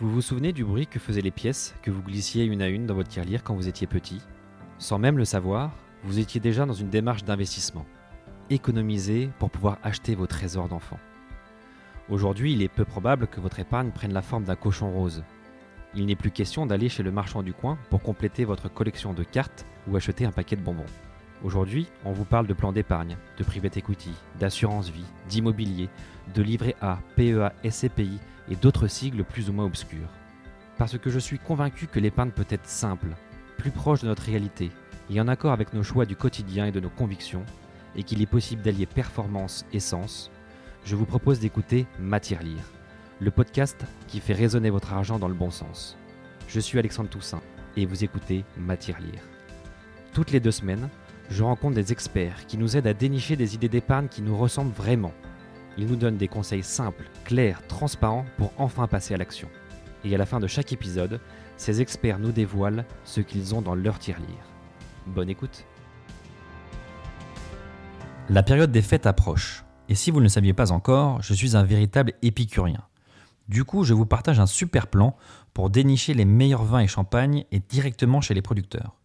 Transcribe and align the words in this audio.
Vous 0.00 0.08
vous 0.10 0.22
souvenez 0.22 0.54
du 0.54 0.64
bruit 0.64 0.86
que 0.86 0.98
faisaient 0.98 1.20
les 1.20 1.30
pièces 1.30 1.74
que 1.82 1.90
vous 1.90 2.00
glissiez 2.02 2.46
une 2.46 2.62
à 2.62 2.68
une 2.68 2.86
dans 2.86 2.94
votre 2.94 3.10
tirelire 3.10 3.44
quand 3.44 3.54
vous 3.54 3.68
étiez 3.68 3.86
petit? 3.86 4.22
Sans 4.78 4.98
même 4.98 5.18
le 5.18 5.26
savoir, 5.26 5.72
vous 6.04 6.18
étiez 6.18 6.40
déjà 6.40 6.64
dans 6.64 6.72
une 6.72 6.88
démarche 6.88 7.22
d'investissement. 7.22 7.84
Économiser 8.48 9.28
pour 9.38 9.50
pouvoir 9.50 9.76
acheter 9.82 10.14
vos 10.14 10.26
trésors 10.26 10.68
d'enfant. 10.68 10.98
Aujourd'hui, 12.08 12.54
il 12.54 12.62
est 12.62 12.68
peu 12.68 12.86
probable 12.86 13.26
que 13.26 13.42
votre 13.42 13.60
épargne 13.60 13.90
prenne 13.90 14.14
la 14.14 14.22
forme 14.22 14.44
d'un 14.44 14.56
cochon 14.56 14.90
rose. 14.90 15.22
Il 15.94 16.06
n'est 16.06 16.16
plus 16.16 16.30
question 16.30 16.64
d'aller 16.64 16.88
chez 16.88 17.02
le 17.02 17.12
marchand 17.12 17.42
du 17.42 17.52
coin 17.52 17.76
pour 17.90 18.02
compléter 18.02 18.46
votre 18.46 18.72
collection 18.72 19.12
de 19.12 19.22
cartes 19.22 19.66
ou 19.86 19.96
acheter 19.96 20.24
un 20.24 20.32
paquet 20.32 20.56
de 20.56 20.62
bonbons. 20.62 20.86
Aujourd'hui, 21.44 21.88
on 22.06 22.12
vous 22.12 22.24
parle 22.24 22.46
de 22.46 22.54
plan 22.54 22.72
d'épargne, 22.72 23.18
de 23.36 23.44
private 23.44 23.76
equity, 23.76 24.12
d'assurance 24.38 24.88
vie, 24.88 25.04
d'immobilier, 25.28 25.90
de 26.34 26.42
livret 26.42 26.76
A, 26.80 27.00
PEA, 27.16 27.52
SCPI 27.68 28.18
et 28.50 28.56
d'autres 28.56 28.88
sigles 28.88 29.24
plus 29.24 29.48
ou 29.48 29.52
moins 29.52 29.64
obscurs. 29.64 30.10
Parce 30.76 30.98
que 30.98 31.10
je 31.10 31.18
suis 31.18 31.38
convaincu 31.38 31.86
que 31.86 32.00
l'épargne 32.00 32.30
peut 32.30 32.46
être 32.48 32.66
simple, 32.66 33.08
plus 33.56 33.70
proche 33.70 34.02
de 34.02 34.08
notre 34.08 34.24
réalité, 34.24 34.70
et 35.10 35.20
en 35.20 35.28
accord 35.28 35.52
avec 35.52 35.72
nos 35.72 35.82
choix 35.82 36.06
du 36.06 36.16
quotidien 36.16 36.66
et 36.66 36.72
de 36.72 36.80
nos 36.80 36.90
convictions, 36.90 37.44
et 37.96 38.02
qu'il 38.02 38.22
est 38.22 38.26
possible 38.26 38.62
d'allier 38.62 38.86
performance 38.86 39.64
et 39.72 39.80
sens, 39.80 40.30
je 40.84 40.96
vous 40.96 41.06
propose 41.06 41.40
d'écouter 41.40 41.86
Matière 41.98 42.42
Lire, 42.42 42.64
le 43.20 43.30
podcast 43.30 43.84
qui 44.08 44.20
fait 44.20 44.32
résonner 44.32 44.70
votre 44.70 44.92
argent 44.92 45.18
dans 45.18 45.28
le 45.28 45.34
bon 45.34 45.50
sens. 45.50 45.96
Je 46.48 46.60
suis 46.60 46.78
Alexandre 46.78 47.10
Toussaint, 47.10 47.42
et 47.76 47.86
vous 47.86 48.04
écoutez 48.04 48.44
Matière 48.56 49.00
Lire. 49.00 49.22
Toutes 50.12 50.32
les 50.32 50.40
deux 50.40 50.50
semaines, 50.50 50.88
je 51.30 51.44
rencontre 51.44 51.76
des 51.76 51.92
experts 51.92 52.46
qui 52.46 52.58
nous 52.58 52.76
aident 52.76 52.88
à 52.88 52.94
dénicher 52.94 53.36
des 53.36 53.54
idées 53.54 53.68
d'épargne 53.68 54.08
qui 54.08 54.22
nous 54.22 54.36
ressemblent 54.36 54.72
vraiment 54.72 55.12
il 55.80 55.86
nous 55.86 55.96
donne 55.96 56.18
des 56.18 56.28
conseils 56.28 56.62
simples, 56.62 57.08
clairs, 57.24 57.66
transparents 57.66 58.26
pour 58.36 58.52
enfin 58.58 58.86
passer 58.86 59.14
à 59.14 59.16
l'action. 59.16 59.48
Et 60.04 60.14
à 60.14 60.18
la 60.18 60.26
fin 60.26 60.38
de 60.38 60.46
chaque 60.46 60.74
épisode, 60.74 61.20
ces 61.56 61.80
experts 61.80 62.18
nous 62.18 62.32
dévoilent 62.32 62.84
ce 63.04 63.22
qu'ils 63.22 63.54
ont 63.54 63.62
dans 63.62 63.74
leur 63.74 63.98
tirelire. 63.98 64.44
Bonne 65.06 65.30
écoute 65.30 65.64
La 68.28 68.42
période 68.42 68.70
des 68.70 68.82
fêtes 68.82 69.06
approche, 69.06 69.64
et 69.88 69.94
si 69.94 70.10
vous 70.10 70.18
ne 70.18 70.24
le 70.24 70.28
saviez 70.28 70.52
pas 70.52 70.70
encore, 70.70 71.22
je 71.22 71.32
suis 71.32 71.56
un 71.56 71.64
véritable 71.64 72.12
épicurien. 72.20 72.82
Du 73.48 73.64
coup, 73.64 73.82
je 73.82 73.94
vous 73.94 74.06
partage 74.06 74.38
un 74.38 74.46
super 74.46 74.86
plan 74.86 75.16
pour 75.54 75.70
dénicher 75.70 76.12
les 76.12 76.26
meilleurs 76.26 76.64
vins 76.64 76.80
et 76.80 76.88
champagnes 76.88 77.46
et 77.52 77.60
directement 77.70 78.20
chez 78.20 78.34
les 78.34 78.42
producteurs. 78.42 78.96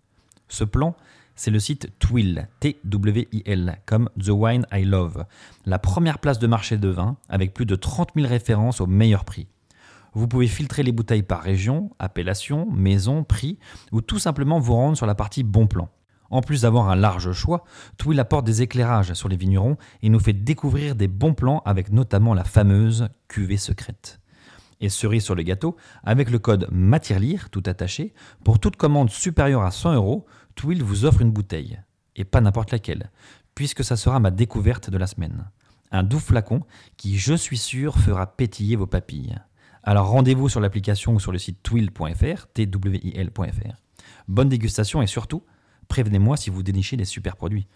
Ce 0.50 0.66
plan, 0.66 0.94
c'est 1.36 1.52
le 1.52 1.60
site 1.60 1.92
Twill, 2.00 2.48
T-W-I-L, 2.60 3.82
comme 3.86 4.10
The 4.20 4.30
Wine 4.30 4.66
I 4.72 4.84
Love, 4.86 5.26
la 5.66 5.80
première 5.80 6.20
place 6.20 6.40
de 6.40 6.48
marché 6.48 6.78
de 6.78 6.88
vin 6.88 7.18
avec 7.30 7.54
plus 7.54 7.66
de 7.66 7.76
30 7.76 8.12
000 8.16 8.28
références 8.28 8.82
au 8.82 8.88
meilleur 8.88 9.26
prix. 9.26 9.48
Vous 10.14 10.30
pouvez 10.30 10.48
filtrer 10.48 10.82
les 10.82 10.94
bouteilles 10.94 11.24
par 11.24 11.42
région, 11.42 11.92
appellation, 12.00 12.72
maison, 12.72 13.26
prix, 13.26 13.60
ou 13.92 14.02
tout 14.02 14.20
simplement 14.20 14.60
vous 14.60 14.74
rendre 14.74 14.96
sur 14.96 15.06
la 15.06 15.16
partie 15.16 15.44
bon 15.44 15.68
plan. 15.68 15.90
En 16.30 16.42
plus 16.42 16.62
d'avoir 16.62 16.90
un 16.90 16.96
large 16.96 17.34
choix, 17.34 17.66
Twill 17.98 18.20
apporte 18.20 18.46
des 18.46 18.62
éclairages 18.62 19.14
sur 19.14 19.30
les 19.30 19.36
vignerons 19.36 19.78
et 20.02 20.10
nous 20.10 20.20
fait 20.20 20.34
découvrir 20.34 20.96
des 20.96 21.08
bons 21.08 21.34
plans 21.34 21.62
avec 21.66 21.92
notamment 21.92 22.34
la 22.34 22.46
fameuse 22.46 23.10
cuvée 23.28 23.58
secrète. 23.58 24.22
Et 24.82 24.90
cerise 24.90 25.24
sur 25.24 25.36
le 25.36 25.44
gâteau, 25.44 25.76
avec 26.04 26.30
le 26.30 26.40
code 26.40 26.68
MATIRLIRE, 26.72 27.50
tout 27.50 27.64
attaché, 27.66 28.14
pour 28.44 28.60
toute 28.60 28.76
commande 28.76 29.10
supérieure 29.10 29.64
à 29.64 29.72
100 29.72 29.96
euros, 29.96 30.26
Twill 30.56 30.84
vous 30.84 31.06
offre 31.06 31.22
une 31.22 31.32
bouteille, 31.32 31.80
et 32.16 32.24
pas 32.24 32.42
n'importe 32.42 32.72
laquelle, 32.72 33.12
puisque 33.54 33.84
ça 33.84 33.96
sera 33.96 34.20
ma 34.20 34.32
découverte 34.32 34.90
de 34.90 34.98
la 34.98 35.08
semaine. 35.08 35.50
Un 35.92 36.04
doux 36.04 36.20
flacon 36.20 36.62
qui, 36.98 37.18
je 37.18 37.34
suis 37.34 37.58
sûr, 37.58 37.98
fera 37.98 38.36
pétiller 38.36 38.76
vos 38.76 38.88
papilles. 38.88 39.38
Alors 39.84 40.08
rendez-vous 40.08 40.50
sur 40.50 40.60
l'application 40.60 41.14
ou 41.14 41.20
sur 41.20 41.32
le 41.32 41.38
site 41.38 41.62
twill.fr, 41.62 42.48
twil.fr. 42.54 43.76
Bonne 44.28 44.50
dégustation 44.50 45.02
et 45.02 45.08
surtout, 45.08 45.44
prévenez-moi 45.88 46.38
si 46.38 46.50
vous 46.50 46.64
dénichez 46.64 46.98
des 46.98 47.06
super 47.06 47.36
produits. 47.36 47.68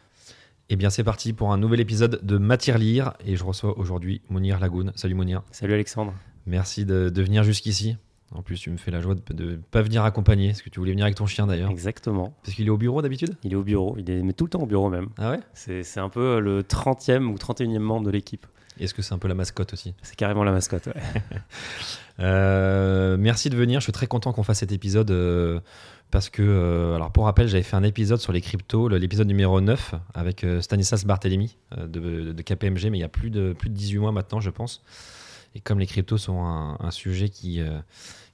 Eh 0.70 0.76
bien 0.76 0.90
c'est 0.90 1.04
parti 1.04 1.34
pour 1.34 1.52
un 1.52 1.58
nouvel 1.58 1.80
épisode 1.80 2.20
de 2.24 2.38
Matière 2.38 2.78
Lire 2.78 3.14
et 3.26 3.36
je 3.36 3.44
reçois 3.44 3.78
aujourd'hui 3.78 4.22
Mounir 4.30 4.60
Lagoun. 4.60 4.92
Salut 4.96 5.16
Mounir. 5.16 5.44
Salut 5.52 5.74
Alexandre. 5.74 6.14
Merci 6.46 6.86
de, 6.86 7.10
de 7.10 7.22
venir 7.22 7.44
jusqu'ici. 7.44 7.98
En 8.34 8.42
plus, 8.42 8.60
tu 8.60 8.70
me 8.70 8.78
fais 8.78 8.92
la 8.92 9.02
joie 9.02 9.16
de 9.16 9.52
ne 9.52 9.56
pas 9.56 9.82
venir 9.82 10.04
accompagner. 10.04 10.50
Est-ce 10.50 10.62
que 10.62 10.70
tu 10.70 10.80
voulais 10.80 10.92
venir 10.92 11.06
avec 11.06 11.16
ton 11.16 11.26
chien 11.26 11.48
d'ailleurs 11.48 11.72
Exactement. 11.72 12.34
Parce 12.44 12.56
qu'il 12.56 12.68
est 12.68 12.72
au 12.72 12.78
bureau 12.78 13.02
d'habitude? 13.02 13.36
Il 13.44 13.54
est 13.54 13.56
au 13.56 13.64
bureau. 13.64 13.96
Il 13.98 14.10
est 14.10 14.22
mais 14.22 14.34
tout 14.34 14.46
le 14.46 14.50
temps 14.50 14.62
au 14.62 14.68
bureau 14.68 14.90
même. 14.90 15.10
Ah 15.18 15.32
ouais? 15.32 15.40
C'est 15.54 16.00
un 16.00 16.10
peu 16.10 16.40
le 16.40 16.62
30e 16.62 17.26
ou 17.26 17.36
31e 17.36 17.80
membre 17.80 18.06
de 18.06 18.12
l'équipe. 18.12 18.46
Est-ce 18.80 18.94
que 18.94 19.02
c'est 19.02 19.14
un 19.14 19.18
peu 19.18 19.28
la 19.28 19.36
mascotte 19.36 19.74
aussi? 19.74 19.94
C'est 20.02 20.16
carrément 20.16 20.44
la 20.44 20.52
mascotte, 20.52 20.88
ouais. 20.88 20.94
euh, 22.20 23.18
merci 23.20 23.50
de 23.50 23.58
venir. 23.58 23.80
Je 23.80 23.86
suis 23.86 23.92
très 23.92 24.08
content 24.08 24.32
qu'on 24.32 24.44
fasse 24.44 24.60
cet 24.60 24.72
épisode. 24.72 25.12
Euh, 25.12 25.60
parce 26.12 26.30
que, 26.30 26.42
euh, 26.42 26.96
alors 26.96 27.12
pour 27.12 27.26
rappel, 27.26 27.48
j'avais 27.48 27.64
fait 27.64 27.76
un 27.76 27.84
épisode 27.84 28.20
sur 28.20 28.34
les 28.34 28.42
cryptos, 28.42 28.90
l'épisode 28.90 29.28
numéro 29.28 29.62
9, 29.62 29.96
avec 30.16 30.44
euh, 30.44 30.60
Stanislas 30.62 31.06
Barthélémy 31.06 31.56
de, 31.78 32.32
de, 32.32 32.42
KPMG, 32.42 32.90
mais 32.90 32.98
il 32.98 33.02
y 33.02 33.04
a 33.04 33.10
plus 33.10 33.30
de, 33.30 33.54
plus 33.54 33.70
de 33.70 33.76
18 33.76 34.00
mois 34.00 34.12
maintenant, 34.12 34.40
je 34.40 34.50
pense. 34.50 34.82
Et 35.56 35.60
comme 35.60 35.80
les 35.80 35.88
cryptos 35.88 36.18
sont 36.18 36.44
un, 36.44 36.78
un 36.80 36.92
sujet 36.92 37.30
qui, 37.30 37.62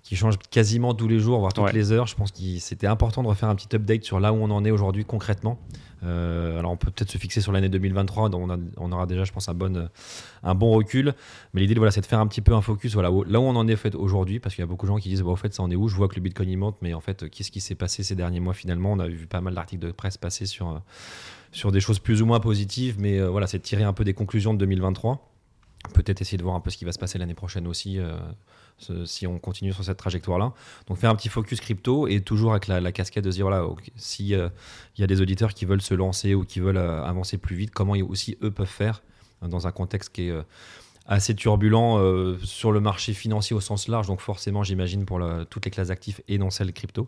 qui 0.06 0.16
change 0.16 0.38
quasiment 0.52 0.94
tous 0.94 1.08
les 1.08 1.18
jours, 1.18 1.40
voire 1.40 1.52
toutes 1.52 1.74
les 1.74 1.92
heures. 1.92 2.06
Je 2.06 2.16
pense 2.16 2.32
que 2.32 2.38
c'était 2.60 2.86
important 2.86 3.24
de 3.24 3.28
refaire 3.28 3.50
un 3.50 3.56
petit 3.56 3.76
update 3.76 4.04
sur 4.04 4.20
là 4.20 4.32
où 4.32 4.36
on 4.36 4.52
en 4.52 4.64
est 4.64 4.70
aujourd'hui 4.70 5.04
concrètement. 5.04 5.58
Euh, 6.04 6.60
alors 6.60 6.72
on 6.72 6.78
peut 6.78 6.92
peut-être 6.92 7.10
se 7.10 7.18
fixer 7.18 7.42
sur 7.42 7.52
l'année 7.52 7.70
2023, 7.70 8.30
dont 8.30 8.48
on, 8.78 8.92
aura 8.92 9.08
déjà, 9.08 9.24
je 9.24 9.32
pense, 9.32 9.50
un 9.50 9.56
bon, 9.56 9.90
un 10.44 10.54
bon 10.54 10.72
recul. 10.74 11.16
Mais 11.56 11.62
l'idée, 11.62 11.74
voilà, 11.74 11.90
c'est 11.90 12.02
de 12.02 12.06
faire 12.06 12.20
un 12.20 12.28
petit 12.28 12.42
peu 12.42 12.54
un 12.54 12.62
focus 12.62 12.94
voilà, 12.94 13.10
là 13.10 13.40
où 13.40 13.44
on 13.44 13.56
en 13.56 13.68
est 13.68 13.76
fait, 13.76 13.96
aujourd'hui, 13.96 14.40
parce 14.40 14.54
qu'il 14.54 14.62
y 14.62 14.64
a 14.64 14.68
beaucoup 14.68 14.86
de 14.86 14.92
gens 14.92 14.98
qui 14.98 15.10
disent, 15.10 15.24
bah, 15.24 15.32
au 15.32 15.36
fait, 15.36 15.56
ça 15.56 15.64
en 15.64 15.72
est 15.72 15.76
où? 15.76 15.88
Je 15.88 15.96
vois 15.96 16.08
que 16.08 16.16
le 16.16 16.22
Bitcoin 16.22 16.50
y 16.50 16.56
monte, 16.56 16.78
mais 16.84 16.94
en 16.94 17.02
fait, 17.02 17.28
qu'est-ce 17.32 17.50
qui 17.50 17.60
s'est 17.60 17.74
passé 17.74 18.04
ces 18.04 18.14
derniers 18.14 18.40
mois 18.40 18.54
finalement? 18.54 18.92
On 18.92 19.00
a 19.00 19.08
vu 19.08 19.26
pas 19.26 19.42
mal 19.42 19.56
d'articles 19.56 19.84
de 19.84 19.92
presse 19.92 20.18
passer 20.18 20.46
sur, 20.46 20.80
sur 21.52 21.72
des 21.72 21.80
choses 21.80 21.98
plus 21.98 22.22
ou 22.22 22.28
moins 22.28 22.40
positives, 22.40 22.98
mais 23.00 23.20
euh, 23.20 23.30
voilà, 23.30 23.48
c'est 23.48 23.58
de 23.58 23.64
tirer 23.64 23.84
un 23.84 23.94
peu 23.94 24.04
des 24.04 24.14
conclusions 24.14 24.54
de 24.54 24.60
2023. 24.60 25.35
Peut-être 25.94 26.22
essayer 26.22 26.38
de 26.38 26.44
voir 26.44 26.56
un 26.56 26.60
peu 26.60 26.70
ce 26.70 26.78
qui 26.78 26.86
va 26.86 26.92
se 26.92 27.00
passer 27.00 27.18
l'année 27.18 27.34
prochaine 27.34 27.68
aussi. 27.68 28.00
Euh, 28.00 28.18
si 29.06 29.26
on 29.26 29.40
continue 29.40 29.74
sur 29.74 29.84
cette 29.84 29.98
trajectoire-là. 29.98 30.54
Donc 30.88 30.98
faire 30.98 31.10
un 31.10 31.16
petit 31.16 31.30
focus 31.30 31.60
crypto 31.60 32.08
et 32.08 32.22
toujours 32.22 32.52
avec 32.52 32.68
la, 32.68 32.92
casquette 32.92 33.24
de 33.24 33.32
se 33.32 33.38
dire, 33.38 33.46
voilà, 33.46 33.66
s'il 33.96 34.34
euh, 34.34 34.50
y 34.98 35.04
a 35.04 35.08
des 35.08 35.22
auditeurs 35.22 35.54
qui 35.54 35.66
veulent 35.66 35.82
se 35.82 35.94
lancer 35.94 36.36
ou 36.36 36.44
qui 36.44 36.60
veulent 36.60 36.78
euh, 36.78 37.04
avancer 37.04 37.38
plus 37.38 37.56
vite, 37.56 37.72
comment 37.72 37.94
aussi 37.94 38.38
eux 38.44 38.52
peuvent 38.52 38.68
faire 38.68 39.02
euh, 39.44 39.48
dans 39.48 39.68
un 39.68 39.72
contexte 39.72 40.14
qui 40.14 40.30
est 40.30 40.34
assez 41.08 41.36
turbulent 41.36 42.36
sur 42.44 42.72
le 42.72 42.80
marché 42.80 43.14
financier 43.14 43.56
au 43.56 43.62
sens 43.62 43.88
large, 43.88 44.08
donc 44.08 44.22
forcément 44.22 44.64
j'imagine 44.64 45.06
pour 45.06 45.22
toutes 45.52 45.66
les 45.66 45.72
classes 45.72 45.92
actifs 45.92 46.20
et 46.28 46.40
non 46.40 46.50
celles 46.50 46.74
crypto. 46.74 47.08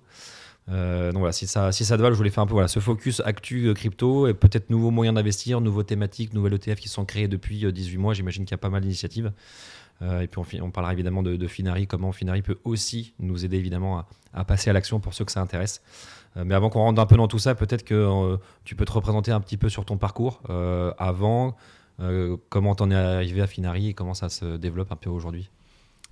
Donc 0.68 1.20
voilà, 1.20 1.32
si 1.32 1.48
ça, 1.48 1.72
si 1.72 1.86
ça 1.86 1.96
te 1.98 2.02
va, 2.02 2.10
je 2.10 2.16
voulais 2.16 2.30
faire 2.30 2.44
un 2.44 2.48
peu 2.48 2.54
voilà, 2.54 2.68
ce 2.68 2.80
focus 2.80 3.22
actu 3.22 3.74
crypto 3.74 4.28
et 4.28 4.34
peut-être 4.34 4.70
nouveaux 4.70 4.92
moyens 4.92 5.16
d'investir, 5.16 5.62
nouveaux 5.62 5.84
thématiques, 5.84 6.34
nouvelles 6.34 6.56
ETF 6.56 6.80
qui 6.80 6.90
sont 6.90 7.06
créées 7.06 7.30
depuis 7.30 7.72
18 7.72 7.98
mois. 7.98 8.14
J'imagine 8.14 8.44
qu'il 8.44 8.52
y 8.52 8.56
a 8.56 8.58
pas 8.58 8.70
mal 8.70 8.82
d'initiatives. 8.82 9.32
Euh, 10.02 10.22
et 10.22 10.28
puis 10.28 10.62
on, 10.62 10.72
parlera 10.72 10.94
évidemment 10.94 11.24
de, 11.24 11.48
Finari, 11.48 11.88
comment 11.88 12.12
Finari 12.12 12.42
peut 12.42 12.60
aussi 12.64 13.14
nous 13.20 13.46
aider 13.46 13.58
évidemment 13.58 14.06
à, 14.34 14.46
passer 14.46 14.70
à 14.70 14.74
l'action 14.74 15.00
pour 15.00 15.14
ceux 15.14 15.26
que 15.26 15.32
ça 15.32 15.42
intéresse. 15.42 15.82
Euh, 16.36 16.44
mais 16.46 16.56
avant 16.56 16.70
qu'on 16.70 16.80
rentre 16.80 17.02
un 17.02 17.06
peu 17.06 17.18
dans 17.18 17.28
tout 17.28 17.40
ça, 17.40 17.56
peut-être 17.56 17.84
que 17.84 17.96
euh, 17.96 18.38
tu 18.64 18.76
peux 18.76 18.86
te 18.86 18.92
représenter 18.92 19.32
un 19.32 19.40
petit 19.40 19.58
peu 19.58 19.70
sur 19.70 19.86
ton 19.86 19.98
parcours 19.98 20.42
avant, 20.98 21.56
comment 22.50 22.76
t'en 22.76 22.92
es 22.92 22.96
arrivé 22.96 23.42
à 23.42 23.48
Finari 23.48 23.90
et 23.90 23.94
comment 23.94 24.14
ça 24.14 24.30
se 24.30 24.58
développe 24.58 24.92
un 24.92 24.96
peu 24.96 25.10
aujourd'hui. 25.10 25.50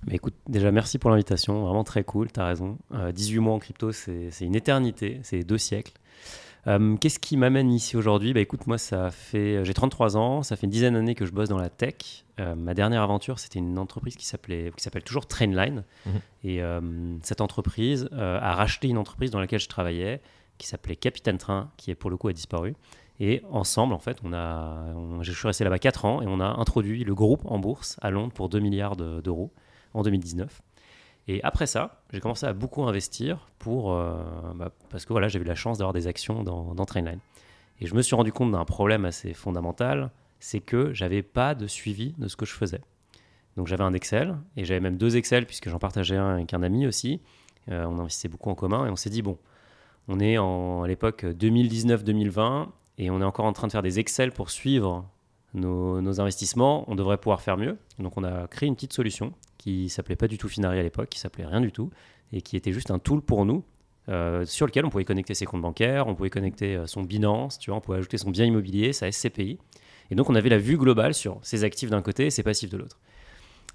Mais 0.06 0.16
écoute, 0.16 0.34
déjà 0.48 0.70
merci 0.70 0.98
pour 0.98 1.10
l'invitation, 1.10 1.64
vraiment 1.64 1.84
très 1.84 2.04
cool, 2.04 2.30
tu 2.30 2.38
as 2.38 2.46
raison. 2.46 2.78
18 3.14 3.38
mois 3.40 3.54
en 3.54 3.58
crypto, 3.58 3.92
c'est 3.92 4.30
une 4.40 4.54
éternité, 4.54 5.20
c'est 5.22 5.42
deux 5.42 5.58
siècles. 5.58 5.94
Euh, 6.66 6.96
qu'est-ce 6.96 7.18
qui 7.18 7.36
m'amène 7.36 7.70
ici 7.70 7.96
aujourd'hui? 7.96 8.32
Bah, 8.32 8.40
Écoute, 8.40 8.66
moi, 8.66 8.78
ça 8.78 9.10
fait, 9.10 9.64
j'ai 9.64 9.74
33 9.74 10.16
ans, 10.16 10.42
ça 10.42 10.56
fait 10.56 10.66
une 10.66 10.72
dizaine 10.72 10.94
d'années 10.94 11.14
que 11.14 11.24
je 11.24 11.32
bosse 11.32 11.48
dans 11.48 11.58
la 11.58 11.68
tech. 11.68 12.24
Euh, 12.40 12.54
ma 12.54 12.74
dernière 12.74 13.02
aventure, 13.02 13.38
c'était 13.38 13.58
une 13.58 13.78
entreprise 13.78 14.16
qui 14.16 14.26
s'appelait, 14.26 14.72
qui 14.76 14.82
s'appelle 14.82 15.04
toujours 15.04 15.26
Trainline. 15.26 15.84
Mhm. 16.06 16.12
Et 16.44 16.62
euh, 16.62 16.80
cette 17.22 17.40
entreprise 17.40 18.08
a 18.12 18.54
racheté 18.54 18.88
une 18.88 18.98
entreprise 18.98 19.30
dans 19.30 19.40
laquelle 19.40 19.60
je 19.60 19.68
travaillais, 19.68 20.20
qui 20.58 20.66
s'appelait 20.66 20.96
Capitaine 20.96 21.38
Train, 21.38 21.70
qui 21.76 21.90
est 21.90 21.94
pour 21.94 22.10
le 22.10 22.16
coup 22.16 22.28
a 22.28 22.32
disparu. 22.32 22.74
Et 23.18 23.42
ensemble, 23.50 23.94
en 23.94 23.98
fait, 23.98 24.18
on 24.24 24.32
a, 24.34 24.92
je 25.22 25.32
suis 25.32 25.46
resté 25.46 25.64
là-bas 25.64 25.78
4 25.78 26.04
ans 26.04 26.20
et 26.20 26.26
on 26.26 26.40
a 26.40 26.46
introduit 26.46 27.02
le 27.04 27.14
groupe 27.14 27.40
en 27.46 27.58
bourse 27.58 27.96
à 28.02 28.10
Londres 28.10 28.32
pour 28.34 28.48
2 28.48 28.58
milliards 28.58 28.96
d'euros 28.96 29.52
en 29.96 30.02
2019. 30.02 30.62
Et 31.28 31.42
après 31.42 31.66
ça, 31.66 32.02
j'ai 32.12 32.20
commencé 32.20 32.46
à 32.46 32.52
beaucoup 32.52 32.84
investir 32.84 33.48
pour, 33.58 33.92
euh, 33.92 34.14
bah, 34.54 34.70
parce 34.90 35.04
que 35.04 35.12
voilà, 35.12 35.28
j'ai 35.28 35.40
eu 35.40 35.44
la 35.44 35.56
chance 35.56 35.78
d'avoir 35.78 35.92
des 35.92 36.06
actions 36.06 36.44
dans, 36.44 36.84
Trainline. 36.84 37.18
Et 37.80 37.86
je 37.86 37.94
me 37.94 38.02
suis 38.02 38.14
rendu 38.14 38.32
compte 38.32 38.52
d'un 38.52 38.64
problème 38.64 39.04
assez 39.04 39.34
fondamental, 39.34 40.10
c'est 40.38 40.60
que 40.60 40.92
j'avais 40.92 41.22
pas 41.22 41.54
de 41.54 41.66
suivi 41.66 42.14
de 42.18 42.28
ce 42.28 42.36
que 42.36 42.46
je 42.46 42.52
faisais. 42.52 42.80
Donc 43.56 43.66
j'avais 43.66 43.82
un 43.82 43.92
Excel, 43.92 44.36
et 44.56 44.64
j'avais 44.64 44.80
même 44.80 44.98
deux 44.98 45.16
Excel, 45.16 45.46
puisque 45.46 45.68
j'en 45.68 45.78
partageais 45.78 46.16
un 46.16 46.36
avec 46.36 46.54
un 46.54 46.62
ami 46.62 46.86
aussi. 46.86 47.20
Euh, 47.70 47.84
on 47.86 47.98
investissait 47.98 48.28
beaucoup 48.28 48.50
en 48.50 48.54
commun, 48.54 48.86
et 48.86 48.90
on 48.90 48.96
s'est 48.96 49.10
dit, 49.10 49.22
bon, 49.22 49.38
on 50.08 50.20
est 50.20 50.38
en, 50.38 50.84
à 50.84 50.88
l'époque 50.88 51.24
2019-2020, 51.24 52.68
et 52.98 53.10
on 53.10 53.20
est 53.20 53.24
encore 53.24 53.46
en 53.46 53.52
train 53.52 53.66
de 53.66 53.72
faire 53.72 53.82
des 53.82 53.98
Excel 53.98 54.30
pour 54.30 54.50
suivre 54.50 55.04
nos 55.54 56.20
investissements, 56.20 56.84
on 56.90 56.94
devrait 56.94 57.16
pouvoir 57.16 57.40
faire 57.40 57.56
mieux. 57.56 57.78
Donc 57.98 58.18
on 58.18 58.24
a 58.24 58.46
créé 58.46 58.66
une 58.66 58.74
petite 58.74 58.92
solution 58.92 59.32
qui 59.66 59.88
s'appelait 59.88 60.14
pas 60.14 60.28
du 60.28 60.38
tout 60.38 60.48
Finari 60.48 60.78
à 60.78 60.82
l'époque, 60.82 61.08
qui 61.08 61.18
s'appelait 61.18 61.44
rien 61.44 61.60
du 61.60 61.72
tout, 61.72 61.90
et 62.32 62.40
qui 62.40 62.56
était 62.56 62.72
juste 62.72 62.92
un 62.92 63.00
tool 63.00 63.20
pour 63.20 63.44
nous, 63.44 63.64
euh, 64.08 64.44
sur 64.44 64.64
lequel 64.64 64.84
on 64.84 64.90
pouvait 64.90 65.04
connecter 65.04 65.34
ses 65.34 65.44
comptes 65.44 65.62
bancaires, 65.62 66.06
on 66.06 66.14
pouvait 66.14 66.30
connecter 66.30 66.76
euh, 66.76 66.86
son 66.86 67.02
Binance, 67.02 67.58
tu 67.58 67.70
vois, 67.70 67.78
on 67.78 67.80
pouvait 67.80 67.98
ajouter 67.98 68.16
son 68.16 68.30
bien 68.30 68.44
immobilier, 68.44 68.92
sa 68.92 69.10
SCPI. 69.10 69.58
Et 70.12 70.14
donc 70.14 70.30
on 70.30 70.36
avait 70.36 70.50
la 70.50 70.58
vue 70.58 70.76
globale 70.76 71.14
sur 71.14 71.40
ses 71.42 71.64
actifs 71.64 71.90
d'un 71.90 72.00
côté 72.00 72.26
et 72.26 72.30
ses 72.30 72.44
passifs 72.44 72.70
de 72.70 72.76
l'autre. 72.76 73.00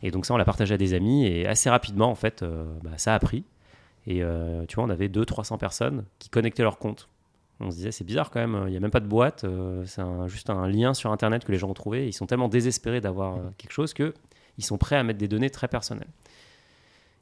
Et 0.01 0.11
donc 0.11 0.25
ça, 0.25 0.33
on 0.33 0.37
l'a 0.37 0.45
partagé 0.45 0.75
à 0.75 0.77
des 0.77 0.93
amis, 0.93 1.25
et 1.25 1.45
assez 1.45 1.69
rapidement, 1.69 2.09
en 2.09 2.15
fait, 2.15 2.41
euh, 2.41 2.63
bah, 2.83 2.91
ça 2.95 3.13
a 3.13 3.19
pris. 3.19 3.43
Et 4.07 4.23
tu 4.67 4.75
vois, 4.75 4.85
on 4.85 4.89
avait 4.89 5.09
200-300 5.09 5.59
personnes 5.59 6.05
qui 6.17 6.29
connectaient 6.29 6.63
leurs 6.63 6.79
comptes. 6.79 7.07
On 7.59 7.69
se 7.69 7.75
disait, 7.75 7.91
c'est 7.91 8.03
bizarre 8.03 8.31
quand 8.31 8.39
même, 8.39 8.63
il 8.65 8.71
n'y 8.71 8.77
a 8.77 8.79
même 8.79 8.89
pas 8.89 8.99
de 8.99 9.05
boîte, 9.05 9.45
c'est 9.85 10.01
juste 10.25 10.49
un 10.49 10.67
lien 10.67 10.95
sur 10.95 11.11
Internet 11.11 11.45
que 11.45 11.51
les 11.51 11.59
gens 11.59 11.69
ont 11.69 11.75
trouvé. 11.75 12.07
Ils 12.07 12.13
sont 12.13 12.25
tellement 12.25 12.47
désespérés 12.47 12.99
d'avoir 12.99 13.37
quelque 13.59 13.73
chose 13.73 13.93
que 13.93 14.15
ils 14.57 14.65
sont 14.65 14.77
prêts 14.77 14.95
à 14.95 15.03
mettre 15.03 15.19
des 15.19 15.27
données 15.27 15.49
très 15.49 15.67
personnelles. 15.67 16.09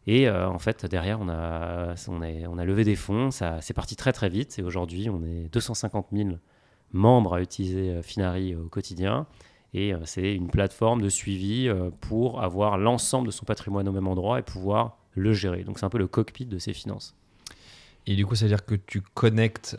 Et 0.08 0.28
euh, 0.28 0.50
en 0.50 0.60
fait, 0.60 0.86
derrière, 0.86 1.20
on 1.22 1.30
a, 1.30 1.94
on, 2.08 2.58
a, 2.58 2.66
levé 2.66 2.84
des 2.84 2.96
fonds, 2.96 3.32
ça 3.32 3.62
c'est 3.62 3.76
parti 3.76 3.96
très 3.96 4.14
très 4.14 4.28
vite. 4.28 4.58
Et 4.58 4.64
aujourd'hui, 4.64 5.10
on 5.10 5.24
est 5.24 5.54
250 5.54 6.08
000 6.12 6.30
membres 6.94 7.36
à 7.36 7.42
utiliser 7.42 7.92
euh, 7.92 8.02
Finari 8.02 8.56
au 8.56 8.68
quotidien. 8.70 9.28
Et 9.74 9.94
euh, 9.94 10.00
c'est 10.06 10.34
une 10.34 10.50
plateforme 10.50 11.02
de 11.02 11.10
suivi 11.10 11.70
pour 12.02 12.42
avoir 12.42 12.78
l'ensemble 12.80 13.28
de 13.28 13.32
son 13.32 13.46
patrimoine 13.46 13.88
au 13.88 13.92
même 13.92 14.08
endroit 14.08 14.40
et 14.40 14.42
pouvoir 14.42 14.98
le 15.14 15.34
gérer. 15.34 15.64
Donc 15.64 15.78
c'est 15.80 15.86
un 15.86 15.90
peu 15.90 16.00
le 16.00 16.08
cockpit 16.08 16.46
de 16.46 16.58
ses 16.58 16.74
finances. 16.74 17.16
Et 18.08 18.16
du 18.16 18.26
coup, 18.26 18.34
ça 18.34 18.46
veut 18.46 18.50
dire 18.50 18.66
que 18.66 18.74
tu 18.74 19.02
connectes 19.02 19.78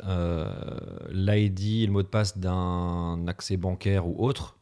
l'ID 1.11 1.87
le 1.87 1.91
mot 1.91 2.03
de 2.03 2.07
passe 2.07 2.39
d'un 2.39 3.27
accès 3.27 3.57
bancaire 3.57 4.07
ou 4.07 4.15
autre 4.25 4.60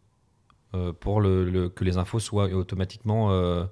pour 1.01 1.21
le, 1.21 1.45
le- 1.49 1.69
que 1.69 1.85
les 1.85 1.97
infos 1.97 2.21
soient 2.21 2.47
automatiquement 2.53 3.31
euh, 3.33 3.65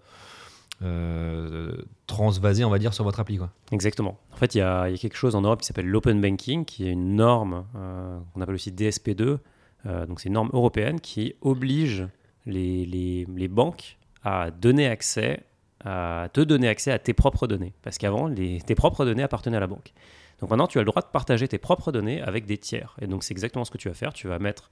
euh, 0.82 1.72
transvasées, 2.06 2.64
on 2.64 2.70
va 2.70 2.78
dire, 2.78 2.92
sur 2.94 3.04
votre 3.04 3.20
appli. 3.20 3.38
Quoi. 3.38 3.50
Exactement. 3.72 4.18
En 4.32 4.36
fait, 4.36 4.54
il 4.54 4.58
y, 4.58 4.60
a 4.62 4.90
quelque 4.98 5.16
chose 5.16 5.34
en 5.34 5.42
Europe 5.42 5.60
qui 5.60 5.66
s'appelle 5.66 5.88
l'open 5.88 6.20
banking, 6.20 6.64
qui 6.64 6.86
est 6.86 6.92
une 6.92 7.16
norme 7.16 7.64
euh, 7.76 8.18
qu'on 8.34 8.40
appelle 8.40 8.54
aussi 8.54 8.70
DSP2. 8.72 9.38
Euh, 9.86 10.06
donc, 10.06 10.20
c'est 10.20 10.28
une 10.28 10.34
norme 10.34 10.50
européenne 10.52 11.00
qui 11.00 11.34
oblige 11.40 12.06
les, 12.44 12.84
les- 12.86 13.48
banques 13.48 13.96
à 14.22 14.50
donner 14.50 14.86
accès, 14.86 15.44
à 15.84 16.28
te 16.32 16.40
donner 16.40 16.68
accès 16.68 16.90
à 16.90 16.98
tes 16.98 17.14
propres 17.14 17.46
données. 17.46 17.72
Parce 17.82 17.96
qu'avant, 17.96 18.32
tes 18.34 18.74
propres 18.74 19.04
données 19.04 19.22
appartenaient 19.22 19.56
à 19.56 19.60
la 19.60 19.66
banque. 19.66 19.92
Donc 20.40 20.50
maintenant, 20.50 20.66
tu 20.66 20.78
as 20.78 20.82
le 20.82 20.86
droit 20.86 21.00
de 21.00 21.06
partager 21.06 21.48
tes 21.48 21.58
propres 21.58 21.92
données 21.92 22.20
avec 22.20 22.44
des 22.44 22.58
tiers. 22.58 22.94
Et 23.00 23.06
donc, 23.06 23.22
c'est 23.24 23.32
exactement 23.32 23.64
ce 23.64 23.70
que 23.70 23.78
tu 23.78 23.88
vas 23.88 23.94
faire. 23.94 24.12
Tu 24.12 24.28
vas 24.28 24.38
mettre 24.38 24.70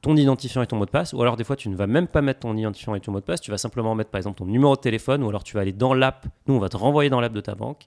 ton 0.00 0.16
identifiant 0.16 0.62
et 0.62 0.66
ton 0.66 0.76
mot 0.76 0.86
de 0.86 0.90
passe, 0.90 1.12
ou 1.12 1.20
alors 1.22 1.36
des 1.36 1.44
fois 1.44 1.56
tu 1.56 1.68
ne 1.68 1.76
vas 1.76 1.86
même 1.86 2.06
pas 2.06 2.22
mettre 2.22 2.40
ton 2.40 2.56
identifiant 2.56 2.94
et 2.94 3.00
ton 3.00 3.12
mot 3.12 3.20
de 3.20 3.24
passe, 3.24 3.40
tu 3.40 3.50
vas 3.50 3.58
simplement 3.58 3.94
mettre 3.94 4.10
par 4.10 4.18
exemple 4.18 4.38
ton 4.38 4.46
numéro 4.46 4.76
de 4.76 4.80
téléphone, 4.80 5.22
ou 5.22 5.28
alors 5.28 5.44
tu 5.44 5.54
vas 5.54 5.62
aller 5.62 5.72
dans 5.72 5.94
l'app, 5.94 6.26
nous 6.46 6.54
on 6.54 6.58
va 6.58 6.68
te 6.68 6.76
renvoyer 6.76 7.10
dans 7.10 7.20
l'app 7.20 7.32
de 7.32 7.40
ta 7.40 7.54
banque, 7.54 7.86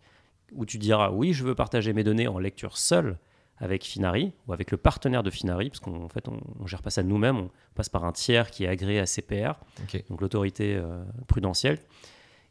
où 0.54 0.66
tu 0.66 0.78
diras 0.78 1.12
oui 1.12 1.34
je 1.34 1.44
veux 1.44 1.56
partager 1.56 1.94
mes 1.94 2.04
données 2.04 2.28
en 2.28 2.40
lecture 2.40 2.78
seule 2.78 3.18
avec 3.58 3.84
Finari, 3.84 4.34
ou 4.48 4.54
avec 4.54 4.72
le 4.72 4.78
partenaire 4.78 5.24
de 5.24 5.30
Finari, 5.30 5.70
parce 5.70 5.80
qu'en 5.80 6.10
fait 6.10 6.28
on 6.28 6.40
ne 6.62 6.68
gère 6.68 6.82
pas 6.82 6.90
ça 6.90 7.04
nous-mêmes, 7.04 7.38
on 7.38 7.50
passe 7.76 7.90
par 7.90 8.04
un 8.06 8.12
tiers 8.12 8.50
qui 8.50 8.66
est 8.66 8.68
agréé 8.68 9.00
à 9.00 9.06
CPR, 9.06 9.54
donc 10.10 10.22
l'autorité 10.22 10.76
euh, 10.76 11.04
prudentielle. 11.28 11.78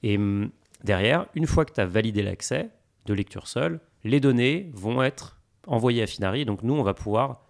Et 0.02 0.16
hum, 0.16 0.50
derrière, 0.84 1.26
une 1.34 1.46
fois 1.46 1.64
que 1.64 1.72
tu 1.72 1.80
as 1.80 1.86
validé 1.86 2.22
l'accès 2.22 2.70
de 3.06 3.14
lecture 3.14 3.48
seule, 3.48 3.80
les 4.04 4.20
données 4.20 4.70
vont 4.72 5.02
être 5.02 5.38
envoyées 5.66 6.02
à 6.02 6.06
Finari, 6.06 6.44
donc 6.44 6.62
nous 6.62 6.74
on 6.74 6.82
va 6.82 6.94
pouvoir 6.94 7.42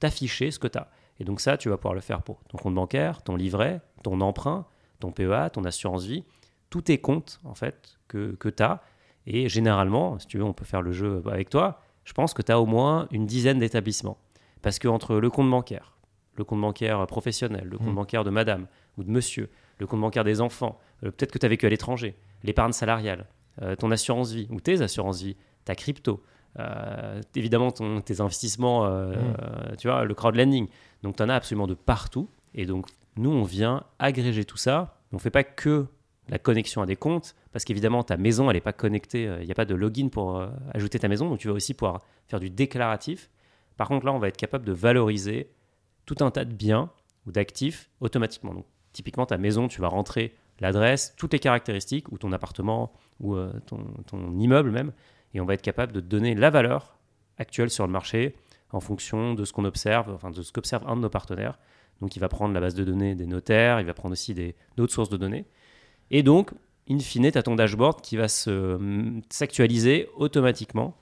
t'afficher 0.00 0.50
ce 0.50 0.58
que 0.58 0.66
tu 0.66 0.76
as. 0.78 0.88
Et 1.20 1.24
donc 1.24 1.40
ça, 1.40 1.56
tu 1.56 1.68
vas 1.68 1.76
pouvoir 1.76 1.94
le 1.94 2.00
faire 2.00 2.22
pour 2.22 2.42
ton 2.44 2.58
compte 2.58 2.74
bancaire, 2.74 3.22
ton 3.22 3.36
livret, 3.36 3.80
ton 4.02 4.20
emprunt, 4.20 4.66
ton 5.00 5.12
PEA, 5.12 5.50
ton 5.52 5.64
assurance 5.64 6.04
vie, 6.04 6.24
tous 6.70 6.82
tes 6.82 6.98
comptes 6.98 7.40
en 7.44 7.54
fait 7.54 7.98
que, 8.08 8.32
que 8.38 8.48
tu 8.48 8.62
as. 8.62 8.82
Et 9.26 9.48
généralement, 9.48 10.18
si 10.18 10.26
tu 10.26 10.38
veux, 10.38 10.44
on 10.44 10.52
peut 10.52 10.64
faire 10.64 10.82
le 10.82 10.92
jeu 10.92 11.22
avec 11.30 11.48
toi, 11.48 11.80
je 12.04 12.12
pense 12.12 12.34
que 12.34 12.42
tu 12.42 12.52
as 12.52 12.60
au 12.60 12.66
moins 12.66 13.08
une 13.10 13.26
dizaine 13.26 13.58
d'établissements. 13.58 14.18
Parce 14.60 14.78
que 14.78 14.88
entre 14.88 15.16
le 15.16 15.30
compte 15.30 15.50
bancaire, 15.50 15.96
le 16.36 16.44
compte 16.44 16.60
bancaire 16.60 17.06
professionnel, 17.06 17.68
le 17.70 17.78
compte 17.78 17.92
Mm. 17.92 17.94
bancaire 17.94 18.24
de 18.24 18.30
madame 18.30 18.66
ou 18.98 19.04
de 19.04 19.10
monsieur, 19.10 19.50
le 19.78 19.86
compte 19.86 20.00
bancaire 20.00 20.24
des 20.24 20.40
enfants, 20.40 20.78
euh, 21.04 21.10
peut-être 21.10 21.32
que 21.32 21.38
tu 21.38 21.46
as 21.46 21.48
vécu 21.48 21.66
à 21.66 21.68
l'étranger, 21.68 22.16
l'épargne 22.42 22.72
salariale, 22.72 23.26
euh, 23.62 23.76
ton 23.76 23.90
assurance 23.90 24.32
vie 24.32 24.48
ou 24.50 24.60
tes 24.60 24.82
assurances 24.82 25.22
vie, 25.22 25.36
ta 25.64 25.74
crypto, 25.74 26.22
euh, 26.58 27.20
évidemment 27.34 27.70
ton- 27.70 28.00
tes 28.00 28.20
investissements, 28.20 28.86
euh, 28.86 29.12
Mm. 29.12 29.16
euh, 29.40 29.76
tu 29.76 29.88
vois, 29.88 30.04
le 30.04 30.14
crowdlending. 30.14 30.68
Donc 31.02 31.16
tu 31.16 31.22
en 31.22 31.28
as 31.28 31.34
absolument 31.34 31.66
de 31.66 31.74
partout. 31.74 32.28
Et 32.54 32.66
donc 32.66 32.86
nous, 33.16 33.30
on 33.30 33.42
vient 33.44 33.84
agréger 33.98 34.44
tout 34.44 34.56
ça. 34.56 34.98
On 35.12 35.16
ne 35.16 35.20
fait 35.20 35.30
pas 35.30 35.44
que 35.44 35.86
la 36.28 36.38
connexion 36.38 36.80
à 36.82 36.86
des 36.86 36.96
comptes, 36.96 37.34
parce 37.52 37.64
qu'évidemment 37.64 38.02
ta 38.02 38.16
maison, 38.16 38.48
elle 38.50 38.56
n'est 38.56 38.60
pas 38.62 38.72
connectée, 38.72 39.28
euh, 39.28 39.38
il 39.42 39.46
n'y 39.46 39.52
a 39.52 39.54
pas 39.54 39.66
de 39.66 39.74
login 39.74 40.08
pour 40.08 40.36
euh, 40.38 40.48
ajouter 40.72 40.98
ta 40.98 41.06
maison, 41.08 41.28
donc 41.28 41.38
tu 41.38 41.48
vas 41.48 41.54
aussi 41.54 41.74
pouvoir 41.74 42.00
faire 42.28 42.40
du 42.40 42.48
déclaratif. 42.50 43.28
Par 43.76 43.88
contre 43.88 44.06
là, 44.06 44.12
on 44.12 44.18
va 44.18 44.28
être 44.28 44.36
capable 44.36 44.64
de 44.64 44.72
valoriser 44.72 45.50
tout 46.06 46.16
un 46.20 46.30
tas 46.30 46.44
de 46.44 46.52
biens 46.54 46.90
ou 47.26 47.32
d'actifs 47.32 47.90
automatiquement. 48.00 48.54
Donc, 48.54 48.64
typiquement, 48.92 49.26
ta 49.26 49.36
maison, 49.38 49.68
tu 49.68 49.80
vas 49.80 49.88
rentrer 49.88 50.32
l'adresse, 50.60 51.14
toutes 51.16 51.32
les 51.32 51.38
caractéristiques, 51.40 52.10
ou 52.12 52.18
ton 52.18 52.30
appartement, 52.32 52.92
ou 53.20 53.34
euh, 53.34 53.52
ton, 53.66 53.78
ton 54.06 54.38
immeuble 54.38 54.70
même, 54.70 54.92
et 55.34 55.40
on 55.40 55.44
va 55.44 55.54
être 55.54 55.62
capable 55.62 55.92
de 55.92 56.00
donner 56.00 56.34
la 56.34 56.50
valeur 56.50 56.96
actuelle 57.38 57.70
sur 57.70 57.86
le 57.86 57.92
marché 57.92 58.34
en 58.70 58.80
fonction 58.80 59.34
de 59.34 59.44
ce 59.44 59.52
qu'on 59.52 59.64
observe, 59.64 60.10
enfin 60.12 60.30
de 60.30 60.42
ce 60.42 60.52
qu'observe 60.52 60.86
un 60.88 60.96
de 60.96 61.02
nos 61.02 61.10
partenaires. 61.10 61.58
Donc, 62.00 62.16
il 62.16 62.20
va 62.20 62.28
prendre 62.28 62.54
la 62.54 62.60
base 62.60 62.74
de 62.74 62.84
données 62.84 63.14
des 63.14 63.26
notaires, 63.26 63.80
il 63.80 63.86
va 63.86 63.94
prendre 63.94 64.12
aussi 64.12 64.34
d'autres 64.76 64.92
sources 64.92 65.10
de 65.10 65.16
données. 65.16 65.44
Et 66.10 66.22
donc, 66.22 66.50
in 66.90 66.98
fine, 66.98 67.30
tu 67.30 67.38
as 67.38 67.42
ton 67.42 67.54
dashboard 67.54 68.00
qui 68.00 68.16
va 68.16 68.28
se- 68.28 69.20
s'actualiser 69.30 70.08
automatiquement. 70.16 70.96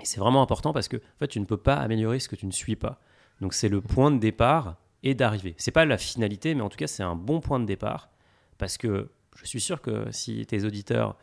Et 0.00 0.04
c'est 0.04 0.20
vraiment 0.20 0.42
important 0.42 0.72
parce 0.72 0.88
que 0.88 0.96
en 0.96 1.18
fait, 1.20 1.28
tu 1.28 1.40
ne 1.40 1.44
peux 1.44 1.56
pas 1.56 1.76
améliorer 1.76 2.18
ce 2.18 2.28
que 2.28 2.36
tu 2.36 2.46
ne 2.46 2.52
suis 2.52 2.76
pas. 2.76 3.00
Donc, 3.40 3.54
c'est 3.54 3.68
le 3.68 3.80
point 3.80 4.10
de 4.10 4.18
départ 4.18 4.76
et 5.02 5.14
d'arrivée. 5.14 5.54
C'est 5.58 5.70
pas 5.70 5.84
la 5.84 5.98
finalité, 5.98 6.54
mais 6.54 6.62
en 6.62 6.68
tout 6.68 6.76
cas, 6.76 6.86
c'est 6.88 7.02
un 7.02 7.14
bon 7.14 7.40
point 7.40 7.60
de 7.60 7.66
départ 7.66 8.10
parce 8.58 8.76
que 8.78 9.08
je 9.36 9.44
suis 9.46 9.60
sûr 9.60 9.80
que 9.80 10.06
si 10.10 10.44
tes 10.46 10.64
auditeurs 10.64 11.16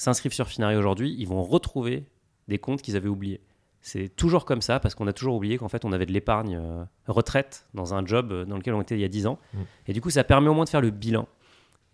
s'inscrivent 0.00 0.32
sur 0.32 0.48
Finari 0.48 0.76
aujourd'hui, 0.76 1.14
ils 1.18 1.28
vont 1.28 1.42
retrouver 1.42 2.06
des 2.48 2.58
comptes 2.58 2.80
qu'ils 2.80 2.96
avaient 2.96 3.08
oubliés. 3.08 3.42
C'est 3.82 4.08
toujours 4.08 4.46
comme 4.46 4.62
ça 4.62 4.80
parce 4.80 4.94
qu'on 4.94 5.06
a 5.06 5.12
toujours 5.12 5.36
oublié 5.36 5.58
qu'en 5.58 5.68
fait 5.68 5.84
on 5.84 5.92
avait 5.92 6.06
de 6.06 6.12
l'épargne 6.12 6.56
euh, 6.56 6.84
retraite 7.06 7.66
dans 7.74 7.92
un 7.92 8.04
job 8.06 8.32
euh, 8.32 8.44
dans 8.46 8.56
lequel 8.56 8.72
on 8.74 8.80
était 8.80 8.94
il 8.94 9.00
y 9.00 9.04
a 9.04 9.08
10 9.08 9.26
ans. 9.26 9.38
Mm. 9.52 9.58
Et 9.88 9.92
du 9.92 10.00
coup, 10.00 10.10
ça 10.10 10.24
permet 10.24 10.48
au 10.48 10.54
moins 10.54 10.64
de 10.64 10.70
faire 10.70 10.80
le 10.80 10.90
bilan. 10.90 11.28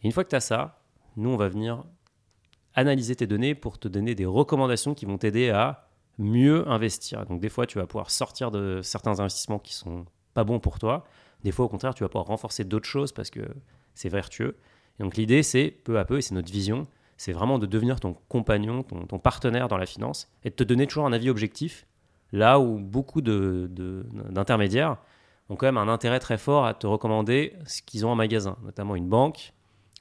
Et 0.03 0.07
une 0.07 0.13
fois 0.13 0.23
que 0.23 0.29
tu 0.29 0.37
as 0.37 0.41
ça, 0.41 0.81
nous 1.17 1.31
on 1.31 1.37
va 1.37 1.49
venir 1.49 1.85
analyser 2.75 3.17
tes 3.17 3.27
données 3.27 3.57
pour 3.57 3.79
te 3.79 3.89
donner 3.89 4.15
des 4.15 4.27
recommandations 4.27 4.95
qui 4.95 5.05
vont 5.05 5.19
t'aider 5.19 5.51
à 5.51 5.89
mieux 6.19 6.69
investir. 6.69 7.27
Donc 7.27 7.41
des 7.41 7.49
fois, 7.49 7.67
tu 7.67 7.79
vas 7.79 7.87
pouvoir 7.87 8.11
sortir 8.11 8.53
de 8.53 8.83
certains 8.83 9.19
investissements 9.19 9.59
qui 9.59 9.75
sont 9.75 10.05
pas 10.35 10.45
bons 10.45 10.61
pour 10.61 10.79
toi. 10.79 11.05
Des 11.43 11.51
fois, 11.51 11.65
au 11.65 11.69
contraire, 11.69 11.95
tu 11.95 12.05
vas 12.05 12.09
pouvoir 12.09 12.27
renforcer 12.27 12.65
d'autres 12.65 12.89
choses 12.89 13.13
parce 13.13 13.31
que 13.31 13.41
c'est 13.95 14.09
vertueux. 14.09 14.57
Et 14.99 15.03
donc 15.03 15.17
l'idée, 15.17 15.43
c'est 15.43 15.71
peu 15.71 15.99
à 15.99 16.05
peu, 16.05 16.19
et 16.19 16.23
c'est 16.23 16.35
notre 16.35 16.53
vision, 16.53 16.87
c'est 17.17 17.33
vraiment 17.33 17.59
de 17.59 17.67
devenir 17.67 18.01
ton 18.01 18.15
compagnon, 18.29 18.83
ton, 18.83 19.19
partenaire 19.19 19.69
dans 19.69 19.79
la 19.79 19.87
finance 19.87 20.29
et 20.45 20.51
de 20.51 20.55
te 20.55 20.65
donner 20.65 20.87
toujours 20.87 21.07
un 21.07 21.13
avis 21.13 21.31
objectif, 21.31 21.87
là 22.33 22.61
où 22.61 22.79
beaucoup 22.79 23.21
de- 23.21 23.69
de- 23.71 24.07
d'intermédiaires 24.31 24.99
ont 25.49 25.57
quand 25.57 25.67
même 25.67 25.79
un 25.79 25.89
intérêt 25.89 26.19
très 26.19 26.39
fort 26.39 26.67
à 26.67 26.75
te 26.75 26.87
recommander 26.87 27.55
ce 27.67 27.81
qu'ils 27.83 28.05
ont 28.05 28.11
en 28.11 28.17
magasin, 28.17 28.57
notamment 28.65 28.97
une 28.97 29.09
banque. 29.09 29.53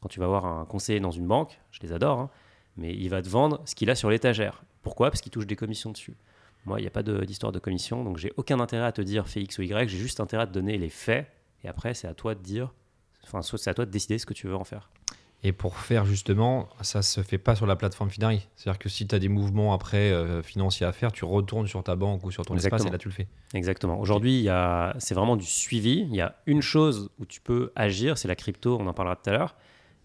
Quand 0.01 0.09
tu 0.09 0.19
vas 0.19 0.27
voir 0.27 0.45
un 0.45 0.65
conseiller 0.65 0.99
dans 0.99 1.11
une 1.11 1.27
banque, 1.27 1.59
je 1.71 1.79
les 1.81 1.93
adore, 1.93 2.19
hein, 2.19 2.29
mais 2.77 2.93
il 2.93 3.09
va 3.09 3.21
te 3.21 3.29
vendre 3.29 3.61
ce 3.65 3.75
qu'il 3.75 3.89
a 3.89 3.95
sur 3.95 4.09
l'étagère. 4.09 4.63
Pourquoi? 4.81 5.09
Parce 5.09 5.21
qu'il 5.21 5.31
touche 5.31 5.47
des 5.47 5.55
commissions 5.55 5.91
dessus. 5.91 6.17
Moi, 6.65 6.79
il 6.79 6.83
n'y 6.83 6.87
a 6.87 6.91
pas 6.91 7.03
de- 7.03 7.23
d'histoire 7.25 7.51
de 7.51 7.59
commission, 7.59 8.03
donc 8.03 8.17
j'ai 8.17 8.33
aucun 8.37 8.59
intérêt 8.59 8.85
à 8.85 8.91
te 8.91 9.01
dire 9.01 9.27
fais 9.27 9.41
X 9.41 9.59
ou 9.59 9.61
Y, 9.61 9.87
j'ai 9.87 9.97
juste 9.97 10.19
intérêt 10.19 10.43
à 10.43 10.47
te 10.47 10.51
donner 10.51 10.77
les 10.77 10.89
faits, 10.89 11.27
et 11.63 11.67
après, 11.67 11.93
c'est 11.93 12.07
à 12.07 12.13
toi 12.15 12.33
de 12.35 12.41
dire, 12.41 12.73
enfin, 13.23 13.41
c'est 13.41 13.69
à 13.69 13.73
toi 13.73 13.85
de 13.85 13.91
décider 13.91 14.17
ce 14.17 14.25
que 14.25 14.33
tu 14.33 14.47
veux 14.47 14.55
en 14.55 14.63
faire. 14.63 14.89
Et 15.47 15.51
pour 15.51 15.77
faire 15.77 16.05
justement, 16.05 16.67
ça 16.81 17.03
se 17.03 17.21
fait 17.21 17.37
pas 17.37 17.55
sur 17.55 17.67
la 17.67 17.75
plateforme 17.75 18.09
Finari. 18.09 18.47
C'est-à-dire 18.55 18.79
que 18.79 18.89
si 18.89 19.05
tu 19.05 19.13
as 19.13 19.19
des 19.19 19.27
mouvements 19.29 19.73
après 19.73 20.09
euh, 20.11 20.41
financiers 20.41 20.87
à 20.87 20.91
faire, 20.91 21.11
tu 21.11 21.23
retournes 21.23 21.67
sur 21.67 21.83
ta 21.83 21.95
banque 21.95 22.23
ou 22.23 22.31
sur 22.31 22.43
ton 22.45 22.55
espace 22.65 22.81
et 22.87 22.91
là 22.93 22.97
tu 22.97 23.09
le 23.09 23.13
fais. 23.13 23.27
Exactement. 23.53 23.99
Aujourd'hui, 23.99 24.49
a- 24.49 24.95
c'est 24.97 25.13
vraiment 25.13 25.35
du 25.35 25.45
suivi. 25.45 25.99
Il 26.09 26.15
y 26.15 26.21
a 26.21 26.35
une 26.47 26.61
chose 26.61 27.11
où 27.19 27.25
tu 27.27 27.41
peux 27.41 27.71
agir, 27.75 28.17
c'est 28.17 28.27
la 28.27 28.35
crypto, 28.35 28.75
on 28.81 28.87
en 28.87 28.93
parlera 28.93 29.15
tout 29.15 29.29
à 29.29 29.33
l'heure. 29.33 29.55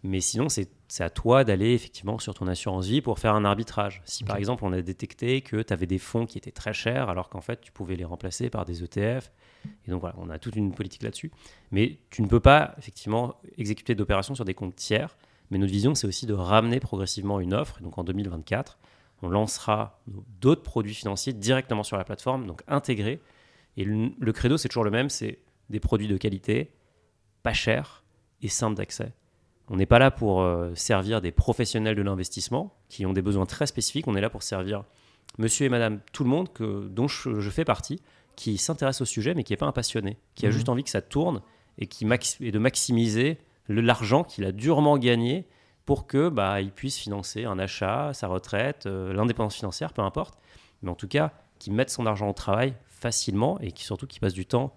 Mais 0.03 0.21
sinon, 0.21 0.49
c'est 0.51 0.69
à 0.99 1.09
toi 1.11 1.45
d'aller 1.45 1.73
effectivement 1.73 2.19
sur 2.19 2.35
ton 2.35 2.47
assurance 2.47 2.87
vie 2.87 3.01
pour 3.01 3.19
faire 3.19 3.35
un 3.35 3.45
arbitrage. 3.47 4.03
Si 4.05 4.25
par 4.25 4.37
exemple, 4.37 4.65
on 4.67 4.73
a 4.75 4.83
détecté 4.83 5.41
que 5.41 5.63
tu 5.63 5.73
avais 5.73 5.87
des 5.87 5.99
fonds 5.99 6.27
qui 6.27 6.37
étaient 6.37 6.51
très 6.51 6.73
chers, 6.75 7.09
alors 7.09 7.31
qu'en 7.31 7.41
fait, 7.41 7.61
tu 7.63 7.71
pouvais 7.73 7.97
les 7.97 8.05
remplacer 8.05 8.51
par 8.51 8.67
des 8.67 8.83
ETF. 8.83 9.31
Et 9.87 9.91
donc 9.91 10.01
voilà, 10.01 10.17
on 10.19 10.29
a 10.29 10.39
toute 10.39 10.57
une 10.57 10.73
politique 10.75 11.03
là-dessus. 11.03 11.31
Mais 11.71 11.99
tu 12.11 12.21
ne 12.23 12.27
peux 12.29 12.41
pas 12.41 12.75
effectivement 12.79 13.37
exécuter 13.57 13.95
d'opérations 13.95 14.35
sur 14.35 14.45
des 14.47 14.55
comptes 14.55 14.75
tiers. 14.77 15.17
Mais 15.51 15.59
notre 15.59 15.73
vision, 15.73 15.95
c'est 15.95 16.07
aussi 16.07 16.27
de 16.27 16.35
ramener 16.35 16.81
progressivement 16.81 17.41
une 17.41 17.55
offre. 17.55 17.79
Et 17.81 17.83
donc 17.83 17.99
en 17.99 18.05
2024, 18.05 18.79
on 19.23 19.29
lancera 19.29 20.01
d'autres 20.41 20.63
produits 20.63 20.95
financiers 20.95 21.33
directement 21.33 21.83
sur 21.83 21.97
la 21.97 22.05
plateforme, 22.05 22.47
donc 22.47 22.63
intégrés. 22.69 23.21
Et 23.77 23.85
le, 23.85 24.11
le 24.19 24.33
credo, 24.33 24.57
c'est 24.57 24.69
toujours 24.69 24.85
le 24.85 24.91
même, 24.91 25.09
c'est 25.11 25.39
des 25.69 25.81
produits 25.81 26.09
de 26.09 26.17
qualité, 26.17 26.71
pas 27.43 27.53
cher 27.53 28.03
et 28.43 28.49
simple 28.49 28.77
d'accès. 28.77 29.13
On 29.69 29.77
n'est 29.77 29.87
pas 29.87 29.99
là 29.99 30.11
pour 30.11 30.41
euh, 30.43 30.75
servir 30.75 31.21
des 31.21 31.31
professionnels 31.31 31.95
de 31.95 32.03
l'investissement 32.03 32.75
qui 32.89 33.07
ont 33.07 33.13
des 33.13 33.23
besoins 33.23 33.47
très 33.47 33.67
spécifiques. 33.67 34.09
On 34.09 34.17
est 34.17 34.21
là 34.21 34.31
pour 34.31 34.43
servir 34.43 34.85
monsieur 35.39 35.67
et 35.67 35.69
madame, 35.69 36.01
tout 36.13 36.25
le 36.25 36.31
monde 36.31 36.53
que, 36.53 36.89
dont 36.89 37.07
je, 37.07 37.39
je 37.41 37.51
fais 37.51 37.65
partie, 37.65 38.01
qui 38.35 38.57
s'intéresse 38.59 39.01
au 39.01 39.05
sujet 39.05 39.35
mais 39.35 39.45
qui 39.45 39.53
n'est 39.53 39.57
pas 39.59 39.67
un 39.67 39.73
passionné, 39.73 40.17
qui 40.35 40.47
a 40.47 40.49
Mhm. 40.49 40.55
juste 40.55 40.69
envie 40.69 40.83
que 40.83 40.91
ça 40.91 41.03
tourne 41.03 41.41
et, 41.79 41.87
qui 41.87 42.05
max- 42.05 42.41
et 42.41 42.51
de 42.51 42.59
maximiser 42.59 43.39
l'argent 43.75 44.25
qu'il 44.25 44.45
a 44.45 44.53
durement 44.53 44.99
gagné 44.99 45.47
pour 45.87 46.07
que 46.07 46.29
bah, 46.29 46.61
il 46.61 46.73
puisse 46.73 46.99
financer 46.99 47.45
un 47.45 47.59
achat, 47.59 48.13
sa 48.15 48.27
retraite, 48.29 48.87
euh, 48.87 49.13
l'indépendance 49.13 49.55
financière, 49.57 49.93
peu 49.93 50.03
importe. 50.03 50.39
Mais 50.83 50.91
en 50.91 50.95
tout 50.95 51.09
cas, 51.09 51.33
qui 51.59 51.71
mette 51.71 51.91
son 51.91 52.07
argent 52.07 52.29
au 52.29 52.33
travail 52.33 52.75
facilement 52.89 53.59
et 53.61 53.73
qui 53.73 53.85
surtout 53.85 54.07
qui 54.07 54.19
passe 54.21 54.33
du 54.35 54.47
temps, 54.47 54.75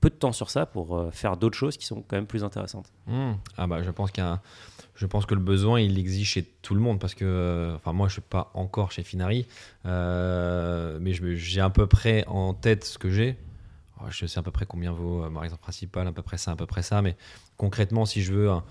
peu 0.00 0.10
de 0.10 0.14
temps 0.14 0.32
sur 0.32 0.50
ça 0.50 0.64
pour 0.66 0.96
euh, 0.96 1.10
faire 1.10 1.36
d'autres 1.36 1.56
choses 1.58 1.76
qui 1.76 1.84
sont 1.86 2.02
quand 2.02 2.16
même 2.16 2.26
plus 2.26 2.44
intéressantes. 2.44 2.92
Hmm. 3.06 3.32
Ah 3.56 3.66
bah 3.66 3.82
je 3.82 3.90
pense 3.90 4.10
qu'il 4.12 4.22
y 4.22 4.26
a 4.26 4.32
un- 4.34 4.40
je 4.94 5.06
pense 5.06 5.26
que 5.26 5.34
le 5.34 5.40
besoin 5.40 5.80
il 5.80 5.98
existe 5.98 6.30
chez 6.30 6.44
tout 6.44 6.74
le 6.74 6.80
monde 6.80 6.98
parce 7.00 7.14
que 7.14 7.24
euh, 7.24 7.74
enfin 7.76 7.92
moi 7.92 8.06
je 8.08 8.14
suis 8.14 8.20
pas 8.22 8.50
encore 8.54 8.90
chez 8.92 9.02
Finari 9.02 9.46
euh, 9.86 10.98
mais 11.00 11.12
j'ai 11.36 11.60
à 11.60 11.70
peu 11.70 11.86
près 11.86 12.24
en 12.26 12.54
tête 12.54 12.84
ce 12.84 12.98
que 12.98 13.10
j'ai 13.10 13.36
je 14.08 14.26
sais 14.26 14.38
à 14.38 14.42
peu 14.42 14.50
près 14.50 14.66
combien 14.66 14.92
vaut 14.92 15.24
euh, 15.24 15.30
ma 15.30 15.40
résidence 15.40 15.60
principale 15.60 16.06
à 16.08 16.12
peu 16.12 16.22
près 16.22 16.38
ça 16.38 16.52
à 16.52 16.56
peu 16.56 16.66
près 16.66 16.82
ça 16.82 17.02
mais 17.02 17.16
concrètement 17.56 18.04
si 18.06 18.22
je 18.22 18.32
veux 18.32 18.50
un, 18.50 18.64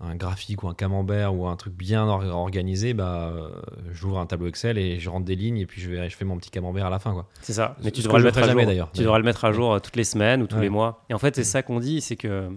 un 0.00 0.16
graphique 0.16 0.62
ou 0.62 0.68
un 0.68 0.74
camembert 0.74 1.34
ou 1.34 1.46
un 1.46 1.56
truc 1.56 1.74
bien 1.74 2.04
or- 2.06 2.24
organisé 2.24 2.92
bah 2.94 3.32
euh, 3.34 3.48
j'ouvre 3.92 4.18
un 4.18 4.26
tableau 4.26 4.48
Excel 4.48 4.76
et 4.78 4.98
je 4.98 5.08
rentre 5.08 5.24
des 5.24 5.36
lignes 5.36 5.58
et 5.58 5.66
puis 5.66 5.80
je 5.80 5.88
vais 5.90 6.08
je 6.10 6.16
fais 6.16 6.24
mon 6.24 6.36
petit 6.36 6.50
camembert 6.50 6.86
à 6.86 6.90
la 6.90 6.98
fin 6.98 7.12
quoi 7.12 7.28
C'est 7.42 7.52
ça. 7.52 7.76
Mais 7.84 7.90
tu 7.90 8.02
devras 8.02 8.18
le 8.18 8.24
mettre 8.24 8.38
à 8.38 8.42
jamais, 8.42 8.62
jour. 8.62 8.66
d'ailleurs. 8.70 8.90
Tu 8.92 9.00
devras 9.02 9.18
le 9.18 9.24
mettre 9.24 9.44
à 9.44 9.52
jour 9.52 9.80
toutes 9.80 9.96
les 9.96 10.04
semaines 10.04 10.42
ou 10.42 10.46
tous 10.46 10.56
Ouais. 10.56 10.62
les 10.62 10.68
mois. 10.70 11.04
Et 11.08 11.14
en 11.14 11.18
fait, 11.18 11.34
c'est 11.36 11.44
ça 11.44 11.62
qu'on 11.62 11.78
dit, 11.80 12.00
c'est 12.00 12.16
que 12.16 12.50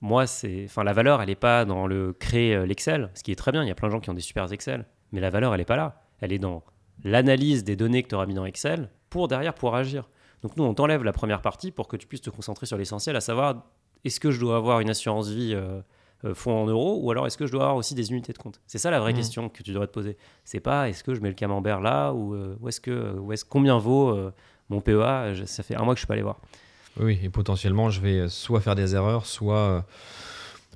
moi, 0.00 0.26
c'est, 0.26 0.64
enfin, 0.64 0.82
la 0.84 0.92
valeur, 0.94 1.20
elle 1.20 1.28
n'est 1.28 1.34
pas 1.34 1.64
dans 1.66 1.86
le 1.86 2.12
créer 2.14 2.54
euh, 2.54 2.64
l'Excel, 2.64 3.10
ce 3.14 3.22
qui 3.22 3.32
est 3.32 3.36
très 3.36 3.52
bien. 3.52 3.62
Il 3.62 3.68
y 3.68 3.70
a 3.70 3.74
plein 3.74 3.88
de 3.88 3.92
gens 3.92 4.00
qui 4.00 4.08
ont 4.08 4.14
des 4.14 4.20
super 4.22 4.50
Excel, 4.50 4.86
mais 5.12 5.20
la 5.20 5.28
valeur, 5.30 5.52
elle 5.52 5.58
n'est 5.60 5.64
pas 5.66 5.76
là. 5.76 6.02
Elle 6.20 6.32
est 6.32 6.38
dans 6.38 6.62
l'analyse 7.04 7.64
des 7.64 7.76
données 7.76 8.02
que 8.02 8.08
tu 8.08 8.14
auras 8.14 8.26
mis 8.26 8.34
dans 8.34 8.46
Excel 8.46 8.88
pour 9.10 9.28
derrière 9.28 9.54
pour 9.54 9.74
agir. 9.74 10.08
Donc 10.42 10.56
nous, 10.56 10.64
on 10.64 10.74
t'enlève 10.74 11.02
la 11.04 11.12
première 11.12 11.42
partie 11.42 11.70
pour 11.70 11.86
que 11.88 11.96
tu 11.96 12.06
puisses 12.06 12.22
te 12.22 12.30
concentrer 12.30 12.66
sur 12.66 12.76
l'essentiel, 12.78 13.14
à 13.16 13.20
savoir 13.20 13.62
est-ce 14.04 14.20
que 14.20 14.30
je 14.30 14.40
dois 14.40 14.56
avoir 14.56 14.80
une 14.80 14.88
assurance 14.90 15.28
vie 15.28 15.52
euh, 15.54 15.80
euh, 16.24 16.34
fonds 16.34 16.62
en 16.62 16.66
euros 16.66 16.98
ou 17.02 17.10
alors 17.10 17.26
est-ce 17.26 17.36
que 17.38 17.46
je 17.46 17.52
dois 17.52 17.62
avoir 17.64 17.76
aussi 17.76 17.94
des 17.94 18.10
unités 18.10 18.32
de 18.32 18.38
compte? 18.38 18.60
C'est 18.66 18.78
ça 18.78 18.90
la 18.90 19.00
vraie 19.00 19.12
Mhm. 19.12 19.18
question 19.18 19.48
que 19.48 19.62
tu 19.62 19.72
devrais 19.72 19.86
te 19.86 19.92
poser. 19.92 20.16
C'est 20.44 20.60
pas 20.60 20.88
est-ce 20.88 21.04
que 21.04 21.14
je 21.14 21.20
mets 21.20 21.28
le 21.28 21.34
camembert 21.34 21.80
là 21.80 22.12
ou 22.12 22.34
euh, 22.34 22.56
où 22.60 22.68
est-ce 22.68 22.80
que 22.80 23.14
où 23.18 23.32
est-ce 23.32 23.44
combien 23.44 23.78
vaut 23.78 24.18
mon 24.70 24.80
PEA 24.80 25.34
Je- 25.34 25.44
Ça 25.44 25.62
fait 25.62 25.76
un 25.76 25.82
mois 25.82 25.94
que 25.94 25.98
je 25.98 26.02
suis 26.02 26.06
pas 26.06 26.14
allé 26.14 26.22
voir. 26.22 26.38
Oui, 26.98 27.18
et 27.22 27.28
potentiellement, 27.28 27.88
je 27.90 28.00
vais 28.00 28.28
soit 28.28 28.60
faire 28.60 28.74
des 28.74 28.94
erreurs, 28.94 29.24
soit 29.26 29.86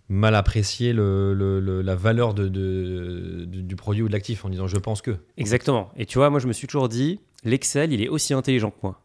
mal 0.09 0.35
apprécier 0.35 0.93
le, 0.93 1.33
le- 1.35 1.61
le- 1.61 1.81
la 1.83 1.95
valeur 1.97 2.35
de, 2.35 2.49
de- 2.49 3.45
du, 3.47 3.63
du 3.63 3.77
produit 3.77 4.03
ou 4.03 4.09
de 4.09 4.13
l'actif 4.13 4.45
en 4.45 4.49
disant 4.51 4.67
je 4.67 4.77
pense 4.77 5.01
que. 5.03 5.17
Exactement. 5.39 5.91
Et 5.97 6.05
tu 6.07 6.19
vois, 6.19 6.29
moi 6.31 6.41
je 6.41 6.47
me 6.47 6.53
suis 6.53 6.67
toujours 6.67 6.89
dit 6.89 7.21
l'Excel, 7.43 7.93
il 7.93 8.03
est 8.03 8.09
aussi 8.09 8.35
intelligent 8.35 8.71
que 8.71 8.77
moi. 8.83 9.01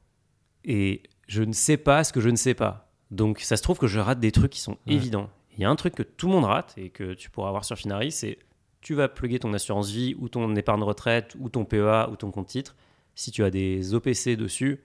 Et 0.66 1.04
je 1.28 1.44
ne 1.44 1.54
sais 1.54 1.78
pas 1.78 2.04
ce 2.04 2.14
que 2.14 2.22
je 2.22 2.30
ne 2.30 2.36
sais 2.36 2.54
pas. 2.54 2.92
Donc 3.12 3.40
ça 3.40 3.58
se 3.58 3.64
trouve 3.64 3.78
que 3.78 3.88
je 3.88 4.00
rate 4.00 4.20
des 4.20 4.32
trucs 4.32 4.52
qui 4.52 4.62
sont 4.62 4.78
Ouais. 4.88 4.94
évidents. 4.94 5.30
Il 5.58 5.62
y 5.62 5.66
a 5.66 5.70
un 5.70 5.76
truc 5.76 5.96
que 5.96 6.04
tout 6.04 6.28
le 6.28 6.34
monde 6.34 6.46
rate 6.46 6.74
et 6.78 6.90
que 6.90 7.14
tu 7.14 7.30
pourras 7.30 7.50
avoir 7.50 7.66
sur 7.66 7.78
Finari, 7.78 8.12
c'est 8.12 8.38
tu 8.82 8.94
vas 8.94 9.10
plugger 9.10 9.40
ton 9.40 9.54
assurance 9.54 9.90
vie 9.92 10.16
ou 10.20 10.30
ton 10.30 10.56
épargne 10.56 10.84
retraite 10.84 11.36
ou 11.40 11.50
ton 11.50 11.66
PEA 11.66 12.08
ou 12.12 12.16
ton 12.16 12.32
compte 12.32 12.48
titre. 12.48 12.76
Si 13.16 13.32
tu 13.32 13.44
as 13.44 13.50
des 13.52 13.94
OPC 13.94 14.38
dessus, 14.38 14.80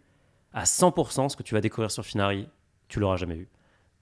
à 0.52 0.64
100%, 0.64 1.28
ce 1.28 1.37
que 1.37 1.43
tu 1.45 1.54
vas 1.54 1.61
découvrir 1.61 1.90
sur 1.93 2.04
Finari, 2.04 2.49
tu 2.88 2.99
l'auras 2.99 3.16
jamais 3.16 3.37
vu. 3.37 3.49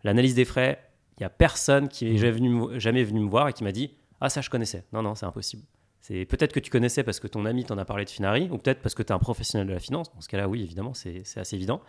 L'analyse 0.04 0.34
des 0.34 0.44
frais, 0.46 0.82
il 1.18 1.22
y 1.22 1.24
a 1.24 1.30
personne 1.30 1.88
qui 1.88 2.06
est 2.08 2.16
jamais 2.16 2.32
venu, 2.32 2.48
me- 2.48 2.78
jamais 2.78 3.04
venu 3.04 3.20
me 3.20 3.28
voir 3.28 3.48
et 3.48 3.52
qui 3.52 3.64
m'a 3.64 3.72
dit 3.72 3.92
ah 4.20 4.30
ça 4.30 4.40
je 4.40 4.48
connaissais. 4.48 4.84
Non 4.92 5.02
non, 5.02 5.14
c'est 5.14 5.26
impossible. 5.26 5.62
C'est 6.02 6.24
peut-être 6.24 6.52
que 6.52 6.58
tu 6.58 6.68
connaissais 6.68 7.04
parce 7.04 7.20
que 7.20 7.28
ton 7.28 7.46
ami 7.46 7.64
t'en 7.64 7.78
a 7.78 7.84
parlé 7.84 8.04
de 8.04 8.10
Finari, 8.10 8.48
ou 8.50 8.58
peut-être 8.58 8.82
parce 8.82 8.94
que 8.94 9.04
tu 9.04 9.10
es 9.10 9.12
un 9.12 9.20
professionnel 9.20 9.68
de 9.68 9.72
la 9.72 9.78
finance. 9.78 10.12
Dans 10.12 10.20
ce 10.20 10.28
cas-là, 10.28 10.48
oui, 10.48 10.60
évidemment, 10.62 10.94
c'est 10.94 11.22
assez 11.36 11.54
évident. 11.54 11.80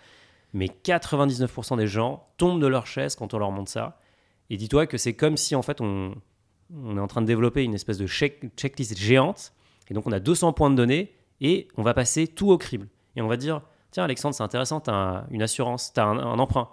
Mais 0.53 0.67
99% 0.67 1.77
des 1.77 1.87
gens 1.87 2.27
tombent 2.37 2.61
de 2.61 2.67
leur 2.67 2.85
chaise 2.85 3.15
quand 3.15 3.33
on 3.33 3.39
leur 3.39 3.51
montre 3.51 3.71
ça. 3.71 3.99
Et 4.51 4.57
dis-toi 4.57 4.85
que 4.85 4.99
c'est 4.99 5.15
comme 5.15 5.35
si 5.35 5.55
en 5.55 5.63
fait 5.63 5.81
on, 5.81 6.13
est 6.95 6.99
en 6.99 7.07
train 7.07 7.21
de 7.21 7.25
développer 7.25 7.63
une 7.63 7.73
espèce 7.73 7.97
de 7.97 8.05
check- 8.05 8.51
checklist 8.55 8.95
géante. 8.95 9.51
Et 9.89 9.95
donc 9.95 10.05
on 10.05 10.11
a 10.11 10.19
200 10.19 10.53
points 10.53 10.69
de 10.69 10.75
données 10.75 11.11
et 11.41 11.67
on 11.75 11.81
va 11.81 11.95
passer 11.95 12.27
tout 12.27 12.51
au 12.51 12.59
crible. 12.59 12.87
Et 13.15 13.21
on 13.23 13.27
va 13.27 13.35
dire 13.37 13.61
tiens 13.89 14.03
Alexandre, 14.03 14.35
c'est 14.35 14.43
intéressant, 14.43 14.79
tu 14.79 14.91
as 14.91 15.25
une 15.31 15.41
assurance, 15.41 15.91
tu 15.91 15.99
as 15.99 16.05
un, 16.05 16.19
un 16.19 16.37
emprunt. 16.37 16.69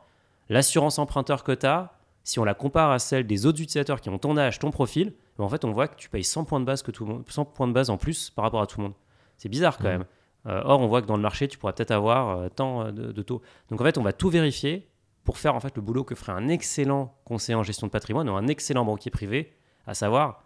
L'assurance 0.51 0.99
emprunteur 0.99 1.43
que 1.43 1.53
tu 1.53 1.65
as, 1.65 1.95
si 2.23 2.39
on 2.39 2.45
la 2.45 2.55
compare 2.55 2.91
à 2.91 2.99
celle 2.99 3.27
des 3.27 3.47
autres 3.47 3.63
utilisateurs 3.63 4.03
qui 4.03 4.11
ont 4.11 4.19
ton 4.19 4.37
âge, 4.37 4.59
ton 4.59 4.71
profil, 4.71 5.15
ben, 5.41 5.47
en 5.47 5.49
fait, 5.49 5.65
on 5.65 5.73
voit 5.73 5.89
que 5.89 5.97
tu 5.97 6.09
payes 6.09 6.23
100 6.25 6.45
points 6.45 6.61
de 6.61 6.65
base 6.65 6.83
que 6.83 6.91
tout 6.91 7.05
le 7.05 7.13
monde, 7.15 7.25
100 7.29 7.45
points 7.47 7.67
de 7.69 7.73
base 7.73 7.91
en 7.91 7.97
plus 7.97 8.31
par 8.31 8.45
rapport 8.45 8.61
à 8.63 8.67
tout 8.67 8.79
le 8.79 8.85
monde. 8.85 8.95
C'est 9.39 9.49
bizarre 9.49 9.77
quand 9.79 9.85
Mhm. 9.85 9.91
même. 9.91 10.05
Euh, 10.47 10.63
or, 10.65 10.81
on 10.81 10.87
voit 10.87 11.03
que 11.03 11.07
dans 11.07 11.17
le 11.17 11.23
marché, 11.23 11.49
tu 11.49 11.59
pourras 11.59 11.73
peut-être 11.73 11.91
avoir 11.91 12.31
euh, 12.39 12.49
tant 12.49 12.83
euh, 12.87 12.91
de, 12.93 13.13
de 13.13 13.23
taux. 13.23 13.43
Donc 13.71 13.81
en 13.81 13.85
fait, 13.85 13.99
on 13.99 14.03
va 14.03 14.13
tout 14.13 14.31
vérifier 14.31 14.89
pour 15.25 15.37
faire 15.39 15.55
en 15.55 15.61
fait 15.61 15.77
le 15.77 15.83
boulot 15.83 16.03
que 16.05 16.15
ferait 16.15 16.33
un 16.33 16.49
excellent 16.49 17.15
conseiller 17.25 17.57
en 17.57 17.63
gestion 17.63 17.87
de 17.87 17.93
patrimoine 17.93 18.29
ou 18.31 18.35
un 18.37 18.47
excellent 18.47 18.85
banquier 18.87 19.11
privé, 19.11 19.53
à 19.87 19.93
savoir 19.95 20.45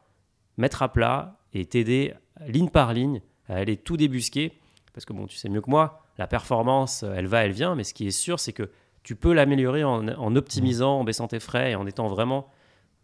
mettre 0.57 0.83
à 0.83 0.89
plat 0.93 1.39
et 1.53 1.65
t'aider 1.67 2.15
ligne 2.47 2.69
par 2.71 2.93
ligne 2.93 3.21
à 3.49 3.55
aller 3.57 3.77
tout 3.77 3.97
débusquer. 3.97 4.59
Parce 4.93 5.05
que 5.05 5.13
bon, 5.13 5.27
tu 5.27 5.37
sais 5.37 5.49
mieux 5.49 5.61
que 5.61 5.71
moi, 5.71 6.03
la 6.19 6.27
performance, 6.27 7.03
elle 7.05 7.27
va, 7.27 7.45
elle 7.45 7.53
vient, 7.53 7.75
mais 7.77 7.85
ce 7.85 7.95
qui 7.95 8.07
est 8.07 8.13
sûr, 8.13 8.39
c'est 8.41 8.53
que 8.53 8.71
tu 9.05 9.17
peux 9.17 9.33
l'améliorer 9.33 9.85
en, 9.85 10.07
en 10.09 10.37
optimisant, 10.37 11.01
en 11.01 11.05
baissant 11.05 11.29
tes 11.29 11.41
frais 11.41 11.73
et 11.73 11.75
en 11.77 11.87
étant 11.87 12.07
vraiment 12.09 12.49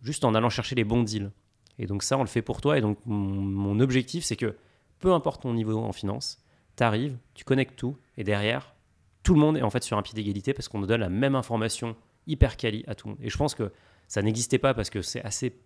juste 0.03 0.25
en 0.25 0.35
allant 0.35 0.49
chercher 0.51 0.75
les 0.75 0.85
bons 0.85 1.03
deals. 1.03 1.31
Et 1.81 1.87
donc 1.87 2.03
ça, 2.03 2.19
on 2.19 2.21
le 2.21 2.29
fait 2.29 2.43
pour 2.43 2.61
toi. 2.61 2.79
Et 2.79 2.83
donc 2.83 2.99
mon, 3.07 3.81
objectif, 3.81 4.23
c'est 4.23 4.37
que 4.37 4.55
peu 5.01 5.13
importe 5.13 5.43
ton 5.43 5.55
niveau 5.55 5.79
en 5.79 5.93
finance, 5.93 6.45
tu 6.77 6.85
arrives, 6.85 7.17
tu 7.35 7.43
connectes 7.45 7.77
tout, 7.77 7.97
et 8.19 8.23
derrière, 8.23 8.75
tout 9.23 9.33
le 9.33 9.41
monde 9.41 9.57
est 9.57 9.63
en 9.63 9.71
fait 9.71 9.83
sur 9.83 9.97
un 9.97 10.03
pied 10.03 10.15
d'égalité 10.15 10.53
parce 10.53 10.69
qu'on 10.69 10.79
nous 10.79 10.87
donne 10.87 11.01
la 11.01 11.09
même 11.09 11.35
information 11.35 11.97
hyper 12.27 12.59
quali 12.59 12.85
à 12.87 12.95
tout 12.95 13.09
le 13.09 13.15
monde. 13.15 13.23
Et 13.23 13.31
je 13.31 13.37
pense 13.37 13.55
que 13.55 13.73
ça 14.09 14.21
n'existait 14.21 14.59
pas 14.59 14.75
parce 14.75 14.91
que 14.91 15.01
c'est 15.01 15.23
assez, 15.23 15.59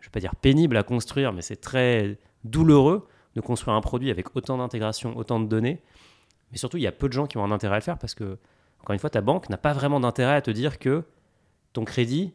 je 0.00 0.06
vais 0.06 0.10
pas 0.10 0.20
dire 0.20 0.36
pénible 0.36 0.76
à 0.76 0.82
construire, 0.82 1.32
mais 1.32 1.40
c'est 1.40 1.56
très 1.56 2.18
douloureux 2.44 3.08
de 3.34 3.40
construire 3.40 3.76
un 3.76 3.80
produit 3.80 4.10
avec 4.10 4.36
autant 4.36 4.58
d'intégration, 4.58 5.16
autant 5.16 5.40
de 5.40 5.46
données. 5.46 5.82
Mais 6.52 6.58
surtout, 6.58 6.76
il 6.76 6.82
y 6.82 6.86
a 6.86 6.92
peu 6.92 7.08
de 7.08 7.14
gens 7.14 7.26
qui 7.26 7.38
ont 7.38 7.44
un 7.44 7.50
intérêt 7.50 7.76
à 7.76 7.78
le 7.78 7.84
faire 7.84 7.98
parce 7.98 8.14
que, 8.14 8.38
encore 8.80 8.92
une 8.92 8.98
fois, 8.98 9.10
ta 9.10 9.22
banque 9.22 9.48
n'a 9.48 9.56
pas 9.56 9.72
vraiment 9.72 10.00
d'intérêt 10.00 10.34
à 10.34 10.42
te 10.42 10.50
dire 10.50 10.78
que 10.78 11.04
ton 11.72 11.84
crédit 11.84 12.34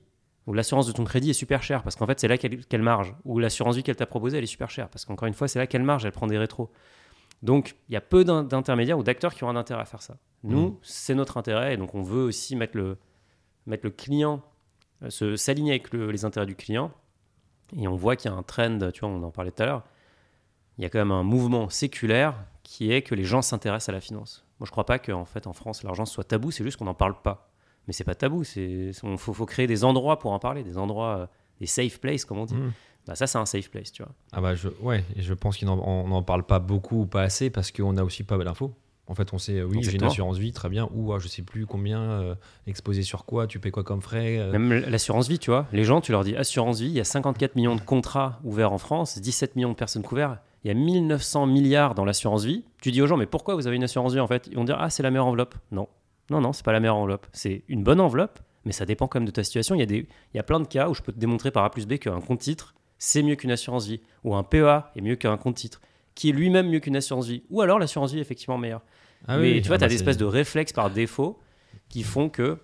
ou 0.52 0.54
l'assurance 0.54 0.86
de 0.86 0.92
ton 0.92 1.06
crédit 1.06 1.30
est 1.30 1.34
super 1.34 1.64
chère 1.64 1.82
parce 1.82 1.96
qu'en 1.96 2.06
fait, 2.06 2.20
c'est 2.20 2.28
là 2.28 2.38
qu'elle 2.38 2.66
qu'elle 2.66 2.82
marge. 2.82 3.16
Ou 3.24 3.40
l'assurance 3.40 3.78
vie 3.78 3.84
qu'elle 3.84 3.96
t'a 3.96 4.06
proposée, 4.06 4.38
elle 4.38 4.44
est 4.44 4.48
super 4.48 4.70
chère 4.70 4.90
parce 4.90 5.06
qu'encore 5.06 5.28
une 5.30 5.34
fois, 5.34 5.48
c'est 5.48 5.60
là 5.60 5.66
qu'elle 5.66 5.84
marge, 5.84 6.06
elle 6.06 6.12
prend 6.12 6.28
des 6.28 6.38
rétros. 6.38 6.70
Donc, 7.42 7.76
il 7.88 7.94
y 7.94 7.96
a 7.96 8.02
peu 8.02 8.26
d'in- 8.26 8.44
d'intermédiaires 8.44 9.00
ou 9.00 9.04
d'acteurs 9.04 9.34
qui 9.34 9.46
ont 9.46 9.50
un 9.50 9.56
intérêt 9.56 9.82
à 9.82 9.86
faire 9.86 10.02
ça. 10.02 10.18
Nous, 10.44 10.60
Mhm. 10.72 10.76
c'est 10.82 11.16
notre 11.16 11.38
intérêt 11.38 11.74
et 11.74 11.78
donc 11.78 11.96
on 11.96 12.02
veut 12.02 12.24
aussi 12.24 12.56
mettre 12.58 12.76
le, 12.76 12.98
mettre 13.66 13.86
le 13.86 13.92
client, 13.92 14.42
euh, 15.04 15.10
se- 15.10 15.38
s'aligner 15.38 15.72
avec 15.72 15.94
le- 15.94 16.12
les 16.12 16.26
intérêts 16.26 16.46
du 16.46 16.56
client. 16.56 16.92
Et 17.78 17.88
on 17.88 17.96
voit 17.96 18.18
qu'il 18.18 18.30
y 18.30 18.34
a 18.34 18.38
un 18.38 18.44
trend, 18.44 18.92
tu 18.92 19.00
vois, 19.00 19.10
on 19.10 19.24
en 19.24 19.32
parlait 19.32 19.52
tout 19.52 19.64
à 19.64 19.68
l'heure. 19.68 19.84
Il 20.78 20.84
y 20.84 20.86
a 20.86 20.90
quand 20.90 21.00
même 21.00 21.12
un 21.12 21.24
mouvement 21.24 21.70
séculaire 21.70 22.36
qui 22.64 22.92
est 22.92 23.02
que 23.02 23.16
les 23.16 23.24
gens 23.24 23.42
s'intéressent 23.42 23.90
à 23.90 23.94
la 23.94 24.02
finance. 24.02 24.46
Moi, 24.60 24.66
je 24.66 24.72
crois 24.72 24.86
pas 24.86 25.00
qu'en 25.00 25.26
fait, 25.26 25.48
en 25.48 25.54
France, 25.54 25.84
l'argent 25.84 26.06
soit 26.06 26.24
tabou, 26.26 26.52
c'est 26.52 26.64
juste 26.64 26.78
qu'on 26.78 26.86
n'en 26.86 26.94
parle 26.94 27.22
pas. 27.22 27.51
Mais 27.88 27.94
c'est 27.94 28.04
pas 28.04 28.16
tabou, 28.16 28.44
il 28.56 28.94
faut, 29.18 29.34
faut 29.34 29.46
créer 29.46 29.68
des 29.68 29.84
endroits 29.84 30.20
pour 30.20 30.32
en 30.32 30.40
parler, 30.40 30.64
des 30.64 30.78
endroits, 30.78 31.18
euh, 31.18 31.26
des 31.60 31.66
safe 31.68 32.00
places, 32.00 32.26
comme 32.26 32.38
on 32.38 32.46
dit. 32.46 32.56
Mhm. 32.56 32.72
Bah, 33.08 33.16
ça, 33.16 33.26
c'est 33.26 33.40
un 33.40 33.46
safe 33.48 33.70
place, 33.72 33.92
tu 33.92 34.04
vois. 34.04 34.12
Ah 34.32 34.42
bah 34.42 34.54
je, 34.54 34.68
ouais, 34.82 35.04
je 35.18 35.34
pense 35.34 35.58
qu'on 35.58 35.66
n'en 36.08 36.22
parle 36.24 36.44
pas 36.44 36.60
beaucoup 36.60 37.02
ou 37.02 37.06
pas 37.08 37.24
assez 37.24 37.50
parce 37.50 37.72
qu'on 37.72 37.98
a 37.98 38.04
aussi 38.04 38.24
pas 38.24 38.38
d'infos. 38.38 38.72
En 39.08 39.16
fait, 39.16 39.34
on 39.34 39.40
sait, 39.40 39.58
euh, 39.58 39.64
oui, 39.66 39.80
j'ai 39.82 39.96
une 39.96 40.04
assurance 40.04 40.38
vie, 40.38 40.54
très 40.54 40.70
bien, 40.70 40.88
ou 40.94 41.12
ah, 41.12 41.18
je 41.20 41.28
sais 41.28 41.42
plus 41.42 41.66
combien, 41.66 42.00
euh, 42.00 42.36
exposé 42.68 43.02
sur 43.02 43.26
quoi, 43.26 43.48
tu 43.48 43.60
payes 43.60 43.72
quoi 43.72 43.84
comme 43.84 44.02
frais. 44.02 44.38
euh, 44.38 44.52
Même 44.52 44.72
l'assurance 44.72 45.28
vie, 45.28 45.40
tu 45.40 45.50
vois. 45.50 45.66
Les 45.74 45.84
gens, 45.84 46.00
tu 46.00 46.12
leur 46.12 46.24
dis 46.24 46.36
assurance 46.38 46.80
vie, 46.80 46.86
il 46.88 46.94
y 46.94 47.00
a 47.00 47.04
54 47.04 47.56
millions 47.56 47.76
de 47.76 47.82
contrats 47.82 48.40
ouverts 48.44 48.72
en 48.72 48.78
France, 48.78 49.18
17 49.20 49.56
millions 49.56 49.72
de 49.72 49.76
personnes 49.76 50.04
couvertes. 50.04 50.38
Il 50.64 50.68
y 50.68 50.72
a 50.72 50.76
1900 50.76 51.48
milliards 51.48 51.96
dans 51.96 52.06
l'assurance 52.06 52.46
vie. 52.46 52.64
Tu 52.82 52.92
dis 52.92 53.02
aux 53.02 53.08
gens, 53.08 53.18
mais 53.18 53.26
pourquoi 53.26 53.56
vous 53.56 53.66
avez 53.66 53.76
une 53.76 53.84
assurance 53.84 54.14
vie 54.14 54.20
en 54.20 54.28
fait? 54.28 54.48
Ils 54.52 54.56
vont 54.56 54.64
dire, 54.64 54.78
ah, 54.80 54.90
c'est 54.92 55.02
la 55.04 55.10
meilleure 55.10 55.26
enveloppe. 55.26 55.56
Non, 55.72 55.90
non, 56.32 56.42
non, 56.42 56.54
c'est 56.54 56.66
pas 56.66 56.72
la 56.72 56.80
meilleure 56.80 56.98
enveloppe. 56.98 57.28
C'est 57.34 57.64
une 57.68 57.84
bonne 57.84 58.00
enveloppe, 58.00 58.40
mais 58.66 58.72
ça 58.72 58.86
dépend 58.86 59.08
quand 59.08 59.20
même 59.20 59.28
de 59.28 59.32
ta 59.32 59.44
situation. 59.44 59.76
Il 59.76 59.80
y, 59.80 59.84
a 59.84 59.86
des, 59.86 60.08
il 60.34 60.38
y 60.38 60.40
a 60.40 60.44
plein 60.44 60.60
de 60.60 60.68
cas 60.68 60.90
où 60.90 60.94
je 60.94 61.02
peux 61.02 61.12
te 61.12 61.20
démontrer 61.20 61.52
par 61.52 61.64
A 61.64 61.72
plus 61.72 61.86
B 61.86 61.98
qu'un 61.98 62.20
compte 62.22 62.40
titre, 62.40 62.74
c'est 62.98 63.24
mieux 63.24 63.36
qu'une 63.36 63.52
assurance 63.52 63.88
vie, 63.88 64.02
ou 64.24 64.36
un 64.36 64.44
PEA 64.44 64.92
est 64.96 65.02
mieux 65.02 65.16
qu'un 65.16 65.38
compte 65.38 65.56
titre, 65.56 65.82
qui 66.16 66.30
est 66.30 66.34
lui-même 66.34 66.70
mieux 66.70 66.80
qu'une 66.80 66.96
assurance 66.96 67.28
vie, 67.28 67.44
ou 67.50 67.62
alors 67.62 67.80
l'assurance 67.80 68.12
vie 68.12 68.20
est 68.20 68.22
effectivement 68.22 68.58
meilleure. 68.58 68.82
ah 69.28 69.38
mais 69.38 69.54
oui, 69.54 69.62
tu 69.62 69.68
vois, 69.68 69.76
ah 69.76 69.80
tu 69.80 69.84
as 69.84 69.88
bah 69.88 69.90
des 69.90 69.96
espèces 69.96 70.18
de 70.18 70.26
réflexes 70.26 70.74
par 70.74 70.90
défaut 70.90 71.40
qui 71.90 72.04
font 72.04 72.30
que 72.30 72.60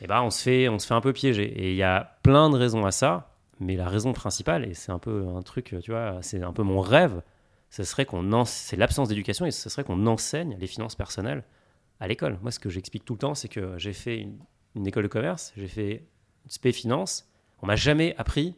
eh 0.00 0.06
ben, 0.06 0.20
on, 0.22 0.30
se 0.30 0.42
fait, 0.42 0.68
on 0.68 0.78
se 0.78 0.86
fait 0.86 0.94
un 0.94 1.00
peu 1.00 1.12
piéger. 1.12 1.44
Et 1.44 1.70
il 1.70 1.76
y 1.76 1.82
a 1.82 2.18
plein 2.22 2.50
de 2.50 2.56
raisons 2.56 2.84
à 2.84 2.90
ça, 2.90 3.32
mais 3.60 3.76
la 3.76 3.88
raison 3.88 4.12
principale, 4.12 4.64
et 4.64 4.74
c'est 4.74 4.90
un 4.90 4.98
peu 4.98 5.26
un 5.28 5.42
truc, 5.42 5.76
tu 5.82 5.90
vois, 5.92 6.18
c'est 6.22 6.42
un 6.42 6.52
peu 6.52 6.62
mon 6.62 6.80
rêve, 6.80 7.22
ce 7.70 7.84
serait 7.84 8.04
qu'on 8.04 8.44
c'est 8.44 8.76
l'absence 8.76 9.08
d'éducation 9.08 9.46
et 9.46 9.50
ce 9.50 9.70
serait 9.70 9.84
qu'on 9.84 10.06
enseigne 10.06 10.56
les 10.60 10.66
finances 10.66 10.94
personnelles 10.94 11.42
à 12.00 12.08
l'école. 12.08 12.38
Moi, 12.42 12.50
ce 12.50 12.58
que 12.58 12.70
j'explique 12.70 13.04
tout 13.04 13.14
le 13.14 13.18
temps, 13.18 13.34
c'est 13.34 13.48
que 13.48 13.78
j'ai 13.78 13.92
fait 13.92 14.18
une, 14.18 14.38
une 14.74 14.86
école 14.86 15.04
de 15.04 15.08
commerce, 15.08 15.52
j'ai 15.56 15.68
fait 15.68 16.04
spé 16.48 16.72
finance, 16.72 17.28
on 17.62 17.66
m'a 17.66 17.76
jamais 17.76 18.14
appris 18.18 18.56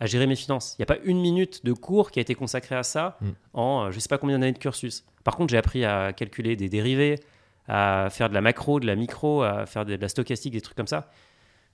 à 0.00 0.06
gérer 0.06 0.26
mes 0.26 0.36
finances. 0.36 0.74
Il 0.78 0.82
n'y 0.82 0.84
a 0.84 0.86
pas 0.86 0.98
une 1.04 1.20
minute 1.20 1.64
de 1.64 1.72
cours 1.72 2.10
qui 2.10 2.18
a 2.18 2.22
été 2.22 2.34
consacrée 2.34 2.74
à 2.74 2.82
ça 2.82 3.16
Mm. 3.20 3.28
en 3.54 3.84
euh, 3.84 3.90
je 3.90 3.98
sais 3.98 4.08
pas 4.08 4.18
combien 4.18 4.38
d'années 4.38 4.52
de 4.52 4.58
cursus. 4.58 5.04
Par 5.22 5.36
contre, 5.36 5.50
j'ai 5.50 5.56
appris 5.56 5.84
à 5.84 6.12
calculer 6.12 6.56
des 6.56 6.68
dérivés, 6.68 7.20
à 7.68 8.08
faire 8.10 8.28
de 8.28 8.34
la 8.34 8.40
macro, 8.40 8.80
de 8.80 8.86
la 8.86 8.96
micro, 8.96 9.42
à 9.42 9.66
faire 9.66 9.86
de, 9.86 9.94
la 9.94 10.08
stochastique, 10.08 10.52
des 10.52 10.60
trucs 10.60 10.76
comme 10.76 10.86
ça. 10.86 11.10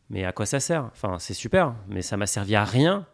Mais 0.09 0.25
à 0.25 0.33
quoi 0.33 0.47
ça 0.47 0.61
sert? 0.61 0.85
Enfin, 0.92 1.19
c'est 1.19 1.35
super, 1.35 1.75
mais 1.88 2.02
ça 2.02 2.16
m'a 2.16 2.26
servi 2.26 2.54
à 2.54 2.64
rien 2.64 3.07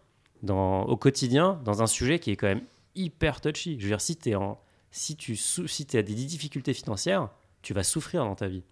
dans, 0.43 0.83
au 0.85 0.97
quotidien 0.97 1.61
dans 1.65 1.83
un 1.83 1.87
sujet 1.87 2.19
qui 2.19 2.31
est 2.31 2.37
quand 2.37 2.49
même 2.49 2.65
hyper 2.95 3.41
touchy. 3.41 3.77
Je 3.79 3.85
veux 3.85 3.91
dire, 3.91 4.01
si, 4.01 4.19
es 4.27 4.35
en, 4.35 4.61
si 4.91 5.17
tu 5.17 5.37
si 5.37 5.87
as 5.95 6.03
des 6.03 6.15
difficultés 6.15 6.75
financières, 6.75 7.31
tu 7.67 7.75
vas 7.75 7.83
souffrir 7.83 8.25
dans 8.25 8.37
ta 8.37 8.47
vie. 8.47 8.63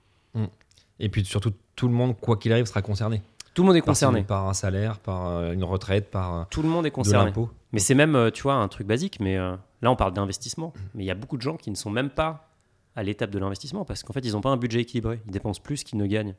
Et 1.01 1.09
puis 1.09 1.25
surtout, 1.25 1.53
tout 1.75 1.89
le 1.89 1.95
monde, 1.95 2.17
quoi 2.21 2.37
qu'il 2.37 2.53
arrive, 2.53 2.67
sera 2.67 2.81
concerné. 2.81 3.23
Tout 3.53 3.63
le 3.63 3.67
monde 3.67 3.77
est 3.77 3.81
Par- 3.81 3.87
concerné. 3.87 4.23
Par 4.23 4.49
un 4.49 4.55
salaire, 4.55 5.01
par 5.01 5.27
euh, 5.27 5.53
une 5.53 5.65
retraite, 5.65 6.13
par 6.13 6.35
euh, 6.35 6.45
Tout 6.49 6.63
le 6.63 6.69
monde 6.69 6.87
est 6.87 6.93
concerné. 6.93 7.33
Mais 7.73 7.81
c'est 7.81 7.97
même, 7.97 8.15
euh, 8.15 8.31
tu 8.31 8.45
vois, 8.45 8.55
un 8.55 8.69
truc 8.69 8.87
basique, 8.87 9.19
mais 9.19 9.37
euh, 9.37 9.57
là 9.83 9.91
on 9.91 9.97
parle 9.97 10.13
d'investissement. 10.13 10.73
Mais 10.95 11.03
il 11.03 11.07
y 11.09 11.11
a 11.11 11.17
beaucoup 11.17 11.37
de 11.37 11.43
gens 11.43 11.57
qui 11.57 11.73
ne 11.73 11.75
sont 11.75 11.91
même 11.91 12.09
pas 12.09 12.49
à 12.95 13.03
l'étape 13.03 13.31
de 13.31 13.39
l'investissement 13.41 13.85
parce 13.85 14.05
qu'en 14.05 14.13
fait 14.13 14.21
ils 14.21 14.33
n'ont 14.35 14.41
pas 14.41 14.51
un 14.51 14.57
budget 14.57 14.83
équilibré. 14.83 15.21
Ils 15.27 15.33
dépensent 15.33 15.61
plus 15.61 15.83
qu'ils 15.83 15.99
ne 15.99 16.07
gagnent. 16.07 16.37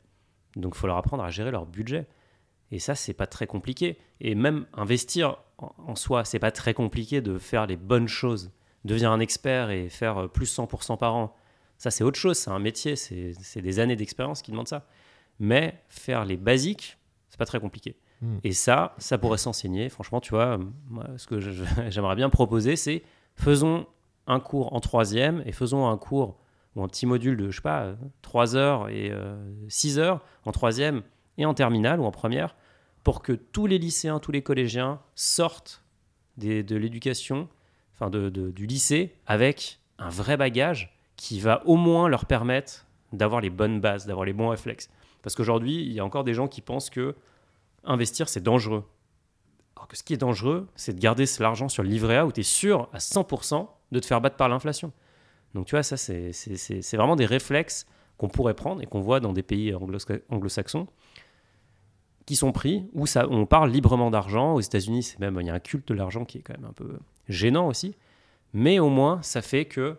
Donc 0.55 0.75
il 0.75 0.79
faut 0.79 0.88
leur 0.88 0.95
apprendre 0.95 1.24
à 1.25 1.29
gérer 1.31 1.51
leur 1.51 1.65
budget. 1.65 2.07
Et 2.71 2.79
ça, 2.79 2.95
c'est 2.95 3.13
pas 3.13 3.27
très 3.27 3.47
compliqué. 3.47 3.97
Et 4.21 4.33
même 4.33 4.65
investir 4.74 5.39
en, 5.57 5.95
soi, 5.95 6.24
c'est 6.24 6.39
pas 6.39 6.51
très 6.51 6.74
compliqué 6.74 7.19
de 7.19 7.38
faire 7.38 7.67
les 7.67 7.75
bonnes 7.75 8.07
choses. 8.07 8.51
Devenir 8.85 9.12
un 9.12 9.19
expert 9.19 9.71
et 9.71 9.89
faire 9.89 10.29
plus 10.29 10.57
100% 10.57 10.97
par 10.97 11.15
an, 11.15 11.35
ça 11.77 11.91
c'est 11.91 12.03
autre 12.03 12.20
chose, 12.20 12.38
c'est 12.38 12.50
un 12.51 12.60
métier, 12.60 12.96
c'est 12.96 13.62
des 13.62 13.79
années 13.79 13.96
d'expérience 13.96 14.41
qui 14.41 14.51
demandent 14.51 14.67
ça. 14.67 14.86
Mais 15.39 15.75
faire 15.89 16.24
les 16.25 16.38
basiques, 16.38 16.98
c'est 17.29 17.38
pas 17.38 17.46
très 17.46 17.60
compliqué. 17.60 17.96
Hmm. 18.22 18.38
Et 18.44 18.53
ça, 18.53 18.96
ça 18.98 19.17
pourrait 19.17 19.38
s'enseigner. 19.38 19.89
Franchement, 19.89 20.22
tu 20.22 20.29
vois, 20.32 20.58
euh, 20.58 20.63
moi, 20.88 21.05
ce 21.17 21.27
que 21.27 21.39
j'aimerais 21.89 22.15
bien 22.15 22.29
proposer, 22.29 22.75
c'est 22.77 23.03
faisons 23.36 23.86
un 24.27 24.39
cours 24.39 24.74
en 24.74 24.79
troisième 24.79 25.44
et 25.46 25.51
faisons 25.51 25.88
un 25.88 25.98
cours 25.98 26.38
ou 26.75 26.84
un 26.84 26.88
petit 26.88 27.05
module 27.05 27.38
de, 27.38 27.51
je 27.51 27.58
sais 27.58 27.62
pas, 27.62 27.96
3 28.22 28.55
heures 28.55 28.89
et 28.89 29.12
6 29.70 30.00
heures 30.00 30.22
en 30.46 30.51
troisième 30.51 31.03
et 31.38 31.46
en 31.46 31.53
terminale 31.53 32.00
ou 32.00 32.05
en 32.05 32.12
première 32.12 32.55
pour 33.03 33.22
que 33.22 33.34
tous 33.34 33.67
les 33.67 33.77
lycéens, 33.77 34.20
tous 34.20 34.32
les 34.32 34.41
collégiens 34.41 35.00
sortent 35.15 35.84
des- 36.38 36.63
de 36.63 36.75
l'éducation, 36.75 37.48
enfin 37.94 38.10
de- 38.10 38.29
de- 38.29 38.51
du 38.51 38.65
lycée 38.65 39.13
avec 39.27 39.79
un 40.00 40.10
vrai 40.10 40.38
bagage 40.38 40.95
qui 41.15 41.39
va 41.39 41.65
au 41.65 41.75
moins 41.75 42.07
leur 42.07 42.25
permettre 42.25 42.86
d'avoir 43.13 43.41
les 43.41 43.50
bonnes 43.50 43.79
bases, 43.79 44.05
d'avoir 44.05 44.25
les 44.25 44.34
bons 44.34 44.50
réflexes. 44.50 44.89
Parce 45.22 45.36
qu'aujourd'hui, 45.36 45.81
il 45.86 45.93
y 45.93 46.00
a 46.00 46.05
encore 46.05 46.24
des 46.24 46.34
gens 46.34 46.48
qui 46.48 46.62
pensent 46.62 46.89
que 46.89 47.15
investir, 47.84 48.27
c'est 48.29 48.43
dangereux. 48.43 48.84
Alors 49.75 49.88
que 49.88 49.98
ce 49.98 50.03
qui 50.03 50.13
est 50.13 50.17
dangereux, 50.17 50.67
c'est 50.75 50.93
de 50.93 51.00
garder 51.00 51.25
l'argent 51.39 51.69
sur 51.69 51.84
le 51.84 51.89
livret 51.89 52.17
A 52.17 52.25
où 52.25 52.31
tu 52.31 52.41
es 52.41 52.43
sûr 52.43 52.89
à 52.93 52.98
100% 53.00 53.67
de 53.91 54.00
te 54.00 54.05
faire 54.05 54.22
battre 54.22 54.36
par 54.38 54.50
l'inflation. 54.50 54.91
Donc 55.53 55.65
tu 55.67 55.72
vois, 55.75 55.84
ça, 55.84 55.98
c'est- 55.98 56.31
vraiment 56.95 57.15
des 57.15 57.25
réflexes 57.25 57.86
qu'on 58.17 58.27
pourrait 58.27 58.53
prendre 58.53 58.81
et 58.81 58.86
qu'on 58.86 59.01
voit 59.01 59.19
dans 59.19 59.34
des 59.34 59.43
pays 59.43 59.74
anglo- 59.74 60.00
anglo-saxons 60.29 60.88
qui 62.25 62.36
sont 62.36 62.51
pris, 62.51 62.89
où 62.93 63.05
ça, 63.05 63.27
on 63.29 63.45
parle 63.45 63.69
librement 63.69 64.10
d'argent. 64.10 64.53
Aux 64.55 64.62
États-Unis, 64.62 65.15
il 65.19 65.45
y 65.45 65.50
a 65.50 65.53
un 65.53 65.60
culte 65.60 65.88
de 65.88 65.93
l'argent 65.93 66.25
qui 66.25 66.39
est 66.39 66.41
quand 66.41 66.57
même 66.57 66.65
un 66.69 66.74
peu 66.74 66.98
gênant 67.29 67.67
aussi. 67.67 67.95
Mais 68.53 68.79
au 68.79 68.89
moins, 68.89 69.22
ça 69.22 69.41
fait 69.41 69.65
que 69.65 69.98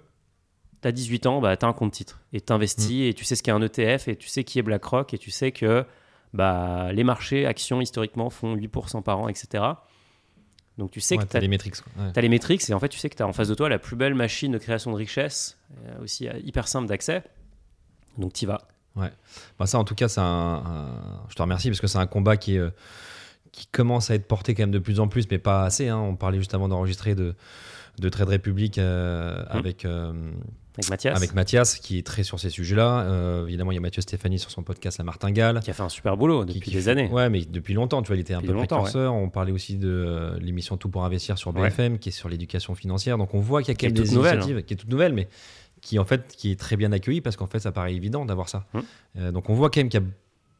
tu 0.86 0.88
as 0.88 0.92
18 0.92 1.26
ans, 1.26 1.40
bah, 1.40 1.56
tu 1.56 1.64
as 1.66 1.68
un 1.68 1.72
compte 1.72 1.92
titre 1.92 2.20
et 2.32 2.40
tu 2.40 2.52
investis 2.52 3.08
et 3.10 3.14
tu 3.14 3.24
sais 3.24 3.34
ce 3.36 3.42
qu'est 3.42 3.50
un 3.50 3.60
ETF 3.62 4.08
et 4.08 4.16
tu 4.16 4.28
sais 4.28 4.44
qui 4.44 4.58
est 4.58 4.62
BlackRock 4.62 5.12
et 5.14 5.18
tu 5.18 5.30
sais 5.30 5.52
que 5.52 5.84
bah, 6.34 6.92
les 6.92 7.04
marchés, 7.04 7.46
actions, 7.46 7.80
historiquement, 7.80 8.30
font 8.30 8.56
8% 8.56 9.02
par 9.02 9.18
an, 9.20 9.28
etc. 9.28 9.64
Donc 10.78 10.90
tu 10.90 11.00
sais 11.00 11.14
Ouais, 11.16 11.22
que 11.22 11.28
tu 11.28 11.32
t'as 11.32 11.38
as 11.38 11.40
les 11.40 11.48
métriques. 11.48 11.76
Ouais. 11.98 12.12
tu 12.12 12.18
as 12.18 12.22
les 12.22 12.28
métriques 12.28 12.68
et 12.68 12.74
en 12.74 12.78
fait 12.80 12.88
tu 12.90 12.98
sais 12.98 13.08
que 13.08 13.16
tu 13.16 13.22
as 13.22 13.26
en 13.26 13.32
face 13.32 13.48
de 13.48 13.54
toi 13.54 13.68
la 13.70 13.78
plus 13.78 13.96
belle 13.96 14.14
machine 14.14 14.52
de 14.52 14.58
création 14.58 14.90
de 14.92 14.96
richesse, 14.96 15.58
euh, 15.86 16.02
aussi 16.02 16.28
euh, 16.28 16.34
hyper 16.44 16.68
simple 16.68 16.86
d'accès. 16.88 17.22
Donc 18.18 18.32
tu 18.34 18.44
y 18.44 18.46
vas. 18.46 18.60
Bah, 19.58 19.66
ça, 19.66 19.78
en 19.78 19.84
tout 19.84 19.94
cas, 19.94 20.08
c'est 20.08 20.20
un, 20.20 20.24
un- 20.24 21.22
je 21.28 21.34
te 21.34 21.42
remercie 21.42 21.68
parce 21.68 21.80
que 21.80 21.86
c'est 21.86 21.98
un 21.98 22.06
combat 22.06 22.36
qui, 22.38 22.58
euh, 22.58 22.70
qui 23.52 23.66
commence 23.66 24.10
à 24.10 24.14
être 24.14 24.26
porté 24.26 24.54
quand 24.54 24.62
même 24.62 24.70
de 24.70 24.78
plus 24.78 25.00
en 25.00 25.08
plus, 25.08 25.26
mais 25.30 25.38
pas 25.38 25.64
assez. 25.64 25.88
hein. 25.88 25.98
On 25.98 26.16
parlait 26.16 26.38
juste 26.38 26.54
avant 26.54 26.66
d'enregistrer 26.68 27.14
de, 27.14 27.34
de 27.98 28.08
Trade 28.08 28.28
Republic 28.30 28.78
euh, 28.78 29.44
avec, 29.50 29.84
euh, 29.84 30.12
Avec 30.78 30.90
Mathias, 30.90 31.16
avec 31.16 31.34
Mathias, 31.34 31.76
qui 31.78 31.98
est 31.98 32.06
très 32.06 32.22
sur 32.22 32.38
ces 32.38 32.50
sujets-là. 32.50 33.00
Euh, 33.02 33.46
évidemment, 33.46 33.72
il 33.72 33.76
y 33.76 33.78
a 33.78 33.80
Mathieu 33.80 34.02
Stéphanie 34.02 34.38
sur 34.38 34.50
son 34.50 34.62
podcast 34.62 34.98
La 34.98 35.04
Martingale. 35.04 35.60
qui 35.60 35.70
a 35.70 35.74
fait 35.74 35.82
un 35.82 35.88
super 35.88 36.16
boulot 36.16 36.44
depuis 36.44 36.60
qui 36.60 36.70
des 36.70 36.80
fait- 36.82 36.90
années. 36.90 37.08
Ouais, 37.10 37.30
mais 37.30 37.44
depuis 37.44 37.74
longtemps, 37.74 38.02
tu 38.02 38.08
vois, 38.08 38.16
il 38.16 38.20
était 38.20 38.34
un 38.34 38.38
Depuis 38.40 38.52
peu 38.52 38.58
précurseur. 38.58 39.14
On 39.14 39.30
parlait 39.30 39.52
aussi 39.52 39.76
de 39.76 39.88
euh, 39.88 40.38
l'émission 40.40 40.76
Tout 40.76 40.88
pour 40.88 41.04
investir 41.04 41.38
sur 41.38 41.54
Ouais. 41.56 41.68
BFM, 41.70 41.98
qui 41.98 42.10
est 42.10 42.12
sur 42.12 42.28
l'éducation 42.28 42.74
financière. 42.74 43.16
Donc 43.18 43.32
on 43.34 43.40
voit 43.40 43.62
qu'il 43.62 43.68
y 43.68 43.86
a 43.86 43.88
toute 43.88 43.92
des 44.04 44.14
nouvelle, 44.14 44.34
initiatives, 44.34 44.64
qui 44.64 44.74
est 44.74 44.76
toute 44.76 44.90
nouvelle, 44.90 45.12
mais 45.14 45.28
qui 45.80 45.98
en 45.98 46.04
fait 46.04 46.34
qui 46.36 46.50
est 46.52 46.58
très 46.58 46.76
bien 46.76 46.90
accueillie 46.92 47.20
parce 47.20 47.36
qu'en 47.36 47.46
fait 47.46 47.58
ça 47.60 47.70
paraît 47.72 47.94
évident 47.94 48.24
d'avoir 48.24 48.48
ça. 48.48 48.64
Hum. 48.74 48.82
Euh, 49.18 49.30
donc 49.32 49.48
on 49.50 49.54
voit 49.54 49.70
quand 49.70 49.80
même 49.80 49.88
qu'il 49.88 50.00
y 50.00 50.02
a 50.02 50.06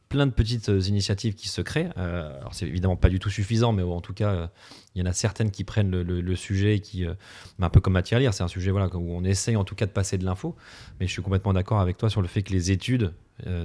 plein 0.09 0.25
de 0.25 0.31
petites 0.31 0.69
euh, 0.69 0.79
initiatives 0.81 1.33
qui 1.35 1.47
se 1.47 1.61
créent. 1.61 1.89
Euh, 1.97 2.37
alors 2.39 2.53
c'est 2.53 2.65
évidemment 2.67 2.95
pas 2.95 3.09
du 3.09 3.19
tout 3.19 3.29
suffisant, 3.29 3.71
mais 3.73 3.83
en 3.83 4.01
tout 4.01 4.13
cas 4.13 4.29
euh, 4.29 4.47
il 4.95 4.99
y 4.99 5.03
en 5.03 5.05
a 5.05 5.13
certaines 5.13 5.51
qui 5.51 5.63
prennent 5.63 5.91
le, 5.91 6.03
le- 6.03 6.21
le 6.21 6.35
sujet 6.35 6.75
et 6.75 6.79
qui, 6.79 7.05
euh, 7.05 7.13
mais 7.59 7.65
un 7.65 7.69
peu 7.69 7.79
comme 7.81 7.93
matière 7.93 8.19
lire, 8.19 8.33
c'est 8.33 8.43
un 8.43 8.47
sujet 8.47 8.71
voilà 8.71 8.87
où 8.95 9.11
on 9.15 9.23
essaye 9.23 9.55
en 9.55 9.63
tout 9.63 9.75
cas 9.75 9.85
de 9.85 9.91
passer 9.91 10.17
de 10.17 10.25
l'info. 10.25 10.55
Mais 10.99 11.07
je 11.07 11.11
suis 11.11 11.21
complètement 11.21 11.53
d'accord 11.53 11.79
avec 11.79 11.97
toi 11.97 12.09
sur 12.09 12.21
le 12.21 12.27
fait 12.27 12.41
que 12.43 12.51
les 12.53 12.71
études 12.71 13.13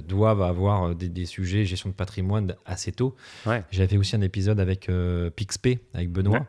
doivent 0.07 0.43
avoir 0.43 0.93
des, 0.93 1.09
des 1.09 1.25
sujets 1.25 1.65
gestion 1.65 1.89
de 1.89 1.95
patrimoine 1.95 2.53
assez 2.63 2.91
tôt. 2.91 3.15
Ouais. 3.47 3.63
J'avais 3.71 3.97
aussi 3.97 4.15
un 4.15 4.21
épisode 4.21 4.59
avec 4.59 4.87
PixP, 5.35 5.79
avec 5.95 6.11
Benoît, 6.11 6.45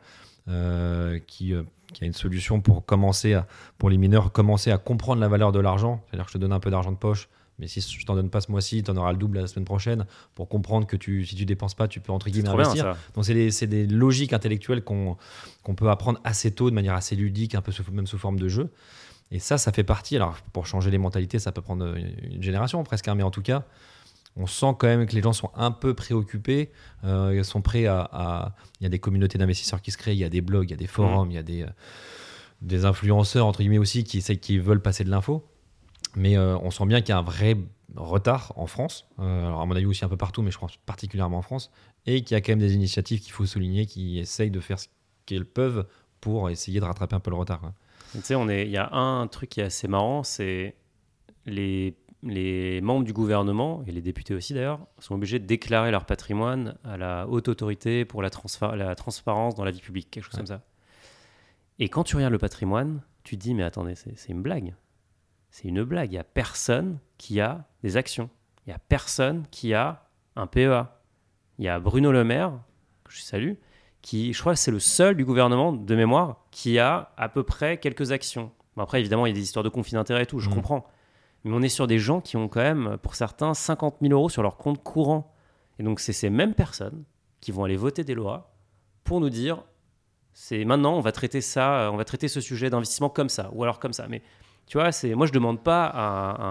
Ouais. 0.47 1.23
qui, 1.27 1.55
qui 1.95 2.05
a 2.05 2.07
une 2.07 2.13
solution 2.13 2.61
pour 2.61 2.85
commencer 2.85 3.33
à, 3.33 3.47
pour 3.79 3.89
les 3.89 3.97
mineurs, 3.97 4.31
commencer 4.33 4.71
à 4.71 4.77
comprendre 4.77 5.23
la 5.23 5.29
valeur 5.29 5.53
de 5.53 5.61
l'argent. 5.61 6.05
C'est-à-dire 6.07 6.27
que 6.27 6.33
je 6.33 6.37
te 6.37 6.39
donne 6.41 6.53
un 6.53 6.61
peu 6.61 6.71
d'argent 6.71 6.93
de 6.93 6.99
poche, 6.99 7.29
mais 7.59 7.69
si 7.69 7.81
je 7.81 8.05
t'en 8.05 8.15
donne 8.15 8.31
pas 8.31 8.41
ce 8.41 8.51
mois-ci, 8.51 8.83
tu 8.83 8.91
en 8.91 8.97
auras 8.97 9.13
le 9.13 9.19
double 9.19 9.39
la 9.39 9.47
semaine 9.47 9.65
prochaine 9.65 10.07
pour 10.35 10.49
comprendre 10.49 10.87
que 10.87 10.97
tu, 10.97 11.25
si 11.25 11.37
tu 11.37 11.45
dépenses 11.45 11.75
pas, 11.75 11.87
tu 11.87 12.01
peux 12.01 12.13
entre 12.13 12.29
guillemets 12.29 12.49
bien 12.49 12.53
investir. 12.71 12.85
Donc 13.15 13.25
c'est 13.25 13.35
des, 13.35 13.67
des 13.67 13.87
logiques 13.87 14.33
intellectuelles 14.33 14.83
qu'on 14.83 15.17
qu'on 15.63 15.75
peut 15.75 15.89
apprendre 15.89 16.21
assez 16.25 16.51
tôt, 16.51 16.69
de 16.69 16.75
manière 16.75 16.95
assez 16.95 17.17
ludique, 17.17 17.55
un 17.55 17.63
peu 17.63 17.73
sous, 17.73 17.85
même 17.93 18.07
sous 18.07 18.19
forme 18.19 18.39
de 18.39 18.49
jeu. 18.49 18.71
Et 19.31 19.39
ça, 19.39 19.57
ça 19.57 19.73
fait 19.73 19.85
partie. 19.85 20.17
Alors 20.17 20.37
pour 20.53 20.67
changer 20.67 20.91
les 20.91 20.99
mentalités, 20.99 21.39
ça 21.39 21.53
peut 21.53 21.63
prendre 21.63 21.97
une, 21.97 22.43
génération 22.43 22.83
presque, 22.85 23.09
hein, 23.09 23.15
mais 23.15 23.23
en 23.23 23.31
tout 23.31 23.43
cas, 23.43 23.65
on 24.37 24.47
sent 24.47 24.75
quand 24.79 24.87
même 24.89 25.07
que 25.07 25.15
les 25.15 25.23
gens 25.23 25.33
sont 25.33 25.51
un 25.55 25.71
peu 25.71 25.95
préoccupés. 25.95 26.71
euh, 27.05 27.35
ils 27.37 27.45
sont 27.45 27.63
prêts 27.63 27.87
à, 27.87 28.01
à- 28.13 28.55
Il 28.81 28.85
y 28.85 28.87
a 28.87 28.91
des 28.91 28.99
communautés 28.99 29.39
d'investisseurs 29.39 29.81
qui 29.81 29.91
se 29.93 29.97
créent, 29.97 30.15
il 30.15 30.19
y 30.19 30.25
a 30.25 30.29
des 30.29 30.41
blogs, 30.41 30.69
il 30.69 30.73
y 30.73 30.75
a 30.75 30.77
des 30.77 30.87
forums, 30.89 31.31
il 31.31 31.35
y 31.35 31.39
a 31.39 31.43
des, 31.43 31.63
euh, 31.63 31.69
des 32.63 32.85
influenceurs 32.85 33.47
entre 33.47 33.61
guillemets 33.61 33.79
aussi 33.79 34.05
qui, 34.05 34.21
qui 34.39 34.59
veulent 34.59 34.83
passer 34.83 35.05
de 35.05 35.11
l'info. 35.11 35.45
Mais 36.17 36.37
euh, 36.37 36.57
on 36.59 36.71
sent 36.71 36.87
bien 36.87 37.01
qu'il 37.01 37.11
y 37.11 37.13
a 37.13 37.19
un 37.19 37.23
vrai 37.23 37.57
retard 37.97 38.53
en 38.57 38.67
France, 38.67 39.09
euh, 39.21 39.47
alors 39.47 39.61
à 39.61 39.67
mon 39.67 39.75
avis 39.77 39.87
aussi 39.87 40.05
un 40.05 40.09
peu 40.09 40.17
partout, 40.17 40.43
mais 40.43 40.51
je 40.51 40.59
pense 40.59 40.77
particulièrement 40.79 41.39
en 41.39 41.43
France, 41.43 41.71
et 42.07 42.23
qu'il 42.23 42.35
y 42.35 42.39
a 42.39 42.41
quand 42.41 42.53
même 42.53 42.59
des 42.59 42.75
initiatives 42.75 43.21
qu'il 43.21 43.33
faut 43.33 43.47
souligner 43.47 43.87
qui 43.87 44.19
essayent 44.19 44.51
de 44.51 44.61
faire 44.61 44.79
ce 44.79 44.89
qu'elles 45.27 45.45
peuvent 45.47 45.87
pour 46.21 46.51
essayer 46.51 46.81
de 46.81 46.85
rattraper 46.85 47.15
un 47.17 47.21
peu 47.21 47.31
le 47.31 47.37
retard. 47.37 47.61
quoi. 47.61 47.73
Tu 48.13 48.21
sais, 48.23 48.35
il 48.65 48.71
y 48.71 48.77
a 48.77 48.93
un 48.93 49.27
truc 49.27 49.51
qui 49.51 49.61
est 49.61 49.65
assez 49.65 49.89
marrant, 49.89 50.23
c'est 50.23 50.75
les, 51.47 51.95
les 52.23 52.81
membres 52.81 53.05
du 53.05 53.13
gouvernement 53.13 53.83
et 53.87 53.93
les 53.93 54.01
députés 54.03 54.35
aussi 54.35 54.55
d'ailleurs 54.55 54.81
sont 54.99 55.15
obligés 55.15 55.39
de 55.39 55.47
déclarer 55.47 55.91
leur 55.91 56.07
patrimoine 56.07 56.77
à 56.85 56.97
la 56.97 57.27
haute 57.29 57.49
autorité 57.49 58.05
pour 58.05 58.23
la, 58.23 58.31
transparence 58.31 59.55
dans 59.55 59.65
la 59.65 59.71
vie 59.71 59.81
publique, 59.81 60.11
quelque 60.11 60.25
chose 60.25 60.35
Ouais. 60.35 60.39
comme 60.39 60.47
ça. 60.47 60.63
Et 61.79 61.89
quand 61.89 62.05
tu 62.05 62.17
regardes 62.17 62.33
le 62.33 62.39
patrimoine, 62.39 63.03
tu 63.25 63.37
te 63.37 63.43
dis 63.43 63.55
mais 63.55 63.65
attendez, 63.65 63.95
c'est 63.95 64.29
une 64.29 64.43
blague. 64.43 64.75
C'est 65.55 65.69
une 65.69 65.85
blague. 65.85 66.11
Il 66.11 66.17
y 66.17 66.19
a 66.19 66.25
personne 66.25 66.99
qui 67.17 67.41
a 67.41 67.65
des 67.85 67.97
actions. 67.97 68.29
Il 68.67 68.71
y 68.71 68.73
a 68.73 68.79
personne 68.81 69.47
qui 69.53 69.73
a 69.73 70.09
un 70.35 70.49
PEA. 70.49 70.87
Il 71.61 71.65
y 71.65 71.69
a 71.69 71.79
Bruno 71.79 72.11
Le 72.11 72.25
Maire, 72.25 72.59
que 73.05 73.13
je 73.13 73.21
salue, 73.21 73.53
qui, 74.03 74.33
je 74.33 74.41
crois 74.41 74.57
c'est 74.57 74.73
le 74.73 74.81
seul 74.81 75.15
du 75.17 75.25
gouvernement 75.25 75.73
de 75.73 75.95
mémoire 75.95 76.45
qui 76.51 76.81
a 76.81 77.13
à 77.17 77.29
peu 77.29 77.45
près 77.45 77.79
quelques 77.79 78.11
actions. 78.11 78.51
Bon, 78.77 78.83
après, 78.83 78.99
évidemment, 78.99 79.27
il 79.27 79.29
y 79.29 79.33
a 79.33 79.35
des 79.37 79.43
histoires 79.45 79.63
de 79.63 79.69
conflits 79.69 79.93
d'intérêts 79.93 80.25
et 80.25 80.27
tout, 80.27 80.41
je 80.41 80.49
Mhm. 80.49 80.57
comprends. 80.57 80.87
Mais 81.45 81.53
on 81.55 81.63
est 81.63 81.69
sur 81.69 81.87
des 81.87 82.01
gens 82.01 82.21
qui 82.21 82.37
ont 82.37 82.49
quand 82.49 82.61
même, 82.61 82.99
pour 83.01 83.15
certains, 83.15 83.55
50 83.55 83.99
000 84.01 84.13
euros 84.13 84.29
sur 84.29 84.43
leur 84.43 84.57
compte 84.57 84.83
courant. 84.83 85.33
Et 85.79 85.85
donc, 85.85 86.01
c'est 86.01 86.13
ces 86.13 86.31
mêmes 86.31 86.55
personnes 86.55 87.05
qui 87.41 87.53
vont 87.53 87.63
aller 87.63 87.77
voter 87.77 88.03
des 88.03 88.15
lois 88.15 88.57
pour 89.05 89.21
nous 89.21 89.31
dire 89.31 89.63
c'est 90.33 90.65
maintenant, 90.65 90.97
on 90.97 91.01
va 91.01 91.13
traiter 91.13 91.41
ça, 91.41 91.91
on 91.93 91.97
va 91.97 92.05
traiter 92.05 92.27
ce 92.27 92.41
sujet 92.41 92.71
d'investissement 92.71 93.09
comme 93.09 93.29
ça, 93.29 93.51
ou 93.53 93.63
alors 93.63 93.79
comme 93.79 93.93
ça. 93.93 94.09
Mais 94.09 94.21
tu 94.67 94.79
vois, 94.79 94.93
c'est 94.93 95.15
moi, 95.15 95.27
je 95.27 95.33
demande 95.33 95.63
pas 95.63 95.87
à, 95.87 96.43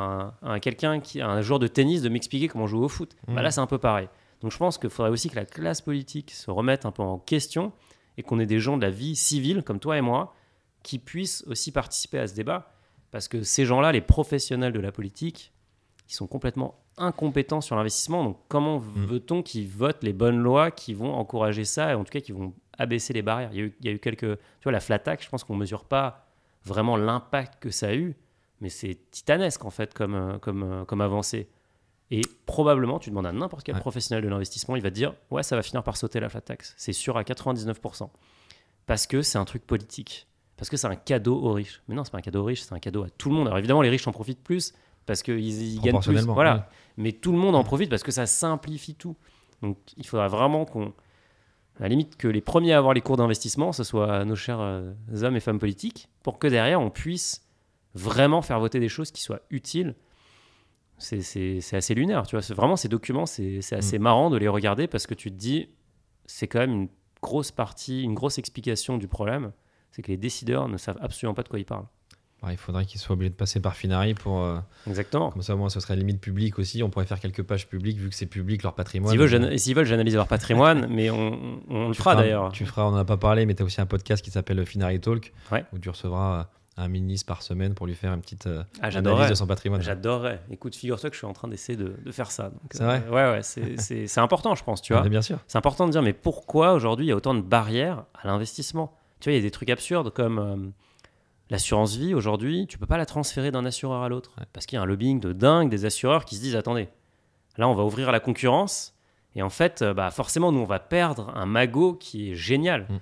un- 0.43 0.53
à 0.53 0.59
quelqu'un 0.59 0.99
qui, 0.99 1.19
à 1.21 1.29
un 1.29 1.41
joueur 1.41 1.59
de 1.59 1.67
tennis, 1.67 2.01
de 2.01 2.09
m'expliquer 2.09 2.47
comment 2.47 2.67
jouer 2.67 2.85
au 2.85 2.89
foot. 2.89 3.15
Bah 3.27 3.33
Mhm. 3.33 3.39
là, 3.41 3.51
c'est 3.51 3.61
un 3.61 3.67
peu 3.67 3.77
pareil. 3.79 4.07
Donc 4.41 4.51
je 4.51 4.57
pense 4.57 4.77
qu'il 4.77 4.89
faudrait 4.89 5.11
aussi 5.11 5.29
que 5.29 5.35
la 5.35 5.45
classe 5.45 5.81
politique 5.81 6.31
se 6.31 6.51
remette 6.51 6.85
un 6.85 6.91
peu 6.91 7.01
en 7.01 7.17
question 7.17 7.71
et 8.17 8.23
qu'on 8.23 8.39
ait 8.39 8.45
des 8.45 8.59
gens 8.59 8.77
de 8.77 8.81
la 8.83 8.89
vie 8.91 9.15
civile, 9.15 9.63
comme 9.63 9.79
toi 9.79 9.97
et 9.97 10.01
moi, 10.01 10.35
qui 10.83 10.99
puissent 10.99 11.43
aussi 11.47 11.71
participer 11.71 12.19
à 12.19 12.27
ce 12.27 12.35
débat. 12.35 12.69
Parce 13.11 13.27
que 13.27 13.41
ces 13.43 13.65
gens-là, 13.65 13.91
les 13.91 14.01
professionnels 14.01 14.73
de 14.73 14.79
la 14.79 14.91
politique, 14.91 15.51
ils 16.09 16.13
sont 16.13 16.27
complètement 16.27 16.75
incompétents 16.97 17.61
sur 17.61 17.75
l'investissement. 17.75 18.23
Donc, 18.23 18.37
comment 18.49 18.77
veut-on 18.79 19.41
qu'ils 19.41 19.67
votent 19.67 20.03
les 20.03 20.13
bonnes 20.13 20.37
lois 20.39 20.69
qui 20.71 20.93
vont 20.93 21.13
encourager 21.13 21.63
ça 21.65 21.91
et 21.91 21.93
en 21.95 22.03
tout 22.03 22.11
cas 22.11 22.19
qui 22.21 22.31
vont 22.33 22.53
abaisser 22.77 23.13
les 23.13 23.21
barrières? 23.21 23.49
Il 23.53 23.57
y, 23.57 23.61
a 23.61 23.65
eu, 23.65 23.75
il 23.79 23.85
y 23.85 23.89
a 23.89 23.91
eu 23.93 23.99
quelques. 23.99 24.37
Tu 24.37 24.63
vois, 24.63 24.71
la 24.71 24.79
flat 24.79 24.99
tax, 24.99 25.23
je 25.25 25.29
pense 25.29 25.43
qu'on 25.43 25.53
ne 25.55 25.59
mesure 25.59 25.85
pas 25.85 26.22
vraiment 26.65 26.97
l'impact 26.97 27.61
que 27.61 27.69
ça 27.69 27.87
a 27.89 27.93
eu, 27.95 28.15
mais 28.61 28.69
c'est 28.69 28.97
titanesque 29.11 29.65
en 29.65 29.69
fait 29.69 29.93
comme, 29.93 30.15
euh, 30.15 30.37
comme, 30.39 30.63
euh, 30.63 30.85
comme 30.85 31.01
avancée. 31.01 31.49
Et 32.11 32.21
probablement, 32.45 32.99
tu 32.99 33.09
demandes 33.09 33.25
à 33.25 33.31
n'importe 33.31 33.63
quel 33.63 33.75
Ouais. 33.75 33.81
professionnel 33.81 34.23
de 34.23 34.29
l'investissement, 34.29 34.75
il 34.75 34.81
va 34.83 34.89
te 34.89 34.95
dire 34.95 35.13
Ouais, 35.31 35.41
ça 35.43 35.55
va 35.55 35.63
finir 35.63 35.83
par 35.83 35.97
sauter 35.97 36.19
la 36.19 36.29
flat 36.29 36.41
tax. 36.41 36.73
C'est 36.77 36.93
sûr 36.93 37.17
à 37.17 37.23
99%. 37.23 38.11
Parce 38.85 39.07
que 39.07 39.21
c'est 39.21 39.37
un 39.37 39.45
truc 39.45 39.65
politique. 39.65 40.27
Parce 40.57 40.69
que 40.69 40.77
c'est 40.77 40.87
un 40.87 40.95
cadeau 40.95 41.35
aux 41.41 41.53
riches. 41.53 41.81
Mais 41.87 41.95
non, 41.95 42.03
c'est 42.03 42.11
pas 42.11 42.19
un 42.19 42.21
cadeau 42.21 42.41
aux 42.41 42.45
riches, 42.45 42.61
c'est 42.61 42.73
un 42.75 42.79
cadeau 42.79 43.03
à 43.03 43.09
tout 43.09 43.29
le 43.29 43.35
monde. 43.35 43.47
Alors 43.47 43.57
évidemment, 43.57 43.81
les 43.81 43.89
riches 43.89 44.07
en 44.07 44.11
profitent 44.11 44.43
plus 44.43 44.73
parce 45.05 45.23
qu'ils 45.23 45.39
ils 45.75 45.81
gagnent 45.81 45.99
plus. 45.99 46.19
Voilà. 46.25 46.69
Mais 46.97 47.13
tout 47.13 47.31
le 47.31 47.37
monde 47.39 47.55
en 47.55 47.63
profite 47.63 47.89
parce 47.89 48.03
que 48.03 48.11
ça 48.11 48.25
simplifie 48.27 48.93
tout. 48.95 49.15
Donc 49.61 49.77
il 49.97 50.05
faudra 50.05 50.27
vraiment 50.27 50.65
qu'on. 50.65 50.93
À 51.79 51.83
la 51.83 51.89
limite, 51.89 52.17
que 52.17 52.27
les 52.27 52.41
premiers 52.41 52.73
à 52.73 52.77
avoir 52.77 52.93
les 52.93 53.01
cours 53.01 53.17
d'investissement, 53.17 53.71
ce 53.71 53.83
soit 53.83 54.25
nos 54.25 54.35
chers 54.35 54.59
euh, 54.59 54.91
hommes 55.21 55.35
et 55.35 55.39
femmes 55.39 55.59
politiques, 55.59 56.07
pour 56.21 56.37
que 56.37 56.47
derrière, 56.47 56.79
on 56.79 56.89
puisse 56.91 57.41
vraiment 57.95 58.41
faire 58.41 58.59
voter 58.59 58.79
des 58.79 58.89
choses 58.89 59.11
qui 59.11 59.21
soient 59.21 59.41
utiles. 59.49 59.95
C'est- 60.99 61.73
assez 61.75 61.95
lunaire, 61.95 62.25
tu 62.27 62.37
vois. 62.37 62.45
Vraiment, 62.55 62.75
ces 62.75 62.87
documents, 62.87 63.25
c'est 63.25 63.61
c'est 63.61 63.75
assez 63.75 63.99
marrant 63.99 64.29
de 64.29 64.37
les 64.37 64.47
regarder 64.47 64.87
parce 64.87 65.07
que 65.07 65.13
tu 65.15 65.29
te 65.31 65.35
dis, 65.35 65.69
c'est 66.25 66.47
quand 66.47 66.59
même 66.59 66.71
une 66.73 66.89
grosse 67.21 67.51
partie, 67.51 68.03
une 68.03 68.13
grosse 68.13 68.37
explication 68.37 68.97
du 68.97 69.07
problème, 69.07 69.51
c'est 69.91 70.01
que 70.01 70.09
les 70.09 70.17
décideurs 70.17 70.69
ne 70.69 70.77
savent 70.77 70.99
absolument 71.01 71.33
pas 71.33 71.43
de 71.43 71.49
quoi 71.49 71.59
ils 71.59 71.65
parlent. 71.65 71.87
Il 72.51 72.57
faudrait 72.57 72.85
qu'ils 72.85 72.99
soient 72.99 73.13
obligés 73.13 73.29
de 73.29 73.35
passer 73.35 73.59
par 73.59 73.75
Finari 73.75 74.13
pour. 74.13 74.41
euh, 74.43 74.57
Exactement. 74.87 75.31
comme 75.31 75.41
ça, 75.41 75.55
moi, 75.55 75.69
ce 75.69 75.79
serait 75.79 75.95
limite 75.95 76.19
public 76.19 76.59
aussi. 76.59 76.83
On 76.83 76.89
pourrait 76.89 77.05
faire 77.05 77.19
quelques 77.19 77.43
pages 77.43 77.67
publiques 77.67 77.97
vu 77.97 78.09
que 78.09 78.15
c'est 78.15 78.25
public 78.25 78.63
leur 78.63 78.73
patrimoine. 78.73 79.11
S'ils 79.11 79.19
veulent, 79.19 79.59
s'ils 79.59 79.75
veulent, 79.75 79.85
j'analyse 79.85 80.15
leur 80.15 80.27
patrimoine, 80.27 80.87
mais 80.89 81.09
on, 81.09 81.59
on 81.69 81.87
le 81.87 81.93
fera 81.93 82.15
d'ailleurs. 82.15 82.51
Tu 82.51 82.65
feras, 82.65 82.83
on 82.85 82.91
n'en 82.91 82.97
a 82.97 83.05
pas 83.05 83.17
parlé, 83.17 83.45
mais 83.45 83.55
tu 83.55 83.63
as 83.63 83.65
aussi 83.65 83.79
un 83.81 83.85
podcast 83.85 84.23
qui 84.23 84.31
s'appelle 84.31 84.65
Finari 84.65 84.99
Talk 84.99 85.31
Ouais. 85.51 85.63
où 85.73 85.77
tu 85.79 85.89
recevras 85.89 86.39
euh, 86.39 86.43
un 86.75 86.87
ministre 86.87 87.27
par 87.27 87.43
semaine 87.43 87.75
pour 87.75 87.85
lui 87.85 87.93
faire 87.95 88.11
une 88.13 88.21
petite 88.21 88.47
euh, 88.47 88.63
Ah, 88.81 88.87
analyse 88.87 89.29
de 89.29 89.35
son 89.35 89.45
patrimoine. 89.47 89.81
J'adorerais. 89.81 90.41
Écoute, 90.49 90.75
figure-toi 90.75 91.09
que 91.11 91.15
je 91.15 91.19
suis 91.19 91.27
en 91.27 91.33
train 91.33 91.47
d'essayer 91.47 91.77
de, 91.77 91.95
de 92.03 92.11
faire 92.11 92.31
ça. 92.31 92.51
C'est 92.71 92.81
euh, 92.81 92.85
vrai 92.85 93.03
Ouais, 93.09 93.31
ouais, 93.37 93.41
c'est- 93.77 94.17
important, 94.19 94.55
je 94.55 94.63
pense, 94.63 94.81
tu 94.81 94.91
vois. 94.93 95.03
Mais 95.03 95.09
bien 95.09 95.21
sûr. 95.21 95.37
C'est 95.47 95.57
important 95.59 95.85
de 95.85 95.91
dire, 95.91 96.01
mais 96.01 96.13
pourquoi 96.13 96.73
aujourd'hui 96.73 97.05
il 97.05 97.09
y 97.09 97.11
a 97.11 97.15
autant 97.15 97.35
de 97.35 97.41
barrières 97.41 98.03
à 98.19 98.27
l'investissement? 98.27 98.91
Tu 99.19 99.29
vois, 99.29 99.33
il 99.33 99.37
y 99.37 99.39
a 99.39 99.43
des 99.43 99.51
trucs 99.51 99.69
absurdes 99.69 100.09
comme 100.09 100.39
euh, 100.39 100.55
l'assurance 101.49 101.95
vie 101.95 102.13
aujourd'hui, 102.13 102.67
tu 102.67 102.77
peux 102.77 102.85
pas 102.85 102.97
la 102.97 103.05
transférer 103.05 103.51
d'un 103.51 103.65
assureur 103.65 104.01
à 104.01 104.09
l'autre. 104.09 104.33
Ouais. 104.37 104.45
Parce 104.53 104.65
qu'il 104.65 104.77
y 104.77 104.79
a 104.79 104.81
un 104.81 104.85
lobbying 104.85 105.19
de 105.19 105.33
dingue 105.33 105.69
des 105.69 105.85
assureurs 105.85 106.25
qui 106.25 106.35
se 106.35 106.41
disent, 106.41 106.55
attendez, 106.55 106.89
là 107.57 107.67
on 107.67 107.75
va 107.75 107.83
ouvrir 107.83 108.09
à 108.09 108.11
la 108.11 108.19
concurrence, 108.19 108.95
et 109.35 109.41
en 109.41 109.49
fait, 109.49 109.81
euh, 109.81 109.93
bah, 109.93 110.11
forcément, 110.11 110.51
nous 110.51 110.59
on 110.59 110.65
va 110.65 110.79
perdre 110.79 111.31
un 111.35 111.45
magot 111.45 111.93
qui 111.93 112.31
est 112.31 112.35
génial. 112.35 112.83
Mm. 112.89 112.99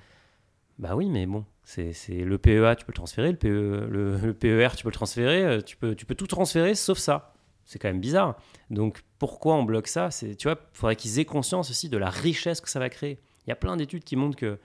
Bah 0.79 0.95
oui, 0.95 1.09
mais 1.09 1.25
bon, 1.25 1.45
c'est 1.63 1.93
le 2.09 2.37
PEA, 2.37 2.75
tu 2.75 2.85
peux 2.85 2.91
le 2.91 2.95
transférer, 2.95 3.31
le, 3.31 3.37
PE, 3.37 3.87
le, 3.89 4.17
le 4.17 4.33
PER, 4.33 4.69
tu 4.75 4.83
peux 4.83 4.89
le 4.89 4.95
transférer, 4.95 5.45
euh, 5.45 5.61
tu 5.61 5.77
peux, 5.77 5.95
tu 5.95 6.05
peux 6.05 6.15
tout 6.15 6.27
transférer 6.27 6.75
sauf 6.75 6.97
ça. 6.97 7.33
C'est 7.65 7.79
quand 7.79 7.87
même 7.87 8.01
bizarre. 8.01 8.35
Donc 8.69 9.03
pourquoi 9.19 9.55
on 9.55 9.63
bloque 9.63 9.87
ça? 9.87 10.11
C'est, 10.11 10.35
Tu 10.35 10.47
vois, 10.47 10.57
il 10.59 10.77
faudrait 10.77 10.95
qu'ils 10.95 11.19
aient 11.19 11.25
conscience 11.25 11.69
aussi 11.69 11.87
de 11.87 11.97
la 11.97 12.09
richesse 12.09 12.59
que 12.59 12.69
ça 12.69 12.79
va 12.79 12.89
créer. 12.89 13.19
Il 13.45 13.49
y 13.49 13.53
a 13.53 13.55
plein 13.55 13.77
d'études 13.77 14.03
qui 14.03 14.15
montrent 14.15 14.35
que 14.35 14.59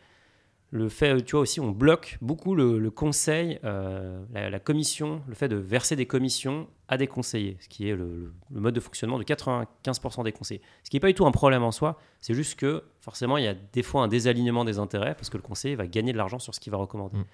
le 0.70 0.88
fait, 0.88 1.22
tu 1.22 1.32
vois 1.32 1.40
aussi, 1.40 1.60
on 1.60 1.70
bloque 1.70 2.18
beaucoup 2.20 2.54
le, 2.54 2.78
le 2.78 2.90
conseil, 2.90 3.58
euh, 3.64 4.24
la, 4.32 4.50
la 4.50 4.58
commission, 4.58 5.22
le 5.28 5.34
fait 5.34 5.48
de 5.48 5.56
verser 5.56 5.94
des 5.94 6.06
commissions 6.06 6.68
à 6.88 6.96
des 6.96 7.06
conseillers, 7.06 7.56
ce 7.60 7.68
qui 7.68 7.88
est 7.88 7.94
le, 7.94 8.32
mode 8.50 8.74
de 8.74 8.80
fonctionnement 8.80 9.18
de 9.18 9.24
95% 9.24 10.24
des 10.24 10.32
conseillers. 10.32 10.60
Ce 10.82 10.90
qui 10.90 10.96
n'est 10.96 11.00
pas 11.00 11.06
du 11.08 11.14
tout 11.14 11.26
un 11.26 11.30
problème 11.30 11.62
en 11.62 11.70
soi, 11.70 11.98
c'est 12.20 12.34
juste 12.34 12.58
que 12.58 12.82
forcément, 13.00 13.36
il 13.36 13.44
y 13.44 13.48
a 13.48 13.54
des 13.54 13.82
fois 13.82 14.02
un 14.02 14.08
désalignement 14.08 14.64
des 14.64 14.78
intérêts 14.78 15.14
parce 15.14 15.30
que 15.30 15.36
le 15.36 15.42
conseiller 15.42 15.76
va 15.76 15.86
gagner 15.86 16.12
de 16.12 16.18
l'argent 16.18 16.38
sur 16.38 16.54
ce 16.54 16.60
qu'il 16.60 16.72
va 16.72 16.78
recommander. 16.78 17.18
Mm. 17.18 17.24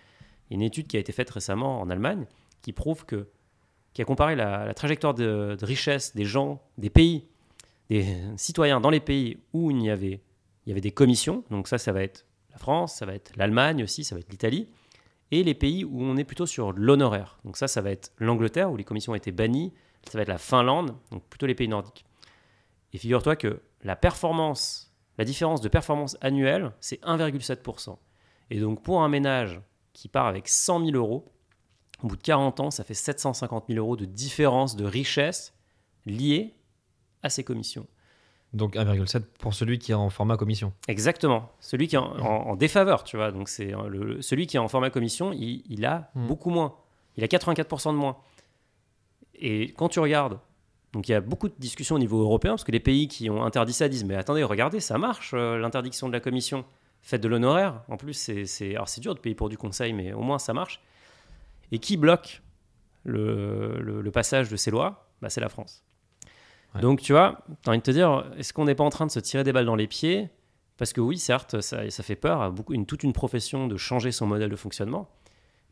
Il 0.50 0.52
y 0.52 0.54
a 0.54 0.56
une 0.56 0.62
étude 0.62 0.86
qui 0.86 0.98
a 0.98 1.00
été 1.00 1.12
faite 1.12 1.30
récemment 1.30 1.80
en 1.80 1.88
Allemagne 1.88 2.26
qui 2.60 2.72
prouve 2.72 3.06
que, 3.06 3.28
qui 3.94 4.02
a 4.02 4.04
comparé 4.04 4.36
la, 4.36 4.66
la 4.66 4.74
trajectoire 4.74 5.14
de, 5.14 5.56
de 5.58 5.64
richesse 5.64 6.14
des 6.14 6.24
gens, 6.24 6.60
des 6.76 6.90
pays, 6.90 7.24
des 7.88 8.06
citoyens 8.36 8.80
dans 8.80 8.90
les 8.90 9.00
pays 9.00 9.38
où 9.54 9.70
il 9.70 9.82
y 9.82 9.90
avait, 9.90 10.20
il 10.66 10.68
y 10.68 10.72
avait 10.72 10.82
des 10.82 10.92
commissions, 10.92 11.44
donc 11.50 11.66
ça, 11.66 11.78
ça 11.78 11.92
va 11.92 12.02
être 12.02 12.26
la 12.52 12.58
France, 12.58 12.94
ça 12.94 13.06
va 13.06 13.14
être 13.14 13.36
l'Allemagne 13.36 13.82
aussi, 13.82 14.04
ça 14.04 14.14
va 14.14 14.20
être 14.20 14.30
l'Italie, 14.30 14.68
et 15.30 15.42
les 15.42 15.54
pays 15.54 15.84
où 15.84 16.02
on 16.02 16.16
est 16.16 16.24
plutôt 16.24 16.46
sur 16.46 16.72
l'honoraire. 16.72 17.38
Donc 17.44 17.56
ça, 17.56 17.66
ça 17.66 17.80
va 17.80 17.90
être 17.90 18.12
l'Angleterre, 18.18 18.70
où 18.70 18.76
les 18.76 18.84
commissions 18.84 19.12
ont 19.12 19.16
été 19.16 19.32
bannies, 19.32 19.72
ça 20.10 20.18
va 20.18 20.22
être 20.22 20.28
la 20.28 20.38
Finlande, 20.38 20.94
donc 21.10 21.24
plutôt 21.24 21.46
les 21.46 21.54
pays 21.54 21.68
nordiques. 21.68 22.04
Et 22.92 22.98
figure-toi 22.98 23.36
que 23.36 23.62
la 23.82 23.96
performance, 23.96 24.94
la 25.18 25.24
différence 25.24 25.60
de 25.60 25.68
performance 25.68 26.16
annuelle, 26.20 26.72
c'est 26.80 27.02
1,7%. 27.02 27.96
Et 28.50 28.60
donc 28.60 28.82
pour 28.82 29.02
un 29.02 29.08
ménage 29.08 29.60
qui 29.94 30.08
part 30.08 30.26
avec 30.26 30.48
100 30.48 30.86
000 30.86 30.96
euros, 30.96 31.32
au 32.02 32.08
bout 32.08 32.16
de 32.16 32.22
40 32.22 32.60
ans, 32.60 32.70
ça 32.70 32.84
fait 32.84 32.94
750 32.94 33.66
000 33.68 33.78
euros 33.78 33.96
de 33.96 34.04
différence 34.04 34.76
de 34.76 34.84
richesse 34.84 35.54
liée 36.04 36.54
à 37.22 37.30
ces 37.30 37.44
commissions. 37.44 37.86
Donc 38.52 38.76
1,7 38.76 39.22
pour 39.38 39.54
celui 39.54 39.78
qui 39.78 39.92
est 39.92 39.94
en 39.94 40.10
format 40.10 40.36
commission. 40.36 40.72
Exactement. 40.88 41.50
Celui 41.60 41.88
qui 41.88 41.94
est 41.96 41.98
en, 41.98 42.18
en- 42.20 42.48
en 42.50 42.56
défaveur, 42.56 43.02
tu 43.04 43.16
vois. 43.16 43.30
Donc, 43.32 43.48
c'est 43.48 43.74
euh, 43.74 43.88
le, 43.88 44.20
celui 44.22 44.46
qui 44.46 44.56
est 44.56 44.60
en 44.60 44.68
format 44.68 44.90
commission, 44.90 45.32
il, 45.32 45.62
il 45.70 45.84
a 45.86 46.10
Hmm. 46.14 46.26
beaucoup 46.26 46.50
moins. 46.50 46.74
Il 47.16 47.24
a 47.24 47.26
84% 47.28 47.92
de 47.92 47.96
moins. 47.96 48.16
Et 49.34 49.72
quand 49.72 49.88
tu 49.88 50.00
regardes, 50.00 50.38
donc 50.92 51.08
il 51.08 51.12
y 51.12 51.14
a 51.14 51.20
beaucoup 51.20 51.48
de 51.48 51.54
discussions 51.58 51.96
au 51.96 51.98
niveau 51.98 52.20
européen, 52.20 52.52
parce 52.52 52.64
que 52.64 52.72
les 52.72 52.80
pays 52.80 53.08
qui 53.08 53.30
ont 53.30 53.42
interdit 53.42 53.72
ça 53.72 53.88
disent 53.88 54.04
Mais 54.04 54.14
attendez, 54.16 54.42
regardez, 54.42 54.80
ça 54.80 54.98
marche, 54.98 55.32
euh, 55.34 55.58
l'interdiction 55.58 56.06
de 56.08 56.12
la 56.12 56.20
commission. 56.20 56.64
Faites 57.04 57.20
de 57.22 57.28
l'honoraire. 57.28 57.82
En 57.88 57.96
plus, 57.96 58.12
c'est, 58.14 58.44
c'est, 58.46 58.74
alors 58.76 58.88
c'est 58.88 59.00
dur 59.00 59.14
de 59.14 59.18
payer 59.20 59.34
pour 59.34 59.48
du 59.48 59.58
conseil, 59.58 59.92
mais 59.92 60.12
au 60.12 60.20
moins 60.20 60.38
ça 60.38 60.52
marche. 60.52 60.80
Et 61.72 61.78
qui 61.80 61.96
bloque 61.96 62.42
le, 63.04 63.80
le- 63.80 64.02
le 64.02 64.10
passage 64.12 64.48
de 64.50 64.56
ces 64.56 64.70
lois? 64.70 65.08
Bah, 65.20 65.28
C'est 65.30 65.40
la 65.40 65.48
France. 65.48 65.82
Ouais. 66.74 66.80
Donc, 66.80 67.00
tu 67.00 67.12
vois, 67.12 67.38
tu 67.62 67.68
as 67.68 67.70
envie 67.70 67.78
de 67.78 67.82
te 67.82 67.90
dire 67.90 68.30
Est-ce 68.38 68.52
qu'on 68.52 68.64
n'est 68.64 68.74
pas 68.74 68.84
en 68.84 68.90
train 68.90 69.06
de 69.06 69.10
se 69.10 69.20
tirer 69.20 69.44
des 69.44 69.52
balles 69.52 69.66
dans 69.66 69.76
les 69.76 69.86
pieds? 69.86 70.30
Parce 70.78 70.92
que 70.92 71.00
oui, 71.00 71.18
certes, 71.18 71.60
ça, 71.60 71.88
ça 71.90 72.02
fait 72.02 72.16
peur 72.16 72.40
à 72.40 72.50
beaucoup, 72.50 72.72
une, 72.74 72.86
toute 72.86 73.02
une 73.02 73.12
profession 73.12 73.66
de 73.68 73.76
changer 73.76 74.10
son 74.10 74.26
modèle 74.26 74.50
de 74.50 74.56
fonctionnement. 74.56 75.08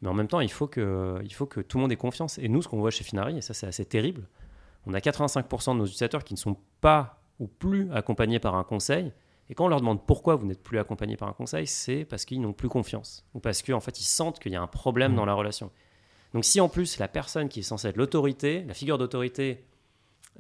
Mais 0.03 0.09
en 0.09 0.15
même 0.15 0.29
temps, 0.29 0.41
il 0.41 0.51
faut, 0.51 0.67
que, 0.67 1.19
il 1.25 1.33
faut 1.35 1.47
que 1.47 1.61
tout 1.61 1.79
le 1.79 1.83
monde 1.83 1.93
ait 1.93 1.97
confiance. 1.97 2.39
Et 2.39 2.49
nous, 2.49 2.63
ce 2.63 2.69
qu'on 2.69 2.79
voit 2.81 2.91
chez 2.91 3.05
Finari, 3.05 3.37
et 3.39 3.41
ça 3.41 3.55
c'est 3.55 3.67
assez 3.67 3.85
terrible, 3.85 4.29
on 4.87 4.95
a 4.95 4.99
85% 4.99 5.73
de 5.75 5.79
nos 5.79 5.85
utilisateurs 5.85 6.25
qui 6.25 6.35
ne 6.35 6.39
sont 6.39 6.57
pas 6.81 7.23
ou 7.39 7.49
plus 7.49 7.91
accompagnés 7.93 8.39
par 8.39 8.55
un 8.55 8.65
conseil. 8.65 9.13
Et 9.49 9.55
quand 9.55 9.65
on 9.65 9.69
leur 9.69 9.81
demande 9.81 10.07
pourquoi 10.07 10.37
vous 10.37 10.47
n'êtes 10.47 10.63
plus 10.63 10.79
accompagné 10.79 11.17
par 11.17 11.29
un 11.29 11.33
conseil, 11.33 11.67
c'est 11.67 12.05
parce 12.05 12.25
qu'ils 12.25 12.41
n'ont 12.41 12.53
plus 12.53 12.69
confiance. 12.69 13.27
Ou 13.35 13.41
parce 13.41 13.63
qu'en 13.63 13.81
fait, 13.81 13.99
ils 14.01 14.05
sentent 14.05 14.39
qu'il 14.39 14.53
y 14.53 14.57
a 14.57 14.63
un 14.63 14.67
problème 14.69 15.13
Mhm. 15.13 15.17
dans 15.17 15.25
la 15.27 15.35
relation. 15.35 15.71
Donc 16.35 16.45
si 16.45 16.61
en 16.61 16.69
plus 16.69 16.99
la 16.99 17.09
personne 17.09 17.49
qui 17.49 17.61
est 17.61 17.65
censée 17.65 17.89
être 17.89 17.97
l'autorité, 17.97 18.65
la 18.69 18.75
figure 18.75 18.97
d'autorité, 18.97 19.65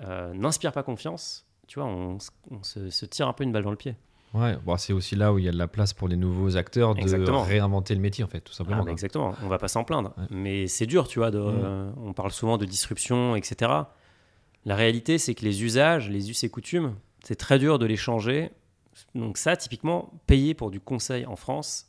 euh, 0.00 0.32
n'inspire 0.34 0.72
pas 0.72 0.82
confiance, 0.82 1.46
tu 1.66 1.78
vois, 1.78 1.88
on, 1.88 2.18
se, 2.62 2.90
se 2.90 3.06
tire 3.06 3.28
un 3.28 3.32
peu 3.32 3.44
une 3.44 3.52
balle 3.52 3.64
dans 3.64 3.70
le 3.70 3.76
pied. 3.76 3.94
Ouais, 4.32 4.56
bon, 4.64 4.76
c'est 4.76 4.92
aussi 4.92 5.16
là 5.16 5.32
où 5.32 5.38
il 5.38 5.44
y 5.44 5.48
a 5.48 5.52
de 5.52 5.58
la 5.58 5.66
place 5.66 5.92
pour 5.92 6.06
les 6.06 6.16
nouveaux 6.16 6.56
acteurs 6.56 6.94
de 6.94 7.00
Exactement. 7.00 7.42
réinventer 7.42 7.94
le 7.94 8.00
métier, 8.00 8.22
en 8.22 8.28
fait, 8.28 8.40
tout 8.40 8.52
Ah, 8.54 8.58
simplement. 8.58 8.78
bah 8.78 8.84
quoi. 8.84 8.92
exactement, 8.92 9.34
on 9.42 9.48
va 9.48 9.58
pas 9.58 9.66
s'en 9.68 9.82
plaindre. 9.82 10.12
Ouais. 10.16 10.24
Mais 10.30 10.66
c'est 10.68 10.86
dur, 10.86 11.08
tu 11.08 11.18
vois. 11.18 11.30
De, 11.32 11.38
Mm. 11.40 11.42
euh, 11.64 11.90
on 11.96 12.12
parle 12.12 12.30
souvent 12.30 12.56
de 12.56 12.64
disruption, 12.64 13.34
etc. 13.34 13.72
La 14.64 14.76
réalité, 14.76 15.18
c'est 15.18 15.34
que 15.34 15.44
les 15.44 15.64
usages, 15.64 16.08
les 16.10 16.30
us 16.30 16.44
et 16.44 16.48
coutumes, 16.48 16.94
c'est 17.24 17.34
très 17.36 17.58
dur 17.58 17.78
de 17.80 17.86
les 17.86 17.96
changer. 17.96 18.50
Donc 19.16 19.36
ça, 19.36 19.56
typiquement, 19.56 20.12
payer 20.26 20.54
pour 20.54 20.70
du 20.70 20.78
conseil 20.80 21.26
en 21.26 21.36
France, 21.36 21.86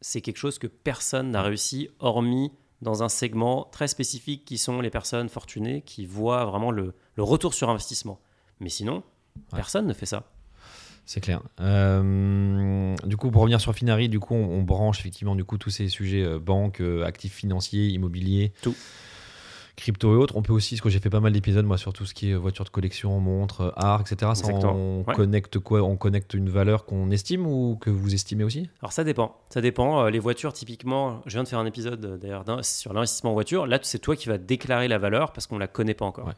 c'est 0.00 0.20
quelque 0.22 0.36
chose 0.38 0.58
que 0.58 0.66
personne 0.66 1.30
n'a 1.32 1.42
réussi, 1.42 1.88
hormis 1.98 2.50
dans 2.82 3.02
un 3.02 3.08
segment 3.08 3.64
très 3.72 3.88
spécifique 3.88 4.44
qui 4.44 4.58
sont 4.58 4.80
les 4.80 4.90
personnes 4.90 5.28
fortunées 5.28 5.82
qui 5.82 6.06
voient 6.06 6.44
vraiment 6.44 6.70
le, 6.70 6.94
le 7.16 7.22
retour 7.22 7.54
sur 7.54 7.68
investissement. 7.70 8.18
Mais 8.60 8.68
sinon, 8.68 8.96
Ouais. 9.52 9.56
personne 9.56 9.86
ne 9.86 9.92
fait 9.94 10.06
ça. 10.06 10.24
C'est 11.06 11.20
clair. 11.20 11.42
Euh, 11.60 12.94
du 13.04 13.16
coup, 13.16 13.30
pour 13.30 13.42
revenir 13.42 13.60
sur 13.60 13.74
Finari, 13.74 14.08
du 14.08 14.20
coup, 14.20 14.34
on, 14.34 14.48
on 14.58 14.62
branche 14.62 15.00
effectivement 15.00 15.34
du 15.36 15.44
coup 15.44 15.58
tous 15.58 15.70
ces 15.70 15.88
sujets 15.88 16.22
euh, 16.24 16.38
banque, 16.38 16.80
euh, 16.80 17.04
actifs 17.04 17.34
financiers, 17.34 17.88
immobilier, 17.88 18.52
Tout. 18.62 18.74
crypto 19.76 20.14
et 20.14 20.16
autres. 20.16 20.36
On 20.36 20.42
peut 20.42 20.52
aussi, 20.54 20.76
parce 20.76 20.82
que 20.82 20.88
j'ai 20.88 21.00
fait 21.00 21.10
pas 21.10 21.20
mal 21.20 21.32
d'épisodes 21.32 21.66
moi 21.66 21.76
sur 21.76 21.92
tout 21.92 22.06
ce 22.06 22.14
qui 22.14 22.30
est 22.30 22.34
voiture 22.34 22.64
de 22.64 22.70
collection, 22.70 23.18
montres, 23.20 23.60
euh, 23.62 23.70
art, 23.76 24.00
etc. 24.00 24.32
Ça, 24.34 24.46
on 24.48 25.04
Ouais. 25.06 25.14
connecte 25.14 25.58
quoi? 25.58 25.82
On 25.82 25.96
connecte 25.96 26.32
une 26.32 26.48
valeur 26.48 26.86
qu'on 26.86 27.10
estime 27.10 27.46
ou 27.46 27.76
que 27.78 27.90
vous 27.90 28.14
estimez 28.14 28.44
aussi? 28.44 28.70
Alors 28.80 28.92
ça 28.92 29.04
dépend. 29.04 29.36
Ça 29.50 29.60
dépend. 29.60 30.06
Les 30.06 30.20
voitures, 30.20 30.52
typiquement, 30.54 31.20
je 31.26 31.32
viens 31.32 31.42
de 31.42 31.48
faire 31.48 31.58
un 31.58 31.66
épisode 31.66 32.18
d'ailleurs 32.18 32.44
sur 32.64 32.92
l'investissement 32.94 33.30
en 33.32 33.34
voiture. 33.34 33.66
Là, 33.66 33.78
c'est 33.82 33.98
toi 33.98 34.16
qui 34.16 34.28
vas 34.28 34.38
déclarer 34.38 34.88
la 34.88 34.98
valeur 34.98 35.32
parce 35.34 35.46
qu'on 35.48 35.56
ne 35.56 35.60
la 35.60 35.66
connaît 35.68 35.92
pas 35.94 36.06
encore. 36.06 36.28
Ouais. 36.28 36.34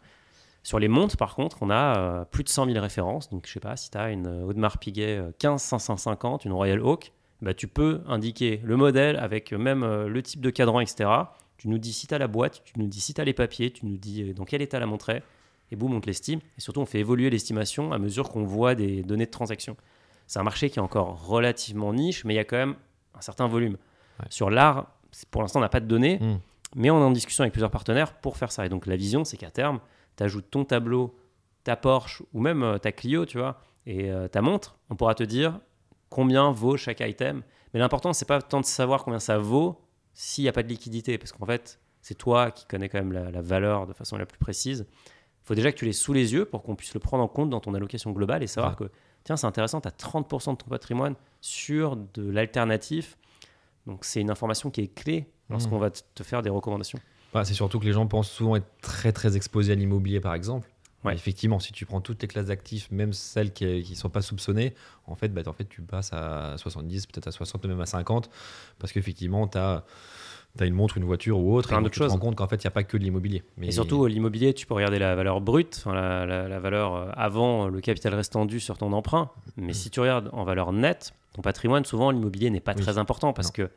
Sur 0.66 0.80
les 0.80 0.88
montres, 0.88 1.16
par 1.16 1.36
contre, 1.36 1.58
on 1.60 1.70
a 1.70 1.96
euh, 1.96 2.24
plus 2.24 2.42
de 2.42 2.48
100 2.48 2.66
000 2.66 2.80
références. 2.80 3.30
Donc, 3.30 3.46
je 3.46 3.52
sais 3.52 3.60
pas, 3.60 3.76
si 3.76 3.88
tu 3.88 3.96
as 3.98 4.10
une 4.10 4.26
euh, 4.26 4.42
Audemars 4.42 4.78
Piguet 4.78 5.16
euh, 5.16 5.30
15550, 5.38 6.44
une 6.44 6.52
Royal 6.52 6.80
Oak, 6.80 7.12
bah, 7.40 7.54
tu 7.54 7.68
peux 7.68 8.00
indiquer 8.08 8.60
le 8.64 8.76
modèle 8.76 9.16
avec 9.16 9.52
même 9.52 9.84
euh, 9.84 10.08
le 10.08 10.22
type 10.24 10.40
de 10.40 10.50
cadran, 10.50 10.80
etc. 10.80 11.08
Tu 11.56 11.68
nous 11.68 11.78
dis 11.78 11.92
si 11.92 12.08
tu 12.08 12.14
as 12.14 12.18
la 12.18 12.26
boîte, 12.26 12.64
tu 12.64 12.72
nous 12.80 12.88
dis 12.88 13.00
si 13.00 13.14
tu 13.14 13.20
as 13.20 13.24
les 13.24 13.32
papiers, 13.32 13.70
tu 13.70 13.86
nous 13.86 13.96
dis 13.96 14.34
dans 14.34 14.44
quel 14.44 14.60
état 14.60 14.80
la 14.80 14.86
montre 14.86 15.10
est. 15.10 15.22
et 15.70 15.76
boum, 15.76 15.94
on 15.94 16.00
te 16.00 16.08
l'estime. 16.08 16.40
Et 16.58 16.60
surtout, 16.60 16.80
on 16.80 16.84
fait 16.84 16.98
évoluer 16.98 17.30
l'estimation 17.30 17.92
à 17.92 17.98
mesure 17.98 18.28
qu'on 18.28 18.42
voit 18.42 18.74
des 18.74 19.04
données 19.04 19.26
de 19.26 19.30
transaction. 19.30 19.76
C'est 20.26 20.40
un 20.40 20.42
marché 20.42 20.68
qui 20.68 20.80
est 20.80 20.82
encore 20.82 21.24
relativement 21.28 21.94
niche, 21.94 22.24
mais 22.24 22.34
il 22.34 22.38
y 22.38 22.40
a 22.40 22.44
quand 22.44 22.56
même 22.56 22.74
un 23.14 23.20
certain 23.20 23.46
volume. 23.46 23.74
Ouais. 24.18 24.26
Sur 24.30 24.50
l'art, 24.50 24.86
pour 25.30 25.42
l'instant, 25.42 25.60
on 25.60 25.62
n'a 25.62 25.68
pas 25.68 25.78
de 25.78 25.86
données, 25.86 26.18
Mm. 26.18 26.38
mais 26.74 26.90
on 26.90 26.98
est 26.98 27.04
en 27.04 27.12
discussion 27.12 27.42
avec 27.42 27.52
plusieurs 27.52 27.70
partenaires 27.70 28.14
pour 28.14 28.36
faire 28.36 28.50
ça. 28.50 28.66
Et 28.66 28.68
donc, 28.68 28.86
la 28.86 28.96
vision, 28.96 29.22
c'est 29.22 29.36
qu'à 29.36 29.52
terme, 29.52 29.78
tu 30.16 30.22
ajoutes 30.22 30.50
ton 30.50 30.64
tableau, 30.64 31.16
ta 31.64 31.76
Porsche 31.76 32.22
ou 32.32 32.40
même 32.40 32.62
euh, 32.62 32.78
ta 32.78 32.92
Clio, 32.92 33.26
tu 33.26 33.38
vois, 33.38 33.60
et 33.86 34.10
euh, 34.10 34.28
ta 34.28 34.42
montre, 34.42 34.78
on 34.90 34.96
pourra 34.96 35.14
te 35.14 35.22
dire 35.24 35.60
combien 36.10 36.50
vaut 36.52 36.76
chaque 36.76 37.00
item. 37.00 37.42
Mais 37.74 37.80
l'important, 37.80 38.12
c'est 38.12 38.24
pas 38.26 38.40
tant 38.42 38.60
de 38.60 38.66
savoir 38.66 39.04
combien 39.04 39.18
ça 39.20 39.38
vaut 39.38 39.80
s'il 40.14 40.44
n'y 40.44 40.48
a 40.48 40.52
pas 40.52 40.62
de 40.62 40.68
liquidité, 40.68 41.18
parce 41.18 41.32
qu'en 41.32 41.44
fait, 41.46 41.78
c'est 42.00 42.14
toi 42.16 42.50
qui 42.50 42.64
connais 42.66 42.88
quand 42.88 42.98
même 42.98 43.12
la, 43.12 43.30
la 43.30 43.40
valeur 43.42 43.86
de 43.86 43.92
façon 43.92 44.16
la 44.16 44.26
plus 44.26 44.38
précise. 44.38 44.86
Il 44.88 45.46
faut 45.46 45.54
déjà 45.54 45.70
que 45.72 45.76
tu 45.76 45.84
l'aies 45.84 45.92
sous 45.92 46.12
les 46.12 46.32
yeux 46.32 46.44
pour 46.44 46.62
qu'on 46.62 46.74
puisse 46.76 46.94
le 46.94 47.00
prendre 47.00 47.22
en 47.22 47.28
compte 47.28 47.50
dans 47.50 47.60
ton 47.60 47.74
allocation 47.74 48.12
globale 48.12 48.42
et 48.42 48.46
savoir 48.46 48.76
que, 48.76 48.90
tiens, 49.24 49.36
c'est 49.36 49.46
intéressant, 49.46 49.80
tu 49.80 49.88
as 49.88 49.92
30% 49.92 50.52
de 50.52 50.56
ton 50.56 50.66
patrimoine 50.68 51.14
sur 51.40 51.96
de 51.96 52.30
l'alternatif. 52.30 53.18
Donc, 53.86 54.04
c'est 54.04 54.20
une 54.20 54.30
information 54.30 54.70
qui 54.70 54.80
est 54.80 54.88
clé 54.94 55.30
lorsqu'on 55.50 55.78
va 55.78 55.90
te- 55.90 56.00
te 56.14 56.22
faire 56.24 56.42
des 56.42 56.50
recommandations. 56.50 56.98
Bah, 57.34 57.44
c'est 57.44 57.54
surtout 57.54 57.78
que 57.78 57.84
les 57.84 57.92
gens 57.92 58.06
pensent 58.06 58.30
souvent 58.30 58.56
être 58.56 58.66
très 58.80 59.12
très 59.12 59.36
exposés 59.36 59.72
à 59.72 59.74
l'immobilier 59.74 60.20
par 60.20 60.34
exemple. 60.34 60.68
Ouais. 61.04 61.14
Effectivement, 61.14 61.60
si 61.60 61.72
tu 61.72 61.86
prends 61.86 62.00
toutes 62.00 62.20
les 62.22 62.26
classes 62.28 62.46
d'actifs, 62.46 62.90
même 62.90 63.12
celles 63.12 63.52
qui 63.52 63.64
ne 63.88 63.94
sont 63.94 64.08
pas 64.08 64.22
soupçonnées, 64.22 64.74
en 65.06 65.14
fait, 65.14 65.28
bah, 65.28 65.42
en 65.46 65.52
fait, 65.52 65.66
tu 65.68 65.80
passes 65.82 66.12
à 66.12 66.54
70, 66.56 67.06
peut-être 67.06 67.28
à 67.28 67.30
60, 67.32 67.64
même 67.66 67.80
à 67.80 67.86
50, 67.86 68.28
parce 68.80 68.92
qu'effectivement, 68.92 69.46
tu 69.46 69.56
as, 69.58 69.84
une 70.62 70.74
montre, 70.74 70.96
une 70.96 71.04
voiture 71.04 71.38
ou 71.38 71.54
autre, 71.54 71.68
Plein 71.68 71.78
et 71.78 71.82
donc 71.82 71.92
tu 71.92 72.00
te 72.00 72.04
choses. 72.04 72.10
rends 72.12 72.18
compte 72.18 72.34
qu'en 72.34 72.48
fait, 72.48 72.56
il 72.56 72.66
n'y 72.66 72.68
a 72.68 72.72
pas 72.72 72.82
que 72.82 72.96
de 72.96 73.04
l'immobilier. 73.04 73.44
Mais 73.56 73.68
Et 73.68 73.72
surtout, 73.72 74.04
euh, 74.04 74.08
l'immobilier, 74.08 74.52
tu 74.52 74.66
peux 74.66 74.74
regarder 74.74 74.98
la 74.98 75.14
valeur 75.14 75.40
brute, 75.40 75.84
la, 75.86 76.26
la- 76.26 76.48
la 76.48 76.58
valeur 76.58 76.94
euh, 76.96 77.10
avant 77.14 77.68
le 77.68 77.80
capital 77.80 78.14
restant 78.14 78.44
dû 78.46 78.58
sur 78.58 78.76
ton 78.76 78.92
emprunt. 78.92 79.30
Mais 79.56 79.74
si 79.74 79.90
tu 79.90 80.00
regardes 80.00 80.30
en 80.32 80.42
valeur 80.42 80.72
nette, 80.72 81.12
ton 81.34 81.42
patrimoine, 81.42 81.84
souvent, 81.84 82.10
l'immobilier 82.10 82.50
n'est 82.50 82.58
pas 82.60 82.72
Oui. 82.74 82.80
très 82.82 82.98
important 82.98 83.32
parce 83.32 83.48
Non. 83.48 83.52
que 83.66 83.70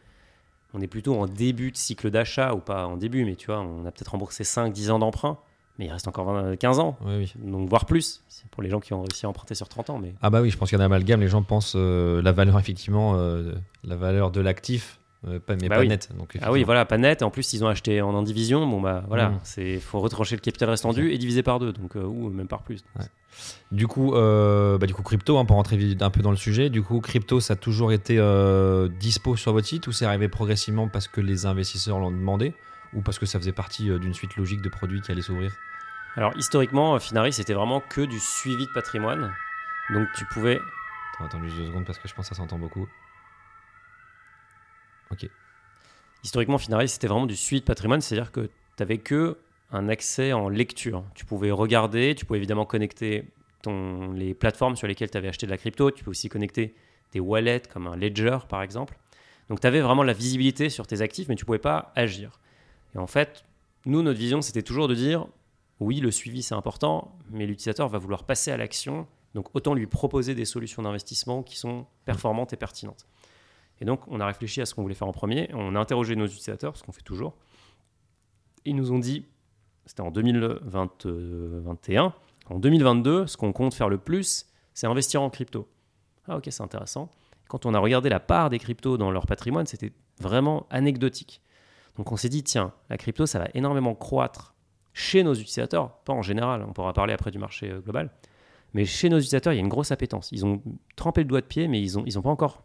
on 0.74 0.82
est 0.82 0.88
plutôt 0.88 1.16
en 1.20 1.26
début 1.26 1.72
de 1.72 1.78
cycle 1.78 2.10
d'achat, 2.12 2.54
ou 2.54 2.60
pas 2.60 2.86
en 2.86 2.98
début, 2.98 3.26
mais 3.26 3.36
tu 3.36 3.48
vois, 3.48 3.60
on 3.62 3.86
a 3.86 3.92
peut-être 3.92 4.10
remboursé 4.10 4.44
5-10 4.44 4.92
ans 4.92 5.00
d'emprunt, 5.00 5.38
mais 5.78 5.86
il 5.86 5.92
reste 5.92 6.08
encore 6.08 6.32
20, 6.32 6.56
15 6.58 6.80
ans, 6.80 6.98
Oui, 7.06 7.16
oui. 7.18 7.34
donc 7.38 7.68
voire 7.70 7.86
plus, 7.86 8.24
C'est 8.28 8.48
pour 8.50 8.62
les 8.62 8.70
gens 8.70 8.80
qui 8.80 8.94
ont 8.94 9.02
réussi 9.02 9.26
à 9.26 9.30
emprunter 9.30 9.56
sur 9.56 9.68
30 9.70 9.90
ans. 9.90 9.98
Mais 10.00 10.14
Ah 10.22 10.30
bah 10.30 10.42
oui, 10.42 10.50
je 10.52 10.58
pense 10.58 10.70
qu'il 10.70 10.78
y 10.78 10.82
a 10.82 10.84
un 10.84 10.86
amalgame, 10.86 11.22
les 11.22 11.28
gens 11.30 11.42
pensent 11.44 11.74
euh, 11.76 12.22
la 12.22 12.32
valeur, 12.32 12.60
effectivement, 12.60 13.14
euh, 13.16 13.54
la 13.84 13.96
valeur 13.96 14.30
de 14.32 14.42
l'actif, 14.42 14.99
euh, 15.28 15.40
pas, 15.40 15.56
mais 15.56 15.68
Bah 15.68 15.76
pas 15.76 15.82
oui. 15.82 15.90
Donc, 16.18 16.38
Ah 16.42 16.52
oui, 16.52 16.64
voilà, 16.64 16.86
pas 16.86 16.98
net. 16.98 17.22
Et 17.22 17.26
en 17.26 17.30
plus, 17.30 17.52
ils 17.54 17.64
ont 17.64 17.68
acheté 17.68 18.02
en 18.02 18.16
indivision. 18.16 18.66
Bon, 18.66 18.80
bah 18.82 19.04
voilà, 19.08 19.30
Mm. 19.30 19.40
c'est 19.44 19.80
faut 19.80 20.00
retrancher 20.00 20.36
le 20.36 20.42
capital 20.42 20.70
restant 20.70 20.94
dû 20.94 21.12
et 21.12 21.18
diviser 21.18 21.44
par 21.44 21.60
deux, 21.60 21.74
donc 21.74 21.96
euh, 21.96 22.04
ou 22.04 22.30
même 22.30 22.48
par 22.48 22.64
plus. 22.64 22.84
Du 23.72 23.88
coup, 23.88 24.14
euh, 24.16 24.78
bah, 24.78 24.88
du 24.88 24.94
coup, 24.94 25.04
crypto, 25.04 25.38
hein, 25.38 25.46
pour 25.46 25.56
rentrer 25.58 25.78
un 26.00 26.10
peu 26.10 26.22
dans 26.22 26.32
le 26.32 26.38
sujet, 26.38 26.70
du 26.70 26.82
coup, 26.82 27.00
crypto, 27.02 27.40
ça 27.40 27.54
a 27.54 27.56
toujours 27.58 27.92
été 27.92 28.16
dispo 29.00 29.36
sur 29.36 29.54
votre 29.54 29.68
site 29.68 29.88
ou 29.88 29.92
c'est 29.92 30.06
arrivé 30.06 30.28
progressivement 30.28 30.88
parce 30.88 31.08
que 31.08 31.22
les 31.22 31.46
investisseurs 31.46 32.00
l'ont 32.00 32.12
demandé 32.12 32.54
ou 32.94 33.02
parce 33.02 33.20
que 33.20 33.26
ça 33.26 33.40
faisait 33.40 33.52
partie 33.52 33.90
d'une 34.00 34.14
suite 34.14 34.36
logique 34.36 34.62
de 34.62 34.70
produits 34.70 35.02
qui 35.02 35.12
allaient 35.12 35.22
s'ouvrir? 35.22 35.52
Alors 36.16 36.34
historiquement, 36.38 36.98
Finaris 37.00 37.34
c'était 37.34 37.54
vraiment 37.54 37.82
que 37.82 38.02
du 38.02 38.20
suivi 38.20 38.66
de 38.66 38.72
patrimoine. 38.74 39.32
Donc 39.94 40.08
tu 40.16 40.26
pouvais. 40.26 40.60
Attends, 41.16 41.26
attends 41.26 41.44
juste 41.44 41.56
deux 41.58 41.68
secondes 41.68 41.86
parce 41.86 42.00
que 42.00 42.08
je 42.08 42.16
pense 42.16 42.28
que 42.30 42.36
ça 42.36 42.42
s'entend 42.42 42.58
beaucoup. 42.58 42.88
Historiquement, 46.24 46.58
Finaris 46.58 46.90
c'était 46.90 47.08
vraiment 47.08 47.26
du 47.26 47.36
suivi 47.36 47.62
de 47.62 47.66
patrimoine, 47.66 48.02
c'est-à-dire 48.02 48.32
que 48.32 48.42
tu 48.42 48.50
n'avais 48.80 48.98
que 48.98 49.38
un 49.72 49.88
accès 49.88 50.34
en 50.34 50.50
lecture. 50.50 51.04
Tu 51.14 51.26
pouvais 51.26 51.52
regarder, 51.52 52.16
tu 52.16 52.26
pouvais 52.26 52.40
évidemment 52.40 52.66
connecter 52.66 53.26
ton, 53.62 54.12
les 54.14 54.34
plateformes 54.34 54.76
sur 54.76 54.88
lesquelles 54.88 55.12
tu 55.12 55.18
avais 55.18 55.28
acheté 55.28 55.46
de 55.46 55.52
la 55.52 55.58
crypto. 55.58 55.92
Tu 55.92 56.04
peux 56.04 56.12
aussi 56.12 56.30
connecter 56.30 56.76
des 57.14 57.20
wallets 57.20 57.64
comme 57.72 57.88
un 57.88 57.96
Ledger 57.96 58.40
par 58.48 58.62
exemple. 58.62 58.98
Donc 59.50 59.60
tu 59.62 59.68
avais 59.68 59.82
vraiment 59.82 60.04
la 60.04 60.14
visibilité 60.14 60.70
sur 60.70 60.88
tes 60.88 61.02
actifs, 61.02 61.28
mais 61.28 61.36
tu 61.36 61.46
pouvais 61.46 61.60
pas 61.60 61.92
agir. 61.96 62.40
Et 62.96 62.98
en 62.98 63.08
fait, 63.08 63.46
nous, 63.86 64.02
notre 64.02 64.20
vision, 64.20 64.42
c'était 64.42 64.64
toujours 64.64 64.88
de 64.88 64.96
dire 64.96 65.28
oui, 65.80 66.02
le 66.02 66.12
suivi 66.12 66.44
c'est 66.44 66.56
important, 66.56 67.16
mais 67.32 67.46
l'utilisateur 67.46 67.88
va 67.88 67.98
vouloir 67.98 68.26
passer 68.26 68.52
à 68.52 68.58
l'action. 68.58 69.08
Donc 69.36 69.56
autant 69.56 69.74
lui 69.74 69.88
proposer 69.88 70.36
des 70.36 70.46
solutions 70.46 70.82
d'investissement 70.82 71.44
qui 71.44 71.58
sont 71.58 71.86
performantes 72.06 72.54
et 72.54 72.58
pertinentes. 72.58 73.06
Et 73.82 73.86
donc 73.86 74.02
on 74.08 74.20
a 74.20 74.26
réfléchi 74.26 74.62
à 74.62 74.66
ce 74.66 74.74
qu'on 74.74 74.82
voulait 74.82 74.96
faire 74.96 75.08
en 75.08 75.14
premier. 75.14 75.50
On 75.54 75.76
a 75.76 75.80
interrogé 75.80 76.16
nos 76.16 76.26
utilisateurs, 76.26 76.78
ce 76.78 76.84
qu'on 76.84 76.92
fait 76.92 77.02
toujours. 77.02 77.36
Ils 78.66 78.76
nous 78.76 78.92
ont 78.92 79.00
dit, 79.00 79.26
c'était 79.86 80.02
en 80.02 80.12
2021, 80.12 82.14
en 82.50 82.60
2022, 82.60 83.28
ce 83.28 83.38
qu'on 83.38 83.54
compte 83.54 83.74
faire 83.74 83.90
le 83.90 83.98
plus, 83.98 84.48
c'est 84.74 84.88
investir 84.88 85.22
en 85.22 85.30
crypto. 85.30 85.68
Ah 86.28 86.38
ok, 86.38 86.48
c'est 86.50 86.64
intéressant. 86.64 87.10
Quand 87.48 87.66
on 87.66 87.74
a 87.74 87.80
regardé 87.80 88.10
la 88.10 88.20
part 88.20 88.50
des 88.50 88.60
cryptos 88.60 88.98
dans 88.98 89.12
leur 89.12 89.26
patrimoine, 89.26 89.66
c'était 89.66 89.92
vraiment 90.20 90.68
anecdotique. 90.70 91.42
Donc 91.98 92.12
on 92.12 92.18
s'est 92.18 92.30
dit, 92.30 92.44
tiens, 92.44 92.74
la 92.90 92.98
crypto, 92.98 93.26
ça 93.26 93.40
va 93.40 93.48
énormément 93.54 93.96
croître 93.96 94.54
chez 94.94 95.24
nos 95.24 95.34
utilisateurs, 95.34 95.98
pas 96.00 96.14
en 96.14 96.22
général, 96.22 96.64
on 96.68 96.74
pourra 96.74 96.94
parler 96.94 97.14
après 97.14 97.32
du 97.32 97.40
marché 97.40 97.72
euh, 97.72 97.80
global, 97.80 98.12
mais 98.74 98.86
chez 98.86 99.10
nos 99.10 99.18
utilisateurs, 99.18 99.54
il 99.54 99.58
y 99.58 99.60
a 99.60 99.62
une 99.62 99.70
grosse 99.70 99.92
appétence. 99.92 100.30
Ils 100.32 100.46
ont 100.46 100.62
trempé 100.96 101.22
le 101.22 101.28
doigt 101.28 101.42
de 101.42 101.46
pied, 101.46 101.68
mais 101.68 101.82
ils 101.82 101.96
n'ont 101.96 102.22
pas 102.22 102.30
encore 102.30 102.64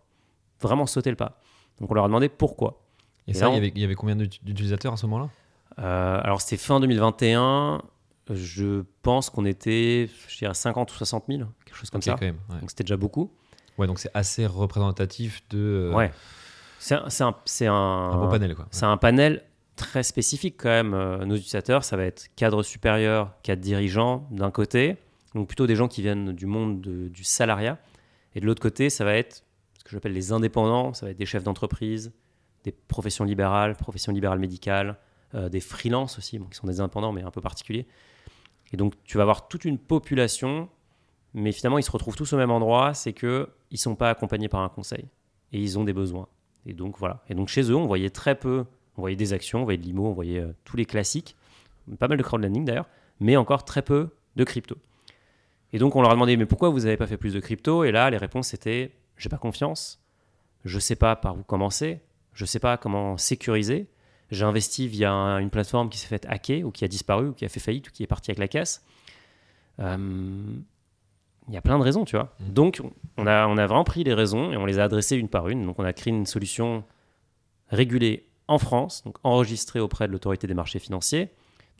vraiment 0.61 0.87
sauté 0.87 1.11
le 1.11 1.17
pas. 1.17 1.41
Donc 1.81 1.91
on 1.91 1.95
leur 1.95 2.05
a 2.05 2.09
demandé 2.09 2.29
pourquoi. 2.29 2.81
Et, 3.27 3.31
Et 3.31 3.35
ça, 3.35 3.49
il 3.51 3.65
y 3.77 3.81
y 3.81 3.85
avait 3.85 3.95
combien 3.95 4.17
d'ut- 4.17 4.41
d'utilisateurs 4.43 4.93
à 4.93 4.97
ce 4.97 5.07
moment-là? 5.07 5.31
Euh, 5.79 6.21
alors 6.23 6.41
c'était 6.41 6.57
fin 6.57 6.79
2021, 6.81 7.83
je 8.31 8.85
pense 9.03 9.29
qu'on 9.31 9.45
était, 9.45 10.09
je 10.29 10.39
dirais 10.39 10.55
50 10.55 10.91
ou 10.93 10.95
60 10.95 11.25
000, 11.29 11.43
quelque 11.65 11.77
chose 11.77 11.91
comme 11.91 12.03
ça. 12.03 12.13
quand 12.13 12.23
même. 12.23 12.39
Ouais. 12.51 12.61
Donc 12.61 12.71
c'était 12.71 12.85
déjà 12.85 12.97
beaucoup. 12.97 13.31
Ouais, 13.79 13.87
donc 13.87 13.99
c'est 13.99 14.11
assez 14.15 14.47
représentatif 14.47 15.43
de 15.51 15.91
euh, 15.91 15.95
Ouais. 15.95 16.13
C'est 16.79 16.95
un, 16.95 17.05
c'est 17.47 17.67
un, 17.67 17.75
un, 17.75 18.29
panel. 18.29 18.55
Quoi. 18.55 18.67
C'est 18.71 18.85
un 18.85 18.97
panel 18.99 19.43
très 19.75 20.03
spécifique 20.03 20.57
quand 20.59 20.69
même. 20.69 20.93
Euh, 20.93 21.25
nos 21.25 21.35
utilisateurs, 21.35 21.83
ça 21.83 21.97
va 21.97 22.05
être 22.05 22.29
cadre 22.37 22.63
supérieur, 22.63 23.33
cadre 23.43 23.63
dirigeant 23.63 24.29
d'un 24.31 24.51
côté, 24.51 24.97
donc 25.35 25.49
plutôt 25.49 25.67
des 25.67 25.77
gens 25.77 25.89
qui 25.89 26.03
viennent 26.03 26.33
du 26.33 26.45
monde 26.47 26.83
de- 26.83 27.09
du 27.09 27.25
salariat. 27.25 27.79
Et 28.35 28.41
de 28.41 28.47
l'autre 28.47 28.61
côté, 28.61 28.91
ça 28.91 29.05
va 29.05 29.15
être 29.15 29.44
que 29.85 29.91
j'appelle 29.91 30.13
les 30.13 30.33
indépendants, 30.33 30.95
ça 30.95 31.07
va 31.07 31.13
être 31.13 31.19
des 31.19 31.27
chefs 31.27 31.45
d'entreprise, 31.45 32.13
des 32.65 32.73
professions 32.73 33.25
libérales, 33.25 33.77
professions 33.77 34.13
libérales 34.13 34.39
médicales, 34.39 34.99
euh, 35.35 35.49
des 35.49 35.61
freelances 35.61 36.19
aussi, 36.19 36.39
bon, 36.39 36.47
qui 36.47 36.57
sont 36.57 36.67
des 36.67 36.81
indépendants 36.81 37.13
mais 37.13 37.23
un 37.23 37.31
peu 37.31 37.41
particuliers. 37.41 37.87
Et 38.73 38.77
donc 38.77 38.95
tu 39.05 39.19
vas 39.19 39.23
avoir 39.23 39.49
toute 39.49 39.65
une 39.65 39.79
population, 39.79 40.69
mais 41.35 41.53
finalement 41.53 41.79
ils 41.79 41.83
se 41.83 41.91
retrouvent 41.91 42.17
tous 42.17 42.33
au 42.33 42.37
même 42.37 42.51
endroit, 42.51 42.95
c'est 42.95 43.13
que 43.13 43.49
ils 43.71 43.79
sont 43.79 43.95
pas 43.95 44.11
accompagnés 44.11 44.49
par 44.49 44.61
un 44.61 44.69
conseil 44.69 45.05
et 45.53 45.61
ils 45.61 45.79
ont 45.79 45.85
des 45.85 45.93
besoins. 45.93 46.29
Et 46.67 46.73
donc 46.73 46.99
voilà. 46.99 47.23
Et 47.29 47.35
donc 47.35 47.49
chez 47.49 47.71
eux, 47.71 47.77
on 47.77 47.87
voyait 47.87 48.11
très 48.11 48.35
peu, 48.35 48.65
on 48.97 49.03
voyait 49.03 49.17
des 49.17 49.33
actions, 49.33 49.61
on 49.61 49.65
voyait 49.65 49.79
de 49.79 49.85
l'IMO, 49.85 50.07
on 50.07 50.13
voyait 50.13 50.41
euh, 50.41 50.53
tous 50.65 50.77
les 50.77 50.87
classiques, 50.87 51.37
pas 51.99 52.09
mal 52.09 52.17
de 52.17 52.23
crowdlending 52.23 52.65
d'ailleurs, 52.65 52.89
mais 53.21 53.37
encore 53.37 53.65
très 53.65 53.83
peu 53.83 54.09
de 54.37 54.45
crypto. 54.45 54.77
Et 55.73 55.79
donc 55.79 55.95
on 55.97 56.03
leur 56.03 56.11
a 56.11 56.15
demandé 56.15 56.37
mais 56.37 56.47
pourquoi 56.47 56.71
vous 56.71 56.81
n'avez 56.81 56.97
pas 56.97 57.07
fait 57.07 57.17
plus 57.17 57.35
de 57.35 57.41
crypto? 57.41 57.85
Et 57.85 57.93
là 57.93 58.09
les 58.09 58.17
réponses 58.17 58.49
c'était 58.49 58.93
j'ai 59.17 59.29
pas 59.29 59.39
confiance, 59.39 60.01
je 60.65 60.79
sais 60.79 60.97
pas 60.97 61.17
par 61.17 61.37
où 61.39 61.43
commencer, 61.43 62.01
je 62.33 62.45
sais 62.45 62.59
pas 62.59 62.77
comment 62.77 63.17
sécuriser. 63.17 63.89
J'ai 64.31 64.45
investi 64.45 64.89
via 64.89 65.13
un- 65.13 65.39
une 65.39 65.51
plateforme 65.51 65.89
qui 65.91 65.99
s'est 65.99 66.09
faite 66.09 66.27
hacker 66.29 66.65
ou 66.67 66.71
qui 66.71 66.85
a 66.85 66.89
disparu 66.89 67.29
ou 67.29 67.33
qui 67.33 67.45
a 67.45 67.49
fait 67.49 67.61
faillite 67.61 67.89
ou 67.89 67.93
qui 67.93 68.03
est 68.03 68.07
partie 68.07 68.31
avec 68.31 68.39
la 68.39 68.49
caisse. 68.49 68.85
Euh, 69.81 70.57
Il 71.49 71.53
y 71.53 71.59
a 71.59 71.61
plein 71.61 71.79
de 71.79 71.85
raisons, 71.85 72.07
tu 72.07 72.17
vois. 72.17 72.35
Mm. 72.41 72.53
Donc, 72.55 72.81
on 73.19 73.27
a, 73.27 73.47
on 73.47 73.59
a 73.59 73.67
vraiment 73.67 73.85
pris 73.85 74.03
les 74.03 74.15
raisons 74.15 74.51
et 74.51 74.57
on 74.57 74.65
les 74.65 74.79
a 74.79 74.85
adressées 74.85 75.17
une 75.17 75.29
par 75.29 75.49
une. 75.51 75.67
Donc, 75.67 75.79
on 75.79 75.85
a 75.85 75.93
créé 75.93 76.11
une 76.11 76.25
solution 76.25 76.85
régulée 77.69 78.27
en 78.49 78.59
France, 78.59 79.03
donc 79.05 79.19
enregistrée 79.25 79.79
auprès 79.81 80.07
de 80.07 80.13
l'autorité 80.13 80.47
des 80.47 80.55
marchés 80.55 80.79
financiers. 80.79 81.27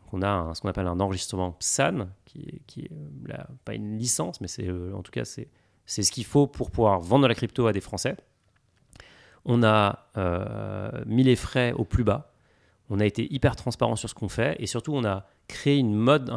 Donc, 0.01 0.13
on 0.13 0.21
a 0.23 0.29
un- 0.29 0.55
ce 0.55 0.61
qu'on 0.61 0.69
appelle 0.69 0.87
un 0.87 1.01
enregistrement 1.01 1.53
PSAN, 1.53 2.09
qui 2.27 2.61
qui 2.67 2.81
est, 2.83 2.93
euh, 2.93 3.09
la- 3.27 3.47
pas 3.65 3.73
une 3.75 3.97
licence, 3.97 4.41
mais 4.43 4.49
c'est 4.49 4.69
euh, 4.69 4.93
en 4.95 5.03
tout 5.03 5.13
cas 5.13 5.25
c'est 5.25 5.49
c'est 5.87 6.03
ce 6.03 6.11
qu'il 6.13 6.25
faut 6.25 6.47
pour 6.47 6.71
pouvoir 6.71 7.01
vendre 7.01 7.29
la 7.29 7.35
crypto 7.35 7.67
à 7.67 7.73
des 7.73 7.81
Français. 7.81 8.17
On 9.45 9.63
a 9.63 10.07
euh, 10.17 10.91
mis 11.07 11.23
les 11.23 11.37
frais 11.37 11.73
au 11.73 11.85
plus 11.85 12.05
bas. 12.05 12.33
On 12.91 13.01
a 13.01 13.05
été 13.07 13.33
hyper 13.33 13.57
transparent 13.57 13.97
sur 13.97 14.09
ce 14.09 14.15
qu'on 14.15 14.29
fait 14.29 14.57
et 14.59 14.67
surtout 14.67 14.95
on 14.95 15.05
a 15.05 15.27
créé 15.49 15.81
un 15.81 15.85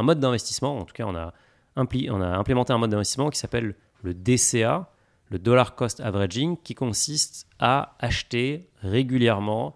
mode 0.03 0.19
d'investissement. 0.19 0.77
En 0.77 0.85
tout 0.85 0.93
cas, 0.93 1.05
on 1.05 1.15
a, 1.15 1.33
impli- 1.77 2.09
on 2.11 2.21
a 2.21 2.27
implémenté 2.37 2.73
un 2.73 2.77
mode 2.77 2.89
d'investissement 2.91 3.29
qui 3.29 3.39
s'appelle 3.39 3.75
le 4.03 4.13
DCA, 4.13 4.89
le 5.29 5.39
Dollar 5.39 5.75
Cost 5.75 5.99
Averaging, 5.99 6.57
qui 6.63 6.75
consiste 6.75 7.47
à 7.59 7.95
acheter 7.99 8.69
régulièrement 8.81 9.75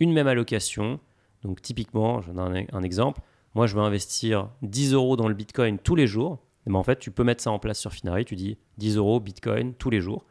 une 0.00 0.12
même 0.12 0.26
allocation. 0.26 1.00
Donc 1.42 1.62
typiquement, 1.62 2.20
je 2.20 2.30
donne 2.32 2.56
un, 2.56 2.64
un 2.78 2.82
exemple. 2.82 3.20
Moi, 3.54 3.66
je 3.66 3.74
veux 3.76 3.82
investir 3.82 4.48
10 4.62 4.94
euros 4.94 5.16
dans 5.16 5.28
le 5.28 5.34
Bitcoin 5.34 5.78
tous 5.78 5.94
les 5.94 6.06
jours. 6.06 6.38
Et 6.66 6.70
ben, 6.70 6.76
en 6.76 6.82
fait, 6.82 6.98
tu 6.98 7.10
peux 7.10 7.24
mettre 7.24 7.42
ça 7.42 7.50
en 7.50 7.58
place 7.58 7.78
sur 7.78 7.92
Finari. 7.92 8.24
Tu 8.24 8.36
dis 8.36 8.58
10 8.78 8.96
euros 8.96 9.20
Bitcoin 9.20 9.74
tous 9.74 9.90
les 9.90 10.00
jours. 10.00 10.24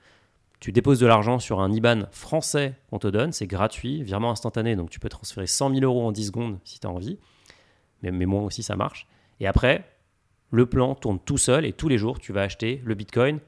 Tu 0.60 0.72
déposes 0.72 1.00
de 1.00 1.08
l'argent 1.08 1.40
sur 1.40 1.60
un 1.60 1.72
IBAN 1.72 2.04
français 2.12 2.76
qu'on 2.90 3.00
te 3.00 3.08
donne. 3.08 3.32
C'est 3.32 3.48
gratuit, 3.48 4.04
virement 4.04 4.32
instantané. 4.32 4.76
Donc 4.76 4.90
tu 4.90 5.00
peux 5.00 5.10
transférer 5.10 5.48
100 5.48 5.74
000 5.74 5.82
euros 5.84 6.06
en 6.06 6.12
10 6.12 6.28
secondes 6.28 6.60
si 6.64 6.80
tu 6.80 6.88
as 6.88 6.90
envie. 6.90 7.18
Mais, 8.04 8.12
mais 8.12 8.26
moi 8.26 8.44
aussi, 8.44 8.64
ça 8.64 8.76
marche. 8.76 9.08
Et 9.40 9.48
après, 9.48 9.86
le 10.52 10.66
plan 10.66 10.96
tourne 10.96 11.20
tout 11.20 11.38
seul 11.38 11.66
et 11.66 11.74
tous 11.74 11.88
les 11.88 11.98
jours, 11.98 12.20
tu 12.20 12.32
vas 12.32 12.44
acheter 12.44 12.82
le 12.86 12.94
Bitcoin, 12.94 13.40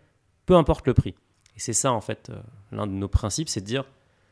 peu 0.45 0.55
importe 0.55 0.87
le 0.87 0.93
prix. 0.93 1.15
Et 1.55 1.59
c'est 1.59 1.73
ça, 1.73 1.91
en 1.91 2.01
fait, 2.01 2.29
euh, 2.29 2.41
l'un 2.71 2.87
de 2.87 2.93
nos 2.93 3.07
principes, 3.07 3.49
c'est 3.49 3.61
de 3.61 3.65
dire, 3.65 3.83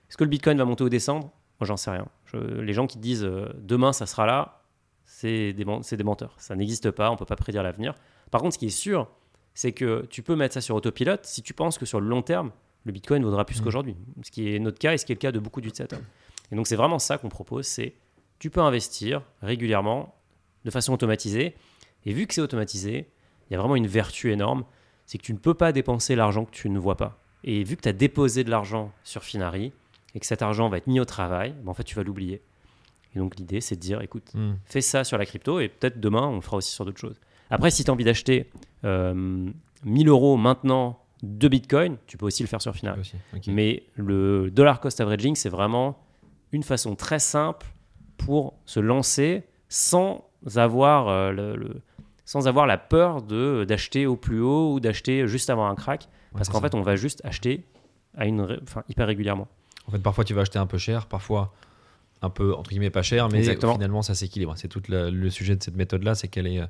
est-ce 0.10 0.18
que 0.18 0.24
le 0.24 0.30
Bitcoin 0.30 0.58
va 0.58 0.66
monter 0.66 0.84
ou 0.84 0.90
descendre? 0.90 1.32
Moi, 1.60 1.68
j'en 1.68 1.78
sais 1.78 1.92
rien. 1.92 2.08
les 2.34 2.74
gens 2.74 2.88
qui 2.88 2.98
disent, 2.98 3.24
euh, 3.24 3.50
demain, 3.60 3.94
ça 3.94 4.08
sera 4.08 4.26
là, 4.26 4.64
c'est 5.06 5.54
des, 5.54 5.64
des 5.64 6.04
menteurs. 6.04 6.34
Ça 6.38 6.56
n'existe 6.56 6.90
pas, 6.90 7.10
on 7.10 7.14
ne 7.14 7.18
peut 7.18 7.26
pas 7.26 7.36
prédire 7.36 7.62
l'avenir. 7.62 7.94
Par 8.32 8.42
contre, 8.42 8.54
ce 8.54 8.60
qui 8.60 8.68
est 8.68 8.70
sûr, 8.70 9.08
c'est 9.54 9.74
que 9.74 10.08
tu 10.10 10.24
peux 10.24 10.36
mettre 10.36 10.54
ça 10.54 10.62
sur 10.62 10.76
autopilote 10.76 11.26
si 11.26 11.42
tu 11.42 11.54
penses 11.54 11.78
que 11.78 11.86
sur 11.86 12.00
le 12.00 12.08
long 12.08 12.22
terme, 12.22 12.52
le 12.86 12.92
Bitcoin 12.92 13.24
vaudra 13.24 13.46
plus 13.46 13.60
mmh. 13.60 13.64
qu'aujourd'hui. 13.64 13.96
Ce 14.24 14.32
qui 14.32 14.56
est 14.56 14.60
notre 14.60 14.80
cas 14.80 14.94
et 14.94 14.98
ce 14.98 15.06
qui 15.06 15.12
est 15.12 15.16
le 15.16 15.20
cas 15.20 15.32
de 15.32 15.40
beaucoup 15.40 15.62
d'utilisateurs. 15.62 16.02
Et 16.52 16.56
donc, 16.56 16.68
c'est 16.68 16.76
vraiment 16.76 17.00
ça 17.00 17.18
qu'on 17.18 17.30
propose, 17.30 17.68
c'est 17.68 17.94
tu 18.40 18.50
peux 18.50 18.62
investir 18.62 19.22
régulièrement, 19.42 20.16
de 20.66 20.72
façon 20.72 20.94
automatisée. 20.94 21.56
Et 22.06 22.14
vu 22.14 22.26
que 22.26 22.34
c'est 22.34 22.42
automatisé, 22.42 23.08
il 23.50 23.54
y 23.54 23.56
a 23.56 23.60
vraiment 23.60 23.76
une 23.76 23.88
vertu 23.88 24.32
énorme, 24.32 24.66
c'est 25.06 25.18
que 25.18 25.24
tu 25.24 25.34
ne 25.34 25.38
peux 25.38 25.54
pas 25.54 25.72
dépenser 25.72 26.16
l'argent 26.16 26.46
que 26.46 26.52
tu 26.52 26.70
ne 26.70 26.80
vois 26.80 26.98
pas. 26.98 27.20
Et 27.44 27.64
vu 27.64 27.76
que 27.76 27.82
tu 27.82 27.90
as 27.90 27.94
déposé 27.94 28.44
de 28.44 28.50
l'argent 28.50 28.92
sur 29.04 29.24
Finari 29.24 29.74
et 30.16 30.20
que 30.20 30.26
cet 30.26 30.42
argent 30.42 30.70
va 30.70 30.78
être 30.78 30.88
mis 30.88 31.00
au 31.00 31.06
travail, 31.06 31.54
ben 31.64 31.72
en 31.72 31.74
fait, 31.74 31.84
tu 31.84 31.96
vas 31.96 32.04
l'oublier. 32.04 32.42
Et 33.16 33.20
donc, 33.20 33.36
l'idée, 33.36 33.62
c'est 33.62 33.76
de 33.76 33.82
dire, 33.82 34.02
écoute, 34.02 34.34
mmh. 34.34 34.54
fais 34.66 34.82
ça 34.82 35.04
sur 35.04 35.18
la 35.18 35.26
crypto 35.26 35.60
et 35.60 35.70
peut-être 35.70 36.00
demain, 36.00 36.28
on 36.28 36.36
le 36.36 36.42
fera 36.42 36.58
aussi 36.58 36.72
sur 36.72 36.86
d'autres 36.86 37.00
choses. 37.00 37.20
Après, 37.52 37.70
si 37.70 37.84
tu 37.84 37.92
as 37.92 37.94
envie 37.94 38.06
d'acheter 38.06 38.50
1000 38.84 38.86
euh, 38.86 39.52
euros 40.08 40.38
maintenant 40.38 41.00
de 41.22 41.48
Bitcoin, 41.48 41.98
tu 42.08 42.18
peux 42.18 42.26
aussi 42.26 42.42
le 42.42 42.48
faire 42.48 42.62
sur 42.62 42.74
Finari. 42.74 43.14
Mais 43.48 43.84
le 43.96 44.50
dollar 44.50 44.80
cost 44.80 45.00
averaging, 45.02 45.36
c'est 45.36 45.50
vraiment 45.50 46.00
une 46.52 46.64
façon 46.64 46.96
très 46.96 47.20
simple 47.20 47.68
pour 48.18 48.54
se 48.66 48.80
lancer 48.80 49.44
sans 49.70 50.26
avoir, 50.56 51.10
euh, 51.10 51.32
le, 51.32 51.82
sans 52.26 52.48
avoir 52.48 52.66
la 52.66 52.78
peur 52.78 53.22
de, 53.22 53.66
d'acheter 53.68 54.06
au 54.06 54.16
plus 54.16 54.42
haut 54.42 54.74
ou 54.74 54.80
d'acheter 54.80 55.28
juste 55.28 55.50
avant 55.50 55.68
un 55.68 55.76
crack. 55.76 56.08
parce 56.34 56.50
qu'en 56.50 56.62
fait, 56.62 56.74
on 56.74 56.82
va 56.82 56.96
juste 56.96 57.22
acheter 57.24 57.66
à 58.18 58.26
une, 58.26 58.60
enfin, 58.64 58.84
hyper 58.90 59.08
régulièrement. 59.08 59.48
En 59.88 59.92
fait, 59.92 60.00
parfois, 60.00 60.24
tu 60.24 60.34
vas 60.34 60.42
acheter 60.42 60.60
un 60.60 60.66
peu 60.66 60.78
cher, 60.78 61.06
parfois 61.08 61.54
un 62.22 62.30
peu, 62.30 62.54
entre 62.54 62.70
guillemets, 62.70 62.92
pas 62.92 63.02
cher, 63.02 63.30
mais 63.30 63.44
finalement, 63.44 64.02
ça 64.02 64.16
s'équilibre. 64.16 64.54
C'est 64.56 64.68
tout 64.68 64.82
le 64.90 65.30
sujet 65.30 65.56
de 65.56 65.64
cette 65.64 65.76
méthode-là, 65.76 66.16
c'est 66.16 66.28
qu'elle 66.28 66.48
est... 66.48 66.62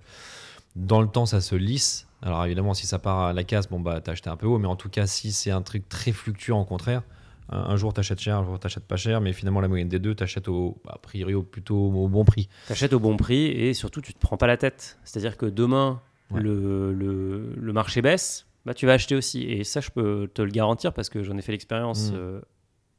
Dans 0.75 1.01
le 1.01 1.07
temps, 1.07 1.25
ça 1.25 1.41
se 1.41 1.55
lisse. 1.55 2.07
Alors 2.21 2.45
évidemment, 2.45 2.73
si 2.73 2.86
ça 2.86 2.99
part 2.99 3.19
à 3.19 3.34
la 3.34 3.43
casse, 3.43 3.67
bon, 3.67 3.79
bah, 3.79 3.99
t'as 4.01 4.13
acheté 4.13 4.29
un 4.29 4.38
peu 4.38 4.47
haut, 4.47 4.60
mais 4.60 4.67
en 4.67 4.75
tout 4.75 4.89
cas, 4.89 5.07
si 5.07 5.31
c'est 5.31 5.51
un 5.51 5.62
truc 5.62 5.89
très 5.89 6.12
fluctuant, 6.12 6.62
au 6.62 6.65
contraire, 6.65 7.01
un, 7.49 7.75
jour, 7.75 7.93
tu 7.93 7.99
achètes 7.99 8.19
cher, 8.19 8.38
un 8.38 8.45
jour, 8.45 8.60
tu 8.60 8.79
pas 8.79 8.95
cher, 8.95 9.19
mais 9.19 9.34
finalement, 9.34 9.60
la 9.60 9.67
moyenne 9.67 9.89
des 9.89 9.99
deux, 9.99 10.15
tu 10.15 10.23
achètes 10.23 10.47
au, 10.47 10.81
a 10.88 10.97
priori 10.97 11.34
au, 11.34 11.43
plutôt 11.43 11.75
au 11.75 12.07
bon 12.07 12.23
prix. 12.23 12.47
Tu 12.67 12.71
achètes 12.71 12.93
au 12.93 12.99
bon 12.99 13.17
prix 13.17 13.47
et 13.47 13.73
surtout, 13.73 14.01
tu 14.01 14.13
te 14.13 14.19
prends 14.19 14.38
pas 14.38 14.47
la 14.47 14.55
tête. 14.55 14.97
C'est-à-dire 15.03 15.36
que 15.36 15.45
demain, 15.45 16.01
le, 16.34 16.93
le, 16.93 17.73
marché 17.73 18.01
baisse, 18.01 18.47
bah, 18.65 18.73
tu 18.73 18.86
vas 18.86 18.93
acheter 18.93 19.15
aussi. 19.15 19.43
Et 19.43 19.65
ça, 19.65 19.81
je 19.81 19.89
peux 19.89 20.29
te 20.34 20.41
le 20.41 20.51
garantir 20.51 20.93
parce 20.93 21.10
que 21.10 21.23
j'en 21.23 21.38
ai 21.38 21.41
fait 21.41 21.51
l'expérience 21.51 22.12
mm. 22.12 22.15
euh, 22.15 22.41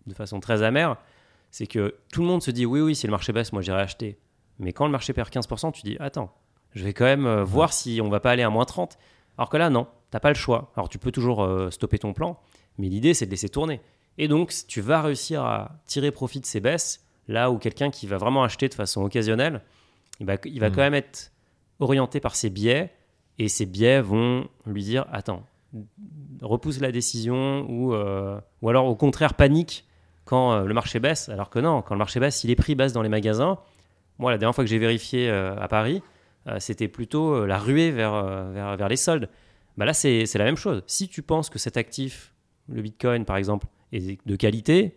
de 0.07 0.15
façon 0.15 0.39
très 0.41 0.63
amère. 0.63 0.97
C'est 1.51 1.67
que 1.67 1.95
tout 2.13 2.21
le 2.21 2.27
monde 2.27 2.43
se 2.43 2.51
dit 2.51 2.67
oui, 2.67 2.81
oui, 2.81 2.95
si 2.95 3.07
le 3.07 3.11
marché 3.11 3.33
baisse, 3.33 3.53
moi 3.53 3.63
j'irai 3.63 3.81
acheter. 3.81 4.19
Mais 4.59 4.73
quand 4.73 4.85
le 4.85 4.93
marché 4.93 5.13
perd 5.13 5.31
15%, 5.31 5.73
tu 5.73 5.83
dis 5.83 5.97
attends, 5.99 6.35
je 6.75 6.85
vais 6.85 6.93
quand 6.93 7.05
même 7.05 7.27
euh, 7.27 7.45
voir 7.45 7.73
si 7.73 8.01
on 8.03 8.09
va 8.09 8.21
pas 8.21 8.31
aller 8.31 8.43
à 8.43 8.51
moins 8.51 8.65
30. 8.65 8.99
Alors 9.39 9.49
que 9.49 9.57
là, 9.57 9.71
non, 9.71 9.87
t'as 10.11 10.21
pas 10.21 10.29
le 10.29 10.35
choix. 10.35 10.73
Alors 10.77 10.89
tu 10.89 10.99
peux 10.99 11.13
toujours 11.13 11.43
euh, 11.43 11.71
stopper 11.71 11.99
ton 11.99 12.13
plan, 12.13 12.39
mais 12.79 12.89
l'idée 12.89 13.15
c'est 13.15 13.27
de 13.27 13.31
laisser 13.31 13.49
tourner. 13.49 13.81
Et 14.19 14.29
donc, 14.29 14.53
tu 14.69 14.81
vas 14.81 15.01
réussir 15.01 15.43
à 15.43 15.73
tirer 15.87 16.11
profit 16.11 16.41
de 16.41 16.47
ces 16.47 16.61
baisses, 16.61 17.05
là 17.29 17.51
où 17.51 17.59
quelqu'un 17.59 17.91
qui 17.91 18.07
va 18.07 18.19
vraiment 18.19 18.45
acheter 18.45 18.69
de 18.69 18.75
façon 18.75 19.03
occasionnelle, 19.03 19.63
il 20.21 20.27
va, 20.27 20.35
il 20.45 20.61
va 20.61 20.69
hmm. 20.69 20.73
quand 20.73 20.83
même 20.83 20.95
être 20.95 21.33
orienté 21.81 22.21
par 22.21 22.37
ses 22.37 22.51
biais, 22.51 22.93
et 23.39 23.49
ces 23.49 23.65
biais 23.65 24.03
vont 24.03 24.47
lui 24.67 24.83
dire, 24.83 25.07
attends, 25.11 25.47
repousse 26.43 26.81
la 26.81 26.93
décision, 26.93 27.65
ou, 27.71 27.95
euh, 27.95 28.39
ou 28.61 28.69
alors 28.69 28.85
au 28.85 28.95
contraire 28.95 29.33
panique 29.33 29.87
quand 30.27 30.61
le 30.61 30.75
marché 30.75 31.01
baisse, 31.01 31.31
alors 31.31 31.49
que 31.49 31.59
non, 31.59 31.81
quand 31.81 31.95
le 31.95 31.99
marché 31.99 32.21
baisse, 32.21 32.37
si 32.37 32.47
les 32.47 32.55
prix 32.55 32.75
baissent 32.75 32.93
dans 32.93 33.03
les 33.03 33.09
magasins, 33.09 33.59
moi, 34.19 34.31
la 34.31 34.39
dernière 34.39 34.55
fois 34.55 34.63
que 34.63 34.71
j'ai 34.71 34.79
vérifié 34.79 35.29
à 35.31 35.67
Paris, 35.69 36.03
c'était 36.59 36.89
plutôt 36.89 37.47
la 37.47 37.59
ruée 37.59 37.91
vers, 37.91 38.25
vers, 38.51 38.77
vers 38.77 38.89
les 38.89 38.97
soldes. 38.97 39.29
Bah 39.77 39.85
là, 39.85 39.95
c'est 39.95 40.35
la 40.35 40.45
même 40.45 40.57
chose. 40.57 40.83
Si 40.87 41.09
tu 41.09 41.23
penses 41.23 41.51
que 41.51 41.59
cet 41.59 41.77
actif, 41.77 42.35
le 42.69 42.83
Bitcoin 42.83 43.25
par 43.25 43.37
exemple, 43.37 43.67
et 43.93 44.19
de 44.25 44.37
qualité, 44.37 44.97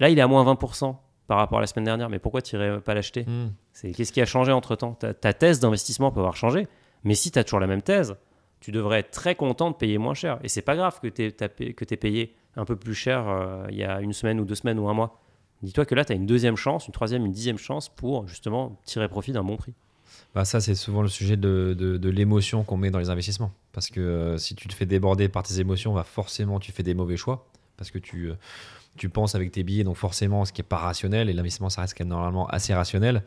là, 0.00 0.08
il 0.08 0.18
est 0.18 0.22
à 0.22 0.26
moins 0.26 0.44
20% 0.44 0.96
par 1.26 1.38
rapport 1.38 1.58
à 1.58 1.60
la 1.60 1.66
semaine 1.66 1.84
dernière. 1.84 2.10
Mais 2.10 2.18
pourquoi 2.18 2.42
tu 2.42 2.56
n'irais 2.56 2.80
pas 2.80 2.94
l'acheter 2.94 3.24
hmm. 3.24 3.52
C'est 3.72 3.92
Qu'est-ce 3.92 4.12
qui 4.12 4.20
a 4.20 4.26
changé 4.26 4.52
entre-temps? 4.52 4.92
Ta, 4.92 5.14
ta, 5.14 5.32
thèse 5.32 5.60
d'investissement 5.60 6.12
peut 6.12 6.20
avoir 6.20 6.36
changé, 6.36 6.66
mais 7.02 7.14
si 7.14 7.30
tu 7.30 7.38
as 7.38 7.44
toujours 7.44 7.60
la 7.60 7.66
même 7.66 7.82
thèse, 7.82 8.16
tu 8.60 8.72
devrais 8.72 9.00
être 9.00 9.10
très 9.10 9.34
content 9.34 9.70
de 9.70 9.76
payer 9.76 9.98
moins 9.98 10.14
cher. 10.14 10.38
Et 10.42 10.48
c'est 10.48 10.62
pas 10.62 10.76
grave 10.76 11.00
que 11.00 11.08
tu 11.08 11.22
aies, 11.22 11.96
payé 11.96 12.34
un 12.56 12.64
peu 12.64 12.76
plus 12.76 12.94
cher 12.94 13.28
euh, 13.28 13.66
il 13.70 13.76
y 13.76 13.84
a 13.84 14.00
une 14.00 14.12
semaine 14.12 14.40
ou 14.40 14.44
deux 14.44 14.54
semaines 14.54 14.78
ou 14.78 14.88
un 14.88 14.94
mois. 14.94 15.20
Dis-toi 15.62 15.86
que 15.86 15.94
là, 15.94 16.04
tu 16.04 16.12
as 16.12 16.16
une 16.16 16.26
deuxième 16.26 16.56
chance, 16.56 16.86
une 16.86 16.92
troisième, 16.92 17.24
une 17.24 17.32
dixième 17.32 17.58
chance 17.58 17.88
pour 17.88 18.28
justement 18.28 18.78
tirer 18.84 19.08
profit 19.08 19.32
d'un 19.32 19.44
bon 19.44 19.56
prix. 19.56 19.72
Bah 20.34 20.44
ça, 20.44 20.60
c'est 20.60 20.74
souvent 20.74 21.02
le 21.02 21.08
sujet 21.08 21.36
de, 21.36 22.08
l'émotion 22.08 22.64
qu'on 22.64 22.76
met 22.76 22.90
dans 22.90 22.98
les 22.98 23.10
investissements. 23.10 23.52
Parce 23.72 23.88
que 23.88 24.00
euh, 24.00 24.38
si 24.38 24.54
tu 24.54 24.68
te 24.68 24.74
fais 24.74 24.86
déborder 24.86 25.28
par 25.28 25.44
tes 25.44 25.60
émotions, 25.60 25.94
bah 25.94 26.04
forcément, 26.04 26.58
tu 26.58 26.72
fais 26.72 26.82
des 26.82 26.94
mauvais 26.94 27.16
choix 27.16 27.46
parce 27.76 27.90
que 27.90 27.98
tu, 27.98 28.30
euh, 28.30 29.08
penses 29.12 29.34
avec 29.34 29.52
tes 29.52 29.62
billets, 29.62 29.84
donc 29.84 29.96
forcément, 29.96 30.44
ce 30.44 30.52
qui 30.52 30.60
n'est 30.60 30.68
pas 30.68 30.76
rationnel, 30.78 31.28
et 31.28 31.32
l'investissement, 31.32 31.70
ça 31.70 31.82
reste 31.82 31.96
quand 31.96 32.04
même 32.04 32.10
normalement 32.10 32.46
assez 32.48 32.74
rationnel. 32.74 33.24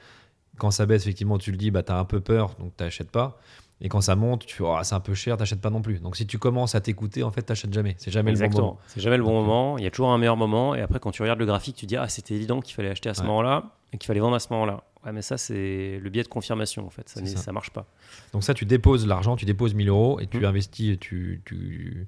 Quand 0.57 0.71
ça 0.71 0.85
baisse, 0.85 1.03
effectivement, 1.03 1.37
tu 1.37 1.51
le 1.51 1.57
dis, 1.57 1.71
bah, 1.71 1.83
tu 1.83 1.91
as 1.91 1.97
un 1.97 2.05
peu 2.05 2.19
peur, 2.19 2.55
donc 2.59 2.73
tu 2.77 2.83
n'achètes 2.83 3.11
pas. 3.11 3.39
Et 3.79 3.89
quand 3.89 4.01
ça 4.01 4.15
monte, 4.15 4.45
tu 4.45 4.63
oh, 4.63 4.75
c'est 4.81 4.95
un 4.95 4.99
peu 4.99 5.13
cher, 5.13 5.37
t'achètes 5.37 5.61
pas 5.61 5.69
non 5.69 5.81
plus. 5.81 5.99
Donc 5.99 6.15
si 6.15 6.25
tu 6.25 6.39
commences 6.39 6.73
à 6.73 6.81
t'écouter, 6.81 7.23
en 7.23 7.31
fait, 7.31 7.43
t'achètes 7.43 7.73
jamais. 7.73 7.95
C'est 7.99 8.09
jamais 8.09 8.31
le 8.31 8.39
bon 8.39 8.49
moment. 8.49 8.79
C'est 8.87 9.01
jamais 9.01 9.17
le 9.17 9.23
bon 9.23 9.33
moment. 9.33 9.77
Il 9.77 9.83
y 9.83 9.87
a 9.87 9.91
toujours 9.91 10.09
un 10.09 10.17
meilleur 10.17 10.37
moment. 10.37 10.73
Et 10.73 10.81
après, 10.81 10.99
quand 10.99 11.11
tu 11.11 11.21
regardes 11.21 11.39
le 11.39 11.45
graphique, 11.45 11.75
tu 11.75 11.85
dis, 11.85 11.95
ah, 11.95 12.07
c'était 12.07 12.33
évident 12.33 12.59
qu'il 12.59 12.73
fallait 12.73 12.89
acheter 12.89 13.09
à 13.09 13.13
ce 13.13 13.21
moment-là 13.23 13.71
et 13.93 13.97
qu'il 13.97 14.07
fallait 14.07 14.19
vendre 14.19 14.35
à 14.35 14.39
ce 14.39 14.51
moment-là. 14.51 14.83
Ouais, 15.05 15.11
mais 15.11 15.21
ça, 15.21 15.37
c'est 15.37 15.99
le 16.01 16.09
biais 16.09 16.23
de 16.23 16.27
confirmation, 16.27 16.87
en 16.87 16.89
fait. 16.89 17.07
Ça, 17.07 17.23
ça. 17.25 17.51
marche 17.51 17.69
pas. 17.69 17.85
Donc 18.33 18.43
ça, 18.43 18.53
tu 18.53 18.65
déposes 18.65 19.05
l'argent, 19.05 19.35
tu 19.35 19.45
déposes 19.45 19.75
1000 19.75 19.89
euros 19.89 20.19
et 20.19 20.27
tu 20.27 20.39
mmh. 20.39 20.45
investis, 20.45 20.99
tu, 20.99 21.41
tu 21.45 22.07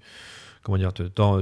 comment 0.69 0.77
dire, 0.77 0.93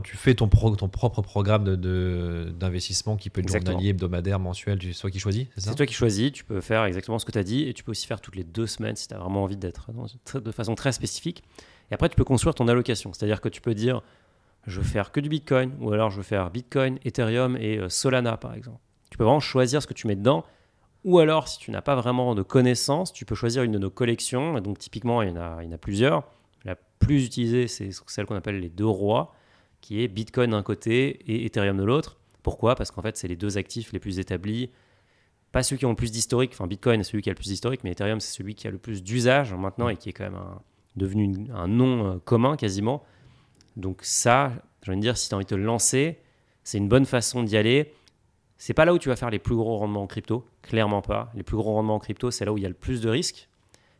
tu 0.02 0.16
fais 0.16 0.36
ton, 0.36 0.48
ton 0.48 0.88
propre 0.88 1.22
programme 1.22 1.76
d'investissement 1.76 3.16
de, 3.16 3.20
qui 3.20 3.30
peut 3.30 3.42
être 3.42 3.50
journalier, 3.50 3.90
hebdomadaire, 3.90 4.40
mensuel, 4.40 4.80
c'est 4.82 5.02
toi 5.02 5.12
qui 5.12 5.20
choisis, 5.20 5.48
c'est 5.58 5.76
toi 5.76 5.86
qui 5.86 5.94
choisis, 5.94 6.32
tu 6.32 6.46
peux 6.46 6.62
faire 6.62 6.86
exactement 6.86 7.20
ce 7.20 7.26
que 7.26 7.32
tu 7.32 7.38
as 7.38 7.44
dit 7.44 7.68
et 7.68 7.74
tu 7.74 7.84
peux 7.84 7.92
aussi 7.92 8.08
faire 8.08 8.22
toutes 8.22 8.38
les 8.38 8.46
deux 8.46 8.68
semaines 8.68 8.96
si 8.96 9.08
tu 9.08 9.14
as 9.14 9.18
vraiment 9.18 9.44
envie 9.44 9.58
d'être 9.58 9.92
de 10.34 10.52
façon 10.52 10.76
très 10.76 10.94
spécifique. 10.94 11.44
Et 11.92 11.94
après, 11.94 12.10
tu 12.10 12.16
peux 12.16 12.24
construire 12.24 12.56
ton 12.56 12.68
allocation, 12.68 13.12
c'est-à-dire 13.14 13.42
que 13.42 13.50
tu 13.50 13.62
peux 13.62 13.76
dire 13.76 14.02
je 14.66 14.80
veux 14.80 14.86
faire 14.86 15.12
que 15.12 15.20
du 15.20 15.30
Bitcoin 15.30 15.74
ou 15.80 15.92
alors 15.92 16.10
je 16.10 16.18
veux 16.18 16.24
faire 16.24 16.50
Bitcoin, 16.50 17.00
Ethereum 17.06 17.58
et 17.58 17.78
euh, 17.78 17.90
Solana 17.90 18.38
par 18.38 18.54
exemple. 18.54 18.80
Tu 19.10 19.18
peux 19.18 19.24
vraiment 19.24 19.40
choisir 19.40 19.82
ce 19.82 19.88
que 19.88 19.94
tu 19.94 20.08
mets 20.08 20.16
dedans. 20.16 20.46
Ou 21.06 21.20
alors, 21.20 21.48
si 21.48 21.58
tu 21.58 21.72
n'as 21.72 21.82
pas 21.82 21.96
vraiment 21.96 22.36
de 22.36 22.42
connaissances, 22.42 23.14
tu 23.14 23.24
peux 23.24 23.36
choisir 23.36 23.64
une 23.64 23.72
de 23.72 23.78
nos 23.78 23.90
collections. 23.90 24.60
donc, 24.60 24.78
typiquement, 24.78 25.22
il 25.22 25.30
y 25.30 25.32
en 25.32 25.38
a, 25.38 25.64
il 25.64 25.68
y 25.68 25.70
en 25.70 25.76
a 25.76 25.78
plusieurs 25.78 26.24
plus 27.00 27.26
utilisée, 27.26 27.68
c'est 27.68 27.90
celle 28.08 28.26
qu'on 28.26 28.36
appelle 28.36 28.60
les 28.60 28.70
deux 28.70 28.86
rois, 28.86 29.34
qui 29.82 30.04
est 30.04 30.08
Bitcoin 30.08 30.52
d'un 30.52 30.64
côté 30.64 31.20
et 31.32 31.46
Ethereum 31.46 31.78
de 31.78 31.84
l'autre. 31.84 32.18
Pourquoi? 32.44 32.76
Parce 32.76 32.92
qu'en 32.92 33.02
fait, 33.02 33.18
c'est 33.18 33.28
les 33.28 33.36
deux 33.36 33.58
actifs 33.58 33.92
les 33.94 34.00
plus 34.00 34.20
établis. 34.20 34.70
Pas 35.52 35.64
ceux 35.64 35.78
qui 35.78 35.86
ont 35.86 35.92
le 35.92 35.96
plus 35.96 36.12
d'historique, 36.12 36.52
enfin 36.54 36.68
Bitcoin 36.68 37.00
est 37.00 37.04
celui 37.04 37.22
qui 37.22 37.30
a 37.30 37.34
le 37.34 37.38
plus 37.38 37.48
d'historique, 37.48 37.84
mais 37.84 37.92
Ethereum 37.92 38.20
c'est 38.20 38.36
celui 38.36 38.54
qui 38.54 38.68
a 38.68 38.72
le 38.72 38.78
plus 38.78 39.02
d'usage 39.02 39.54
maintenant 39.54 39.90
et 39.90 39.96
qui 39.96 40.10
est 40.10 40.14
quand 40.14 40.26
même 40.26 40.40
devenu 40.98 41.48
un 41.54 41.68
nom 41.68 42.12
euh, 42.12 42.18
commun 42.24 42.58
quasiment. 42.58 43.04
Donc 43.78 44.00
ça, 44.04 44.52
je 44.84 44.92
veux 44.92 44.98
dire, 44.98 45.18
si 45.18 45.30
tu 45.30 45.36
as 45.36 45.38
envie 45.38 45.46
de 45.46 45.50
te 45.50 45.56
lancer, 45.56 46.20
c'est 46.64 46.78
une 46.78 46.90
bonne 46.90 47.06
façon 47.06 47.44
d'y 47.44 47.56
aller. 47.56 47.94
C'est 48.58 48.74
pas 48.74 48.86
là 48.86 48.94
où 48.94 48.98
tu 48.98 49.10
vas 49.10 49.16
faire 49.16 49.30
les 49.30 49.40
plus 49.40 49.56
gros 49.56 49.78
rendements 49.78 50.04
en 50.04 50.08
crypto, 50.08 50.46
clairement 50.64 51.02
pas. 51.02 51.32
Les 51.36 51.44
plus 51.44 51.56
gros 51.56 51.74
rendements 51.74 51.96
en 51.96 52.00
crypto, 52.00 52.32
c'est 52.32 52.44
là 52.44 52.52
où 52.52 52.58
il 52.58 52.64
y 52.64 52.66
a 52.66 52.70
le 52.70 52.76
plus 52.76 53.02
de 53.02 53.10
risques. 53.10 53.48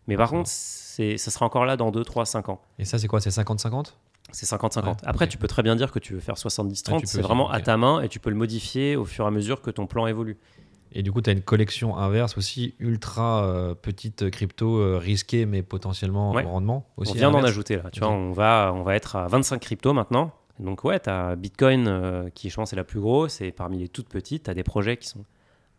Mais 0.08 0.16
par 0.16 0.30
contre, 0.30 0.50
ça 0.50 1.18
sera 1.18 1.46
encore 1.46 1.66
là 1.66 1.78
dans 1.78 1.92
2, 1.92 2.04
3, 2.04 2.26
5 2.26 2.50
ans. 2.50 2.62
Et 2.80 2.86
ça, 2.86 2.98
c'est 2.98 3.08
quoi 3.08 3.20
C'est 3.22 3.30
50-50 3.30 3.94
c'est 4.34 4.46
50-50. 4.46 4.98
Après, 5.06 5.26
tu 5.28 5.38
peux 5.38 5.48
très 5.48 5.64
bien 5.64 5.78
dire 5.78 5.90
que 5.90 6.00
tu 6.00 6.14
veux 6.14 6.20
faire 6.20 6.36
70-30. 6.36 7.06
c'est 7.06 7.22
vraiment 7.22 7.50
à 7.50 7.62
ta 7.62 7.78
main 7.78 8.02
et 8.02 8.10
tu 8.10 8.20
peux 8.20 8.30
le 8.30 8.36
modifier 8.36 8.98
au 8.98 9.06
fur 9.06 9.24
et 9.24 9.28
à 9.30 9.32
mesure 9.32 9.62
que 9.62 9.72
ton 9.72 9.88
plan 9.88 10.06
évolue. 10.06 10.38
Et 10.92 11.04
du 11.04 11.12
coup, 11.12 11.22
tu 11.22 11.30
as 11.30 11.34
une 11.34 11.42
collection 11.42 11.98
inverse 11.98 12.38
aussi, 12.38 12.76
ultra 12.80 13.46
euh, 13.46 13.76
petite 13.76 14.30
crypto 14.30 14.80
euh, 14.80 14.98
risquée, 14.98 15.46
mais 15.46 15.62
potentiellement 15.62 16.32
ouais. 16.32 16.44
rendement. 16.44 16.88
Aussi 16.98 17.12
on 17.12 17.16
vient 17.16 17.32
d'en 17.32 17.44
ajouter 17.44 17.78
là. 17.78 17.84
Tu 17.92 18.00
vois, 18.00 18.10
on 18.10 18.32
va, 18.32 18.72
on 18.74 18.84
va 18.84 18.96
être 18.96 19.16
à 19.16 19.28
25 19.28 19.60
cryptos 19.60 19.94
maintenant. 19.94 20.32
Donc, 20.60 20.84
ouais, 20.84 21.00
tu 21.00 21.10
as 21.10 21.36
Bitcoin 21.36 21.88
euh, 21.88 22.30
qui, 22.34 22.50
je 22.50 22.56
pense, 22.56 22.74
est 22.74 22.76
la 22.76 22.84
plus 22.84 23.00
grosse 23.00 23.42
et 23.42 23.52
parmi 23.52 23.78
les 23.80 23.90
toutes 23.90 24.10
petites, 24.10 24.44
tu 24.44 24.50
as 24.50 24.54
des 24.54 24.64
projets 24.64 24.98
qui 24.98 25.08
sont 25.08 25.24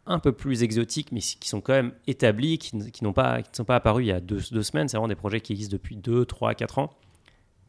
un 0.09 0.19
peu 0.19 0.33
plus 0.33 0.63
exotiques, 0.63 1.13
mais 1.13 1.21
qui 1.21 1.49
sont 1.49 1.61
quand 1.61 1.75
même 1.75 1.93
établis, 2.07 2.59
qui, 2.59 2.73
pas, 3.15 3.43
qui 3.43 3.51
ne 3.51 3.57
sont 3.57 3.65
pas 3.65 3.77
apparus 3.77 4.07
il 4.07 4.09
y 4.09 4.13
a 4.13 4.21
deux, 4.21 4.41
semaines. 4.41 4.89
C'est 4.89 4.97
vraiment 4.97 5.09
des 5.09 5.15
projets 5.15 5.41
qui 5.41 5.53
existent 5.53 5.73
depuis 5.73 5.97
2, 5.97 6.25
3, 6.25 6.55
4 6.55 6.79
ans. 6.79 6.91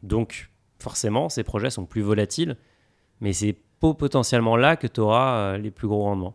Donc, 0.02 0.50
forcément, 0.78 1.28
ces 1.28 1.44
projets 1.44 1.70
sont 1.70 1.84
plus 1.84 2.00
volatiles, 2.00 2.56
mais 3.20 3.32
c'est 3.32 3.56
potentiellement 3.78 4.56
là 4.56 4.76
que 4.76 4.86
tu 4.86 5.00
auras 5.00 5.36
euh, 5.36 5.58
les 5.58 5.70
plus 5.70 5.86
gros 5.86 6.02
rendements. 6.02 6.34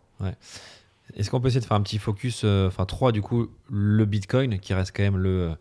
Est-ce 1.15 1.29
qu'on 1.29 1.41
peut 1.41 1.47
essayer 1.47 1.61
de 1.61 1.65
faire 1.65 1.77
un 1.77 1.81
petit 1.81 1.99
focus, 1.99 2.43
euh, 2.43 2.67
enfin 2.67 2.85
trois 2.85 3.11
du 3.11 3.21
coup, 3.21 3.47
le 3.69 4.05
Bitcoin 4.05 4.59
qui 4.59 4.73
reste 4.73 4.95
quand 4.95 5.03
même 5.03 5.17
le 5.17 5.55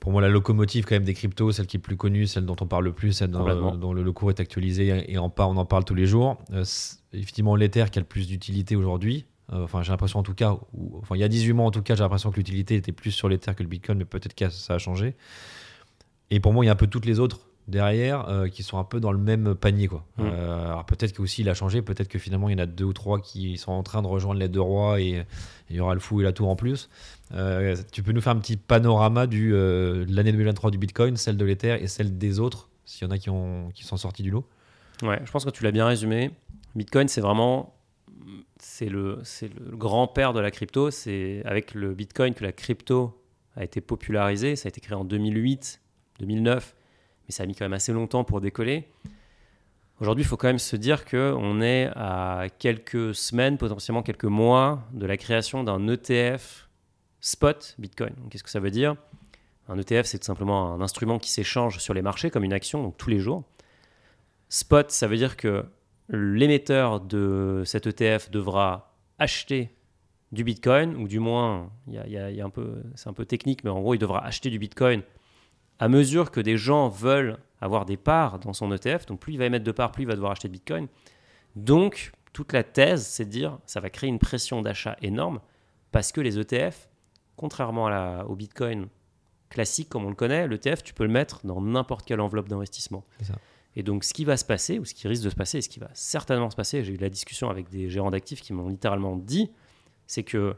pour 0.00 0.12
moi 0.12 0.20
la 0.22 0.28
locomotive 0.28 0.84
quand 0.84 0.94
même 0.94 1.04
des 1.04 1.14
cryptos, 1.14 1.52
celle 1.52 1.66
qui 1.66 1.76
est 1.76 1.80
plus 1.80 1.96
connue, 1.96 2.26
celle 2.26 2.44
dont 2.46 2.56
on 2.60 2.66
parle 2.66 2.84
le 2.84 2.92
plus, 2.92 3.12
celle 3.12 3.30
dont, 3.30 3.92
le, 3.92 4.02
le 4.02 4.12
cours 4.12 4.30
est 4.30 4.40
actualisé 4.40 5.04
et 5.10 5.18
en 5.18 5.32
on 5.38 5.56
en 5.56 5.64
parle 5.64 5.84
tous 5.84 5.94
les 5.94 6.06
jours. 6.06 6.38
Euh, 6.52 6.62
c'est 6.64 6.98
effectivement, 7.12 7.56
l'Ether 7.56 7.86
qui 7.90 7.98
a 7.98 8.02
le 8.02 8.06
plus 8.06 8.26
d'utilité 8.28 8.76
aujourd'hui. 8.76 9.26
Euh, 9.52 9.64
enfin, 9.64 9.82
j'ai 9.82 9.90
l'impression 9.92 10.18
en 10.18 10.22
tout 10.22 10.34
cas, 10.34 10.56
ou- 10.74 10.98
enfin, 11.00 11.16
il 11.16 11.20
y 11.20 11.24
a 11.24 11.28
18 11.28 11.52
mois 11.54 11.66
en 11.66 11.70
tout 11.70 11.82
cas, 11.82 11.94
j'ai 11.94 12.02
l'impression 12.02 12.30
que 12.30 12.36
l'utilité 12.36 12.74
était 12.76 12.92
plus 12.92 13.10
sur 13.12 13.28
l'Ether 13.28 13.54
que 13.54 13.62
le 13.62 13.68
Bitcoin, 13.68 13.96
mais 13.98 14.04
peut-être 14.04 14.34
que 14.34 14.48
ça 14.50 14.74
a 14.74 14.78
changé. 14.78 15.16
Et 16.30 16.40
pour 16.40 16.52
moi, 16.52 16.64
il 16.64 16.66
y 16.66 16.70
a 16.70 16.72
un 16.72 16.76
peu 16.76 16.86
toutes 16.86 17.06
les 17.06 17.18
autres 17.20 17.40
derrière 17.68 18.28
euh, 18.28 18.48
qui 18.48 18.62
sont 18.62 18.78
un 18.78 18.84
peu 18.84 18.98
dans 18.98 19.12
le 19.12 19.18
même 19.18 19.54
panier. 19.54 19.86
Quoi. 19.86 20.04
Mm. 20.16 20.22
Euh, 20.24 20.66
alors 20.66 20.84
peut-être 20.84 21.12
que 21.12 21.22
aussi 21.22 21.42
il 21.42 21.48
a 21.48 21.54
changé, 21.54 21.82
peut-être 21.82 22.08
que 22.08 22.18
finalement 22.18 22.48
il 22.48 22.52
y 22.52 22.60
en 22.60 22.62
a 22.62 22.66
deux 22.66 22.84
ou 22.84 22.92
trois 22.92 23.20
qui 23.20 23.56
sont 23.58 23.72
en 23.72 23.82
train 23.82 24.02
de 24.02 24.06
rejoindre 24.06 24.40
les 24.40 24.48
deux 24.48 24.60
rois 24.60 25.00
et 25.00 25.24
il 25.70 25.76
y 25.76 25.80
aura 25.80 25.94
le 25.94 26.00
fou 26.00 26.20
et 26.20 26.24
la 26.24 26.32
tour 26.32 26.48
en 26.48 26.56
plus. 26.56 26.88
Euh, 27.34 27.76
tu 27.92 28.02
peux 28.02 28.12
nous 28.12 28.20
faire 28.20 28.32
un 28.32 28.38
petit 28.40 28.56
panorama 28.56 29.26
du, 29.26 29.50
de 29.50 30.06
l'année 30.08 30.32
2023 30.32 30.70
du 30.70 30.78
Bitcoin, 30.78 31.16
celle 31.16 31.36
de 31.36 31.44
l'Ether 31.44 31.78
et 31.80 31.86
celle 31.86 32.18
des 32.18 32.40
autres, 32.40 32.70
s'il 32.84 33.06
y 33.06 33.10
en 33.10 33.12
a 33.12 33.18
qui, 33.18 33.30
ont, 33.30 33.70
qui 33.74 33.84
sont 33.84 33.96
sortis 33.96 34.22
du 34.22 34.30
lot 34.30 34.44
Ouais, 35.02 35.20
je 35.24 35.30
pense 35.30 35.44
que 35.44 35.50
tu 35.50 35.62
l'as 35.62 35.70
bien 35.70 35.86
résumé. 35.86 36.32
Bitcoin, 36.74 37.06
c'est 37.06 37.20
vraiment 37.20 37.74
c'est 38.58 38.88
le, 38.88 39.20
c'est 39.22 39.48
le 39.48 39.76
grand-père 39.76 40.32
de 40.32 40.40
la 40.40 40.50
crypto. 40.50 40.90
C'est 40.90 41.42
avec 41.44 41.74
le 41.74 41.94
Bitcoin 41.94 42.34
que 42.34 42.44
la 42.44 42.52
crypto 42.52 43.22
a 43.56 43.64
été 43.64 43.80
popularisée. 43.80 44.56
Ça 44.56 44.66
a 44.66 44.70
été 44.70 44.80
créé 44.80 44.96
en 44.96 45.04
2008, 45.04 45.80
2009, 46.20 46.74
mais 47.28 47.32
ça 47.32 47.42
a 47.42 47.46
mis 47.46 47.54
quand 47.54 47.64
même 47.64 47.74
assez 47.74 47.92
longtemps 47.92 48.24
pour 48.24 48.40
décoller. 48.40 48.88
Aujourd'hui, 50.00 50.24
il 50.24 50.26
faut 50.26 50.36
quand 50.36 50.46
même 50.46 50.58
se 50.60 50.76
dire 50.76 51.04
qu'on 51.04 51.60
est 51.60 51.90
à 51.96 52.46
quelques 52.58 53.14
semaines, 53.14 53.58
potentiellement 53.58 54.02
quelques 54.02 54.24
mois, 54.24 54.84
de 54.92 55.06
la 55.06 55.16
création 55.16 55.64
d'un 55.64 55.88
ETF 55.88 56.68
spot 57.20 57.74
Bitcoin. 57.78 58.14
Qu'est-ce 58.30 58.44
que 58.44 58.50
ça 58.50 58.60
veut 58.60 58.70
dire? 58.70 58.94
Un 59.68 59.76
ETF, 59.78 60.06
c'est 60.06 60.20
tout 60.20 60.24
simplement 60.24 60.72
un 60.72 60.80
instrument 60.80 61.18
qui 61.18 61.30
s'échange 61.30 61.78
sur 61.78 61.94
les 61.94 62.00
marchés 62.02 62.30
comme 62.30 62.44
une 62.44 62.52
action, 62.52 62.82
donc 62.82 62.96
tous 62.96 63.10
les 63.10 63.18
jours. 63.18 63.42
Spot, 64.48 64.90
ça 64.90 65.08
veut 65.08 65.16
dire 65.16 65.36
que 65.36 65.64
l'émetteur 66.08 67.00
de 67.00 67.62
cet 67.66 67.86
ETF 67.86 68.30
devra 68.30 68.94
acheter 69.18 69.74
du 70.30 70.44
Bitcoin, 70.44 70.96
ou 70.96 71.08
du 71.08 71.18
moins, 71.18 71.70
y 71.88 71.98
a- 71.98 72.30
c'est 72.94 73.08
un 73.08 73.12
peu 73.12 73.24
technique, 73.26 73.64
mais 73.64 73.70
en 73.70 73.80
gros, 73.80 73.94
il 73.94 73.98
devra 73.98 74.24
acheter 74.24 74.48
du 74.48 74.58
Bitcoin 74.58 75.02
à 75.78 75.88
mesure 75.88 76.30
que 76.30 76.40
des 76.40 76.56
gens 76.56 76.88
veulent 76.88 77.38
avoir 77.60 77.84
des 77.84 77.96
parts 77.96 78.38
dans 78.38 78.52
son 78.52 78.72
ETF. 78.72 79.06
Donc, 79.06 79.20
plus 79.20 79.32
il 79.34 79.38
va 79.38 79.46
émettre 79.46 79.64
de 79.64 79.72
parts, 79.72 79.92
plus 79.92 80.04
il 80.04 80.06
va 80.06 80.14
devoir 80.14 80.32
acheter 80.32 80.48
de 80.48 80.52
Bitcoin. 80.52 80.86
Donc, 81.56 82.12
toute 82.32 82.52
la 82.52 82.62
thèse, 82.62 83.04
c'est 83.06 83.24
de 83.24 83.30
dire, 83.30 83.58
ça 83.66 83.80
va 83.80 83.90
créer 83.90 84.08
une 84.08 84.18
pression 84.18 84.62
d'achat 84.62 84.96
énorme 85.02 85.40
parce 85.90 86.12
que 86.12 86.20
les 86.20 86.38
ETF, 86.38 86.88
contrairement 87.36 87.86
à 87.86 87.90
la- 87.90 88.26
au 88.26 88.36
Bitcoin 88.36 88.88
classique 89.48 89.88
comme 89.88 90.04
on 90.04 90.10
le 90.10 90.14
connaît, 90.14 90.46
l'ETF, 90.46 90.82
tu 90.82 90.92
peux 90.94 91.04
le 91.04 91.10
mettre 91.10 91.40
dans 91.46 91.60
n'importe 91.60 92.04
quelle 92.06 92.20
enveloppe 92.20 92.48
d'investissement. 92.48 93.04
Et 93.76 93.82
donc, 93.82 94.04
ce 94.04 94.12
qui 94.12 94.24
va 94.24 94.36
se 94.36 94.44
passer, 94.44 94.78
ou 94.78 94.84
ce 94.84 94.92
qui 94.94 95.08
risque 95.08 95.24
de 95.24 95.30
se 95.30 95.34
passer, 95.36 95.58
et 95.58 95.62
ce 95.62 95.68
qui 95.68 95.78
va 95.80 95.88
certainement 95.94 96.50
se 96.50 96.56
passer, 96.56 96.82
j'ai 96.84 96.92
eu 96.94 96.96
la 96.96 97.08
discussion 97.08 97.48
avec 97.48 97.68
des 97.70 97.88
gérants 97.88 98.10
d'actifs 98.10 98.40
qui 98.40 98.52
m'ont 98.52 98.68
littéralement 98.68 99.16
dit, 99.16 99.50
c'est 100.06 100.22
que 100.24 100.54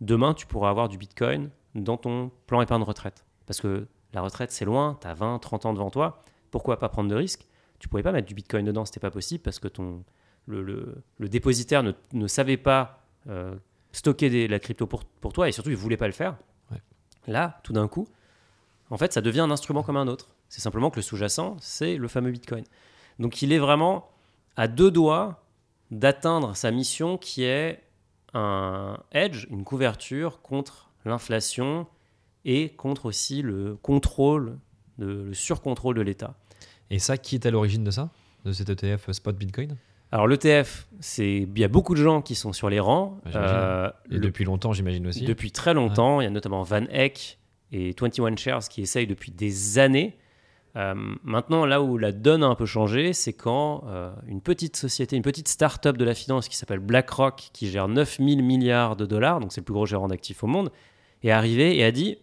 demain, 0.00 0.34
tu 0.34 0.46
pourras 0.46 0.70
avoir 0.70 0.88
du 0.88 0.96
Bitcoin 0.96 1.50
dans 1.74 1.96
ton 1.96 2.30
plan 2.46 2.60
épargne 2.62 2.82
retraite. 2.82 3.24
Parce 3.46 3.60
que 3.60 3.86
la 4.12 4.22
retraite, 4.22 4.50
c'est 4.52 4.64
loin, 4.64 4.98
tu 5.00 5.06
as 5.06 5.14
20, 5.14 5.38
30 5.38 5.66
ans 5.66 5.72
devant 5.72 5.90
toi. 5.90 6.22
Pourquoi 6.50 6.78
pas 6.78 6.88
prendre 6.88 7.08
de 7.08 7.14
risques? 7.14 7.46
Tu 7.78 7.88
pouvais 7.88 8.02
pas 8.02 8.12
mettre 8.12 8.26
du 8.28 8.34
Bitcoin 8.34 8.64
dedans, 8.64 8.84
c'était 8.84 9.00
pas 9.00 9.10
possible 9.10 9.42
parce 9.42 9.58
que 9.58 9.68
ton, 9.68 10.04
le, 10.46 10.62
le- 10.62 11.02
le 11.18 11.28
dépositaire 11.28 11.82
ne, 11.82 11.92
ne 12.12 12.26
savait 12.26 12.56
pas 12.56 13.04
euh, 13.28 13.54
stocker 13.92 14.28
des- 14.30 14.48
la 14.48 14.58
crypto 14.58 14.86
pour, 14.86 15.04
pour 15.04 15.32
toi 15.32 15.48
et 15.48 15.52
surtout, 15.52 15.70
il 15.70 15.76
voulait 15.76 15.96
pas 15.96 16.06
le 16.06 16.12
faire. 16.12 16.36
Ouais. 16.70 16.78
Là, 17.26 17.60
tout 17.62 17.72
d'un 17.72 17.88
coup, 17.88 18.08
en 18.90 18.96
fait, 18.98 19.12
ça 19.12 19.20
devient 19.20 19.40
un 19.40 19.50
instrument 19.50 19.82
comme 19.82 19.96
un 19.96 20.08
autre. 20.08 20.34
C'est 20.48 20.60
simplement 20.60 20.90
que 20.90 20.96
le 20.96 21.02
sous-jacent, 21.02 21.56
c'est 21.60 21.96
le 21.96 22.08
fameux 22.08 22.32
Bitcoin. 22.32 22.64
Donc, 23.20 23.40
il 23.42 23.52
est 23.52 23.58
vraiment 23.58 24.10
à 24.56 24.66
deux 24.66 24.90
doigts 24.90 25.44
d'atteindre 25.92 26.56
sa 26.56 26.70
mission 26.72 27.16
qui 27.16 27.44
est 27.44 27.82
un 28.34 28.98
hedge, 29.12 29.46
une 29.50 29.64
couverture 29.64 30.40
contre 30.42 30.90
l'inflation 31.04 31.86
et 32.44 32.70
contre 32.70 33.06
aussi 33.06 33.42
le 33.42 33.76
contrôle, 33.82 34.58
de- 34.98 35.24
le 35.28 35.34
surcontrôle 35.34 35.94
de 35.96 36.02
l'État. 36.02 36.34
Et 36.90 36.98
ça, 36.98 37.16
qui 37.18 37.34
est 37.36 37.46
à 37.46 37.50
l'origine 37.50 37.84
de 37.84 37.90
ça 37.90 38.10
De 38.44 38.52
cet 38.52 38.68
ETF 38.70 39.12
Spot 39.12 39.36
Bitcoin? 39.36 39.76
Alors 40.12 40.26
l'ETF, 40.26 40.88
c'est 40.98 41.42
il 41.42 41.58
y 41.58 41.62
a 41.64 41.68
beaucoup 41.68 41.94
de 41.94 42.02
gens 42.02 42.20
qui 42.20 42.34
sont 42.34 42.52
sur 42.52 42.68
les 42.68 42.80
rangs. 42.80 43.20
Euh, 43.34 43.90
Et 44.10 44.14
le- 44.14 44.20
depuis 44.20 44.44
longtemps, 44.44 44.72
j'imagine 44.72 45.06
aussi. 45.06 45.24
depuis 45.24 45.52
très 45.52 45.72
longtemps. 45.74 46.20
Il 46.20 46.24
y 46.24 46.26
a 46.26 46.30
notamment 46.30 46.62
Van 46.64 46.84
Eck 46.90 47.38
et 47.70 47.94
21 48.00 48.34
Shares 48.36 48.68
qui 48.68 48.80
essayent 48.82 49.06
depuis 49.06 49.30
des 49.30 49.78
années. 49.78 50.16
Euh, 50.76 50.94
maintenant, 51.22 51.64
là 51.66 51.80
où 51.82 51.96
la 51.98 52.10
donne 52.12 52.42
a 52.42 52.46
un 52.46 52.54
peu 52.56 52.66
changé, 52.66 53.12
c'est 53.12 53.32
quand 53.32 53.84
euh, 53.86 54.12
une 54.26 54.40
petite 54.40 54.76
société, 54.76 55.14
une 55.16 55.22
petite 55.22 55.46
start-up 55.48 55.96
de 55.96 56.04
la 56.04 56.14
finance 56.14 56.48
qui 56.48 56.56
s'appelle 56.56 56.78
BlackRock, 56.80 57.50
qui 57.52 57.68
gère 57.68 57.86
9000 57.88 58.42
milliards 58.42 58.96
de 58.96 59.04
dollars, 59.06 59.38
donc 59.40 59.52
c'est 59.52 59.60
le 59.60 59.64
plus 59.64 59.74
gros 59.74 59.86
gérant 59.86 60.08
d'actifs 60.08 60.42
au 60.42 60.46
monde, 60.48 60.70
est 61.22 61.30
arrivé 61.30 61.76
et 61.76 61.84
a 61.84 61.90
dit 61.92 62.18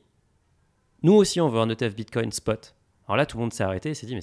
Nous 1.04 1.14
aussi, 1.14 1.39
on 1.41 1.50
veut 1.50 1.60
un 1.60 1.70
ETF 1.70 1.95
Bitcoin 1.95 2.32
spot. 2.32 2.76
Alors 3.08 3.18
là, 3.18 3.26
tout 3.26 3.38
le 3.38 3.41
monde 3.41 3.54
s'est 3.54 3.64
arrêté 3.64 3.89
et 3.89 3.93
s'est 3.93 4.06
dit 4.06 4.16
Mais 4.16 4.22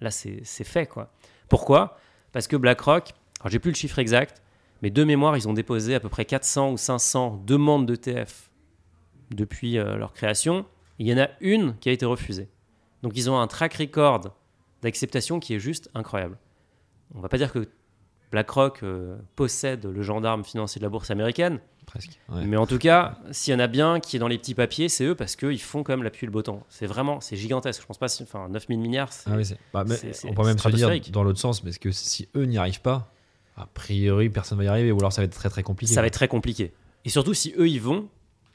là, 0.00 0.10
c'est 0.10 0.64
fait, 0.64 0.86
quoi. 0.86 1.12
Pourquoi? 1.48 1.96
Parce 2.32 2.46
que 2.46 2.56
BlackRock, 2.56 3.12
alors 3.40 3.50
j'ai 3.50 3.58
plus 3.58 3.70
le 3.70 3.76
chiffre 3.76 3.98
exact, 3.98 4.42
mais 4.82 4.90
de 4.90 5.04
mémoire, 5.04 5.36
ils 5.36 5.48
ont 5.48 5.52
déposé 5.52 5.94
à 5.94 6.00
peu 6.00 6.08
près 6.08 6.24
400 6.24 6.72
ou 6.72 6.76
500 6.76 7.42
demandes 7.46 7.86
d'ETF 7.86 8.50
depuis 9.30 9.78
euh, 9.78 9.96
leur 9.96 10.12
création. 10.12 10.66
Il 10.98 11.06
y 11.06 11.14
en 11.14 11.18
a 11.18 11.28
une 11.40 11.76
qui 11.78 11.88
a 11.88 11.92
été 11.92 12.06
refusée. 12.06 12.48
Donc 13.02 13.12
ils 13.16 13.30
ont 13.30 13.38
un 13.38 13.46
track 13.46 13.74
record 13.74 14.36
d'acceptation 14.82 15.40
qui 15.40 15.54
est 15.54 15.58
juste 15.58 15.90
incroyable. 15.94 16.38
On 17.14 17.20
va 17.20 17.28
pas 17.28 17.38
dire 17.38 17.52
que 17.52 17.68
BlackRock 18.30 18.82
euh, 18.82 19.16
possède 19.36 19.86
le 19.86 20.02
gendarme 20.02 20.44
financier 20.44 20.78
de 20.80 20.84
la 20.84 20.90
bourse 20.90 21.10
américaine, 21.10 21.60
Presque. 21.88 22.20
ouais. 22.28 22.44
mais 22.44 22.56
en 22.58 22.66
tout 22.66 22.76
cas, 22.78 23.18
s'il 23.30 23.52
y 23.52 23.56
en 23.56 23.60
a 23.60 23.66
bien 23.66 23.98
qui 23.98 24.16
est 24.16 24.18
dans 24.18 24.28
les 24.28 24.36
petits 24.38 24.54
papiers, 24.54 24.88
c'est 24.90 25.04
eux 25.04 25.14
parce 25.14 25.36
qu'ils 25.36 25.60
font 25.60 25.82
quand 25.82 25.94
même 25.94 26.02
l'appui 26.02 26.26
le 26.26 26.32
beau 26.32 26.42
temps. 26.42 26.62
C'est 26.68 26.86
vraiment, 26.86 27.20
c'est 27.20 27.34
gigantesque. 27.36 27.80
Je 27.80 27.86
pense 27.86 27.96
pas, 27.98 28.08
si- 28.08 28.22
enfin 28.22 28.48
9000 28.50 28.78
milliards, 28.78 29.12
c'est- 29.12 29.30
Ah 29.32 29.36
oui, 29.36 29.44
bah, 29.72 29.84
on 30.24 30.34
peut 30.34 30.44
même 30.44 30.58
se 30.58 30.68
dire 30.68 30.90
dans 31.10 31.22
l'autre 31.24 31.38
sens, 31.40 31.60
parce 31.60 31.78
que 31.78 31.90
si 31.90 32.28
eux 32.36 32.44
n'y 32.44 32.58
arrivent 32.58 32.82
pas, 32.82 33.10
a 33.56 33.66
priori 33.66 34.28
personne 34.28 34.58
va 34.58 34.64
y 34.64 34.68
arriver, 34.68 34.92
ou 34.92 34.98
alors 34.98 35.12
ça 35.12 35.22
va 35.22 35.24
être 35.26 35.34
très 35.34 35.48
très 35.48 35.62
compliqué. 35.62 35.92
ça 35.94 36.00
va 36.02 36.06
être 36.06 36.12
très 36.14 36.28
compliqué. 36.28 36.72
Et 37.04 37.08
surtout, 37.08 37.32
si 37.34 37.54
eux 37.58 37.68
y 37.68 37.78
vont, 37.78 38.08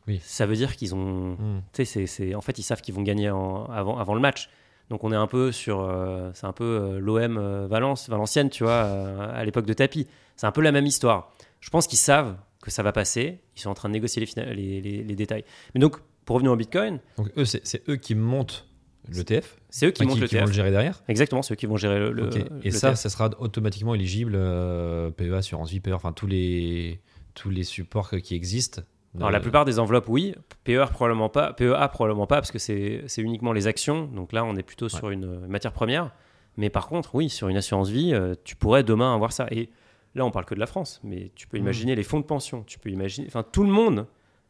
Oui. 0.08 0.22
ça 0.24 0.46
veut 0.46 0.56
dire 0.56 0.76
qu'ils 0.76 0.94
ont, 0.94 1.32
Hmm. 1.34 1.62
Tu 1.74 1.86
sais, 1.86 2.06
c'est- 2.06 2.36
en 2.36 2.42
fait, 2.42 2.60
ils 2.60 2.64
savent 2.64 2.82
qu'ils 2.82 2.94
vont 2.94 3.02
gagner 3.04 3.30
en- 3.32 3.66
avant, 3.66 3.98
avant 3.98 4.14
le 4.14 4.22
match. 4.22 4.50
Donc 4.90 5.04
on 5.04 5.12
est 5.12 5.16
un 5.16 5.28
peu 5.28 5.52
sur, 5.52 5.82
euh, 5.82 6.30
c'est 6.36 6.46
un 6.46 6.52
peu 6.52 7.00
l'OM 7.00 7.66
Valence, 7.68 8.10
Valenciennes, 8.10 8.50
tu 8.50 8.64
vois, 8.64 8.84
euh, 8.84 9.32
à 9.34 9.44
l'époque 9.44 9.66
de 9.66 9.74
Tapi. 9.74 10.08
C'est 10.36 10.46
un 10.46 10.52
peu 10.52 10.62
la 10.62 10.72
même 10.72 10.86
histoire. 10.86 11.32
Je 11.62 11.70
pense 11.70 11.88
qu'ils 11.88 11.98
savent 12.00 12.36
que 12.64 12.72
ça 12.72 12.82
va 12.84 12.92
passer. 12.92 13.40
Ils 13.56 13.62
sont 13.62 13.70
en 13.70 13.74
train 13.76 13.90
de 13.90 13.94
négocier 13.94 14.20
les, 14.20 14.26
fina- 14.26 14.52
les, 14.54 14.82
les- 14.82 15.04
les 15.04 15.16
détails. 15.16 15.44
Mais 15.76 15.80
donc, 15.80 15.98
pour 16.26 16.36
revenir 16.36 16.52
au 16.52 16.56
Bitcoin, 16.56 17.00
Donc 17.18 17.30
eux, 17.38 17.46
c'est 17.46 17.88
eux 17.90 17.98
qui 17.98 18.16
montent 18.16 18.68
l'ETF, 19.10 19.58
c'est 19.70 19.88
eux 19.88 19.92
qui 19.92 20.02
enfin, 20.04 20.12
montent 20.12 20.22
le 20.22 20.28
qui 20.28 20.38
vont 20.38 20.46
le 20.46 20.52
gérer 20.54 20.72
derrière. 20.72 21.04
Exactement, 21.10 21.42
c'est 21.42 21.54
eux 21.54 21.58
qui 21.58 21.66
vont 21.66 21.76
gérer 21.78 22.00
le, 22.00 22.12
le- 22.14 22.30
Et 22.64 22.72
ça, 22.72 22.90
TF. 22.92 22.98
ça 23.00 23.10
sera 23.10 23.30
automatiquement 23.40 23.94
éligible 23.96 24.34
euh, 24.36 25.12
PEA, 25.12 25.34
assurance 25.36 25.70
vie, 25.70 25.82
PEA, 25.82 25.94
enfin 25.94 26.14
tous 26.14 26.28
les 26.28 27.02
tous 27.36 27.50
les 27.50 27.64
supports 27.64 28.12
qui 28.24 28.36
existent. 28.36 28.82
Alors 29.18 29.30
la 29.32 29.40
Euh, 29.40 29.42
plupart 29.42 29.66
des 29.66 29.78
enveloppes, 29.80 30.08
oui. 30.08 30.34
PER 30.64 30.86
probablement 30.92 31.30
pas. 31.30 31.52
PEA 31.54 31.88
probablement 31.92 32.26
pas 32.28 32.38
parce 32.38 32.52
que 32.52 32.60
c'est 32.60 33.04
uniquement 33.18 33.52
les 33.52 33.68
actions. 33.68 34.06
Donc 34.06 34.32
là, 34.34 34.46
on 34.46 34.56
est 34.56 34.64
plutôt 34.64 34.88
sur 34.90 35.10
une 35.10 35.46
matière 35.48 35.72
première. 35.74 36.12
Mais 36.58 36.70
par 36.70 36.88
contre, 36.88 37.14
oui, 37.16 37.30
sur 37.30 37.48
une 37.50 37.58
assurance 37.58 37.90
vie, 37.90 38.14
euh, 38.14 38.36
tu 38.44 38.56
pourrais 38.56 38.84
demain 38.84 39.14
avoir 39.14 39.32
ça. 39.34 39.48
Et 39.52 39.70
là, 40.16 40.26
on 40.26 40.32
parle 40.32 40.46
que 40.46 40.56
de 40.56 40.60
la 40.60 40.66
France, 40.68 41.00
mais 41.04 41.32
tu 41.36 41.48
peux 41.48 41.58
Mhm. 41.58 41.64
imaginer 41.64 41.96
les 41.96 42.04
fonds 42.04 42.20
de 42.20 42.26
pension. 42.26 42.64
Tu 42.68 42.80
peux 42.80 42.90
imaginer, 42.90 43.28
enfin 43.28 43.44
tout 43.44 43.64
le 43.64 43.70
monde. 43.72 44.06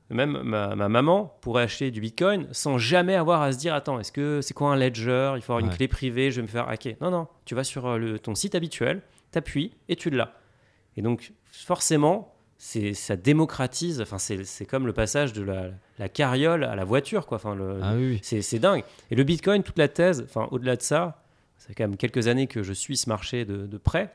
Même 0.09 0.41
ma, 0.43 0.75
ma 0.75 0.89
maman 0.89 1.37
pourrait 1.41 1.63
acheter 1.63 1.89
du 1.89 2.01
Bitcoin 2.01 2.47
sans 2.51 2.77
jamais 2.77 3.15
avoir 3.15 3.41
à 3.41 3.51
se 3.53 3.57
dire 3.57 3.73
attends 3.73 3.99
est-ce 3.99 4.11
que 4.11 4.41
c'est 4.41 4.53
quoi 4.53 4.71
un 4.71 4.75
ledger? 4.75 5.33
Il 5.37 5.41
faut 5.41 5.53
avoir 5.53 5.59
une 5.67 5.75
clé 5.75 5.87
privée 5.87 6.29
je 6.29 6.35
vais 6.35 6.41
me 6.43 6.47
faire 6.47 6.67
hacker. 6.67 6.95
Non 7.01 7.09
non 7.09 7.27
tu 7.45 7.55
vas 7.55 7.63
sur 7.63 7.87
euh, 7.87 7.97
le, 7.97 8.19
ton 8.19 8.35
site 8.35 8.53
habituel 8.53 9.01
t'appuies 9.31 9.71
et 9.87 9.95
tu 9.95 10.09
l'as. 10.11 10.33
Et 10.97 11.01
donc 11.01 11.31
forcément 11.67 12.35
c'est 12.57 12.93
ça 12.93 13.15
démocratise 13.15 14.01
enfin 14.01 14.17
c'est 14.19 14.43
c'est 14.43 14.65
comme 14.65 14.85
le 14.85 14.93
passage 14.93 15.33
de 15.33 15.41
la, 15.41 15.69
la 15.97 16.09
carriole 16.09 16.63
à 16.65 16.75
la 16.75 16.83
voiture 16.83 17.25
quoi. 17.25 17.37
Enfin 17.37 17.57
Ah 17.81 17.93
oui, 17.95 18.19
c'est 18.21 18.41
c'est 18.41 18.59
dingue. 18.59 18.83
Et 19.09 19.15
le 19.15 19.23
bitcoin 19.23 19.63
toute 19.63 19.79
la 19.79 19.87
thèse 19.87 20.23
enfin 20.29 20.47
au-delà 20.51 20.75
de 20.75 20.81
ça 20.81 21.17
fait 21.57 21.73
quand 21.73 21.85
même 21.85 21.97
quelques 21.97 22.27
années 22.27 22.47
que 22.47 22.61
je 22.61 22.73
suis 22.73 22.97
ce 22.97 23.07
marché 23.09 23.45
de, 23.45 23.65
de 23.65 23.77
près 23.77 24.13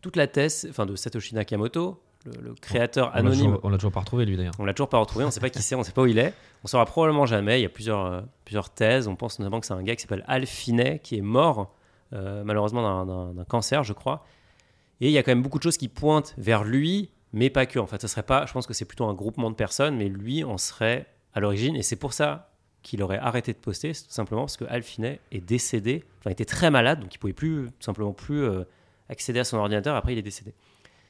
toute 0.00 0.16
la 0.16 0.26
thèse 0.26 0.66
enfin 0.70 0.86
de 0.86 0.94
Satoshi 0.96 1.34
Nakamoto 1.34 2.00
le, 2.24 2.32
le 2.42 2.54
créateur 2.54 3.10
On 3.14 3.18
anonyme 3.18 3.44
toujours- 3.44 3.60
On 3.64 3.68
l'a 3.68 3.76
toujours 3.76 3.92
pas 3.92 4.00
retrouvé 4.00 4.24
lui 4.24 4.36
d'ailleurs. 4.36 4.54
on 4.58 4.64
l'a 4.64 4.74
toujours 4.74 4.88
pas 4.88 4.98
retrouvé, 4.98 5.24
on 5.24 5.30
sait 5.30 5.38
pas 5.40 5.50
qui 5.50 5.62
c'est, 5.62 5.74
on 5.76 5.82
sait 5.84 5.92
pas 5.92 6.02
où 6.02 6.06
il 6.06 6.18
est. 6.18 6.34
On 6.64 6.66
saura 6.66 6.84
probablement 6.84 7.24
jamais. 7.26 7.60
Il 7.60 7.62
y 7.62 7.66
a 7.66 7.68
plusieurs, 7.68 8.04
euh, 8.04 8.20
plusieurs 8.44 8.70
thèses. 8.70 9.06
On 9.06 9.14
pense 9.14 9.38
notamment 9.38 9.60
que 9.60 9.66
c'est 9.66 9.74
un 9.74 9.82
gars 9.84 9.94
qui 9.94 10.02
s'appelle 10.02 10.24
Al 10.26 10.44
Finney 10.46 10.98
qui 11.02 11.16
est 11.16 11.20
mort 11.22 11.72
euh, 12.12 12.42
malheureusement 12.44 13.04
d'un- 13.32 13.44
cancer, 13.44 13.84
je 13.84 13.92
crois. 13.92 14.24
Et 15.00 15.06
il 15.06 15.12
y 15.12 15.18
a 15.18 15.22
quand 15.22 15.30
même 15.30 15.42
beaucoup 15.42 15.58
de 15.58 15.62
choses 15.62 15.76
qui 15.76 15.86
pointent 15.88 16.34
vers 16.38 16.64
lui, 16.64 17.10
mais 17.32 17.48
pas 17.50 17.64
que. 17.66 17.78
En 17.78 17.86
fait, 17.86 18.00
ça 18.00 18.08
serait 18.08 18.22
pas. 18.24 18.44
Je 18.46 18.52
pense 18.52 18.66
que 18.66 18.74
c'est 18.74 18.84
plutôt 18.86 19.04
un 19.04 19.14
groupement 19.14 19.50
de 19.50 19.54
personnes, 19.54 19.96
mais 19.96 20.08
lui 20.08 20.42
en 20.42 20.58
serait 20.58 21.06
à 21.32 21.38
l'origine. 21.40 21.76
Et 21.76 21.82
c'est 21.82 21.96
pour 21.96 22.12
ça 22.12 22.50
qu'il 22.82 23.02
aurait 23.04 23.18
arrêté 23.18 23.52
de 23.52 23.58
poster, 23.58 23.92
tout 23.92 24.00
simplement 24.08 24.42
parce 24.42 24.56
que 24.56 24.64
Hal 24.64 24.82
Finney 24.82 25.20
est 25.30 25.40
décédé, 25.40 26.02
enfin 26.18 26.30
était 26.30 26.44
très 26.44 26.70
malade, 26.70 27.00
donc 27.00 27.14
il 27.14 27.18
pouvait 27.18 27.32
plus 27.32 27.66
tout 27.66 27.84
simplement 27.84 28.12
plus 28.12 28.42
euh, 28.42 28.64
accéder 29.08 29.40
à 29.40 29.44
son 29.44 29.56
ordinateur. 29.58 29.94
Après, 29.96 30.12
il 30.12 30.18
est 30.18 30.22
décédé. 30.22 30.52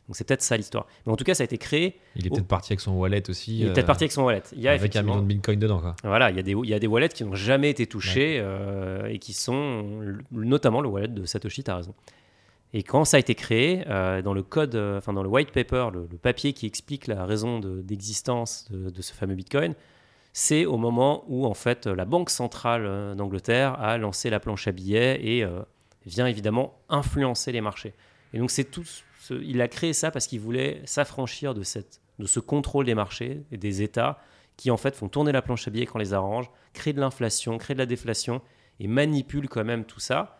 Donc 0.08 0.14
c'est 0.14 0.22
peut-être 0.22 0.42
ça 0.42 0.56
l'histoire. 0.56 0.86
Mais 1.04 1.12
en 1.12 1.16
tout 1.16 1.24
cas, 1.24 1.34
ça 1.34 1.42
a 1.42 1.44
été 1.46 1.58
créé. 1.58 1.98
Il 2.14 2.26
est 2.26 2.30
peut-être 2.30 2.46
parti 2.46 2.72
avec 2.72 2.80
son 2.80 2.92
wallet 2.92 3.28
aussi. 3.28 3.58
Il 3.58 3.64
est 3.66 3.68
euh, 3.70 3.72
peut-être 3.72 3.86
parti 3.86 4.04
avec 4.04 4.12
son 4.12 4.22
wallet. 4.22 4.42
Il 4.52 4.60
y 4.60 4.68
a 4.68 4.72
avec 4.72 4.94
un 4.94 5.02
million 5.02 5.20
de 5.20 5.26
bitcoin 5.26 5.58
dedans. 5.58 5.80
Quoi. 5.80 5.96
Voilà, 6.04 6.30
il 6.30 6.36
y, 6.36 6.38
a 6.38 6.42
des, 6.44 6.52
il 6.52 6.68
y 6.68 6.74
a 6.74 6.78
des 6.78 6.86
wallets 6.86 7.08
qui 7.08 7.24
n'ont 7.24 7.34
jamais 7.34 7.70
été 7.70 7.86
touchés 7.88 8.38
euh, 8.40 9.06
et 9.06 9.18
qui 9.18 9.32
sont 9.32 9.84
notamment 10.30 10.80
le 10.80 10.88
wallet 10.88 11.08
de 11.08 11.24
Satoshi, 11.24 11.64
tu 11.64 11.70
as 11.72 11.76
raison. 11.76 11.94
Et 12.72 12.82
quand 12.84 13.04
ça 13.04 13.16
a 13.16 13.20
été 13.20 13.34
créé, 13.34 13.82
euh, 13.88 14.22
dans 14.22 14.34
le 14.34 14.42
code, 14.44 14.74
euh, 14.76 14.98
enfin 14.98 15.12
dans 15.12 15.22
le 15.24 15.28
white 15.28 15.50
paper, 15.50 15.88
le, 15.92 16.06
le 16.10 16.18
papier 16.18 16.52
qui 16.52 16.66
explique 16.66 17.06
la 17.08 17.24
raison 17.24 17.58
de- 17.58 17.80
d'existence 17.80 18.68
de, 18.70 18.90
de 18.90 19.02
ce 19.02 19.12
fameux 19.12 19.34
Bitcoin, 19.34 19.74
c'est 20.32 20.66
au 20.66 20.76
moment 20.76 21.24
où 21.28 21.46
en 21.46 21.54
fait 21.54 21.86
la 21.86 22.04
Banque 22.04 22.28
centrale 22.30 22.82
euh, 22.84 23.14
d'Angleterre 23.14 23.80
a 23.80 23.98
lancé 23.98 24.30
la 24.30 24.38
planche 24.40 24.68
à 24.68 24.72
billets 24.72 25.18
et 25.24 25.42
euh, 25.42 25.60
vient 26.06 26.26
évidemment 26.26 26.78
influencer 26.88 27.52
les 27.52 27.60
marchés. 27.60 27.94
Et 28.32 28.38
donc 28.38 28.50
c'est 28.50 28.64
tout, 28.64 28.84
il 29.30 29.60
a 29.60 29.68
créé 29.68 29.92
ça 29.92 30.10
parce 30.10 30.26
qu'il 30.26 30.40
voulait 30.40 30.82
s'affranchir 30.84 31.54
de, 31.54 31.62
cette, 31.62 32.00
de 32.18 32.26
ce 32.26 32.40
contrôle 32.40 32.86
des 32.86 32.94
marchés 32.94 33.44
et 33.50 33.56
des 33.56 33.82
États 33.82 34.18
qui 34.56 34.70
en 34.70 34.76
fait 34.76 34.96
font 34.96 35.08
tourner 35.08 35.32
la 35.32 35.42
planche 35.42 35.68
à 35.68 35.70
billets 35.70 35.86
quand 35.86 35.98
les 35.98 36.14
arrange, 36.14 36.50
créent 36.72 36.94
de 36.94 37.00
l'inflation, 37.00 37.58
créent 37.58 37.74
de 37.74 37.78
la 37.78 37.86
déflation 37.86 38.40
et 38.80 38.88
manipulent 38.88 39.48
quand 39.48 39.64
même 39.64 39.84
tout 39.84 40.00
ça. 40.00 40.38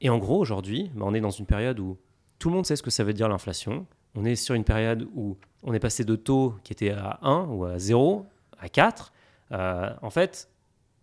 Et 0.00 0.10
en 0.10 0.18
gros, 0.18 0.38
aujourd'hui, 0.38 0.90
bah, 0.94 1.04
on 1.06 1.14
est 1.14 1.20
dans 1.20 1.30
une 1.30 1.46
période 1.46 1.80
où 1.80 1.98
tout 2.38 2.50
le 2.50 2.54
monde 2.54 2.66
sait 2.66 2.76
ce 2.76 2.82
que 2.82 2.90
ça 2.90 3.04
veut 3.04 3.12
dire 3.12 3.28
l'inflation. 3.28 3.86
On 4.14 4.24
est 4.24 4.36
sur 4.36 4.54
une 4.54 4.64
période 4.64 5.08
où 5.14 5.36
on 5.62 5.72
est 5.72 5.80
passé 5.80 6.04
de 6.04 6.14
taux 6.14 6.54
qui 6.62 6.72
étaient 6.72 6.90
à 6.90 7.18
1 7.22 7.46
ou 7.46 7.64
à 7.64 7.78
0 7.78 8.26
à 8.58 8.68
4. 8.68 9.12
Euh, 9.52 9.90
en 10.02 10.10
fait, 10.10 10.48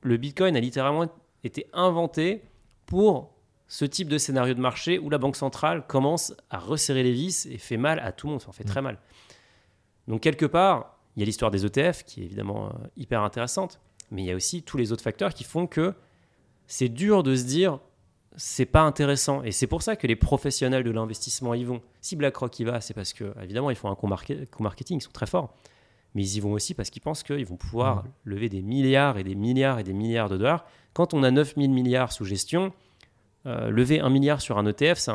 le 0.01 0.17
Bitcoin 0.17 0.55
a 0.55 0.59
littéralement 0.59 1.07
été 1.43 1.67
inventé 1.73 2.43
pour 2.85 3.30
ce 3.71 3.85
type 3.85 4.09
de 4.09 4.17
scénario 4.17 4.53
de 4.53 4.59
marché 4.59 4.99
où 4.99 5.09
la 5.09 5.17
banque 5.17 5.37
centrale 5.37 5.87
commence 5.87 6.33
à 6.49 6.59
resserrer 6.59 7.03
les 7.03 7.13
vis 7.13 7.45
et 7.45 7.57
fait 7.57 7.77
mal 7.77 7.99
à 7.99 8.11
tout 8.11 8.27
le 8.27 8.31
monde, 8.31 8.41
enfin 8.41 8.51
fait 8.51 8.65
très 8.65 8.81
mal. 8.81 8.99
Donc 10.09 10.19
quelque 10.19 10.45
part, 10.45 10.99
il 11.15 11.21
y 11.21 11.23
a 11.23 11.25
l'histoire 11.25 11.51
des 11.51 11.65
ETF 11.65 12.03
qui 12.03 12.21
est 12.21 12.25
évidemment 12.25 12.65
euh, 12.65 12.87
hyper 12.97 13.21
intéressante, 13.21 13.79
mais 14.11 14.23
il 14.23 14.25
y 14.25 14.31
a 14.31 14.35
aussi 14.35 14.61
tous 14.61 14.75
les 14.75 14.91
autres 14.91 15.03
facteurs 15.03 15.33
qui 15.33 15.45
font 15.45 15.67
que 15.67 15.93
c'est 16.67 16.89
dur 16.89 17.23
de 17.23 17.33
se 17.33 17.45
dire 17.45 17.79
c'est 18.35 18.65
pas 18.65 18.81
intéressant 18.81 19.41
et 19.41 19.53
c'est 19.53 19.67
pour 19.67 19.83
ça 19.83 19.95
que 19.95 20.05
les 20.05 20.17
professionnels 20.17 20.83
de 20.83 20.91
l'investissement 20.91 21.53
y 21.53 21.63
vont. 21.63 21.81
Si 22.01 22.17
BlackRock 22.17 22.59
y 22.59 22.65
va, 22.65 22.81
c'est 22.81 22.93
parce 22.93 23.13
que 23.13 23.33
évidemment 23.41 23.69
ils 23.71 23.77
font 23.77 23.89
un 23.89 23.95
co-market- 23.95 24.49
co-marketing, 24.49 24.97
ils 24.97 25.01
sont 25.01 25.11
très 25.11 25.27
forts, 25.27 25.55
mais 26.13 26.23
ils 26.23 26.35
y 26.35 26.39
vont 26.41 26.51
aussi 26.51 26.73
parce 26.73 26.89
qu'ils 26.89 27.01
pensent 27.01 27.23
qu'ils 27.23 27.45
vont 27.45 27.55
pouvoir 27.55 28.03
lever 28.25 28.49
des 28.49 28.61
milliards 28.61 29.17
et 29.17 29.23
des 29.23 29.35
milliards 29.35 29.79
et 29.79 29.83
des 29.83 29.93
milliards 29.93 30.27
de 30.27 30.35
dollars. 30.35 30.65
Quand 30.91 31.13
on 31.13 31.23
a 31.23 31.31
9000 31.31 31.71
milliards 31.71 32.11
sous 32.11 32.25
gestion, 32.25 32.73
euh, 33.47 33.71
lever 33.71 33.99
un 33.99 34.09
milliard 34.09 34.39
sur 34.39 34.57
un 34.57 34.65
ETF, 34.67 34.99
c'est 34.99 35.11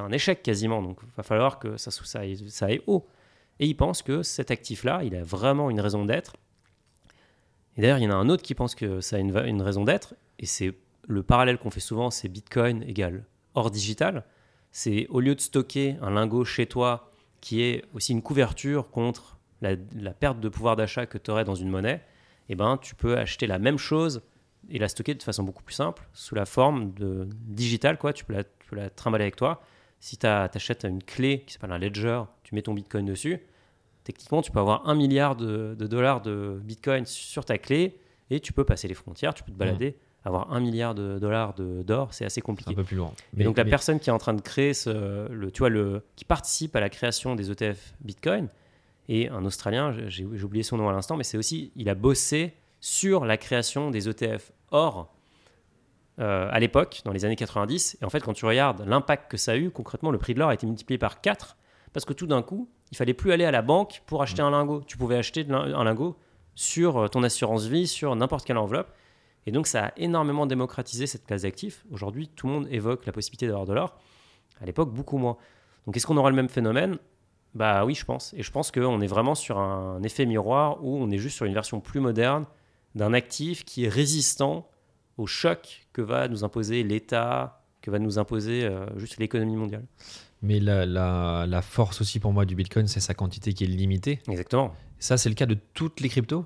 un, 0.00 0.10
échec 0.10 0.42
quasiment. 0.42 0.82
Donc, 0.82 0.98
il 1.02 1.08
va 1.16 1.22
falloir 1.22 1.58
que 1.58 1.76
ça, 1.76 1.90
ça, 1.90 2.04
ça 2.04 2.66
aille 2.66 2.82
haut. 2.86 3.06
Et 3.60 3.66
ils 3.66 3.76
pensent 3.76 4.02
que 4.02 4.22
cet 4.22 4.50
actif-là, 4.50 5.04
il 5.04 5.14
a 5.14 5.22
vraiment 5.22 5.70
une 5.70 5.80
raison 5.80 6.04
d'être. 6.04 6.34
Et 7.76 7.82
d'ailleurs, 7.82 7.98
il 7.98 8.04
y 8.04 8.06
en 8.08 8.10
a 8.10 8.14
un 8.14 8.28
autre 8.28 8.42
qui 8.42 8.54
pense 8.54 8.74
que 8.74 9.00
ça 9.00 9.16
a 9.16 9.18
une, 9.18 9.62
raison 9.62 9.84
d'être. 9.84 10.14
Et 10.38 10.46
c'est 10.46 10.74
le 11.06 11.22
parallèle 11.22 11.58
qu'on 11.58 11.70
fait 11.70 11.80
souvent, 11.80 12.10
c'est 12.10 12.28
Bitcoin 12.28 12.82
égale 12.82 13.24
or 13.54 13.70
digital. 13.70 14.24
C'est 14.72 15.06
au 15.08 15.20
lieu 15.20 15.34
de 15.34 15.40
stocker 15.40 15.96
un 16.00 16.10
lingot 16.10 16.44
chez 16.44 16.66
toi 16.66 17.12
qui 17.40 17.62
est 17.62 17.84
aussi 17.94 18.12
une 18.12 18.22
couverture 18.22 18.90
contre 18.90 19.38
la, 19.60 19.76
la 19.94 20.12
perte 20.12 20.40
de 20.40 20.48
pouvoir 20.48 20.76
d'achat 20.76 21.06
que 21.06 21.18
tu 21.18 21.30
aurais 21.30 21.44
dans 21.44 21.54
une 21.54 21.68
monnaie, 21.68 22.02
eh 22.48 22.54
ben, 22.54 22.78
tu 22.78 22.94
peux 22.94 23.16
acheter 23.16 23.46
la 23.46 23.58
même 23.58 23.78
chose 23.78 24.22
et 24.68 24.78
la 24.78 24.88
stocker 24.88 25.14
de 25.14 25.22
façon 25.22 25.42
beaucoup 25.42 25.62
plus 25.62 25.74
simple, 25.74 26.02
sous 26.12 26.34
la 26.34 26.46
forme 26.46 26.92
de 26.94 27.28
digital, 27.46 27.98
quoi. 27.98 28.12
Tu 28.12 28.24
peux 28.24 28.32
la, 28.34 28.44
tu 28.44 28.68
peux 28.68 28.76
la 28.76 28.90
trimballer 28.90 29.24
avec 29.24 29.36
toi. 29.36 29.62
Si 30.00 30.16
tu 30.16 30.26
achètes 30.26 30.84
une 30.84 31.02
clé 31.02 31.44
qui 31.46 31.52
s'appelle 31.54 31.72
un 31.72 31.78
ledger, 31.78 32.22
tu 32.42 32.54
mets 32.54 32.62
ton 32.62 32.74
bitcoin 32.74 33.04
dessus. 33.06 33.40
Techniquement, 34.04 34.40
tu 34.42 34.50
peux 34.50 34.60
avoir 34.60 34.88
un 34.88 34.94
milliard 34.94 35.36
de, 35.36 35.74
de 35.78 35.86
dollars 35.86 36.22
de 36.22 36.58
bitcoin 36.64 37.04
sur 37.04 37.44
ta 37.44 37.58
clé 37.58 37.98
et 38.30 38.40
tu 38.40 38.52
peux 38.52 38.64
passer 38.64 38.88
les 38.88 38.94
frontières, 38.94 39.34
tu 39.34 39.42
peux 39.42 39.52
te 39.52 39.56
balader. 39.58 39.96
Avoir 40.24 40.52
un 40.52 40.60
milliard 40.60 40.94
de 40.94 41.18
dollars 41.18 41.54
de- 41.54 41.82
d'or, 41.82 42.12
c'est 42.12 42.24
assez 42.26 42.40
compliqué. 42.42 42.72
un 42.72 42.74
peu 42.74 42.84
plus 42.84 42.96
loin. 42.96 43.12
Et 43.38 43.44
donc 43.44 43.56
la 43.56 43.64
personne 43.70 43.98
qui 44.00 44.10
est 44.10 44.12
en 44.12 44.18
train 44.18 44.34
de 44.34 44.40
créer 44.42 44.74
ce, 44.74 45.30
le, 45.30 45.50
tu 45.50 45.60
vois, 45.60 45.70
le, 45.70 46.02
qui 46.16 46.24
participe 46.26 46.76
à 46.76 46.80
la 46.80 46.90
création 46.90 47.34
des 47.34 47.50
ETF 47.50 47.94
Bitcoin 48.02 48.48
est 49.08 49.28
un 49.30 49.44
Australien, 49.46 49.92
j'ai 49.92 50.08
j'ai 50.10 50.44
oublié 50.44 50.62
son 50.62 50.76
nom 50.76 50.88
à 50.88 50.92
l'instant, 50.92 51.16
mais 51.16 51.24
c'est 51.24 51.38
aussi, 51.38 51.72
il 51.74 51.88
a 51.88 51.94
bossé 51.94 52.52
sur 52.80 53.24
la 53.24 53.36
création 53.36 53.90
des 53.90 54.08
ETF 54.08 54.52
or 54.70 55.14
euh, 56.18 56.48
à 56.50 56.60
l'époque, 56.60 57.00
dans 57.04 57.12
les 57.12 57.24
années 57.24 57.36
90. 57.36 57.98
Et 58.00 58.04
en 58.04 58.10
fait, 58.10 58.20
quand 58.20 58.32
tu 58.32 58.44
regardes 58.44 58.86
l'impact 58.86 59.30
que 59.30 59.36
ça 59.36 59.52
a 59.52 59.56
eu, 59.56 59.70
concrètement, 59.70 60.10
le 60.10 60.18
prix 60.18 60.34
de 60.34 60.38
l'or 60.38 60.50
a 60.50 60.54
été 60.54 60.66
multiplié 60.66 60.98
par 60.98 61.20
4 61.20 61.56
parce 61.92 62.04
que 62.04 62.12
tout 62.12 62.26
d'un 62.26 62.42
coup, 62.42 62.68
il 62.90 62.96
fallait 62.96 63.14
plus 63.14 63.32
aller 63.32 63.44
à 63.44 63.50
la 63.50 63.62
banque 63.62 64.02
pour 64.06 64.22
acheter 64.22 64.42
un 64.42 64.50
lingot. 64.50 64.82
Tu 64.86 64.96
pouvais 64.96 65.16
acheter 65.16 65.46
un 65.50 65.84
lingot 65.84 66.16
sur 66.54 66.98
euh, 66.98 67.08
ton 67.08 67.22
assurance 67.22 67.66
vie, 67.66 67.86
sur 67.86 68.14
n'importe 68.16 68.44
quelle 68.44 68.58
enveloppe. 68.58 68.92
Et 69.46 69.52
donc, 69.52 69.66
ça 69.66 69.86
a 69.86 69.92
énormément 69.96 70.46
démocratisé 70.46 71.06
cette 71.06 71.24
classe 71.24 71.42
d'actifs. 71.42 71.84
Aujourd'hui, 71.90 72.28
tout 72.28 72.46
le 72.46 72.52
monde 72.52 72.68
évoque 72.70 73.06
la 73.06 73.12
possibilité 73.12 73.46
d'avoir 73.46 73.64
de 73.64 73.72
l'or. 73.72 73.96
À 74.60 74.66
l'époque, 74.66 74.92
beaucoup 74.92 75.16
moins. 75.16 75.38
Donc, 75.86 75.96
est-ce 75.96 76.06
qu'on 76.06 76.18
aura 76.18 76.28
le 76.28 76.36
même 76.36 76.50
phénomène? 76.50 76.98
Bah 77.54 77.84
oui, 77.84 77.94
je 77.94 78.04
pense. 78.04 78.34
Et 78.34 78.42
je 78.42 78.50
pense 78.50 78.70
qu'on 78.70 79.00
est 79.00 79.06
vraiment 79.06 79.34
sur 79.34 79.58
un 79.58 80.02
effet 80.02 80.26
miroir 80.26 80.84
où 80.84 80.98
on 80.98 81.10
est 81.10 81.18
juste 81.18 81.36
sur 81.36 81.46
une 81.46 81.54
version 81.54 81.80
plus 81.80 82.00
moderne 82.00 82.44
d'un 82.94 83.12
actif 83.14 83.64
qui 83.64 83.84
est 83.84 83.88
résistant 83.88 84.68
au 85.16 85.26
choc 85.26 85.86
que 85.92 86.02
va 86.02 86.28
nous 86.28 86.44
imposer 86.44 86.82
l'État, 86.82 87.62
que 87.82 87.90
va 87.90 87.98
nous 87.98 88.18
imposer 88.18 88.64
euh, 88.64 88.86
juste 88.98 89.18
l'économie 89.18 89.56
mondiale. 89.56 89.84
Mais 90.42 90.58
la, 90.60 90.86
la- 90.86 91.46
la 91.46 91.62
force 91.62 92.00
aussi 92.00 92.18
pour 92.18 92.32
moi 92.32 92.46
du 92.46 92.54
Bitcoin, 92.54 92.86
c'est 92.86 93.00
sa 93.00 93.14
quantité 93.14 93.52
qui 93.52 93.64
est 93.64 93.66
limitée. 93.66 94.20
Exactement. 94.28 94.74
Ça, 94.98 95.16
c'est 95.18 95.28
le 95.28 95.34
cas 95.34 95.46
de 95.46 95.56
toutes 95.74 96.00
les 96.00 96.08
cryptos? 96.08 96.44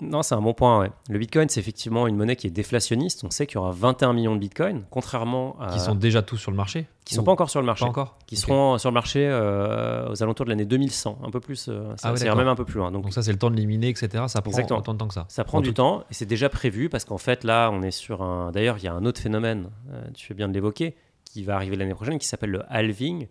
Non, 0.00 0.22
c'est 0.22 0.34
un 0.36 0.40
bon 0.40 0.54
point. 0.54 0.78
ouais. 0.80 0.90
Le 1.10 1.18
Bitcoin, 1.18 1.48
c'est 1.48 1.58
effectivement 1.58 2.06
une 2.06 2.14
monnaie 2.16 2.36
qui 2.36 2.46
est 2.46 2.50
déflationniste. 2.50 3.24
On 3.24 3.30
sait 3.30 3.46
qu'il 3.48 3.56
y 3.56 3.58
aura 3.58 3.72
21 3.72 4.12
millions 4.12 4.34
de 4.36 4.40
Bitcoins, 4.40 4.84
contrairement 4.90 5.56
à 5.60 5.72
qui 5.72 5.80
sont 5.80 5.96
déjà 5.96 6.22
tous 6.22 6.36
sur 6.36 6.52
le 6.52 6.56
marché 6.56 6.86
qui 7.04 7.14
sont 7.14 7.22
Ou 7.22 7.24
pas 7.24 7.32
encore 7.32 7.50
sur 7.50 7.58
le 7.60 7.66
marché. 7.66 7.84
Pas 7.84 7.88
encore 7.90 8.16
qui 8.26 8.36
seront 8.36 8.78
sur 8.78 8.90
le 8.90 8.94
marché 8.94 9.26
euh, 9.26 10.08
aux 10.10 10.22
alentours 10.22 10.44
de 10.46 10.50
l'année 10.50 10.66
2100, 10.66 11.18
un 11.24 11.30
peu 11.30 11.40
plus, 11.40 11.66
euh, 11.68 11.94
ça, 11.96 12.10
Ah 12.10 12.12
ouais, 12.12 12.34
même 12.36 12.46
un 12.48 12.54
peu 12.54 12.64
plus 12.64 12.78
loin. 12.78 12.92
Donc, 12.92 13.02
Donc 13.04 13.12
ça, 13.12 13.22
c'est 13.22 13.32
le 13.32 13.38
temps 13.38 13.50
de 13.50 13.56
l'éminer, 13.56 13.88
etc. 13.88 14.24
Ça 14.28 14.40
prend 14.40 14.50
Exactement. 14.50 14.78
autant 14.78 14.92
de 14.92 14.98
temps 14.98 15.08
que 15.08 15.14
ça. 15.14 15.24
ça 15.28 15.42
prend 15.44 15.58
En 15.58 15.60
du 15.62 15.68
tout- 15.70 15.74
temps 15.74 16.00
et 16.10 16.14
c'est 16.14 16.26
déjà 16.26 16.48
prévu 16.48 16.88
parce 16.88 17.04
qu'en 17.04 17.18
fait 17.18 17.42
là, 17.44 17.70
on 17.72 17.82
est 17.82 17.90
sur 17.90 18.22
un. 18.22 18.52
D'ailleurs, 18.52 18.76
il 18.78 18.84
y 18.84 18.88
a 18.88 18.94
un 18.94 19.04
autre 19.04 19.20
phénomène, 19.20 19.70
euh, 19.92 20.04
tu 20.14 20.26
fais 20.26 20.34
bien 20.34 20.48
de 20.48 20.52
l'évoquer, 20.54 20.94
qui 21.24 21.42
va 21.42 21.56
arriver 21.56 21.74
l'année 21.76 21.94
prochaine, 21.94 22.18
qui 22.18 22.26
s'appelle 22.28 22.50
le 22.50 22.62
halving, 22.68 23.26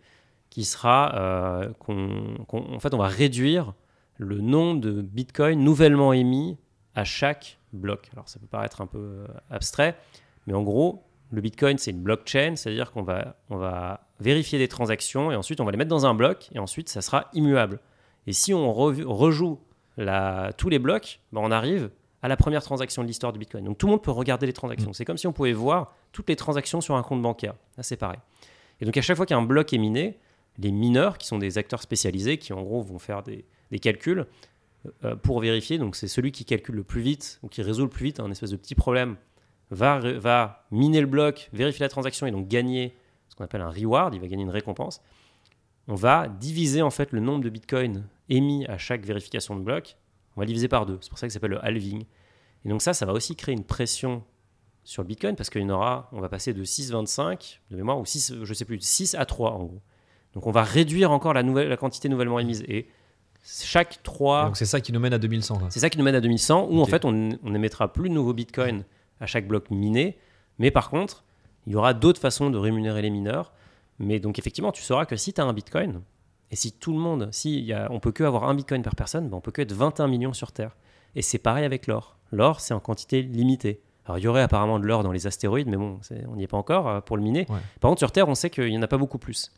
qui 0.49 0.65
sera 0.65 1.13
euh, 1.15 1.70
qu'on, 1.80 2.36
qu'on- 2.47 2.74
en 2.76 2.80
fait, 2.80 2.93
on 2.93 2.97
va 2.97 3.07
réduire 3.07 3.74
le 4.18 4.39
nombre 4.41 4.82
de 4.82 5.01
bitcoins 5.01 5.59
nouvellement 5.59 6.13
émis 6.13 6.57
à 6.95 7.03
chaque 7.03 7.59
bloc. 7.74 8.09
Alors 8.13 8.28
ça 8.30 8.39
peut 8.39 8.47
paraître 8.47 8.82
un 8.82 8.88
peu 8.88 8.97
euh, 8.97 9.28
abstrait, 9.49 9.95
mais 10.47 10.53
en 10.53 10.63
gros, 10.63 11.03
le 11.32 11.41
bitcoin 11.41 11.78
c'est 11.78 11.91
une 11.91 12.01
blockchain, 12.01 12.55
c'est-à-dire 12.55 12.91
qu'on 12.91 13.03
va, 13.03 13.36
on 13.49 13.57
va 13.57 14.07
vérifier 14.20 14.57
des 14.57 14.68
transactions 14.68 15.32
et 15.32 15.36
ensuite 15.36 15.61
on 15.61 15.65
va 15.65 15.72
les 15.72 15.78
mettre 15.78 15.89
dans 15.89 16.05
un 16.05 16.13
bloc 16.15 16.49
et 16.53 16.59
ensuite 16.59 16.89
ça 16.89 17.01
sera 17.01 17.30
immuable. 17.34 17.80
Et 18.26 18.34
si 18.34 18.53
on 18.53 18.74
rejoue 18.74 19.59
la- 19.97 20.51
tous 20.57 20.70
les 20.70 20.80
blocs, 20.80 21.20
ben, 21.32 21.41
on 21.43 21.51
arrive 21.51 21.89
à 22.22 22.28
la 22.28 22.36
première 22.38 22.63
transaction 22.63 23.03
de 23.03 23.07
l'histoire 23.07 23.32
du 23.32 23.39
bitcoin. 23.39 23.63
Donc 23.63 23.78
tout 23.78 23.86
le 23.86 23.91
monde 23.91 24.01
peut 24.01 24.11
regarder 24.11 24.47
les 24.47 24.53
transactions. 24.53 24.91
C'est 24.93 25.05
comme 25.05 25.18
si 25.18 25.28
on 25.28 25.34
pouvait 25.34 25.53
voir 25.53 25.93
toutes 26.11 26.30
les 26.30 26.36
transactions 26.36 26.82
sur 26.82 26.95
un 26.95 27.03
compte 27.03 27.22
bancaire. 27.22 27.53
Là 27.78 27.84
c'est 27.84 27.97
pareil. 27.97 28.20
Et 28.82 28.86
donc 28.86 28.97
à 28.97 29.01
chaque 29.01 29.18
fois 29.18 29.26
qu'un 29.26 29.41
bloc 29.43 29.72
est 29.74 29.78
miné, 29.78 30.18
les 30.57 30.72
mineurs, 30.72 31.18
qui 31.20 31.28
sont 31.28 31.38
des 31.38 31.57
acteurs 31.59 31.82
spécialisés, 31.82 32.38
qui 32.38 32.53
en 32.53 32.63
gros 32.63 32.82
vont 32.82 32.97
faire 32.99 33.22
des, 33.22 33.45
des 33.72 33.80
calculs 33.80 34.26
euh, 35.03 35.15
pour 35.15 35.39
vérifier, 35.39 35.78
donc 35.78 35.95
c'est 35.95 36.07
celui 36.07 36.32
qui 36.32 36.45
calcule 36.45 36.76
le 36.76 36.84
plus 36.84 37.01
vite 37.01 37.39
ou 37.43 37.47
qui 37.47 37.61
résout 37.61 37.84
le 37.84 37.89
plus 37.89 38.05
vite 38.05 38.20
un 38.20 38.32
espèce 38.32 38.51
de 38.51 38.57
petit 38.57 38.76
problème, 38.76 39.18
va, 39.72 39.99
va 39.99 40.65
miner 40.72 41.01
le 41.01 41.07
bloc, 41.07 41.49
vérifier 41.53 41.84
la 41.84 41.89
transaction 41.89 42.26
et 42.28 42.32
donc 42.32 42.47
gagner 42.47 42.95
ce 43.30 43.36
qu'on 43.36 43.43
appelle 43.43 43.61
un 43.61 43.70
reward, 43.70 44.13
il 44.13 44.22
va 44.22 44.28
gagner 44.28 44.43
une 44.43 44.49
récompense. 44.49 45.01
On 45.88 45.95
va 45.95 46.28
diviser 46.28 46.82
en 46.82 46.89
fait 46.89 47.11
le 47.11 47.20
nombre 47.20 47.43
de 47.43 47.49
bitcoins 47.49 48.03
émis 48.30 48.65
à 48.68 48.78
chaque 48.78 49.05
vérification 49.05 49.55
de 49.55 49.61
bloc, 49.61 49.97
on 50.36 50.41
va 50.41 50.45
diviser 50.45 50.68
par 50.68 50.86
deux. 50.86 50.99
C'est 51.01 51.09
pour 51.09 51.18
ça 51.18 51.28
que 51.28 51.34
ça 51.34 51.36
s'appelle 51.36 51.51
le 51.51 51.65
halving. 51.65 52.05
Et 52.65 52.70
donc 52.70 52.82
ça, 52.82 52.93
ça 52.93 53.05
va 53.05 53.13
aussi 53.13 53.36
créer 53.36 53.55
une 53.55 53.63
pression 53.63 54.24
sur 54.84 55.01
le 55.01 55.07
bitcoin 55.07 55.36
parce 55.36 55.49
qu'il 55.49 55.70
aura, 55.72 56.09
on 56.13 56.22
va 56.22 56.30
passer 56.30 56.53
de 56.53 56.63
6,25 56.63 57.59
de 57.72 57.76
mémoire 57.76 57.99
ou 57.99 58.05
6, 58.05 58.43
je 58.43 58.53
sais 58.53 58.65
plus, 58.65 58.80
6 58.80 59.15
à 59.15 59.26
3 59.26 59.51
en 59.51 59.63
gros. 59.65 59.82
Donc 60.34 60.47
on 60.47 60.51
va 60.51 60.63
réduire 60.63 61.11
encore 61.11 61.34
la, 61.34 61.43
nouvelle, 61.43 61.68
la 61.68 61.78
quantité 61.78 62.09
nouvellement 62.09 62.39
émise. 62.39 62.63
Et 62.68 62.88
chaque 63.48 64.02
3. 64.04 64.45
Donc 64.45 64.58
c'est 64.58 64.66
ça 64.66 64.82
qui 64.82 64.91
nous 64.91 65.00
mène 65.00 65.14
à 65.14 65.18
2100. 65.18 65.58
quoi. 65.58 65.68
C'est 65.70 65.80
ça 65.80 65.89
qui 65.89 65.98
nous 65.98 66.04
mène 66.04 66.16
à 66.16 66.22
2100, 66.22 66.68
où 66.70 66.82
en 66.82 66.86
fait 66.86 67.06
on 67.06 67.30
on 67.43 67.50
n'émettra 67.50 67.91
plus 67.91 68.10
de 68.10 68.14
nouveaux 68.14 68.34
bitcoins 68.34 68.84
à 69.20 69.26
chaque 69.26 69.48
bloc 69.48 69.70
miné, 69.72 70.18
mais 70.60 70.72
par 70.72 70.89
contre, 70.89 71.24
il 71.66 71.74
y 71.74 71.76
aura 71.76 71.93
d'autres 71.93 72.22
façons 72.22 72.50
de 72.50 72.58
rémunérer 72.58 73.02
les 73.02 73.10
mineurs. 73.10 73.54
Mais 74.00 74.20
donc 74.20 74.38
effectivement, 74.38 74.72
tu 74.72 74.84
sauras 74.84 75.06
que 75.06 75.16
si 75.16 75.34
tu 75.34 75.41
as 75.41 75.43
un 75.43 75.54
bitcoin, 75.54 76.02
et 76.52 76.56
si 76.56 76.72
tout 76.72 76.93
le 76.93 77.00
monde, 77.00 77.30
si 77.32 77.62
y 77.62 77.74
a, 77.74 77.88
on 77.91 78.00
peut 78.00 78.12
que 78.12 78.24
avoir 78.24 78.45
un 78.45 78.56
bitcoin 78.56 78.82
par 78.84 78.95
personne, 78.95 79.28
ben 79.28 79.38
on 79.38 79.41
peut 79.41 79.52
que 79.52 79.62
être 79.62 79.74
21 79.74 80.08
millions 80.08 80.34
sur 80.34 80.52
Terre. 80.52 80.76
Et 81.16 81.22
c'est 81.22 81.39
pareil 81.39 81.66
avec 81.66 81.88
l'or. 81.88 82.18
l'or, 82.32 82.62
c'est 82.62 82.74
en 82.74 82.80
quantité 82.80 83.22
limitée. 83.22 83.82
Alors, 84.06 84.20
il 84.20 84.24
y 84.24 84.28
aurait 84.28 84.41
apparemment 84.41 84.80
de 84.80 84.86
l'or 84.86 85.04
dans 85.04 85.12
les 85.12 85.28
astéroïdes, 85.28 85.68
mais 85.68 85.76
bon, 85.76 86.00
on 86.30 86.36
n'y 86.36 86.43
est 86.43 86.48
pas 86.48 86.56
encore 86.56 86.88
euh, 86.88 87.02
pour 87.02 87.18
le 87.18 87.24
miner. 87.24 87.45
Ouais. 87.50 87.60
Par 87.82 87.89
contre, 87.89 88.00
sur 88.00 88.14
Terre, 88.14 88.30
on 88.30 88.36
sait 88.36 88.50
qu'il 88.50 88.70
n'y 88.70 88.78
en 88.78 88.82
a 88.82 88.88
pas 88.88 88.98
beaucoup 88.98 89.18
plus. 89.18 89.52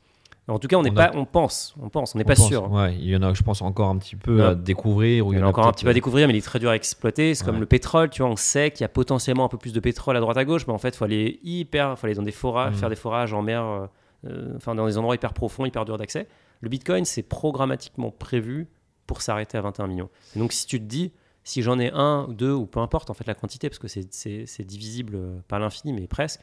En 0.50 0.60
tout 0.60 0.68
cas, 0.68 0.76
on 0.78 0.82
n'est 0.84 0.92
pas, 0.92 1.06
a- 1.06 1.16
on 1.16 1.26
pense, 1.26 1.76
on 1.82 1.90
pense, 1.90 2.16
on 2.16 2.18
n'est 2.18 2.24
pas 2.26 2.36
pense, 2.36 2.48
sûr. 2.48 2.72
Ouais, 2.72 2.96
il 2.96 3.08
y 3.10 3.16
en 3.16 3.22
a, 3.22 3.34
je 3.34 3.44
pense, 3.44 3.62
encore 3.62 3.90
un 3.90 3.98
petit 3.98 4.16
peu 4.16 4.38
Ouais. 4.40 4.46
à 4.48 4.56
découvrir. 4.56 5.28
Ou 5.28 5.34
Il 5.34 5.40
y 5.40 5.42
en 5.42 5.46
a 5.46 5.50
encore 5.50 5.68
un 5.68 5.72
petit 5.72 5.84
peu 5.86 5.90
à 5.90 5.92
euh, 5.92 5.94
découvrir, 5.94 6.28
mais 6.28 6.34
il 6.34 6.38
est 6.38 6.42
très 6.42 6.60
dur 6.60 6.70
à 6.72 6.76
exploiter. 6.76 7.36
C'est 7.36 7.46
comme 7.46 7.60
le 7.60 7.66
pétrole, 7.66 8.10
tu 8.10 8.22
vois, 8.22 8.32
on 8.32 8.36
sait 8.36 8.72
qu'il 8.72 8.82
y 8.82 8.86
a 8.86 8.90
potentiellement 8.90 9.46
un 9.46 9.50
peu 9.50 9.58
plus 9.58 9.74
de 9.74 9.80
pétrole 9.80 10.18
à 10.18 10.20
droite 10.20 10.38
à 10.38 10.46
gauche, 10.46 10.66
mais 10.68 10.74
en 10.74 10.78
fait, 10.78 10.90
il 10.90 10.98
faut 10.98 11.06
aller 11.06 11.40
hyper, 11.44 11.98
faut 11.98 12.08
aller 12.08 12.16
dans 12.16 12.24
des 12.24 12.32
forages, 12.32 12.74
Mm. 12.74 12.78
faire 12.78 12.90
des 12.90 12.96
forages 12.96 13.34
en 13.34 13.42
mer, 13.42 13.88
euh, 14.28 14.54
enfin 14.58 14.76
dans 14.76 14.86
des 14.88 14.98
endroits 14.98 15.16
hyper 15.16 15.34
profonds, 15.34 15.66
hyper 15.66 15.86
durs 15.86 15.98
d'accès. 15.98 16.28
Le 16.62 16.70
Bitcoin, 16.70 17.06
c'est 17.06 17.24
programmatiquement 17.24 18.12
prévu 18.12 18.68
pour 19.08 19.22
s'arrêter 19.22 19.58
à 19.58 19.62
21 19.62 19.88
millions. 19.88 20.10
Et 20.36 20.40
donc, 20.40 20.52
si 20.52 20.66
tu 20.68 20.80
te 20.80 20.86
dis, 20.86 21.12
si 21.44 21.62
j'en 21.62 21.80
ai 21.80 21.90
un, 21.94 22.26
ou 22.28 22.34
deux, 22.34 22.52
ou 22.54 22.66
peu 22.66 22.80
importe 22.80 23.10
en 23.10 23.14
fait 23.14 23.26
la 23.28 23.34
quantité, 23.34 23.70
parce 23.70 23.80
que 23.80 23.88
c'est- 23.88 24.64
divisible, 24.66 25.14
euh, 25.16 25.40
pas 25.48 25.56
à 25.56 25.60
l'infini, 25.60 25.94
mais 25.94 26.06
presque, 26.08 26.42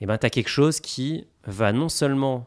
et 0.00 0.06
ben 0.06 0.18
tu 0.18 0.26
as 0.26 0.30
quelque 0.30 0.48
chose 0.50 0.80
qui 0.80 1.26
va 1.46 1.72
non 1.72 1.88
seulement 1.88 2.46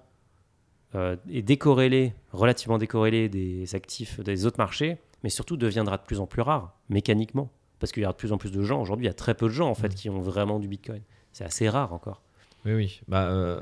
est 0.93 1.41
décorrélé, 1.41 2.13
relativement 2.31 2.77
décorrélé 2.77 3.29
des 3.29 3.75
actifs 3.75 4.19
des 4.19 4.45
autres 4.45 4.57
marchés, 4.57 4.97
mais 5.23 5.29
surtout 5.29 5.57
deviendra 5.57 5.97
de 5.97 6.03
plus 6.03 6.19
en 6.19 6.25
plus 6.27 6.41
rare, 6.41 6.75
mécaniquement. 6.89 7.49
Parce 7.79 7.91
qu'il 7.91 8.01
y 8.03 8.05
a 8.05 8.09
de 8.11 8.15
plus 8.15 8.31
en 8.31 8.37
plus 8.37 8.51
de 8.51 8.63
gens, 8.63 8.81
aujourd'hui 8.81 9.05
il 9.05 9.09
y 9.09 9.11
a 9.11 9.13
très 9.13 9.35
peu 9.35 9.45
de 9.47 9.51
gens 9.53 9.69
en 9.69 9.75
fait 9.75 9.89
Mm. 9.89 9.95
qui 9.95 10.09
ont 10.09 10.19
vraiment 10.19 10.59
du 10.59 10.67
Bitcoin. 10.67 11.01
C'est 11.31 11.43
assez 11.43 11.69
rare 11.69 11.93
encore. 11.93 12.23
Oui, 12.65 12.73
oui. 12.73 13.01
Bah, 13.07 13.25
euh, 13.29 13.59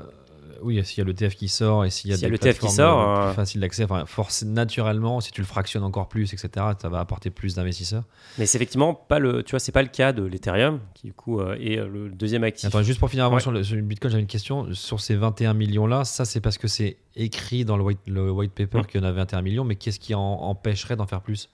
oui, 0.62 0.84
s'il 0.84 0.98
y 0.98 1.00
a 1.00 1.04
le 1.04 1.14
TF 1.14 1.34
qui 1.34 1.48
sort 1.48 1.84
et 1.84 1.90
s'il 1.90 2.10
y 2.10 2.14
a 2.14 2.16
S'il 2.16 2.22
y 2.22 2.26
a 2.26 2.28
des 2.28 2.32
le 2.32 2.38
TF 2.38 2.58
qui 2.58 2.68
sort, 2.68 3.00
euh, 3.00 3.22
euh, 3.22 3.26
plus 3.28 3.34
faciles 3.36 3.60
d'accès, 3.60 3.84
enfin, 3.84 4.04
force, 4.06 4.42
naturellement, 4.44 5.20
si 5.20 5.32
tu 5.32 5.40
le 5.40 5.46
fractionnes 5.46 5.82
encore 5.84 6.08
plus, 6.08 6.32
etc., 6.32 6.48
ça 6.80 6.88
va 6.88 7.00
apporter 7.00 7.30
plus 7.30 7.54
d'investisseurs. 7.54 8.04
Mais 8.38 8.46
c'est 8.46 8.58
effectivement 8.58 8.94
pas 8.94 9.18
le, 9.18 9.42
tu 9.42 9.50
vois, 9.52 9.60
c'est 9.60 9.72
pas 9.72 9.82
le 9.82 9.88
cas 9.88 10.12
de 10.12 10.22
l'Ethereum, 10.24 10.80
qui 10.94 11.06
du 11.08 11.12
coup 11.12 11.40
euh, 11.40 11.56
est 11.60 11.78
euh, 11.78 11.88
le 11.88 12.08
deuxième 12.10 12.44
actif. 12.44 12.66
Attends, 12.66 12.82
juste 12.82 12.98
pour 13.00 13.10
finir 13.10 13.24
avant 13.26 13.36
Ouais. 13.36 13.40
sur, 13.40 13.52
le, 13.52 13.62
sur 13.62 13.76
le 13.76 13.82
Bitcoin, 13.82 14.10
j'avais 14.10 14.22
une 14.22 14.26
question. 14.28 14.72
Sur 14.72 15.00
ces 15.00 15.14
21 15.16 15.54
millions-là, 15.54 16.04
ça, 16.04 16.24
c'est 16.24 16.40
parce 16.40 16.58
que 16.58 16.68
c'est 16.68 16.96
écrit 17.14 17.64
dans 17.64 17.76
le 17.76 17.82
white, 17.82 18.00
le 18.06 18.30
white 18.30 18.52
paper 18.52 18.82
qu'il 18.88 19.00
y 19.00 19.04
en 19.04 19.06
a 19.06 19.12
21 19.12 19.42
millions, 19.42 19.64
mais 19.64 19.76
qu'est-ce 19.76 20.00
qui 20.00 20.14
en 20.14 20.20
empêcherait 20.22 20.96
d'en 20.96 21.06
faire 21.06 21.20
plus? 21.22 21.48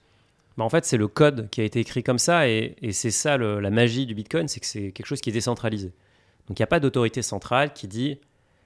Bah, 0.57 0.63
en 0.63 0.69
fait, 0.69 0.85
c'est 0.85 0.97
le 0.97 1.07
code 1.07 1.49
qui 1.49 1.61
a 1.61 1.63
été 1.63 1.79
écrit 1.79 2.03
comme 2.03 2.19
ça, 2.19 2.47
et, 2.47 2.75
et 2.81 2.91
c'est 2.91 3.09
ça 3.11 3.37
le- 3.37 3.59
la 3.59 3.71
magie 3.71 4.05
du 4.05 4.13
Bitcoin, 4.13 4.47
c'est 4.47 4.59
que 4.59 4.65
c'est 4.67 4.91
quelque 4.91 5.07
chose 5.07 5.19
qui 5.21 5.29
est 5.31 5.33
décentralisé. 5.33 5.93
Donc 6.47 6.59
il 6.59 6.61
n'y 6.61 6.65
a 6.65 6.67
pas 6.67 6.79
d'autorité 6.81 7.21
centrale 7.21 7.71
qui 7.73 7.87
dit 7.87 8.19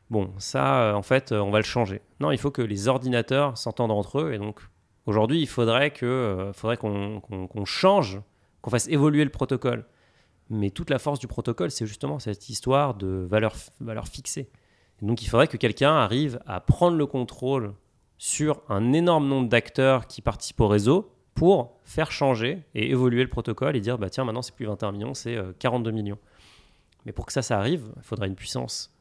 bon, 0.10 0.32
ça, 0.38 0.82
euh, 0.82 0.93
en 0.93 1.01
fait, 1.01 1.32
euh, 1.32 1.39
on 1.39 1.51
va 1.51 1.60
le 1.60 1.64
changer. 1.66 2.01
Non, 2.20 2.32
il 2.32 2.38
faut 2.38 2.51
que 2.51 2.62
les 2.62 2.88
ordinateurs 2.88 3.58
s'entendent 3.58 3.91
entre 3.91 4.20
eux, 4.22 4.34
et 4.34 4.38
donc 4.38 4.60
aujourd'hui, 5.05 5.39
il 5.41 5.47
faudrait 5.47 5.93
euh, 6.03 6.53
faudrait 6.53 6.78
qu'on 6.78 7.20
qu'on- 7.22 7.47
qu'on 7.47 7.66
change, 7.66 8.22
qu'on 8.62 8.70
fasse 8.72 8.88
évoluer 8.88 9.24
le 9.24 9.30
protocole. 9.32 9.86
Mais 10.49 10.70
toute 10.70 10.89
la 10.89 10.97
force 10.99 11.20
du 11.20 11.28
protocole, 11.28 11.72
c'est 11.72 11.86
justement 11.86 12.20
cette 12.20 12.47
histoire 12.49 12.93
de 12.95 13.08
valeur, 13.30 13.53
valeur 13.82 14.08
fixée. 14.08 14.49
Et 15.01 15.05
donc 15.05 15.22
il 15.22 15.28
faudrait 15.28 15.47
que 15.47 15.58
quelqu'un 15.58 15.93
arrive 15.95 16.39
à 16.47 16.60
prendre 16.62 16.97
le 16.97 17.05
contrôle 17.05 17.74
sur 18.18 18.62
un 18.70 18.93
énorme 18.93 19.28
nombre 19.28 19.47
d'acteurs 19.49 20.08
qui 20.08 20.22
participent 20.22 20.62
au 20.62 20.68
réseau 20.70 21.12
pour 21.36 21.78
faire 21.84 22.12
changer 22.12 22.64
et 22.74 22.89
évoluer 22.89 23.22
le 23.24 23.30
protocole 23.30 23.76
et 23.76 23.80
dire 23.82 23.99
bah 23.99 24.10
tiens 24.10 24.24
maintenant 24.26 24.41
c'est 24.41 24.55
plus 24.55 24.66
21 24.66 24.91
millions 24.91 25.14
c'est 25.14 25.36
euh, 25.36 25.51
42 25.60 25.91
millions 25.91 26.18
mais 27.05 27.12
pour 27.12 27.28
que 27.28 27.32
ça 27.34 27.43
ça 27.43 27.60
arrive 27.60 27.84
il 27.95 28.01
faudrait 28.01 28.26
une 28.28 28.34
puissance 28.36 28.91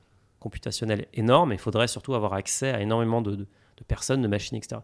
computationnelle 0.46 1.02
énorme 1.22 1.48
et 1.52 1.56
il 1.56 1.60
faudrait 1.68 1.88
surtout 1.88 2.14
avoir 2.14 2.32
accès 2.42 2.70
à 2.76 2.80
énormément 2.86 3.20
de, 3.26 3.32
de- 3.40 3.46
de 3.80 3.84
personnes 3.94 4.22
de 4.22 4.28
machines 4.28 4.56
etc 4.60 4.80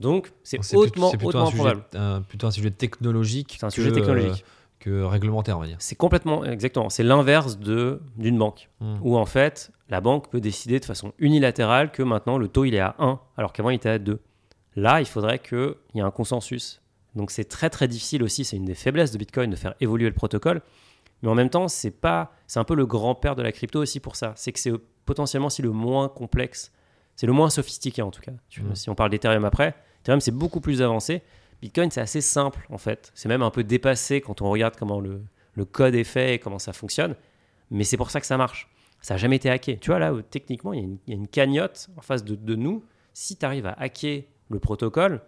donc 0.00 0.32
c'est 0.42 0.58
hautement 0.74 1.10
plutôt, 1.10 1.26
hautement 1.28 1.42
un 1.42 1.46
sujet, 1.50 1.56
probable 1.58 1.82
un- 1.94 2.22
plutôt 2.22 2.46
un 2.46 2.50
sujet 2.58 2.70
technologique 2.70 3.56
c'est 3.58 3.66
un 3.66 3.68
que, 3.68 3.74
sujet 3.74 3.92
technologique 3.92 4.44
euh, 4.44 4.54
que 4.80 5.02
réglementaire, 5.02 5.56
on 5.58 5.60
va 5.60 5.66
dire. 5.66 5.76
c'est 5.80 5.96
complètement 5.96 6.44
exactement 6.44 6.88
c'est 6.88 7.02
l'inverse 7.12 7.58
d'une 7.58 8.38
banque 8.38 8.68
Mm. 8.80 8.98
où 9.02 9.16
en 9.16 9.26
fait 9.26 9.72
la 9.88 10.00
banque 10.00 10.30
peut 10.30 10.40
décider 10.40 10.78
de 10.78 10.84
façon 10.84 11.12
unilatérale 11.18 11.90
que 11.90 12.02
maintenant 12.04 12.38
le 12.38 12.46
taux 12.48 12.64
il 12.64 12.74
est 12.74 12.80
à 12.80 12.94
1 13.00 13.18
alors 13.36 13.52
qu'avant 13.52 13.70
il 13.70 13.76
était 13.76 13.88
à 13.88 13.98
2. 13.98 14.20
Là, 14.76 15.00
il 15.00 15.06
faudrait 15.06 15.40
qu'il 15.40 15.74
y 15.94 15.98
ait 15.98 16.02
un 16.02 16.12
consensus. 16.12 16.80
Donc 17.16 17.32
c'est 17.32 17.46
très 17.56 17.68
très 17.70 17.88
difficile 17.88 18.22
aussi, 18.22 18.44
c'est 18.44 18.56
une 18.56 18.66
des 18.66 18.76
faiblesses 18.76 19.10
de 19.10 19.18
Bitcoin 19.18 19.50
de 19.50 19.56
faire 19.56 19.74
évoluer 19.80 20.06
le 20.08 20.14
protocole. 20.14 20.60
Mais 21.22 21.28
en 21.28 21.34
même 21.34 21.50
temps, 21.50 21.68
c'est 21.68 21.90
pas 21.90 22.32
c'est 22.46 22.58
un 22.60 22.64
peu 22.64 22.74
le 22.74 22.86
grand-père 22.86 23.34
de 23.36 23.42
la 23.42 23.52
crypto 23.52 23.80
aussi 23.80 24.00
pour 24.00 24.16
ça, 24.16 24.32
c'est 24.36 24.52
que 24.52 24.58
c'est 24.58 24.72
potentiellement 25.04 25.48
aussi 25.48 25.62
le 25.62 25.70
moins 25.70 26.08
complexe, 26.08 26.72
c'est 27.16 27.26
le 27.26 27.32
moins 27.32 27.50
sophistiqué 27.50 28.02
en 28.02 28.10
tout 28.10 28.20
cas. 28.20 28.32
Tu 28.48 28.60
vois, 28.60 28.70
Mm. 28.72 28.76
Si 28.76 28.90
on 28.90 28.94
parle 28.94 29.10
d'Ethereum 29.10 29.44
après, 29.44 29.74
Ethereum 30.02 30.20
c'est 30.20 30.30
beaucoup 30.30 30.60
plus 30.60 30.80
avancé. 30.82 31.22
Bitcoin 31.60 31.90
c'est 31.90 32.00
assez 32.00 32.20
simple 32.20 32.66
en 32.70 32.78
fait. 32.78 33.10
C'est 33.14 33.28
même 33.28 33.42
un 33.42 33.50
peu 33.50 33.64
dépassé 33.64 34.20
quand 34.20 34.42
on 34.42 34.50
regarde 34.50 34.76
comment 34.76 35.00
le, 35.00 35.22
le 35.54 35.64
code 35.64 35.94
est 35.94 36.04
fait 36.04 36.34
et 36.34 36.38
comment 36.38 36.58
ça 36.60 36.72
fonctionne. 36.72 37.16
Mais 37.70 37.84
c'est 37.84 37.96
pour 37.96 38.10
ça 38.10 38.20
que 38.20 38.26
ça 38.26 38.36
marche. 38.36 38.68
Ça 39.00 39.14
n'a 39.14 39.18
jamais 39.18 39.36
été 39.36 39.50
hacké. 39.50 39.76
Tu 39.78 39.90
vois, 39.90 39.98
là, 39.98 40.12
où, 40.12 40.22
techniquement, 40.22 40.72
il 40.72 40.78
y, 40.80 40.82
a 40.82 40.84
une- 40.84 40.98
il 41.06 41.14
y 41.14 41.16
a 41.16 41.20
une 41.20 41.28
cagnotte 41.28 41.88
en 41.96 42.00
face 42.00 42.24
de, 42.24 42.34
de 42.34 42.54
nous. 42.56 42.82
Si 43.12 43.36
tu 43.36 43.44
arrives 43.46 43.66
à 43.66 43.72
hacker 43.78 44.22
le 44.48 44.58
protocole, 44.58 45.20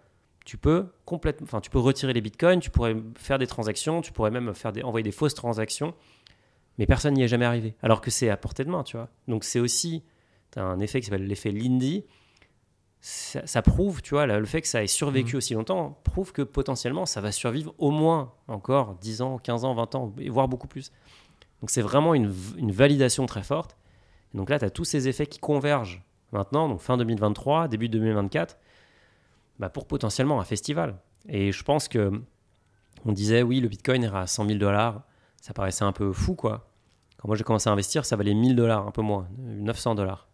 tu 0.45 0.57
peux 0.57 0.87
complètement, 1.05 1.45
enfin, 1.45 1.61
tu 1.61 1.71
peux 1.71 1.79
retirer 1.79 2.13
les 2.13 2.21
bitcoins, 2.21 2.61
tu 2.61 2.71
pourrais 2.71 2.97
faire 3.17 3.39
des 3.39 3.47
transactions, 3.47 4.01
tu 4.01 4.13
pourrais 4.13 4.31
même 4.31 4.55
faire 4.55 4.73
des, 4.73 4.83
envoyer 4.83 5.05
des 5.05 5.13
fausses 5.13 5.35
transactions, 5.35 5.95
mais 6.79 6.87
personne 6.87 7.15
n'y 7.15 7.23
est 7.23 7.29
jamais 7.29 7.45
arrivé. 7.45 7.75
Alors 7.83 8.01
que 8.01 8.11
c'est 8.11 8.31
à 8.31 8.37
portée 8.37 8.65
de 8.65 8.71
main, 8.71 8.83
tu 8.83 8.97
vois. 8.97 9.09
Donc 9.29 9.45
c'est 9.45 9.61
aussi, 9.61 10.03
tu 10.53 10.59
as 10.59 10.65
un 10.65 10.81
effet 10.81 11.01
qui 11.01 11.07
s'appelle 11.07 11.27
l'effet 11.27 11.51
Lindy. 11.51 12.05
Ça, 13.03 13.47
ça 13.47 13.63
prouve, 13.63 14.03
tu 14.03 14.15
vois, 14.15 14.27
le 14.27 14.45
fait 14.45 14.61
que 14.61 14.69
ça 14.69 14.83
ait 14.83 14.87
survécu 14.87 15.35
Mhm. 15.35 15.39
aussi 15.39 15.55
longtemps 15.55 16.01
prouve 16.05 16.33
que 16.33 16.43
potentiellement 16.43 17.07
ça 17.07 17.23
va 17.23 17.33
survivre 17.33 17.75
au 17.79 17.91
moins 17.91 18.35
encore 18.47 18.95
10 18.97 19.23
ans, 19.23 19.39
15 19.39 19.65
ans, 19.65 19.75
20 19.75 19.95
ans, 19.95 20.13
et 20.19 20.29
voire 20.29 20.49
beaucoup 20.49 20.69
plus. 20.69 20.93
Donc 21.61 21.71
c'est 21.71 21.83
vraiment 21.83 22.15
une, 22.15 22.31
validation 22.73 23.27
très 23.27 23.43
forte. 23.43 23.77
Et 24.35 24.39
donc 24.39 24.51
là, 24.51 24.59
tu 24.59 24.65
as 24.65 24.71
tous 24.71 24.85
ces 24.85 25.09
effets 25.09 25.27
qui 25.27 25.39
convergent 25.39 26.03
maintenant, 26.33 26.69
donc 26.69 26.81
fin 26.81 26.97
2023, 26.97 27.69
début 27.69 27.89
2024, 27.89 28.59
bah, 29.61 29.69
pour 29.69 29.87
potentiellement 29.87 30.41
un 30.41 30.45
festival. 30.45 30.97
Et 31.29 31.53
je 31.53 31.63
pense 31.63 31.87
que 31.87 32.11
on 33.05 33.13
disait, 33.13 33.43
oui, 33.43 33.61
le 33.61 33.69
Bitcoin 33.69 34.03
ira 34.03 34.23
à 34.23 34.27
100 34.27 34.47
000 34.47 34.59
dollars. 34.59 35.03
Ça 35.41 35.53
paraissait 35.55 35.85
un 35.85 35.93
peu 35.93 36.13
fou, 36.13 36.35
quoi. 36.35 36.69
Quand 37.19 37.29
moi 37.29 37.37
j'ai 37.37 37.45
commencé 37.45 37.69
à 37.69 37.73
investir, 37.73 38.05
ça 38.05 38.17
valait 38.17 38.35
1000 38.35 38.57
dollars, 38.57 38.87
un 38.87 38.91
peu 38.91 39.03
moins, 39.03 39.29
900 39.39 39.95
dollars. 39.95 40.27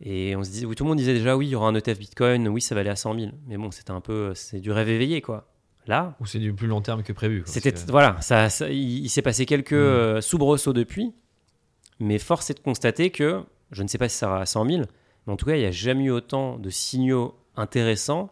Et 0.00 0.34
on 0.36 0.42
se 0.42 0.50
disait, 0.50 0.66
oui, 0.66 0.74
tout 0.74 0.84
le 0.84 0.88
monde 0.88 0.98
disait 0.98 1.12
déjà, 1.12 1.36
oui, 1.36 1.46
il 1.48 1.50
y 1.50 1.54
aura 1.54 1.68
un 1.68 1.74
ETF 1.74 1.98
Bitcoin, 1.98 2.48
oui, 2.48 2.60
ça 2.62 2.74
valait 2.74 2.90
à 2.90 2.96
100 2.96 3.14
000. 3.18 3.32
Mais 3.46 3.56
bon, 3.58 3.70
c'était 3.70 3.90
un 3.90 4.00
peu, 4.00 4.32
c'est 4.34 4.60
du 4.60 4.72
rêve 4.72 4.88
éveillé, 4.88 5.20
quoi. 5.20 5.46
Là, 5.86 6.16
Ou 6.20 6.26
c'est 6.26 6.38
du 6.38 6.54
plus 6.54 6.66
long 6.68 6.80
terme 6.80 7.02
que 7.02 7.12
prévu. 7.12 7.42
c'était 7.46 7.72
que- 7.72 7.78
voilà, 7.90 8.20
ça, 8.20 8.48
ça- 8.48 8.68
il, 8.70 9.04
il 9.04 9.08
s'est 9.08 9.22
passé 9.22 9.44
quelques 9.46 9.72
Mm. 9.72 9.76
euh, 9.76 10.20
soubresauts 10.20 10.72
depuis, 10.72 11.12
mais 11.98 12.18
force 12.18 12.48
est 12.50 12.54
de 12.54 12.60
constater 12.60 13.10
que 13.10 13.42
je 13.72 13.82
ne 13.82 13.88
sais 13.88 13.98
pas 13.98 14.08
si 14.08 14.16
ça 14.16 14.26
sera 14.26 14.40
à 14.40 14.46
100 14.46 14.64
000, 14.66 14.82
mais 15.26 15.32
en 15.32 15.36
tout 15.36 15.46
cas, 15.46 15.56
il 15.56 15.60
n'y 15.60 15.66
a 15.66 15.70
jamais 15.70 16.04
eu 16.04 16.10
autant 16.10 16.58
de 16.58 16.70
signaux 16.70 17.34
intéressants, 17.56 18.30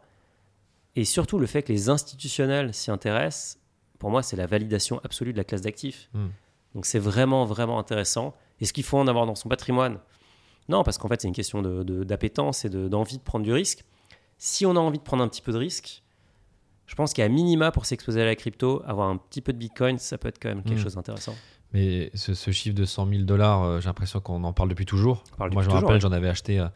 et 0.96 1.04
surtout 1.04 1.38
le 1.38 1.46
fait 1.46 1.62
que 1.62 1.72
les 1.72 1.88
institutionnels 1.88 2.74
s'y 2.74 2.90
intéressent. 2.90 3.58
Pour 3.98 4.10
moi, 4.10 4.22
c'est 4.22 4.36
la 4.36 4.46
validation 4.46 5.00
absolue 5.04 5.32
de 5.32 5.38
la 5.38 5.44
classe 5.44 5.62
d'actifs. 5.62 6.08
Mm. 6.14 6.26
Donc 6.74 6.86
c'est 6.86 6.98
vraiment 6.98 7.44
vraiment 7.44 7.78
intéressant. 7.78 8.34
Est-ce 8.60 8.72
qu'il 8.72 8.84
faut 8.84 8.98
en 8.98 9.06
avoir 9.06 9.26
dans 9.26 9.34
son 9.34 9.48
patrimoine 9.48 9.98
Non, 10.68 10.82
parce 10.84 10.98
qu'en 10.98 11.08
fait, 11.08 11.20
c'est 11.20 11.28
une 11.28 11.34
question 11.34 11.62
de- 11.62 11.82
de- 11.82 12.04
d'appétence 12.04 12.64
et 12.64 12.68
de- 12.68 12.88
d'envie 12.88 13.18
de 13.18 13.22
prendre 13.22 13.44
du 13.44 13.52
risque. 13.52 13.84
Si 14.38 14.66
on 14.66 14.76
a 14.76 14.78
envie 14.80 14.98
de 14.98 15.02
prendre 15.02 15.22
un 15.22 15.28
petit 15.28 15.40
peu 15.42 15.52
de 15.52 15.58
risque, 15.58 16.02
je 16.86 16.94
pense 16.94 17.12
qu'à 17.12 17.28
minima, 17.28 17.70
pour 17.70 17.86
s'exposer 17.86 18.22
à 18.22 18.24
la 18.24 18.34
crypto, 18.36 18.82
avoir 18.86 19.08
un 19.08 19.16
petit 19.16 19.40
peu 19.40 19.52
de 19.52 19.58
Bitcoin, 19.58 19.98
ça 19.98 20.16
peut 20.18 20.28
être 20.28 20.38
quand 20.40 20.48
même 20.48 20.62
quelque 20.62 20.78
Mm. 20.80 20.82
chose 20.82 20.94
d'intéressant. 20.94 21.34
Mais 21.72 22.10
ce, 22.14 22.32
ce 22.34 22.50
chiffre 22.50 22.74
de 22.74 22.84
100 22.86 23.06
000 23.08 23.22
dollars, 23.24 23.62
euh, 23.62 23.80
j'ai 23.80 23.86
l'impression 23.86 24.20
qu'on 24.20 24.42
en 24.44 24.52
parle 24.52 24.68
depuis 24.70 24.86
toujours. 24.86 25.22
Parle 25.36 25.52
Moi, 25.52 25.62
je 25.62 25.68
me 25.68 25.74
rappelle, 25.74 25.92
ouais. 25.94 26.00
j'en 26.00 26.12
avais 26.12 26.28
acheté, 26.28 26.58
euh, 26.60 26.68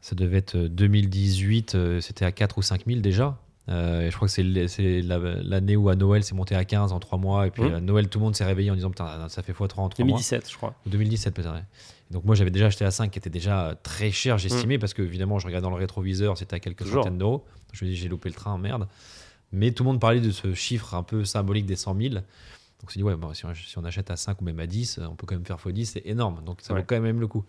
ça 0.00 0.14
devait 0.14 0.38
être 0.38 0.56
euh, 0.56 0.68
2018, 0.68 1.74
euh, 1.74 2.00
c'était 2.00 2.24
à 2.24 2.32
4 2.32 2.58
ou 2.58 2.62
5 2.62 2.86
000 2.86 3.00
déjà. 3.00 3.38
Euh, 3.68 4.00
et 4.06 4.10
je 4.10 4.16
crois 4.16 4.28
que 4.28 4.32
c'est 4.32 4.42
l'année 4.42 5.76
où 5.76 5.88
à 5.90 5.94
Noël, 5.96 6.24
c'est 6.24 6.34
monté 6.34 6.54
à 6.54 6.64
15 6.64 6.92
en 6.92 7.00
3 7.00 7.18
mois. 7.18 7.46
Et 7.46 7.50
puis 7.50 7.62
Mhm. 7.62 7.74
à 7.74 7.80
Noël, 7.80 8.08
tout 8.08 8.18
le 8.18 8.24
monde 8.24 8.34
s'est 8.36 8.44
réveillé 8.44 8.70
en 8.70 8.74
disant 8.74 8.88
Putain, 8.90 9.28
ça 9.28 9.42
fait 9.42 9.52
x3 9.52 9.62
en 9.62 9.88
3 9.88 10.04
mois. 10.06 10.12
2017, 10.16 10.50
je 10.50 10.56
crois. 10.56 10.74
Ou 10.86 10.88
2017 10.90 11.34
peut-être. 11.34 11.52
ouais. 11.52 11.62
Donc 12.10 12.24
moi, 12.24 12.34
j'avais 12.34 12.50
déjà 12.50 12.66
acheté 12.66 12.86
à 12.86 12.90
5 12.90 13.10
qui 13.10 13.18
était 13.18 13.28
déjà 13.28 13.66
euh, 13.66 13.74
très 13.82 14.10
cher, 14.10 14.38
j'estimais, 14.38 14.76
Mm. 14.78 14.80
parce 14.80 14.94
que 14.94 15.02
évidemment, 15.02 15.38
je 15.38 15.46
regarde 15.46 15.62
dans 15.64 15.70
le 15.70 15.76
rétroviseur, 15.76 16.38
c'était 16.38 16.56
à 16.56 16.60
quelques 16.60 16.78
Toujours. 16.84 17.02
centaines 17.04 17.18
d'euros. 17.18 17.44
Je 17.74 17.84
me 17.84 17.90
dis, 17.90 17.96
j'ai 17.96 18.08
loupé 18.08 18.30
le 18.30 18.34
train, 18.34 18.56
merde. 18.56 18.88
Mais 19.52 19.72
tout 19.72 19.82
le 19.84 19.88
monde 19.90 20.00
parlait 20.00 20.20
de 20.20 20.30
ce 20.30 20.54
chiffre 20.54 20.94
un 20.94 21.02
peu 21.02 21.24
symbolique 21.26 21.66
des 21.66 21.76
100 21.76 21.94
000. 22.00 22.14
Donc 22.14 22.22
on 22.84 22.88
s'est 22.88 23.00
dit, 23.00 23.02
ouais, 23.02 23.16
bon, 23.16 23.34
si, 23.34 23.44
on, 23.44 23.52
si 23.54 23.76
on 23.76 23.84
achète 23.84 24.10
à 24.10 24.16
5 24.16 24.40
ou 24.40 24.44
même 24.44 24.60
à 24.60 24.66
10, 24.66 25.00
on 25.10 25.16
peut 25.16 25.26
quand 25.26 25.34
même 25.34 25.44
faire 25.44 25.56
x10, 25.58 25.84
c'est 25.84 26.02
énorme. 26.06 26.42
Donc 26.46 26.60
ça 26.62 26.72
Ouais. 26.72 26.80
vaut 26.80 26.86
quand 26.88 27.00
même 27.00 27.20
le 27.20 27.26
coup. 27.26 27.44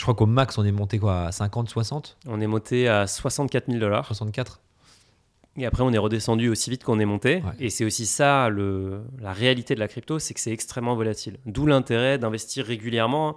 Je 0.00 0.04
crois 0.06 0.14
qu'au 0.14 0.24
max, 0.24 0.56
on 0.56 0.64
est 0.64 0.72
monté 0.72 0.98
quoi 0.98 1.26
à 1.26 1.30
50, 1.30 1.68
60, 1.68 2.16
On 2.26 2.40
est 2.40 2.46
monté 2.46 2.88
à 2.88 3.06
64 3.06 3.66
000 3.66 3.78
dollars. 3.78 4.06
64 4.06 4.62
Et 5.58 5.66
après, 5.66 5.82
on 5.82 5.92
est 5.92 5.98
redescendu 5.98 6.48
aussi 6.48 6.70
vite 6.70 6.84
qu'on 6.84 6.98
est 6.98 7.04
monté. 7.04 7.42
Ouais. 7.44 7.52
Et 7.66 7.68
c'est 7.68 7.84
aussi 7.84 8.06
ça, 8.06 8.48
le, 8.48 9.02
la 9.20 9.34
réalité 9.34 9.74
de 9.74 9.78
la 9.78 9.88
crypto, 9.88 10.18
c'est 10.18 10.32
que 10.32 10.40
c'est 10.40 10.52
extrêmement 10.52 10.94
volatile. 10.94 11.36
D'où 11.44 11.66
l'intérêt 11.66 12.16
d'investir 12.16 12.64
régulièrement. 12.64 13.36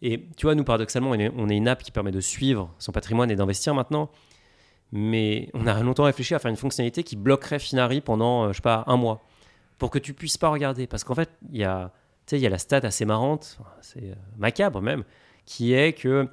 Et 0.00 0.24
tu 0.38 0.46
vois, 0.46 0.54
nous, 0.54 0.64
paradoxalement, 0.64 1.10
on 1.10 1.14
est, 1.14 1.30
on 1.36 1.50
est 1.50 1.56
une 1.58 1.68
app 1.68 1.82
qui 1.82 1.90
permet 1.90 2.10
de 2.10 2.20
suivre 2.20 2.72
son 2.78 2.90
patrimoine 2.90 3.30
et 3.30 3.36
d'investir 3.36 3.74
maintenant. 3.74 4.08
Mais 4.92 5.50
on 5.52 5.66
a 5.66 5.78
longtemps 5.82 6.04
réfléchi 6.04 6.34
à 6.34 6.38
faire 6.38 6.50
une 6.50 6.56
fonctionnalité 6.56 7.02
qui 7.02 7.16
bloquerait 7.16 7.58
Finari 7.58 8.00
pendant, 8.00 8.44
euh, 8.44 8.52
je 8.52 8.56
sais 8.56 8.62
pas, 8.62 8.82
un 8.86 8.96
mois. 8.96 9.20
pour 9.76 9.90
que 9.90 9.98
tu 9.98 10.14
puisses 10.14 10.38
pas 10.38 10.48
regarder. 10.48 10.86
Parce 10.86 11.04
qu'en 11.04 11.14
fait, 11.14 11.28
il 11.52 11.58
y 11.58 11.64
a, 11.64 11.92
y 12.32 12.46
a 12.46 12.48
la 12.48 12.56
stat 12.56 12.80
assez 12.84 13.04
marrante, 13.04 13.58
c'est 13.82 14.04
euh, 14.04 14.14
macabre 14.38 14.80
même, 14.80 15.04
qui 15.48 15.72
est 15.72 15.94
que, 15.94 16.28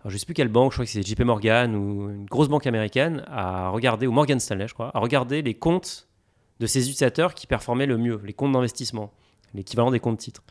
alors, 0.00 0.10
je 0.10 0.16
sais 0.18 0.26
plus 0.26 0.34
quelle 0.34 0.48
banque, 0.48 0.72
je 0.72 0.76
crois 0.76 0.84
que 0.84 0.90
c'est 0.90 1.02
JP 1.02 1.20
Morgan 1.22 1.74
ou 1.74 2.10
une 2.10 2.26
grosse 2.26 2.48
banque 2.48 2.66
américaine, 2.66 3.24
a 3.28 3.70
regardé, 3.70 4.06
ou 4.06 4.12
Morgan 4.12 4.38
Stanley, 4.38 4.68
je 4.68 4.74
crois, 4.74 4.90
a 4.94 5.00
regardé 5.00 5.40
les 5.42 5.54
comptes 5.54 6.06
de 6.60 6.66
ses 6.66 6.80
utilisateurs 6.80 7.34
qui 7.34 7.46
performaient 7.46 7.86
le 7.86 7.96
mieux, 7.96 8.20
les 8.24 8.32
comptes 8.34 8.52
d'investissement, 8.52 9.10
l'équivalent 9.54 9.90
des 9.90 10.00
comptes 10.00 10.18
titres. 10.18 10.42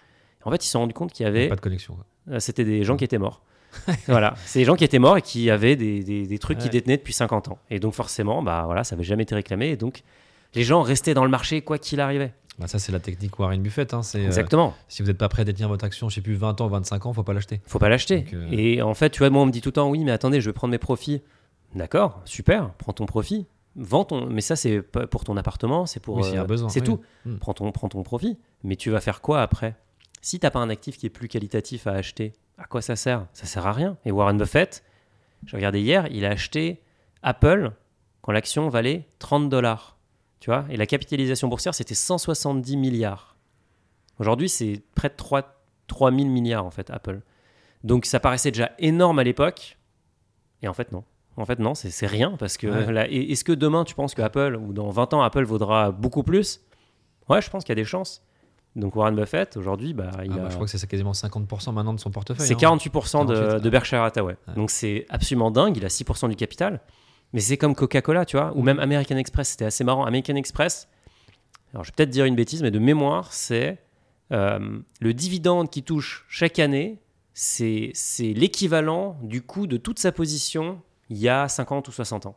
En 0.44 0.52
fait, 0.52 0.64
ils 0.64 0.66
se 0.68 0.72
sont 0.72 0.80
rendus 0.80 0.94
compte 0.94 1.12
qu'il 1.14 1.26
y 1.26 1.30
avait, 1.30 1.48
Pas 1.50 1.56
de 1.58 1.62
connexion. 1.62 1.98
euh, 2.32 2.40
c'était 2.40 2.64
des 2.66 2.84
gens 2.84 2.98
qui 2.98 3.04
étaient 3.04 3.18
morts. 3.20 3.42
voilà, 4.08 4.34
c'est 4.46 4.60
des 4.60 4.66
gens 4.66 4.76
qui 4.76 4.84
étaient 4.86 4.98
morts 5.00 5.18
et 5.18 5.22
qui 5.22 5.50
avaient 5.52 5.76
des, 5.76 6.02
des- 6.04 6.26
des 6.26 6.40
trucs 6.40 6.58
qu'ils 6.58 6.72
détenaient 6.72 6.98
depuis 6.98 7.14
50 7.14 7.50
ans. 7.50 7.60
Et 7.70 7.80
donc 7.80 7.94
forcément, 7.94 8.42
bah 8.42 8.64
voilà, 8.66 8.84
ça 8.84 8.96
n'avait 8.96 9.04
jamais 9.06 9.24
été 9.24 9.36
réclamé. 9.36 9.68
Et 9.70 9.78
donc 9.78 10.02
les 10.56 10.64
gens 10.64 10.82
restaient 10.82 11.14
dans 11.14 11.26
le 11.26 11.30
marché 11.30 11.62
quoi 11.62 11.78
qu'il 11.78 12.00
arrivait. 12.00 12.34
Bah, 12.60 12.68
ça, 12.68 12.80
c'est 12.80 12.92
la 12.92 13.00
technique 13.00 13.38
Warren 13.38 13.62
Buffett. 13.62 13.94
hein, 13.94 14.02
c'est, 14.02 14.20
euh, 14.20 14.26
Exactement. 14.26 14.74
si 14.88 15.02
vous 15.04 15.08
n'êtes 15.10 15.18
pas 15.18 15.30
prêt 15.30 15.44
à 15.44 15.46
détenir 15.46 15.68
votre 15.70 15.86
action, 15.86 16.10
je 16.10 16.16
sais 16.16 16.22
plus, 16.22 16.36
20 16.36 16.60
ans, 16.62 16.68
25 16.68 17.06
ans, 17.06 17.14
faut 17.14 17.24
pas 17.24 17.34
l'acheter. 17.34 17.62
Faut 17.68 17.78
pas 17.80 17.90
l'acheter. 17.90 18.26
Euh, 18.34 18.48
Et 18.52 18.82
en 18.82 18.94
fait, 18.96 19.12
tu 19.12 19.20
vois, 19.20 19.30
moi, 19.30 19.44
on 19.44 19.46
me 19.46 19.52
dit 19.52 19.62
tout 19.62 19.70
le 19.70 19.74
temps, 19.74 19.90
oui, 19.90 20.04
mais 20.04 20.12
attendez, 20.12 20.42
je 20.42 20.50
vais 20.50 20.54
prendre 20.54 20.72
mes 20.72 20.78
profits. 20.80 21.22
D'accord, 21.76 22.22
super, 22.26 22.72
prends 22.80 22.94
ton 22.94 23.06
profit, 23.06 23.46
vends 23.76 24.06
ton. 24.06 24.26
Mais 24.28 24.42
ça, 24.42 24.56
c'est 24.56 24.82
pour 24.82 25.24
ton 25.24 25.38
appartement, 25.38 25.86
c'est 25.86 26.00
pour. 26.00 26.16
Oui, 26.18 26.24
s'il 26.24 26.34
y 26.34 26.38
a 26.38 26.42
euh, 26.44 26.46
besoin, 26.46 26.70
C'est 26.70 26.80
oui. 26.80 26.86
tout. 26.86 27.02
Hmm. 27.26 27.38
Prends 27.38 27.54
ton, 27.54 27.72
prends 27.72 27.90
ton 27.90 28.02
profit. 28.04 28.40
Mais 28.64 28.76
tu 28.76 28.90
vas 28.90 29.02
faire 29.02 29.22
quoi 29.22 29.42
après? 29.42 29.76
Si 30.22 30.40
t'as 30.40 30.50
pas 30.50 30.60
un 30.60 30.70
actif 30.70 30.98
qui 30.98 31.06
est 31.06 31.10
plus 31.12 31.28
qualitatif 31.28 31.86
à 31.86 31.92
acheter, 31.92 32.34
à 32.58 32.64
quoi 32.66 32.82
ça 32.82 32.96
sert? 32.96 33.28
Ça 33.34 33.46
sert 33.46 33.68
à 33.68 33.74
rien. 33.74 33.98
Et 34.06 34.12
Warren 34.12 34.38
Buffett, 34.38 34.84
j'ai 35.46 35.58
regardé 35.58 35.80
hier, 35.82 36.08
il 36.10 36.26
a 36.26 36.30
acheté 36.32 36.82
Apple 37.22 37.72
quand 38.24 38.32
l'action 38.32 38.68
valait 38.70 39.06
30 39.20 39.50
dollars. 39.50 39.97
Tu 40.40 40.50
vois 40.50 40.66
Et 40.70 40.78
la 40.78 40.86
capitalisation 40.86 41.48
boursière, 41.48 41.74
c'était 41.74 41.96
170 41.96 42.78
milliards. 42.78 43.36
Aujourd'hui, 44.20 44.50
c'est 44.50 44.82
près 44.96 45.10
de 45.10 45.16
3, 45.16 45.44
3000 45.88 46.30
milliards, 46.30 46.66
en 46.66 46.72
fait, 46.72 46.90
Apple. 46.90 47.22
Donc 47.84 48.06
ça 48.06 48.20
paraissait 48.20 48.52
déjà 48.52 48.72
énorme 48.80 49.20
à 49.20 49.24
l'époque. 49.24 49.78
Et 50.62 50.68
en 50.68 50.74
fait, 50.74 50.92
non. 50.92 51.04
En 51.38 51.46
fait, 51.46 51.60
non, 51.60 51.76
c'est 51.76 52.08
rien. 52.08 52.32
Parce 52.40 52.58
que 52.58 52.68
Ouais. 52.68 53.14
est-ce 53.32 53.44
que 53.44 53.52
demain, 53.52 53.84
tu 53.84 53.94
penses 53.94 54.16
que 54.16 54.22
Apple, 54.24 54.58
ou 54.60 54.74
dans 54.74 54.90
20 54.90 55.14
ans, 55.14 55.22
Apple 55.22 55.44
vaudra 55.44 55.92
beaucoup 55.92 56.24
plus? 56.24 56.62
Ouais, 57.30 57.42
je 57.42 57.50
pense 57.50 57.64
qu'il 57.64 57.70
y 57.72 57.78
a 57.80 57.82
des 57.82 57.86
chances. 57.86 58.24
Donc 58.76 58.96
Warren 58.96 59.16
Buffett, 59.16 59.58
aujourd'hui, 59.58 59.94
bah, 59.94 60.12
il 60.24 60.32
Ah, 60.32 60.36
a- 60.36 60.38
bah, 60.40 60.48
je 60.50 60.56
crois 60.56 60.66
que 60.68 60.72
c'est 60.78 60.88
quasiment 60.88 61.14
50% 61.14 61.72
maintenant 61.74 61.94
de 61.94 62.00
son 62.00 62.12
portefeuille. 62.12 62.46
c'est 62.48 62.54
hein. 62.54 62.58
48% 62.58 63.26
de, 63.26 63.34
48, 63.36 63.62
de 63.64 63.70
Berkshire 63.70 64.04
Hathaway. 64.04 64.36
Ouais. 64.48 64.54
Donc 64.56 64.70
c'est 64.72 65.06
absolument 65.10 65.50
dingue. 65.52 65.78
Il 65.78 65.86
a 65.86 65.90
6% 65.90 66.28
du 66.30 66.36
capital. 66.36 66.82
Mais 67.38 67.42
c'est 67.42 67.58
comme 67.58 67.76
Coca-Cola, 67.76 68.26
tu 68.26 68.36
vois, 68.36 68.52
ou 68.56 68.64
même 68.64 68.80
American 68.80 69.16
Express. 69.16 69.50
C'était 69.50 69.66
assez 69.66 69.84
marrant. 69.84 70.06
American 70.06 70.34
Express, 70.38 70.88
alors 71.72 71.84
je 71.84 71.92
vais 71.92 71.94
peut-être 71.96 72.10
dire 72.10 72.26
une 72.26 72.34
bêtise, 72.34 72.64
mais 72.64 72.72
de 72.72 72.80
mémoire, 72.80 73.32
c'est 73.32 73.78
euh, 74.32 74.80
le 75.00 75.14
dividende 75.14 75.70
qui 75.70 75.84
touche 75.84 76.26
chaque 76.30 76.58
année, 76.58 76.98
c'est 77.36 77.92
c'est 77.94 78.34
l'équivalent 78.34 79.20
du 79.22 79.44
coût 79.44 79.68
de 79.68 79.78
toute 79.78 80.00
sa 80.00 80.12
position 80.12 80.82
il 81.12 81.18
y 81.20 81.30
a 81.30 81.48
50 81.48 81.88
ou 81.88 81.92
60 81.92 82.26
ans. 82.26 82.36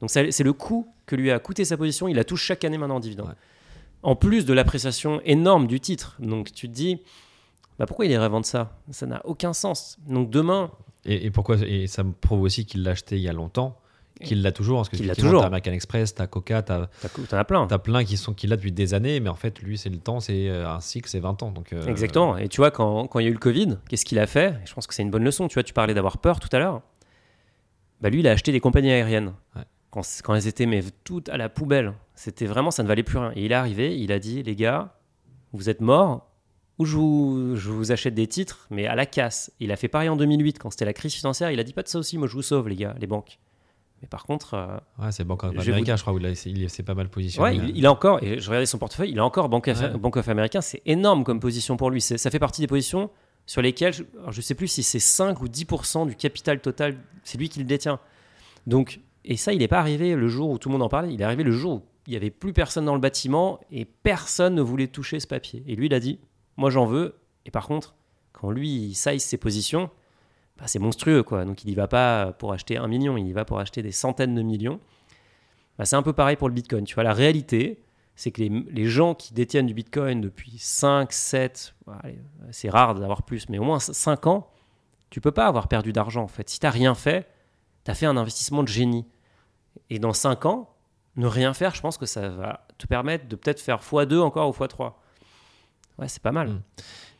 Donc 0.00 0.10
c'est 0.10 0.42
le 0.42 0.52
coût 0.52 0.88
que 1.06 1.14
lui 1.14 1.30
a 1.30 1.38
coûté 1.38 1.64
sa 1.64 1.76
position. 1.76 2.08
Il 2.08 2.16
la 2.16 2.24
touche 2.24 2.42
chaque 2.42 2.64
année 2.64 2.76
maintenant 2.76 2.96
en 2.96 3.00
dividende. 3.00 3.28
Ouais. 3.28 3.34
En 4.02 4.16
plus 4.16 4.46
de 4.46 4.52
l'appréciation 4.52 5.20
énorme 5.24 5.68
du 5.68 5.78
titre. 5.78 6.16
Donc 6.18 6.52
tu 6.52 6.68
te 6.68 6.74
dis, 6.74 7.02
bah 7.78 7.86
pourquoi 7.86 8.04
il 8.04 8.10
irait 8.10 8.28
vendre 8.28 8.46
ça? 8.46 8.80
Ça 8.90 9.06
n'a 9.06 9.24
aucun 9.24 9.52
sens. 9.52 9.96
Donc 10.08 10.28
demain, 10.28 10.72
Et, 11.04 11.26
et 11.26 11.30
pourquoi 11.30 11.54
Et 11.58 11.86
ça 11.86 12.02
me 12.02 12.10
prouve 12.10 12.42
aussi 12.42 12.66
qu'il 12.66 12.82
l'a 12.82 12.90
acheté 12.90 13.14
il 13.14 13.22
y 13.22 13.28
a 13.28 13.32
longtemps, 13.32 13.78
qu'il 14.22 14.42
l'a 14.42 14.52
toujours. 14.52 14.78
Parce 14.78 14.88
que 14.90 14.96
l'a 14.96 15.04
effectivement, 15.04 15.30
toujours. 15.30 15.40
T'as 15.42 15.46
American 15.48 15.72
Express, 15.72 16.14
t'as 16.14 16.26
Coca, 16.26 16.62
t'as 16.62 16.86
t'as- 17.00 17.08
t'en 17.08 17.36
as 17.36 17.44
plein. 17.44 17.66
as 17.70 17.78
plein 17.78 18.04
qui 18.04 18.16
sont 18.16 18.34
qu'il 18.34 18.52
a 18.52 18.56
depuis 18.56 18.72
des 18.72 18.92
années, 18.94 19.20
mais 19.20 19.28
en 19.30 19.34
fait, 19.34 19.60
lui, 19.60 19.78
c'est 19.78 19.88
le 19.90 19.98
temps, 19.98 20.20
c'est 20.20 20.48
euh, 20.48 20.68
un 20.68 20.80
cycle, 20.80 21.08
c'est 21.08 21.20
20 21.20 21.42
ans. 21.42 21.50
Donc, 21.50 21.72
euh, 21.72 21.86
Exactement. 21.86 22.36
Et 22.36 22.48
tu 22.48 22.60
vois, 22.60 22.70
quand, 22.70 23.06
quand 23.06 23.18
il 23.18 23.24
y 23.24 23.26
a 23.26 23.30
eu 23.30 23.34
le 23.34 23.38
Covid, 23.38 23.78
qu'est-ce 23.88 24.04
qu'il 24.04 24.18
a 24.18 24.26
fait? 24.26 24.54
Je 24.66 24.74
pense 24.74 24.86
que 24.86 24.94
c'est 24.94 25.02
une 25.02 25.10
bonne 25.10 25.24
leçon. 25.24 25.48
Tu 25.48 25.54
vois, 25.54 25.62
tu 25.62 25.72
parlais 25.72 25.94
d'avoir 25.94 26.18
peur 26.18 26.38
tout 26.40 26.48
à 26.52 26.58
l'heure. 26.58 26.82
Bah 28.00 28.10
lui, 28.10 28.20
il 28.20 28.28
a 28.28 28.32
acheté 28.32 28.52
des 28.52 28.60
compagnies 28.60 28.90
aériennes. 28.92 29.32
Ouais. 29.56 29.62
Quand, 29.90 30.02
quand 30.22 30.34
elles 30.34 30.46
étaient 30.46 30.66
mais 30.66 30.82
toutes 31.04 31.28
à 31.28 31.36
la 31.36 31.48
poubelle. 31.48 31.92
C'était 32.14 32.46
vraiment, 32.46 32.70
ça 32.70 32.82
ne 32.82 32.88
valait 32.88 33.02
plus 33.02 33.18
rien. 33.18 33.32
Et 33.34 33.44
il 33.44 33.52
est 33.52 33.54
arrivé, 33.56 33.98
il 33.98 34.12
a 34.12 34.18
dit, 34.18 34.42
les 34.42 34.54
gars, 34.56 34.94
vous 35.52 35.68
êtes 35.68 35.80
morts, 35.80 36.26
ou 36.78 36.84
je 36.86 36.96
vous, 36.96 37.56
je 37.56 37.68
vous 37.70 37.92
achète 37.92 38.14
des 38.14 38.26
titres, 38.26 38.66
mais 38.70 38.86
à 38.86 38.94
la 38.94 39.04
casse. 39.04 39.50
Il 39.60 39.72
a 39.72 39.76
fait 39.76 39.88
pareil 39.88 40.08
en 40.08 40.16
2008, 40.16 40.58
quand 40.58 40.70
c'était 40.70 40.84
la 40.84 40.92
crise 40.92 41.12
financière. 41.14 41.50
Il 41.50 41.58
a 41.60 41.64
dit, 41.64 41.72
pas 41.72 41.82
de 41.82 41.88
ça 41.88 41.98
aussi, 41.98 42.16
moi 42.18 42.26
je 42.28 42.34
vous 42.34 42.42
sauve, 42.42 42.68
les 42.68 42.76
gars, 42.76 42.94
les 43.00 43.06
banques. 43.06 43.38
Mais 44.02 44.08
par 44.08 44.24
contre, 44.24 44.54
euh, 44.54 44.76
Ouais, 45.04 45.12
c'est 45.12 45.24
Bank 45.24 45.44
of 45.44 45.50
America, 45.58 45.94
je 45.96 46.00
crois, 46.02 46.12
où 46.14 46.18
il, 46.18 46.26
a- 46.26 46.30
il 46.46 46.70
s'est 46.70 46.82
pas 46.82 46.94
mal 46.94 47.08
positionné. 47.10 47.48
Ouais, 47.48 47.56
il, 47.56 47.76
il 47.76 47.86
a 47.86 47.92
encore, 47.92 48.22
et 48.22 48.38
je 48.38 48.46
regardais 48.48 48.66
son 48.66 48.78
portefeuille, 48.78 49.10
il 49.10 49.18
a 49.18 49.24
encore 49.24 49.48
Bank 49.48 49.68
of, 49.68 49.80
Ouais. 49.80 49.90
Bank 49.90 50.16
of 50.16 50.28
America, 50.28 50.60
c'est 50.62 50.80
énorme 50.86 51.22
comme 51.24 51.38
position 51.40 51.76
pour 51.76 51.90
lui. 51.90 52.00
Ça 52.00 52.30
fait 52.30 52.38
partie 52.38 52.60
des 52.62 52.66
positions 52.66 53.10
sur 53.46 53.60
lesquelles, 53.62 53.92
je, 53.92 54.04
je 54.30 54.40
sais 54.40 54.54
plus 54.54 54.68
si 54.68 54.82
c'est 54.82 54.98
5 55.00 55.40
ou 55.42 55.48
10% 55.48 56.06
du 56.06 56.14
capital 56.16 56.60
total, 56.60 56.96
c'est 57.24 57.36
lui 57.38 57.48
qui 57.48 57.58
le 57.58 57.64
détient. 57.66 57.98
Donc, 58.66 59.00
et 59.24 59.36
ça, 59.36 59.52
il 59.52 59.58
n'est 59.58 59.68
pas 59.68 59.80
arrivé 59.80 60.14
le 60.14 60.28
jour 60.28 60.50
où 60.50 60.58
tout 60.58 60.68
le 60.68 60.74
monde 60.74 60.82
en 60.82 60.88
parlait, 60.88 61.12
il 61.12 61.20
est 61.20 61.24
arrivé 61.24 61.42
le 61.42 61.52
jour 61.52 61.74
où 61.74 61.82
il 62.06 62.10
n'y 62.10 62.16
avait 62.16 62.30
plus 62.30 62.52
personne 62.54 62.86
dans 62.86 62.94
le 62.94 63.00
bâtiment 63.00 63.60
et 63.70 63.84
personne 63.84 64.54
ne 64.54 64.62
voulait 64.62 64.86
toucher 64.88 65.20
ce 65.20 65.26
papier. 65.26 65.62
Et 65.66 65.74
lui, 65.76 65.86
il 65.86 65.94
a 65.94 66.00
dit, 66.00 66.18
moi 66.56 66.70
j'en 66.70 66.86
veux, 66.86 67.16
et 67.44 67.50
par 67.50 67.66
contre, 67.66 67.94
quand 68.32 68.50
lui, 68.50 68.70
il 68.70 68.94
size 68.94 69.22
ses 69.22 69.36
positions, 69.36 69.90
bah, 70.60 70.66
c'est 70.66 70.78
monstrueux, 70.78 71.22
quoi. 71.22 71.44
Donc 71.44 71.64
il 71.64 71.68
n'y 71.68 71.74
va 71.74 71.88
pas 71.88 72.32
pour 72.32 72.52
acheter 72.52 72.76
un 72.76 72.86
million, 72.86 73.16
il 73.16 73.26
y 73.26 73.32
va 73.32 73.44
pour 73.44 73.58
acheter 73.58 73.82
des 73.82 73.92
centaines 73.92 74.34
de 74.34 74.42
millions. 74.42 74.78
Bah, 75.78 75.84
c'est 75.86 75.96
un 75.96 76.02
peu 76.02 76.12
pareil 76.12 76.36
pour 76.36 76.48
le 76.48 76.54
Bitcoin. 76.54 76.84
Tu 76.84 76.94
vois, 76.94 77.04
la 77.04 77.14
réalité, 77.14 77.82
c'est 78.14 78.30
que 78.30 78.42
les, 78.42 78.48
les 78.48 78.86
gens 78.86 79.14
qui 79.14 79.32
détiennent 79.32 79.66
du 79.66 79.74
Bitcoin 79.74 80.20
depuis 80.20 80.58
5, 80.58 81.10
7, 81.12 81.74
allez, 82.02 82.18
c'est 82.50 82.68
rare 82.68 82.94
d'avoir 82.94 83.22
plus, 83.22 83.48
mais 83.48 83.58
au 83.58 83.64
moins 83.64 83.80
5 83.80 84.26
ans, 84.26 84.50
tu 85.08 85.20
peux 85.20 85.32
pas 85.32 85.46
avoir 85.46 85.68
perdu 85.68 85.92
d'argent 85.92 86.22
en 86.22 86.28
fait. 86.28 86.48
Si 86.50 86.60
tu 86.60 86.66
n'as 86.66 86.70
rien 86.70 86.94
fait, 86.94 87.26
tu 87.84 87.90
as 87.90 87.94
fait 87.94 88.06
un 88.06 88.16
investissement 88.16 88.62
de 88.62 88.68
génie. 88.68 89.06
Et 89.88 89.98
dans 89.98 90.12
5 90.12 90.44
ans, 90.46 90.74
ne 91.16 91.26
rien 91.26 91.54
faire, 91.54 91.74
je 91.74 91.80
pense 91.80 91.96
que 91.98 92.06
ça 92.06 92.28
va 92.28 92.66
te 92.78 92.86
permettre 92.86 93.26
de 93.26 93.36
peut-être 93.36 93.60
faire 93.60 93.80
x2 93.80 94.20
encore 94.20 94.48
ou 94.48 94.52
x3. 94.52 94.92
Ouais, 95.98 96.08
c'est 96.08 96.22
pas 96.22 96.32
mal. 96.32 96.48
Mm. 96.48 96.62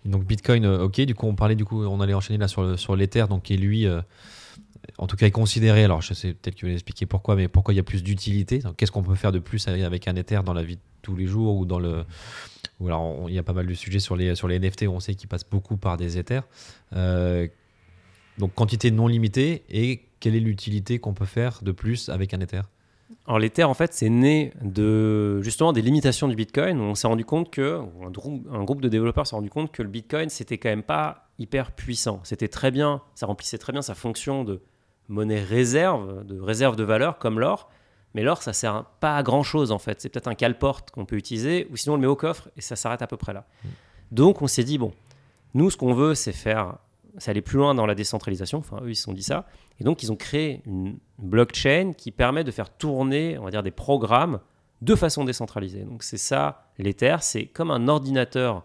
Donc 0.05 0.25
Bitcoin, 0.25 0.65
euh, 0.65 0.85
ok, 0.85 1.01
du 1.03 1.15
coup 1.15 1.27
on 1.27 1.35
parlait, 1.35 1.55
du 1.57 1.65
coup 1.65 1.85
on 1.85 2.01
allait 2.01 2.15
enchaîner 2.15 2.39
là 2.39 2.49
sur, 2.49 2.79
sur 2.79 2.97
l'Ether, 2.97 3.27
donc 3.29 3.43
qui 3.43 3.57
lui, 3.57 3.87
euh, 3.87 4.01
en 4.99 5.07
tout 5.07 5.17
cas 5.17 5.27
est 5.27 5.31
considéré, 5.31 5.85
alors 5.85 6.01
je 6.01 6.15
sais 6.15 6.33
peut-être 6.33 6.55
que 6.55 6.61
vous 6.63 6.67
allez 6.67 6.75
expliquer 6.75 7.05
pourquoi, 7.07 7.37
mais 7.37 7.49
pourquoi 7.49 7.75
il 7.75 7.77
y 7.77 7.81
a 7.81 7.83
plus 7.85 8.03
d'utilité, 8.03 8.63
qu'est-ce 8.77 8.91
qu'on 8.93 9.03
peut 9.03 9.15
faire 9.15 9.33
de 9.33 9.39
plus 9.39 9.69
avec- 9.69 10.09
un 10.09 10.17
Ether 10.17 10.41
dans 10.45 10.55
la 10.55 10.63
vie 10.63 10.77
de 10.77 10.81
tous 11.03 11.17
les 11.17 11.27
jours 11.27 11.57
ou 11.57 11.67
dans 11.67 11.79
le... 11.79 12.05
ou 12.81 12.87
alors 12.89 13.03
on- 13.03 13.29
il 13.29 13.35
y 13.35 13.39
a 13.39 13.43
pas 13.43 13.53
mal 13.53 13.67
de 13.67 13.75
sujets 13.75 14.01
sur 14.01 14.17
les, 14.17 14.35
sur 14.35 14.49
les 14.49 14.59
NFT, 14.59 14.89
on 14.89 15.01
sait 15.01 15.15
qu'ils 15.15 15.29
passent 15.29 15.49
beaucoup 15.49 15.77
par 15.77 15.97
des 15.99 16.17
Ethers. 16.19 16.45
Euh, 16.95 17.47
donc 18.39 18.55
quantité 18.55 18.91
non 18.91 19.07
limitée, 19.07 19.65
et 19.69 20.01
quelle 20.19 20.35
est 20.35 20.41
l'utilité 20.41 20.99
qu'on 20.99 21.13
peut 21.13 21.27
faire 21.27 21.61
de 21.63 21.73
plus 21.73 22.09
avec 22.09 22.33
un 22.33 22.41
Ether? 22.41 22.63
Alors 23.27 23.39
l'Ether, 23.39 23.65
en 23.65 23.75
fait, 23.75 23.93
c'est 23.93 24.09
né 24.09 24.53
de 24.63 25.41
justement 25.43 25.73
des 25.73 25.83
limitations 25.83 26.29
du 26.29 26.35
Bitcoin. 26.35 26.81
On 26.81 26.95
s'est 26.95 27.07
rendu 27.07 27.25
compte 27.25 27.51
que, 27.51 27.81
un 28.03 28.11
groupe, 28.11 28.47
un 28.53 28.65
groupe 28.65 28.81
de 28.81 28.89
développeurs 28.89 29.27
s'est 29.27 29.37
rendu 29.37 29.51
compte 29.51 29.73
que 29.73 29.83
le 29.83 29.89
Bitcoin, 29.89 30.29
c'était 30.29 30.59
quand 30.59 30.69
même 30.69 30.83
pas 30.83 31.29
hyper 31.39 31.73
puissant. 31.73 32.21
C'était 32.25 32.49
très 32.49 32.71
bien, 32.71 33.03
ça 33.15 33.27
remplissait 33.27 33.59
très 33.59 33.73
bien 33.73 33.83
sa 33.83 33.95
fonction 33.95 34.45
de 34.45 34.61
monnaie 35.09 35.43
réserve, 35.43 36.25
de 36.25 36.41
réserve 36.41 36.77
de 36.77 36.85
valeur, 36.85 37.19
comme 37.19 37.41
l'or. 37.41 37.71
Mais 38.15 38.23
l'or, 38.23 38.43
ça 38.43 38.53
sert 38.53 38.85
pas 39.01 39.17
à 39.17 39.23
grand 39.23 39.43
chose 39.43 39.71
en 39.71 39.79
fait. 39.79 40.01
C'est 40.01 40.09
peut-être 40.09 40.29
un 40.29 40.35
cale-porte 40.35 40.91
qu'on 40.91 41.05
peut 41.05 41.17
utiliser, 41.17 41.69
ou 41.71 41.77
sinon 41.77 41.95
on 41.95 41.97
le 41.97 42.03
met 42.03 42.09
au 42.09 42.17
coffre 42.17 42.49
et 42.57 42.61
ça 42.61 42.77
s'arrête 42.77 43.03
à 43.03 43.07
peu 43.07 43.17
près 43.17 43.33
là. 43.33 43.47
Donc 44.11 44.43
on 44.43 44.49
s'est 44.49 44.65
dit, 44.65 44.79
bon, 44.79 44.93
nous, 45.55 45.71
ce 45.71 45.77
qu'on 45.77 45.95
veut, 45.95 46.15
c'est 46.15 46.33
faire, 46.33 46.79
c'est 47.21 47.31
aller 47.31 47.43
plus 47.43 47.59
loin 47.59 47.75
dans 47.75 47.87
la 47.87 47.95
décentralisation. 47.95 48.59
Enfin, 48.59 48.81
eux, 48.83 48.91
ils 48.91 48.97
se 48.97 49.05
sont 49.05 49.13
dit 49.13 49.23
ça. 49.23 49.47
Et 49.79 49.85
donc, 49.85 50.03
ils 50.03 50.11
ont 50.11 50.17
créé 50.17 50.63
une 50.67 50.99
blockchain 51.19 51.93
qui 51.97 52.11
permet 52.11 52.43
de 52.43 52.51
faire 52.51 52.71
tourner, 52.71 53.39
on 53.39 53.45
va 53.45 53.51
dire, 53.51 53.63
des 53.63 53.71
programmes 53.71 54.41
de 54.83 54.95
façon 54.95 55.25
décentralisée. 55.25 55.85
Donc, 55.85 56.03
c'est 56.03 56.17
ça, 56.17 56.65
l'Ether. 56.79 57.17
C'est 57.21 57.47
comme 57.47 57.71
un 57.71 57.87
ordinateur 57.87 58.65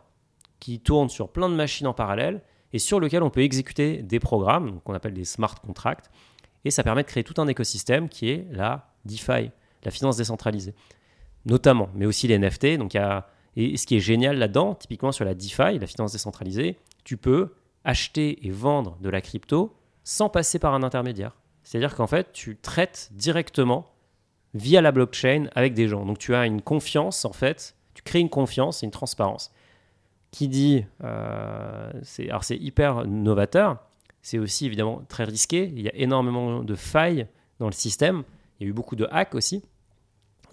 qui 0.60 0.80
tourne 0.80 1.10
sur 1.10 1.30
plein 1.30 1.50
de 1.50 1.56
machines 1.56 1.86
en 1.86 1.94
parallèle 1.94 2.42
et 2.74 2.80
sur 2.80 3.00
lequel 3.00 3.22
on 3.22 3.30
peut 3.30 3.42
exécuter 3.42 4.02
des 4.02 4.20
programmes, 4.20 4.80
qu'on 4.82 4.94
appelle 4.94 5.14
des 5.14 5.26
smart 5.26 5.56
contracts. 5.56 6.10
Et 6.64 6.72
ça 6.72 6.82
permet 6.84 7.04
de 7.04 7.08
créer 7.08 7.24
tout 7.24 7.40
un 7.40 7.48
écosystème 7.48 8.10
qui 8.10 8.30
est 8.30 8.48
la 8.52 8.88
DeFi, 9.06 9.52
la 9.84 9.92
finance 9.92 10.18
décentralisée, 10.18 10.74
notamment, 11.46 11.90
mais 11.94 12.06
aussi 12.06 12.28
les 12.28 12.40
NFT. 12.40 12.78
Donc, 12.78 12.96
et 12.96 13.78
ce 13.78 13.86
qui 13.86 13.98
est 13.98 14.00
génial 14.00 14.38
là-dedans, 14.38 14.74
typiquement 14.74 15.12
sur 15.12 15.26
la 15.26 15.36
DeFi, 15.36 15.78
la 15.80 15.88
finance 15.88 16.14
décentralisée, 16.14 16.80
tu 17.04 17.18
peux 17.18 17.54
acheter 17.86 18.46
et 18.46 18.52
vendre 18.52 18.98
de 19.00 19.10
la 19.10 19.22
crypto 19.22 19.74
sans 20.04 20.30
passer 20.30 20.60
par 20.60 20.74
un 20.74 20.84
intermédiaire. 20.84 21.36
C'est-à-dire 21.64 21.96
qu'en 21.96 22.08
fait, 22.08 22.32
tu 22.34 22.58
traites 22.58 23.10
directement 23.14 23.92
via 24.54 24.82
la 24.82 24.92
blockchain 24.92 25.48
avec 25.56 25.74
des 25.74 25.88
gens. 25.88 26.06
Donc 26.06 26.18
tu 26.18 26.36
as 26.36 26.46
une 26.46 26.62
confiance, 26.62 27.26
en 27.26 27.34
fait, 27.34 27.76
tu 27.94 28.04
crées 28.04 28.20
une 28.20 28.30
confiance 28.30 28.84
et 28.84 28.86
une 28.86 28.92
transparence. 28.92 29.52
Qui 30.32 30.48
dit, 30.48 30.86
euh, 31.04 31.92
alors 32.28 32.44
c'est 32.44 32.58
hyper 32.58 33.06
novateur, 33.06 33.78
c'est 34.22 34.38
aussi 34.38 34.66
évidemment 34.66 35.02
très 35.08 35.24
risqué, 35.24 35.72
il 35.76 35.82
y 35.82 35.88
a 35.88 35.96
énormément 35.96 36.64
de 36.64 36.76
failles 36.76 37.28
dans 37.60 37.68
le 37.68 37.74
système, 37.74 38.24
il 38.60 38.64
y 38.64 38.68
a 38.68 38.70
eu 38.70 38.74
beaucoup 38.74 38.96
de 38.96 39.08
hacks 39.12 39.36
aussi. 39.36 39.64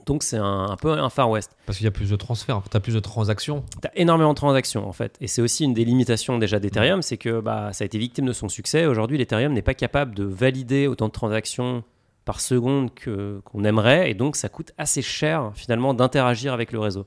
Donc 0.06 0.22
c'est 0.22 0.36
un, 0.36 0.66
un 0.70 0.76
peu 0.76 0.92
un 0.92 1.10
Far 1.10 1.30
West. 1.30 1.56
Parce 1.66 1.78
qu'il 1.78 1.84
y 1.84 1.88
a 1.88 1.92
plus 1.92 2.10
de 2.10 2.16
transferts, 2.16 2.62
tu 2.70 2.76
as 2.76 2.80
plus 2.80 2.94
de 2.94 3.00
transactions. 3.00 3.64
Tu 3.80 3.88
as 3.88 3.96
énormément 3.96 4.32
de 4.32 4.36
transactions 4.36 4.88
en 4.88 4.92
fait. 4.92 5.16
Et 5.20 5.26
c'est 5.26 5.42
aussi 5.42 5.64
une 5.64 5.74
des 5.74 5.84
limitations 5.84 6.38
déjà 6.38 6.58
d'Ethereum, 6.58 7.02
c'est 7.02 7.16
que 7.16 7.40
bah, 7.40 7.72
ça 7.72 7.84
a 7.84 7.86
été 7.86 7.98
victime 7.98 8.26
de 8.26 8.32
son 8.32 8.48
succès. 8.48 8.86
Aujourd'hui, 8.86 9.18
l'Ethereum 9.18 9.52
n'est 9.52 9.62
pas 9.62 9.74
capable 9.74 10.14
de 10.14 10.24
valider 10.24 10.86
autant 10.86 11.08
de 11.08 11.12
transactions 11.12 11.84
par 12.24 12.40
seconde 12.40 12.94
que, 12.94 13.40
qu'on 13.44 13.64
aimerait. 13.64 14.10
Et 14.10 14.14
donc 14.14 14.36
ça 14.36 14.48
coûte 14.48 14.72
assez 14.78 15.02
cher 15.02 15.52
finalement 15.54 15.94
d'interagir 15.94 16.52
avec 16.52 16.72
le 16.72 16.78
réseau. 16.78 17.06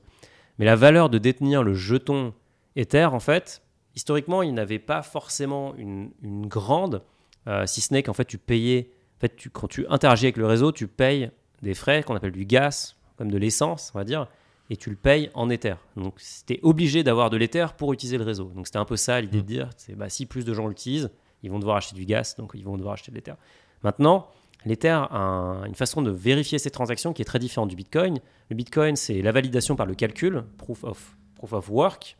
Mais 0.58 0.64
la 0.64 0.76
valeur 0.76 1.10
de 1.10 1.18
détenir 1.18 1.62
le 1.62 1.74
jeton 1.74 2.32
Ether, 2.76 3.06
en 3.06 3.20
fait, 3.20 3.62
historiquement, 3.94 4.42
il 4.42 4.52
n'avait 4.54 4.78
pas 4.78 5.02
forcément 5.02 5.74
une, 5.76 6.10
une 6.22 6.46
grande, 6.46 7.02
euh, 7.46 7.64
si 7.66 7.80
ce 7.80 7.92
n'est 7.92 8.02
qu'en 8.02 8.12
fait 8.12 8.26
tu 8.26 8.38
payais, 8.38 8.90
en 9.16 9.20
fait, 9.20 9.36
tu, 9.36 9.48
quand 9.48 9.68
tu 9.68 9.86
interagis 9.88 10.26
avec 10.26 10.36
le 10.36 10.46
réseau, 10.46 10.72
tu 10.72 10.86
payes 10.86 11.30
des 11.66 11.74
frais 11.74 12.02
qu'on 12.02 12.16
appelle 12.16 12.32
du 12.32 12.46
gaz, 12.46 12.96
comme 13.18 13.30
de 13.30 13.38
l'essence, 13.38 13.92
on 13.94 13.98
va 13.98 14.04
dire, 14.04 14.26
et 14.70 14.76
tu 14.76 14.90
le 14.90 14.96
payes 14.96 15.30
en 15.34 15.48
Ether. 15.50 15.74
Donc, 15.96 16.14
c'était 16.18 16.58
obligé 16.62 17.04
d'avoir 17.04 17.30
de 17.30 17.36
l'Ether 17.36 17.66
pour 17.76 17.92
utiliser 17.92 18.18
le 18.18 18.24
réseau. 18.24 18.50
Donc, 18.54 18.66
c'était 18.66 18.78
un 18.78 18.84
peu 18.84 18.96
ça 18.96 19.20
l'idée 19.20 19.42
de 19.42 19.46
dire, 19.46 19.70
c'est 19.76 19.94
bah, 19.94 20.08
si 20.08 20.26
plus 20.26 20.44
de 20.44 20.52
gens 20.54 20.66
l'utilisent, 20.66 21.10
ils 21.42 21.50
vont 21.50 21.58
devoir 21.58 21.76
acheter 21.76 21.94
du 21.94 22.04
gaz, 22.04 22.34
donc 22.36 22.52
ils 22.54 22.64
vont 22.64 22.76
devoir 22.76 22.94
acheter 22.94 23.10
de 23.12 23.16
l'Ether. 23.16 23.34
Maintenant, 23.82 24.28
l'Ether 24.64 24.88
a 25.10 25.16
un- 25.16 25.64
une 25.66 25.74
façon 25.76 26.02
de 26.02 26.10
vérifier 26.10 26.58
ces 26.58 26.70
transactions 26.70 27.12
qui 27.12 27.22
est 27.22 27.26
très 27.26 27.38
différente 27.38 27.68
du 27.68 27.76
Bitcoin. 27.76 28.18
Le 28.50 28.56
Bitcoin, 28.56 28.96
c'est 28.96 29.22
la 29.22 29.30
validation 29.30 29.76
par 29.76 29.86
le 29.86 29.94
calcul, 29.94 30.44
proof 30.58 30.82
of, 30.82 31.16
proof 31.36 31.52
of 31.52 31.68
work. 31.70 32.16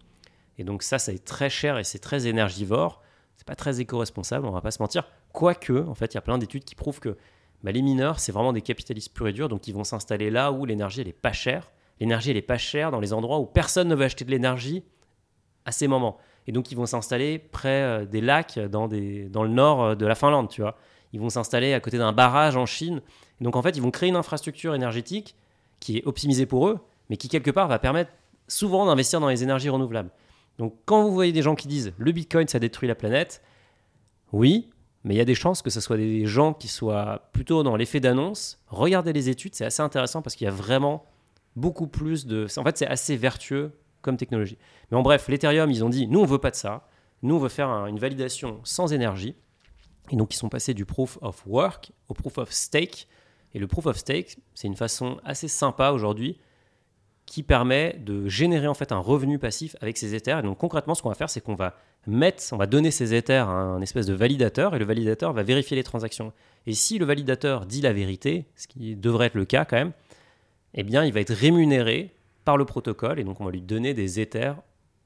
Et 0.59 0.65
donc 0.65 0.83
ça, 0.83 0.99
ça 0.99 1.13
est 1.13 1.25
très 1.25 1.51
cher 1.51 1.79
et 1.79 1.85
c'est 1.85 1.99
très 1.99 2.27
énergivore. 2.29 3.03
C'est 3.37 3.47
pas 3.47 3.57
très 3.57 3.81
éco-responsable, 3.81 4.47
on 4.47 4.51
va 4.53 4.61
pas 4.61 4.71
se 4.71 4.81
mentir. 4.81 5.05
Quoique, 5.33 5.85
en 5.87 5.95
fait, 5.95 6.15
il 6.15 6.17
y 6.17 6.19
a 6.19 6.23
plein 6.23 6.39
d'études 6.39 6.65
qui 6.65 6.75
prouvent 6.75 7.01
que 7.01 7.17
bah, 7.63 7.73
les 7.73 7.83
mineurs, 7.83 8.21
c'est 8.21 8.33
vraiment 8.33 8.53
des 8.53 8.63
capitalistes 8.63 9.13
purs 9.13 9.29
et 9.29 9.33
durs, 9.33 9.49
donc 9.49 9.67
ils 9.69 9.75
vont 9.75 9.85
s'installer 9.85 10.31
là 10.31 10.53
où 10.53 10.65
l'énergie, 10.65 11.01
elle 11.01 11.09
est 11.09 11.13
pas 11.13 11.33
chère. 11.33 11.71
L'énergie, 12.01 12.31
elle 12.31 12.37
est 12.37 12.43
pas 12.43 12.59
chère 12.59 12.91
dans 12.91 13.01
les 13.01 13.13
endroits 13.13 13.39
où 13.39 13.47
personne 13.47 13.89
ne 13.89 13.95
veut 13.95 14.05
acheter 14.05 14.25
de 14.25 14.31
l'énergie 14.31 14.85
à 15.65 15.73
ces 15.73 15.89
moments. 15.89 16.19
Et 16.47 16.53
donc, 16.53 16.71
ils 16.71 16.77
vont 16.77 16.87
s'installer 16.87 17.39
près 17.39 17.83
euh, 17.83 18.05
des 18.05 18.21
lacs 18.21 18.59
dans, 18.59 18.87
des, 18.89 19.29
dans 19.29 19.43
le 19.43 19.49
nord 19.49 19.83
euh, 19.83 19.95
de 19.95 20.07
la 20.07 20.15
Finlande, 20.15 20.49
tu 20.49 20.61
vois. 20.61 20.77
Ils 21.13 21.21
vont 21.21 21.31
s'installer 21.31 21.75
à 21.75 21.81
côté 21.81 21.99
d'un 21.99 22.13
barrage 22.13 22.57
en 22.57 22.67
Chine. 22.67 23.01
Et 23.41 23.45
donc, 23.45 23.57
en 23.57 23.63
fait, 23.63 23.77
ils 23.77 23.83
vont 23.83 23.91
créer 23.91 24.09
une 24.09 24.17
infrastructure 24.17 24.75
énergétique 24.75 25.35
qui 25.81 25.99
est 25.99 26.07
optimisée 26.07 26.47
pour 26.47 26.69
eux, 26.69 26.79
mais 27.11 27.17
qui, 27.17 27.29
quelque 27.29 27.51
part, 27.51 27.69
va 27.69 27.79
permettre 27.79 28.11
souvent 28.49 28.87
d'investir 28.87 29.21
dans 29.21 29.29
les 29.29 29.43
énergies 29.43 29.69
renouvelables. 29.69 30.11
Donc, 30.59 30.75
quand 30.85 31.03
vous 31.03 31.13
voyez 31.13 31.33
des 31.33 31.43
gens 31.43 31.55
qui 31.55 31.69
disent 31.69 31.93
le 31.99 32.13
Bitcoin, 32.13 32.47
ça 32.49 32.59
détruit 32.59 32.89
la 32.89 32.95
planète, 32.95 33.43
oui, 34.33 34.71
mais 35.07 35.15
il 35.15 35.17
y 35.19 35.21
a 35.21 35.25
des 35.25 35.35
chances 35.35 35.63
que 35.63 35.71
ce 35.71 35.81
soit 35.81 35.97
des 35.97 36.27
gens 36.27 36.53
qui 36.53 36.69
soient 36.69 37.29
plutôt 37.33 37.63
dans 37.63 37.77
l'effet 37.77 38.01
d'annonce. 38.01 38.59
Regardez 38.67 39.13
les 39.13 39.29
études, 39.31 39.55
c'est 39.55 39.65
assez 39.65 39.81
intéressant 39.81 40.21
parce 40.21 40.37
qu'il 40.37 40.45
y 40.45 40.49
a 40.49 40.53
vraiment 40.53 41.05
beaucoup 41.55 41.87
plus 41.87 42.27
de. 42.27 42.47
En 42.59 42.65
fait, 42.65 42.77
c'est 42.77 42.87
assez 42.87 43.17
vertueux 43.17 43.73
comme 44.03 44.17
technologie. 44.17 44.59
Mais 44.91 44.97
en 44.97 45.03
bref, 45.03 45.29
l'Ethereum, 45.29 45.71
ils 45.71 45.83
ont 45.85 45.89
dit 45.89 46.07
nous, 46.09 46.21
on 46.21 46.27
veut 46.27 46.39
pas 46.39 46.51
de 46.51 46.57
ça. 46.57 46.89
Nous, 47.23 47.35
on 47.35 47.39
veut 47.39 47.49
faire 47.49 47.69
un- 47.69 47.87
une 47.87 47.99
validation 47.99 48.61
sans 48.65 48.93
énergie. 48.93 49.35
Et 50.11 50.17
donc, 50.17 50.35
ils 50.35 50.39
sont 50.39 50.49
passés 50.49 50.75
du 50.75 50.85
proof 50.85 51.19
of 51.23 51.43
work 51.47 51.93
au 52.09 52.15
proof 52.15 52.39
of 52.39 52.53
stake. 52.53 53.09
Et 53.55 53.59
le 53.59 53.67
proof 53.67 53.87
of 53.87 53.97
stake, 53.97 54.37
c'est 54.55 54.67
une 54.69 54.77
façon 54.77 55.19
assez 55.25 55.49
sympa 55.49 55.91
aujourd'hui 55.93 56.39
qui 57.25 57.43
permet 57.43 57.97
de 58.05 58.29
générer 58.29 58.69
en 58.69 58.75
fait 58.75 58.93
un 58.93 58.99
revenu 58.99 59.39
passif 59.39 59.75
avec 59.81 59.97
ces 59.99 60.15
Ethers. 60.15 60.41
Et 60.41 60.43
donc 60.43 60.59
concrètement, 60.59 60.95
ce 60.95 61.03
qu'on 61.03 61.09
va 61.09 61.15
faire, 61.17 61.31
c'est 61.31 61.41
qu'on 61.41 61.55
va 61.57 61.75
mettre, 62.07 62.43
on 62.53 62.57
va 62.57 62.67
donner 62.67 62.91
ces 62.91 63.15
Ethers 63.15 63.49
à 63.49 63.53
un 63.53 63.81
espèce 63.81 64.07
de 64.07 64.15
validateur 64.15 64.75
et 64.75 64.79
le 64.79 64.85
validateur 64.85 65.33
va 65.33 65.43
vérifier 65.43 65.77
les 65.77 65.83
transactions. 65.83 66.33
Et 66.67 66.75
si 66.75 66.99
le 66.99 67.05
validateur 67.05 67.67
dit 67.67 67.81
la 67.81 67.93
vérité, 67.93 68.47
ce 68.57 68.67
qui 68.67 68.97
devrait 68.97 69.27
être 69.27 69.35
le 69.35 69.45
cas 69.45 69.65
quand 69.65 69.77
même, 69.77 69.93
eh 70.75 70.83
bien, 70.83 71.05
il 71.05 71.13
va 71.13 71.21
être 71.21 71.33
rémunéré 71.35 72.13
par 72.45 72.57
le 72.57 72.65
protocole 72.65 73.19
et 73.19 73.25
donc 73.25 73.41
on 73.41 73.45
va 73.45 73.51
lui 73.51 73.63
donner 73.63 73.95
des 73.95 74.21
Ethers 74.21 74.57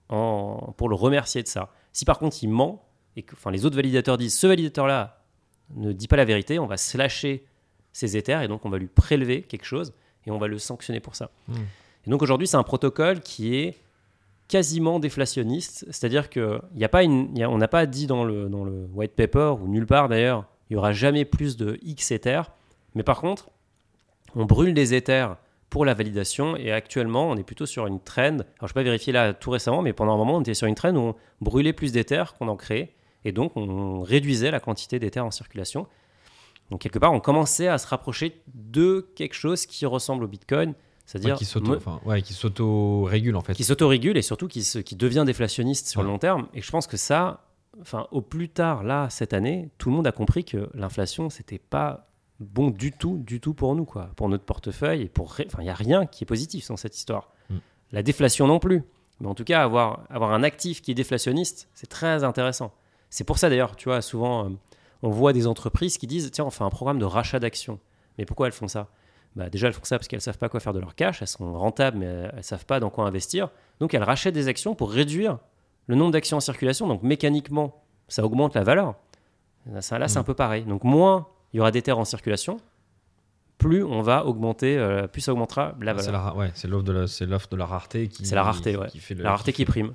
en- 0.09 0.75
pour 0.77 0.89
le 0.89 0.95
remercier 0.95 1.43
de 1.43 1.49
ça. 1.49 1.71
Si 1.93 2.05
par 2.05 2.19
contre 2.19 2.37
il 2.43 2.49
ment 2.49 2.85
et 3.17 3.23
que 3.23 3.35
enfin, 3.35 3.51
les 3.51 3.65
autres 3.65 3.77
validateurs 3.77 4.19
disent 4.19 4.37
ce 4.39 4.47
validateur-là 4.47 5.25
ne 5.77 5.93
dit 5.93 6.09
pas 6.09 6.17
la 6.17 6.25
vérité, 6.25 6.59
on 6.59 6.67
va 6.67 6.77
slasher 6.77 7.45
ses 7.93 8.17
Ethers 8.17 8.43
et 8.43 8.49
donc 8.49 8.65
on 8.67 8.71
va 8.71 8.79
lui 8.79 8.89
prélever 8.89 9.43
quelque 9.43 9.65
chose 9.65 9.93
et 10.27 10.31
on 10.31 10.39
va 10.39 10.49
le 10.49 10.59
sanctionner 10.59 11.01
pour 11.01 11.15
ça. 11.17 11.31
Hmm. 11.49 11.55
Et 12.07 12.11
donc 12.11 12.23
aujourd'hui, 12.23 12.47
c'est 12.47 12.57
un 12.57 12.63
protocole 12.63 13.21
qui 13.21 13.57
est 13.57 13.77
quasiment 14.51 14.99
déflationniste, 14.99 15.87
c'est-à-dire 15.87 16.29
que 16.29 16.61
y 16.75 16.85
a 16.85 16.89
pas 16.89 17.05
une, 17.05 17.33
on 17.47 17.57
n'a 17.57 17.69
pas 17.69 17.87
dit 17.87 18.09
dans 18.09 18.25
le, 18.25 18.49
dans 18.49 18.65
le 18.65 18.89
white 18.93 19.15
paper 19.15 19.55
ou 19.63 19.69
nulle 19.69 19.87
part 19.87 20.09
d'ailleurs, 20.09 20.45
il 20.69 20.75
y 20.75 20.77
aura 20.77 20.93
jamais 20.93 21.25
plus 21.25 21.57
de 21.57 21.79
X 21.83 22.11
Ethers, 22.11 22.51
mais 22.97 23.05
par 23.05 23.21
contre, 23.21 23.49
on 24.35 24.47
brûle 24.47 24.75
des 24.75 24.93
Ethers 24.93 25.37
pour 25.71 25.85
la 25.85 25.95
validation 25.95 26.57
et 26.57 26.73
actuellement, 26.73 27.31
on 27.31 27.37
est 27.37 27.45
plutôt 27.45 27.65
sur 27.65 27.87
une 27.87 28.01
trend. 28.01 28.39
Alors, 28.39 28.43
je 28.63 28.65
n'ai 28.67 28.73
pas 28.73 28.83
vérifié 28.83 29.13
là 29.13 29.35
tout 29.35 29.51
récemment, 29.53 29.83
mais 29.83 29.93
pendant 29.93 30.15
un 30.15 30.17
moment, 30.17 30.37
on 30.37 30.41
était 30.41 30.55
sur 30.55 30.67
une 30.67 30.75
trend 30.75 30.97
où 30.97 30.99
on 30.99 31.15
brûlait 31.41 31.73
plus 31.73 31.93
d'Ethers 31.93 32.35
qu'on 32.35 32.49
en 32.49 32.57
créait 32.57 32.93
et 33.25 33.31
donc 33.31 33.57
on 33.57 34.03
réduisait 34.03 34.51
la 34.51 34.59
quantité 34.59 34.99
d'Ethers 34.99 35.25
en 35.25 35.31
circulation. 35.31 35.87
Donc 36.73 36.81
quelque 36.81 36.99
part, 36.99 37.13
on 37.13 37.21
commençait 37.21 37.69
à 37.69 37.79
se 37.79 37.87
rapprocher 37.87 38.43
de 38.53 39.09
quelque 39.15 39.35
chose 39.35 39.65
qui 39.67 39.87
ressemble 39.87 40.25
au 40.25 40.29
Bitcoin, 40.29 40.75
c'est-à-dire 41.11 41.35
qui 42.25 42.33
s'auto-régule 42.33 43.37
en 43.37 43.41
fait. 43.41 43.55
qui 43.55 43.65
s'autorégule 43.65 44.17
et 44.17 44.23
surtout 44.23 44.47
qui, 44.49 44.63
se- 44.63 44.79
qui 44.79 44.95
devient 44.97 45.25
déflationniste 45.27 45.89
sur 45.89 46.03
le 46.03 46.09
long 46.09 46.19
terme. 46.19 46.47
Et 46.55 46.63
je 46.63 46.71
pense 46.71 46.87
que 46.87 46.97
ça, 46.97 47.47
enfin, 47.81 48.07
au 48.13 48.21
plus 48.21 48.49
tard, 48.49 48.85
là, 48.85 49.09
cette 49.11 49.33
année, 49.33 49.71
tout 49.79 49.91
le 49.91 49.97
monde 49.97 50.07
a 50.07 50.13
compris 50.13 50.45
que 50.45 50.69
l'inflation, 50.75 51.29
c'était 51.29 51.59
pas 51.59 52.07
bon 52.39 52.71
du 52.71 52.93
tout, 52.93 53.19
du 53.19 53.41
tout 53.41 53.55
pour 53.55 53.75
nous, 53.75 53.85
quoi, 53.85 54.11
pour 54.17 54.29
notre 54.29 54.45
portefeuille 54.45 55.03
et 55.03 55.09
pour, 55.09 55.27
enfin, 55.47 55.59
il 55.63 55.67
y 55.67 55.71
a 55.71 55.75
rien 55.75 56.07
qui 56.07 56.25
est 56.25 56.27
positif 56.27 56.69
dans 56.69 56.77
cette 56.77 56.97
histoire. 56.97 57.31
Mm. 57.51 57.57
La 57.93 58.03
déflation 58.03 58.47
non 58.47 58.61
plus. 58.61 58.85
Mais 59.21 59.27
en 59.27 59.35
tout 59.35 59.45
cas, 59.45 59.63
avoir, 59.63 60.05
avoir 60.09 60.33
un 60.33 60.43
actif 60.45 60.81
qui 60.81 60.93
est 60.93 60.95
déflationniste, 60.95 61.69
c'est 61.75 61.89
très 61.89 62.25
intéressant. 62.25 62.73
C'est 63.11 63.25
pour 63.25 63.37
ça 63.39 63.51
d'ailleurs, 63.51 63.75
tu 63.77 63.89
vois, 63.89 64.01
souvent, 64.01 64.47
euh, 64.47 64.51
on 65.03 65.11
voit 65.11 65.33
des 65.33 65.47
entreprises 65.47 65.99
qui 65.99 66.07
disent, 66.07 66.31
tiens, 66.31 66.45
on 66.45 66.51
fait 66.51 66.65
un 66.65 66.71
programme 66.71 66.99
de 67.01 67.05
rachat 67.05 67.41
d'actions. 67.41 67.81
Mais 68.17 68.25
pourquoi 68.25 68.47
elles 68.47 68.53
font 68.53 68.69
ça? 68.69 68.89
Bah, 69.37 69.49
déjà, 69.51 69.69
elles 69.69 69.73
font 69.73 69.85
ça 69.85 69.99
parce 69.99 70.09
qu'elles 70.09 70.21
savent 70.21 70.39
pas 70.39 70.49
quoi 70.49 70.61
faire 70.61 70.73
de 70.73 70.81
leur 70.81 70.95
cash, 70.95 71.23
elles 71.23 71.29
sont 71.29 71.53
rentables, 71.59 71.99
mais 71.99 72.07
elles 72.07 72.35
ne 72.39 72.43
savent 72.43 72.67
pas 72.67 72.81
dans 72.81 72.91
quoi 72.91 73.07
investir. 73.07 73.49
Donc, 73.81 73.95
elles 73.95 74.03
rachètent 74.03 74.35
des 74.35 74.49
actions 74.49 74.75
pour 74.75 74.91
réduire 74.91 75.39
le 75.87 75.95
nombre 75.97 76.11
d'actions 76.13 76.37
en 76.37 76.41
circulation. 76.41 76.87
Donc, 76.89 77.03
mécaniquement, 77.03 77.83
ça 78.09 78.25
augmente 78.25 78.55
la 78.55 78.65
valeur. 78.65 78.95
Ça, 79.81 79.99
là, 79.99 80.09
c'est 80.09 80.19
Mm. 80.19 80.23
un 80.23 80.25
peu 80.25 80.35
pareil. 80.35 80.65
Donc, 80.65 80.85
moins 80.85 81.27
il 81.53 81.59
y 81.59 81.61
aura 81.61 81.71
des 81.71 81.83
terres 81.83 81.99
en 81.99 82.05
circulation, 82.05 82.59
plus 83.59 83.85
on 83.85 84.01
va 84.03 84.25
augmenter, 84.27 84.79
euh, 84.79 85.07
plus 85.07 85.21
ça 85.21 85.33
augmentera 85.33 85.75
la 85.81 85.97
C'est 85.99 86.07
valeur. 86.11 86.37
ouais, 86.37 86.51
c'est 86.55 86.67
l'offre 86.69 86.85
de 86.85 86.93
la, 86.93 87.01
de 87.05 87.63
rareté 87.63 88.09
qui. 88.09 88.25
C'est 88.25 88.35
la 88.35 88.43
rareté, 88.43 88.77
ouais. 88.77 88.89
Qui 88.89 88.99
fait 89.01 89.15
le- 89.15 89.23
La 89.23 89.31
rareté 89.31 89.53
qui 89.53 89.65
prime. 89.65 89.93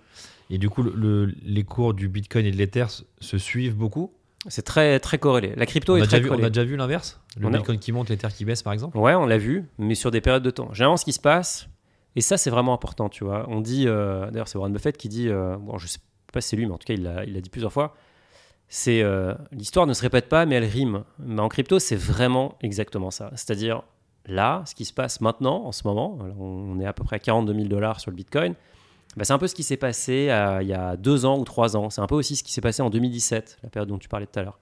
Et 0.52 0.58
du 0.60 0.70
coup, 0.70 0.84
le- 0.84 0.94
le- 0.96 1.34
les 1.44 1.64
cours 1.64 1.94
du 1.96 2.08
Bitcoin 2.08 2.46
et 2.46 2.52
de 2.52 2.58
l'Ether 2.58 2.86
se 3.20 3.38
suivent 3.40 3.76
beaucoup? 3.76 4.14
C'est 4.48 4.62
très, 4.64 5.00
très 5.00 5.18
corrélé. 5.18 5.54
La 5.56 5.66
crypto 5.66 5.94
On 5.94 5.98
est 5.98 6.02
a, 6.02 6.06
très 6.08 6.20
déjà 6.20 6.34
vu, 6.36 6.42
on 6.42 6.44
a 6.46 6.50
déjà 6.50 6.64
vu 6.64 6.76
l'inverse? 6.78 7.20
Le 7.40 7.48
On 7.48 7.54
a- 7.54 7.58
Bitcoin 7.58 7.80
qui 7.80 7.92
monte, 7.92 8.10
l'Ether 8.10 8.28
qui 8.30 8.46
baisse, 8.46 8.62
par 8.64 8.74
exemple? 8.74 8.98
Ouais, 8.98 9.16
on 9.16 9.26
l'a 9.26 9.38
vu, 9.38 9.66
mais 9.78 9.96
sur 9.96 10.12
des 10.12 10.22
périodes 10.22 10.44
de 10.44 10.52
temps. 10.52 10.72
Généralement, 10.74 10.98
ce 10.98 11.06
qui 11.06 11.14
se 11.14 11.20
passe, 11.20 11.68
et 12.16 12.22
ça, 12.22 12.38
c'est 12.38 12.50
vraiment 12.50 12.74
important, 12.74 13.10
tu 13.10 13.24
vois. 13.24 13.46
On 13.50 13.60
dit, 13.62 13.86
euh, 13.88 14.30
d'ailleurs, 14.32 14.48
c'est 14.48 14.58
Warren 14.58 14.72
Buffett 14.74 14.98
qui 14.98 15.10
dit, 15.10 15.30
euh, 15.30 15.58
bon, 15.58 15.78
je 15.78 15.88
sais 15.88 16.00
pas 16.32 16.42
si 16.42 16.50
c'est 16.50 16.56
lui, 16.56 16.66
mais 16.66 16.74
en 16.74 16.78
tout 16.78 16.86
cas, 16.86 16.94
il 16.94 17.04
l'a 17.04 17.26
dit 17.42 17.50
plusieurs 17.50 17.74
fois. 17.74 17.96
C'est 18.68 19.02
euh, 19.04 19.34
l'histoire 19.52 19.86
ne 19.88 19.94
se 19.94 20.02
répète 20.02 20.28
pas, 20.28 20.46
mais 20.46 20.56
elle 20.56 20.64
rime. 20.66 21.04
Mais 21.20 21.42
en 21.42 21.50
crypto, 21.50 21.78
c'est 21.80 21.96
vraiment 21.96 22.56
exactement 22.62 23.12
ça. 23.12 23.30
C'est-à-dire, 23.36 23.84
là, 24.26 24.64
ce 24.66 24.74
qui 24.76 24.86
se 24.86 24.94
passe 24.94 25.22
maintenant, 25.22 25.66
en 25.66 25.72
ce 25.72 25.86
moment, 25.88 26.18
on 26.40 26.80
est 26.80 26.86
à 26.86 26.94
peu 26.94 27.04
près 27.04 27.18
à 27.18 27.20
42 27.20 27.54
000 27.54 27.66
dollars 27.68 28.00
sur 28.00 28.12
le 28.12 28.16
Bitcoin. 28.16 28.56
Bah, 29.18 29.24
c'est 29.26 29.34
un 29.34 29.38
peu 29.38 29.48
ce 29.48 29.56
qui 29.56 29.64
s'est 29.64 29.78
passé 29.78 30.28
euh, 30.30 30.62
il 30.62 30.68
y 30.68 30.74
a 30.74 30.98
deux 30.98 31.26
ans 31.26 31.38
ou 31.40 31.44
trois 31.44 31.76
ans. 31.78 31.90
C'est 31.90 32.02
un 32.02 32.08
peu 32.08 32.16
aussi 32.16 32.36
ce 32.36 32.44
qui 32.44 32.52
s'est 32.52 32.62
passé 32.62 32.82
en 32.82 32.90
2017, 32.90 33.60
la 33.64 33.70
période 33.70 33.90
dont 33.90 33.98
tu 33.98 34.10
parlais 34.10 34.26
tout 34.26 34.40
à 34.40 34.44
l'heure. 34.44 34.60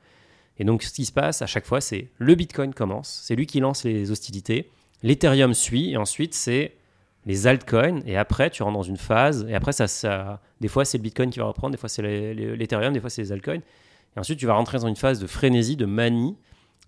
Et 0.59 0.63
donc, 0.65 0.83
ce 0.83 0.93
qui 0.93 1.05
se 1.05 1.11
passe 1.11 1.41
à 1.41 1.47
chaque 1.47 1.65
fois, 1.65 1.81
c'est 1.81 2.09
le 2.19 2.35
Bitcoin 2.35 2.73
commence, 2.73 3.21
c'est 3.25 3.35
lui 3.35 3.47
qui 3.47 3.59
lance 3.59 3.83
les 3.83 4.11
hostilités, 4.11 4.69
l'Ethereum 5.01 5.53
suit, 5.55 5.91
et 5.91 5.97
ensuite, 5.97 6.35
c'est 6.35 6.75
les 7.25 7.47
altcoins, 7.47 8.01
et 8.05 8.17
après, 8.17 8.49
tu 8.51 8.61
rentres 8.61 8.77
dans 8.77 8.83
une 8.83 8.97
phase, 8.97 9.45
et 9.49 9.55
après, 9.55 9.71
ça, 9.71 10.39
des 10.61 10.67
fois, 10.67 10.85
c'est 10.85 10.97
le 10.99 11.03
Bitcoin 11.03 11.31
qui 11.31 11.39
va 11.39 11.45
reprendre, 11.45 11.71
des 11.71 11.77
fois, 11.79 11.89
c'est 11.89 12.01
l'Ethereum, 12.33 12.93
des 12.93 12.99
fois, 12.99 13.09
c'est 13.09 13.23
les 13.23 13.31
altcoins. 13.31 13.61
Et 14.15 14.19
ensuite, 14.19 14.37
tu 14.37 14.45
vas 14.45 14.53
rentrer 14.53 14.77
dans 14.77 14.87
une 14.87 14.95
phase 14.95 15.19
de 15.19 15.25
frénésie, 15.25 15.75
de 15.75 15.85
manie, 15.87 16.35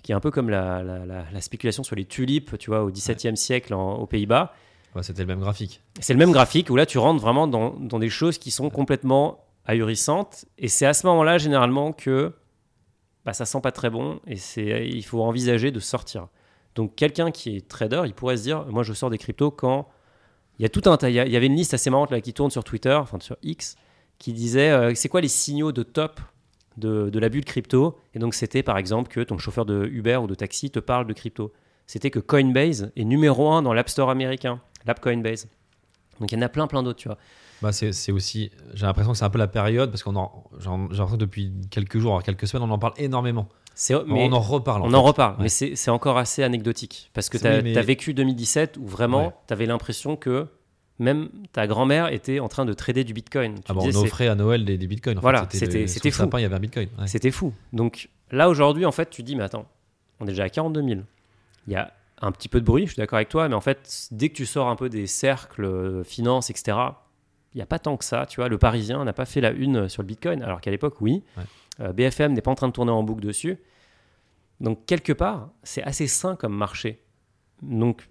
qui 0.03 0.11
est 0.11 0.15
un 0.15 0.19
peu 0.19 0.29
comme 0.29 0.49
la, 0.51 0.83
la- 0.83 1.05
la- 1.05 1.25
la 1.33 1.41
spéculation 1.41 1.81
sur 1.83 1.95
les 1.95 2.05
tulipes, 2.05 2.59
tu 2.59 2.69
vois, 2.69 2.83
au 2.83 2.91
XVIIe 2.91 3.35
siècle 3.35 3.73
aux 3.73 4.05
Pays-Bas. 4.05 4.53
Ouais, 4.95 5.03
C'était 5.03 5.23
le 5.23 5.27
même 5.27 5.41
graphique. 5.41 5.81
C'est 5.99 6.13
le 6.13 6.19
même 6.19 6.31
graphique 6.31 6.69
où 6.69 6.75
là, 6.75 6.85
tu 6.85 6.97
rentres 6.97 7.21
vraiment 7.21 7.47
dans, 7.47 7.71
dans 7.71 7.99
des 7.99 8.09
choses 8.09 8.37
qui 8.37 8.49
sont 8.49 8.69
complètement 8.69 9.45
ahurissantes. 9.65 10.45
Et 10.57 10.69
c'est 10.69 10.85
à 10.85 10.93
ce 10.93 11.05
moment-là, 11.07 11.37
généralement, 11.37 11.91
que 11.91 12.33
bah, 13.25 13.33
ça 13.33 13.45
sent 13.45 13.59
pas 13.61 13.71
très 13.71 13.89
bon 13.89 14.19
et 14.27 14.37
c'est, 14.37 14.87
il 14.87 15.03
faut 15.03 15.21
envisager 15.21 15.71
de 15.71 15.79
sortir. 15.79 16.27
Donc, 16.75 16.95
quelqu'un 16.95 17.31
qui 17.31 17.57
est 17.57 17.67
trader, 17.67 18.03
il 18.05 18.13
pourrait 18.13 18.37
se 18.37 18.43
dire 18.43 18.65
Moi, 18.67 18.83
je 18.83 18.93
sors 18.93 19.09
des 19.09 19.17
cryptos 19.17 19.51
quand. 19.51 19.89
Il 20.57 20.63
y 20.63 20.65
a 20.65 20.69
tout 20.69 20.89
un 20.89 20.97
il 21.09 21.13
y 21.13 21.35
avait 21.35 21.47
une 21.47 21.55
liste 21.55 21.73
assez 21.73 21.89
marrante 21.89 22.11
là, 22.11 22.21
qui 22.21 22.33
tourne 22.33 22.49
sur 22.49 22.63
Twitter, 22.63 22.93
enfin 22.93 23.17
sur 23.19 23.35
X, 23.43 23.75
qui 24.19 24.31
disait 24.31 24.69
euh, 24.69 24.93
C'est 24.95 25.09
quoi 25.09 25.19
les 25.19 25.27
signaux 25.27 25.73
de 25.73 25.83
top 25.83 26.21
de, 26.77 27.09
de 27.09 27.19
la 27.19 27.27
bulle 27.27 27.43
crypto? 27.43 27.99
Et 28.13 28.19
donc, 28.19 28.33
c'était 28.33 28.63
par 28.63 28.77
exemple 28.77 29.09
que 29.09 29.19
ton 29.19 29.37
chauffeur 29.37 29.65
de 29.65 29.85
Uber 29.85 30.17
ou 30.17 30.27
de 30.27 30.35
taxi 30.35 30.71
te 30.71 30.79
parle 30.79 31.07
de 31.07 31.13
crypto. 31.13 31.51
C'était 31.87 32.09
que 32.11 32.19
Coinbase 32.19 32.91
est 32.95 33.03
numéro 33.05 33.51
un 33.51 33.61
dans 33.61 33.73
l'App 33.73 33.89
Store 33.89 34.09
américain, 34.09 34.59
l'app 34.85 34.99
Coinbase. 34.99 35.47
Donc 36.19 36.31
il 36.31 36.35
y 36.35 36.37
en 36.37 36.41
a 36.41 36.49
plein, 36.49 36.67
plein 36.67 36.83
d'autres, 36.83 36.99
tu 36.99 37.07
vois. 37.07 37.17
Bah, 37.61 37.71
c'est 37.71 38.11
aussi, 38.11 38.51
j'ai 38.73 38.85
l'impression 38.85 39.13
que 39.13 39.17
c'est 39.17 39.23
un 39.25 39.29
peu 39.29 39.39
la 39.39 39.47
période 39.47 39.89
parce 39.89 40.03
qu'on 40.03 40.15
en, 40.15 40.43
j'ai 40.59 40.69
l'impression 40.69 41.07
que 41.07 41.15
depuis 41.15 41.51
quelques 41.69 41.97
jours, 41.99 42.21
quelques 42.23 42.47
semaines, 42.47 42.69
on 42.69 42.73
en 42.73 42.79
parle 42.79 42.93
énormément. 42.97 43.47
Mais 43.89 43.95
on 44.07 44.31
en 44.31 44.39
reparle. 44.39 44.81
on 44.83 44.85
en 44.85 44.93
en 44.93 45.01
fait. 45.03 45.07
reparle, 45.09 45.35
Ouais. 45.37 45.43
mais 45.43 45.49
c'est, 45.49 45.89
encore 45.91 46.17
assez 46.17 46.43
anecdotique. 46.43 47.09
Parce 47.13 47.27
que 47.29 47.37
tu 47.37 47.45
as, 47.45 47.57
oui, 47.57 47.73
mais- 47.75 47.81
vécu 47.81 48.13
2017 48.13 48.77
où 48.77 48.85
vraiment, 48.87 49.27
Ouais. 49.27 49.33
tu 49.47 49.53
avais 49.53 49.65
l'impression 49.65 50.15
que 50.15 50.47
même 50.97 51.29
ta 51.51 51.67
grand-mère 51.67 52.07
était 52.13 52.39
en 52.39 52.47
train 52.47 52.63
de 52.65 52.71
trader 52.73 53.03
du 53.03 53.13
Bitcoin. 53.13 53.55
Tu 53.55 53.61
Ah 53.67 53.73
on 53.75 53.79
disais, 53.79 53.91
c'est- 53.91 53.97
offrait 53.97 54.27
à 54.29 54.35
Noël 54.35 54.63
des, 54.63 54.77
des 54.77 54.87
bitcoins. 54.87 55.17
en. 55.17 55.21
Voilà, 55.21 55.45
c'était- 55.51 55.87
fou. 55.87 56.09
sapin, 56.11 56.39
il 56.39 56.43
y 56.43 56.45
avait 56.45 56.55
un 56.55 56.59
bitcoin. 56.59 56.87
ouais. 56.99 57.07
C'était 57.07 57.31
fou. 57.31 57.51
Donc 57.73 58.07
là, 58.31 58.47
aujourd'hui, 58.47 58.85
en 58.85 58.93
fait, 58.93 59.09
tu 59.09 59.23
dis, 59.23 59.35
mais 59.35 59.43
attends, 59.43 59.65
on 60.21 60.25
est 60.25 60.29
déjà 60.29 60.43
à 60.45 60.49
42 60.49 60.81
000. 60.81 61.01
Il 61.67 61.73
y 61.73 61.75
a 61.75 61.93
un 62.21 62.31
petit 62.31 62.49
peu 62.49 62.59
de 62.59 62.65
bruit, 62.65 62.85
je 62.85 62.93
suis 62.93 62.99
d'accord 62.99 63.17
avec 63.17 63.29
toi, 63.29 63.47
mais 63.49 63.55
en 63.55 63.61
fait, 63.61 64.07
dès 64.11 64.29
que 64.29 64.35
tu 64.35 64.45
sors 64.45 64.67
un 64.67 64.75
peu 64.75 64.89
des 64.89 65.07
cercles, 65.07 65.65
euh, 65.65 66.03
finance, 66.03 66.49
etc., 66.49 66.77
il 67.53 67.57
n'y 67.57 67.61
a 67.61 67.65
pas 67.65 67.79
tant 67.79 67.95
que 67.97 68.03
ça. 68.03 68.25
Tu 68.25 68.41
vois, 68.41 68.49
le 68.49 68.57
Parisien 68.57 69.03
n'a 69.03 69.13
pas 69.13 69.25
fait 69.25 69.41
la 69.41 69.51
une 69.51 69.87
sur 69.87 70.01
le 70.01 70.07
Bitcoin, 70.07 70.41
alors 70.43 70.59
qu'à 70.61 70.71
l'époque, 70.71 70.99
oui. 71.01 71.23
Ouais. 71.37 71.43
Euh, 71.81 71.93
BFM 71.93 72.33
n'est 72.33 72.41
pas 72.41 72.51
en 72.51 72.55
train 72.55 72.67
de 72.67 72.73
tourner 72.73 72.91
en 72.91 73.03
boucle 73.03 73.21
dessus. 73.21 73.57
Donc, 74.59 74.85
quelque 74.85 75.13
part, 75.13 75.49
c'est 75.63 75.83
assez 75.83 76.07
sain 76.07 76.35
comme 76.35 76.53
marché. 76.55 77.01
Donc, 77.61 78.09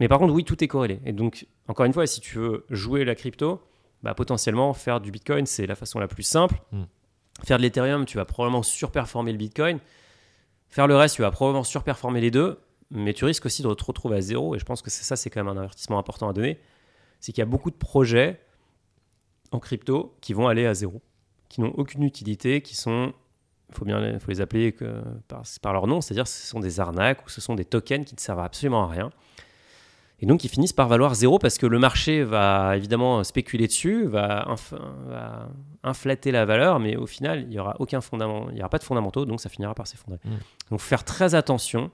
mais 0.00 0.08
par 0.08 0.18
contre, 0.18 0.32
oui, 0.32 0.44
tout 0.44 0.62
est 0.64 0.68
corrélé. 0.68 1.00
Et 1.04 1.12
donc, 1.12 1.46
encore 1.68 1.86
une 1.86 1.92
fois, 1.92 2.06
si 2.06 2.20
tu 2.20 2.38
veux 2.38 2.64
jouer 2.70 3.04
la 3.04 3.14
crypto, 3.14 3.62
bah, 4.02 4.14
potentiellement, 4.14 4.72
faire 4.72 5.00
du 5.00 5.10
Bitcoin, 5.10 5.46
c'est 5.46 5.66
la 5.66 5.74
façon 5.74 5.98
la 5.98 6.08
plus 6.08 6.22
simple. 6.22 6.60
Hmm. 6.72 6.84
Faire 7.44 7.58
de 7.58 7.62
l'Ethereum, 7.62 8.06
tu 8.06 8.16
vas 8.16 8.24
probablement 8.24 8.62
surperformer 8.62 9.32
le 9.32 9.38
Bitcoin. 9.38 9.78
Faire 10.68 10.86
le 10.86 10.96
reste, 10.96 11.16
tu 11.16 11.22
vas 11.22 11.30
probablement 11.30 11.64
surperformer 11.64 12.20
les 12.20 12.30
deux, 12.30 12.58
mais 12.90 13.12
tu 13.14 13.24
risques 13.24 13.46
aussi 13.46 13.62
de 13.62 13.72
te 13.72 13.84
retrouver 13.84 14.16
à 14.16 14.20
zéro. 14.20 14.54
Et 14.54 14.58
je 14.58 14.64
pense 14.64 14.82
que 14.82 14.90
ça, 14.90 15.16
c'est 15.16 15.30
quand 15.30 15.42
même 15.42 15.56
un 15.56 15.58
avertissement 15.58 15.98
important 15.98 16.28
à 16.28 16.32
donner. 16.32 16.58
C'est 17.20 17.32
qu'il 17.32 17.40
y 17.40 17.42
a 17.42 17.46
beaucoup 17.46 17.70
de 17.70 17.76
projets 17.76 18.40
en 19.52 19.58
crypto 19.58 20.16
qui 20.20 20.32
vont 20.32 20.48
aller 20.48 20.66
à 20.66 20.74
zéro, 20.74 21.02
qui 21.48 21.60
n'ont 21.60 21.72
aucune 21.76 22.02
utilité, 22.02 22.62
qui 22.62 22.76
sont, 22.76 23.12
il 23.68 23.74
faut 23.74 23.84
bien 23.84 24.18
faut 24.18 24.30
les 24.30 24.40
appeler 24.40 24.72
que, 24.72 25.02
par, 25.28 25.42
par 25.60 25.72
leur 25.72 25.86
nom, 25.86 26.00
c'est-à-dire 26.00 26.26
ce 26.26 26.46
sont 26.46 26.60
des 26.60 26.80
arnaques 26.80 27.24
ou 27.26 27.28
ce 27.28 27.40
sont 27.40 27.54
des 27.54 27.64
tokens 27.64 28.04
qui 28.04 28.14
ne 28.14 28.20
servent 28.20 28.40
absolument 28.40 28.84
à 28.84 28.88
rien. 28.88 29.10
Et 30.22 30.26
donc, 30.26 30.44
ils 30.44 30.48
finissent 30.48 30.74
par 30.74 30.86
valoir 30.86 31.14
zéro 31.14 31.38
parce 31.38 31.56
que 31.56 31.66
le 31.66 31.78
marché 31.78 32.24
va 32.24 32.76
évidemment 32.76 33.24
spéculer 33.24 33.66
dessus, 33.66 34.04
va, 34.04 34.44
inf- 34.48 34.78
va 35.06 35.48
inflater 35.82 36.30
la 36.30 36.44
valeur, 36.44 36.78
mais 36.78 36.96
au 36.96 37.06
final, 37.06 37.40
il 37.40 37.48
n'y 37.48 37.58
aura 37.58 37.76
aucun 37.78 38.02
fondament, 38.02 38.48
il 38.50 38.54
n'y 38.54 38.60
aura 38.60 38.68
pas 38.68 38.78
de 38.78 38.84
fondamentaux, 38.84 39.24
donc 39.24 39.40
ça 39.40 39.48
finira 39.48 39.74
par 39.74 39.86
s'effondrer. 39.86 40.20
Mm. 40.24 40.30
Donc, 40.70 40.80
faire 40.80 41.04
très 41.04 41.34
attention 41.34 41.90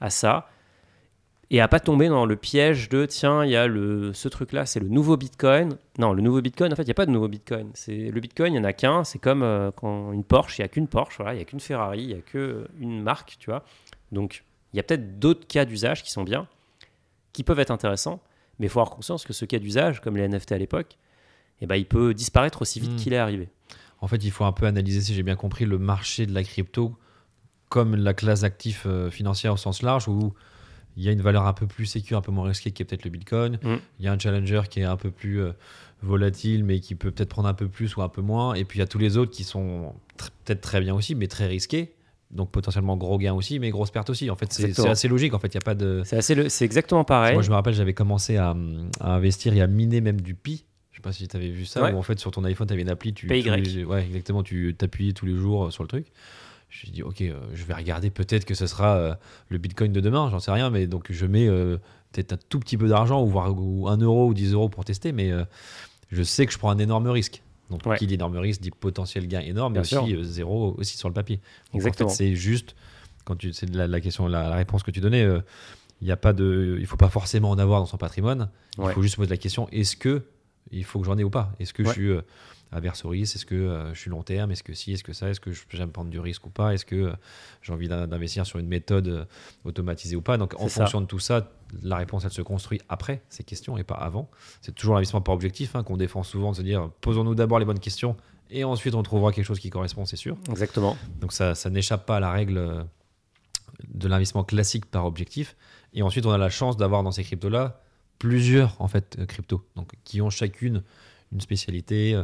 à 0.00 0.10
ça 0.10 0.48
et 1.50 1.60
à 1.62 1.68
pas 1.68 1.80
tomber 1.80 2.08
dans 2.08 2.26
le 2.26 2.36
piège 2.36 2.90
de 2.90 3.06
tiens, 3.06 3.42
il 3.42 3.50
y 3.50 3.56
a 3.56 3.66
le, 3.66 4.12
ce 4.12 4.28
truc-là, 4.28 4.66
c'est 4.66 4.80
le 4.80 4.88
nouveau 4.88 5.16
Bitcoin. 5.16 5.78
Non, 5.98 6.12
le 6.12 6.20
nouveau 6.20 6.42
Bitcoin, 6.42 6.70
en 6.72 6.76
fait, 6.76 6.82
il 6.82 6.86
n'y 6.86 6.90
a 6.90 6.94
pas 6.94 7.06
de 7.06 7.10
nouveau 7.10 7.28
Bitcoin. 7.28 7.70
C'est 7.72 8.10
le 8.10 8.20
Bitcoin, 8.20 8.52
il 8.52 8.56
n'y 8.56 8.60
en 8.60 8.68
a 8.68 8.74
qu'un. 8.74 9.02
C'est 9.04 9.18
comme 9.18 9.42
euh, 9.42 9.70
quand 9.74 10.12
une 10.12 10.24
Porsche, 10.24 10.58
il 10.58 10.60
n'y 10.60 10.66
a 10.66 10.68
qu'une 10.68 10.88
Porsche, 10.88 11.16
voilà, 11.16 11.32
il 11.32 11.36
n'y 11.36 11.42
a 11.42 11.46
qu'une 11.46 11.60
Ferrari, 11.60 12.02
il 12.02 12.06
n'y 12.08 12.14
a 12.14 12.20
qu'une 12.20 13.02
marque, 13.02 13.36
tu 13.38 13.48
vois. 13.48 13.64
Donc, 14.12 14.44
il 14.74 14.76
y 14.76 14.80
a 14.80 14.82
peut-être 14.82 15.18
d'autres 15.18 15.46
cas 15.46 15.64
d'usage 15.64 16.02
qui 16.02 16.10
sont 16.10 16.22
bien, 16.22 16.46
qui 17.32 17.44
peuvent 17.44 17.60
être 17.60 17.70
intéressants, 17.70 18.20
mais 18.58 18.66
il 18.66 18.68
faut 18.68 18.80
avoir 18.80 18.94
conscience 18.94 19.24
que 19.24 19.32
ce 19.32 19.46
cas 19.46 19.58
d'usage, 19.58 20.02
comme 20.02 20.18
les 20.18 20.28
NFT 20.28 20.52
à 20.52 20.58
l'époque, 20.58 20.98
eh 21.62 21.66
ben, 21.66 21.76
il 21.76 21.86
peut 21.86 22.12
disparaître 22.12 22.60
aussi 22.60 22.78
vite 22.78 22.92
Mm. 22.92 22.96
qu'il 22.96 23.14
est 23.14 23.18
arrivé. 23.18 23.48
En 24.02 24.06
fait, 24.06 24.22
il 24.22 24.30
faut 24.30 24.44
un 24.44 24.52
peu 24.52 24.66
analyser, 24.66 25.00
si 25.00 25.14
j'ai 25.14 25.22
bien 25.22 25.34
compris, 25.36 25.64
le 25.64 25.78
marché 25.78 26.26
de 26.26 26.34
la 26.34 26.42
crypto 26.44 26.94
comme 27.68 27.94
la 27.96 28.14
classe 28.14 28.40
d'actifs 28.42 28.84
euh, 28.86 29.10
financière 29.10 29.52
au 29.54 29.56
sens 29.56 29.82
large, 29.82 30.08
où 30.08 30.32
il 30.96 31.04
y 31.04 31.08
a 31.08 31.12
une 31.12 31.20
valeur 31.22 31.46
un 31.46 31.52
peu 31.52 31.66
plus 31.66 31.86
sécure, 31.86 32.18
un 32.18 32.22
peu 32.22 32.32
moins 32.32 32.48
risquée 32.48 32.70
qui 32.72 32.82
est 32.82 32.84
peut-être 32.84 33.04
le 33.04 33.10
Bitcoin. 33.10 33.58
Mm. 33.62 33.76
Il 34.00 34.04
y 34.04 34.08
a 34.08 34.12
un 34.12 34.18
challenger 34.18 34.62
qui 34.68 34.80
est 34.80 34.84
un 34.84 34.96
peu 34.96 35.10
plus 35.10 35.40
euh, 35.40 35.52
volatile, 36.02 36.64
mais 36.64 36.80
qui 36.80 36.94
peut 36.94 37.10
peut-être 37.10 37.28
prendre 37.28 37.48
un 37.48 37.54
peu 37.54 37.68
plus 37.68 37.96
ou 37.96 38.02
un 38.02 38.08
peu 38.08 38.20
moins. 38.22 38.54
Et 38.54 38.64
puis 38.64 38.78
il 38.78 38.80
y 38.80 38.82
a 38.82 38.86
tous 38.86 38.98
les 38.98 39.16
autres 39.16 39.30
qui 39.30 39.44
sont 39.44 39.94
tr- 40.18 40.28
peut-être 40.44 40.60
très 40.60 40.80
bien 40.80 40.94
aussi, 40.94 41.14
mais 41.14 41.26
très 41.28 41.46
risqués. 41.46 41.94
Donc 42.30 42.50
potentiellement 42.50 42.96
gros 42.96 43.16
gains 43.18 43.32
aussi, 43.32 43.58
mais 43.58 43.70
grosse 43.70 43.90
perte 43.90 44.10
aussi. 44.10 44.28
En 44.28 44.36
fait, 44.36 44.52
c'est 44.52 44.78
assez 44.86 45.08
logique. 45.08 45.32
En 45.34 45.38
fait, 45.38 45.48
il 45.48 45.54
y 45.54 45.58
a 45.58 45.62
pas 45.62 45.74
de. 45.74 46.02
C'est 46.04 46.16
assez 46.16 46.34
le- 46.34 46.48
c'est 46.50 46.64
exactement 46.64 47.02
pareil. 47.04 47.32
Moi, 47.34 47.42
je 47.42 47.48
me 47.48 47.54
rappelle, 47.54 47.72
j'avais 47.74 47.94
commencé 47.94 48.36
à, 48.36 48.54
à 49.00 49.14
investir 49.14 49.54
et 49.54 49.62
à 49.62 49.66
miner 49.66 50.00
même 50.02 50.20
du 50.20 50.34
Pi. 50.34 50.64
Je 50.90 50.96
sais 50.98 51.02
pas 51.02 51.12
si 51.12 51.26
tu 51.28 51.36
avais 51.36 51.48
vu 51.48 51.64
ça, 51.64 51.80
Ouais. 51.82 51.92
où 51.92 51.96
en 51.96 52.02
fait 52.02 52.18
sur 52.18 52.30
ton 52.32 52.42
iPhone, 52.44 52.66
tu 52.66 52.72
avais 52.72 52.82
une 52.82 52.90
appli, 52.90 53.14
tu, 53.14 53.28
PY. 53.28 53.42
les- 53.42 53.84
ouais, 53.84 54.04
exactement, 54.04 54.42
tu 54.42 54.74
t'appuyais 54.76 55.12
tous 55.12 55.26
les 55.26 55.36
jours 55.36 55.66
euh, 55.66 55.70
sur 55.70 55.84
le 55.84 55.88
truc. 55.88 56.06
Je 56.70 56.90
dit, 56.90 57.02
ok, 57.02 57.22
euh, 57.22 57.38
je 57.54 57.64
vais 57.64 57.74
regarder, 57.74 58.10
peut-être 58.10 58.44
que 58.44 58.54
ce 58.54 58.66
sera 58.66 58.96
euh, 58.96 59.14
le 59.48 59.58
Bitcoin 59.58 59.90
de 59.92 60.00
demain, 60.00 60.28
j'en 60.30 60.38
sais 60.38 60.50
rien, 60.50 60.68
mais 60.70 60.86
donc 60.86 61.06
je 61.10 61.24
mets 61.26 61.48
euh, 61.48 61.78
peut-être 62.12 62.34
un 62.34 62.38
tout 62.50 62.60
petit 62.60 62.76
peu 62.76 62.88
d'argent, 62.88 63.22
ou 63.22 63.26
voire 63.26 63.54
ou 63.58 63.88
1 63.88 63.96
euro 63.98 64.26
ou 64.28 64.34
10 64.34 64.52
euros 64.52 64.68
pour 64.68 64.84
tester, 64.84 65.12
mais 65.12 65.32
je 66.10 66.22
sais 66.22 66.46
que 66.46 66.52
je 66.52 66.58
prends 66.58 66.70
un 66.70 66.78
énorme 66.78 67.08
risque. 67.08 67.42
Donc, 67.70 67.84
Ouais. 67.84 67.98
qui 67.98 68.06
dit 68.06 68.14
énorme 68.14 68.36
risque 68.38 68.62
dit 68.62 68.70
potentiel 68.70 69.26
gain 69.28 69.40
énorme, 69.40 69.74
mais 69.74 69.80
Bien 69.82 70.00
aussi 70.00 70.10
sûr. 70.10 70.24
zéro 70.24 70.74
aussi 70.78 70.96
sur 70.96 71.08
le 71.08 71.12
papier. 71.14 71.36
Donc, 71.72 71.76
Exactement. 71.82 72.08
En 72.08 72.12
fait, 72.12 72.16
c'est 72.16 72.34
juste, 72.34 72.74
quand 73.24 73.36
tu, 73.36 73.52
c'est 73.52 73.68
la, 73.74 73.86
la 73.86 74.00
question, 74.00 74.26
la, 74.26 74.48
la 74.48 74.56
réponse 74.56 74.82
que 74.82 74.90
tu 74.90 75.00
donnais, 75.00 75.26
il 76.00 76.08
y 76.08 76.12
a 76.12 76.16
pas 76.16 76.32
de, 76.32 76.76
il 76.80 76.86
faut 76.86 76.96
pas 76.96 77.10
forcément 77.10 77.50
en 77.50 77.58
avoir 77.58 77.80
dans 77.80 77.86
son 77.86 77.98
patrimoine. 77.98 78.48
Il 78.78 78.88
faut 78.90 79.02
juste 79.02 79.12
se 79.14 79.16
poser 79.16 79.28
la 79.30 79.36
question 79.36 79.68
est-ce 79.70 79.96
que 79.96 80.22
il 80.70 80.84
faut 80.84 80.98
que 81.00 81.06
j'en 81.06 81.16
ai 81.18 81.24
ou 81.24 81.30
pas? 81.30 81.52
Est-ce 81.60 81.72
que 81.74 81.82
Ouais. 81.82 81.88
je 81.88 81.92
suis 81.94 82.10
au 82.72 83.08
risque 83.08 83.36
Est-ce 83.36 83.46
que 83.46 83.54
euh, 83.54 83.94
je 83.94 83.98
suis 84.00 84.10
long 84.10 84.22
terme 84.22 84.50
Est-ce 84.50 84.62
que 84.62 84.74
si 84.74 84.92
Est-ce 84.92 85.02
que 85.04 85.12
ça 85.12 85.28
Est-ce 85.30 85.40
que 85.40 85.50
j'aime 85.70 85.90
prendre 85.90 86.10
du 86.10 86.20
risque 86.20 86.46
ou 86.46 86.50
pas 86.50 86.74
Est-ce 86.74 86.84
que 86.84 86.94
euh, 86.96 87.12
j'ai 87.62 87.72
envie 87.72 87.88
d'in- 87.88 88.06
d'investir 88.06 88.44
sur 88.46 88.58
une 88.58 88.68
méthode 88.68 89.08
euh, 89.08 89.24
automatisée 89.64 90.16
ou 90.16 90.22
pas 90.22 90.36
Donc 90.36 90.54
en 90.60 90.68
ça. 90.68 90.80
fonction 90.82 91.00
de 91.00 91.06
tout 91.06 91.18
ça, 91.18 91.50
la 91.82 91.96
réponse 91.96 92.24
elle 92.24 92.30
se 92.30 92.42
construit 92.42 92.80
après 92.88 93.22
ces 93.28 93.44
questions 93.44 93.78
et 93.78 93.84
pas 93.84 93.94
avant. 93.96 94.30
C'est 94.60 94.74
toujours 94.74 94.94
l'investissement 94.94 95.20
par 95.22 95.34
objectif 95.34 95.74
hein, 95.76 95.82
qu'on 95.82 95.96
défend 95.96 96.22
souvent 96.22 96.52
de 96.52 96.56
se 96.56 96.62
dire 96.62 96.90
posons-nous 97.00 97.34
d'abord 97.34 97.58
les 97.58 97.64
bonnes 97.64 97.78
questions 97.80 98.16
et 98.50 98.64
ensuite 98.64 98.94
on 98.94 99.02
trouvera 99.02 99.32
quelque 99.32 99.44
chose 99.46 99.60
qui 99.60 99.70
correspond, 99.70 100.04
c'est 100.06 100.16
sûr. 100.16 100.36
Exactement. 100.50 100.96
Donc 101.20 101.32
ça, 101.32 101.54
ça 101.54 101.68
n'échappe 101.70 102.06
pas 102.06 102.16
à 102.16 102.20
la 102.20 102.30
règle 102.30 102.86
de 103.88 104.08
l'investissement 104.08 104.44
classique 104.44 104.86
par 104.86 105.04
objectif. 105.06 105.56
Et 105.94 106.02
ensuite, 106.02 106.26
on 106.26 106.30
a 106.32 106.38
la 106.38 106.50
chance 106.50 106.76
d'avoir 106.76 107.02
dans 107.02 107.10
ces 107.12 107.24
cryptos-là 107.24 107.80
plusieurs 108.18 108.80
en 108.80 108.88
fait 108.88 109.24
cryptos, 109.26 109.64
donc 109.76 109.92
qui 110.04 110.20
ont 110.20 110.30
chacune 110.30 110.82
une 111.32 111.40
spécialité, 111.40 112.20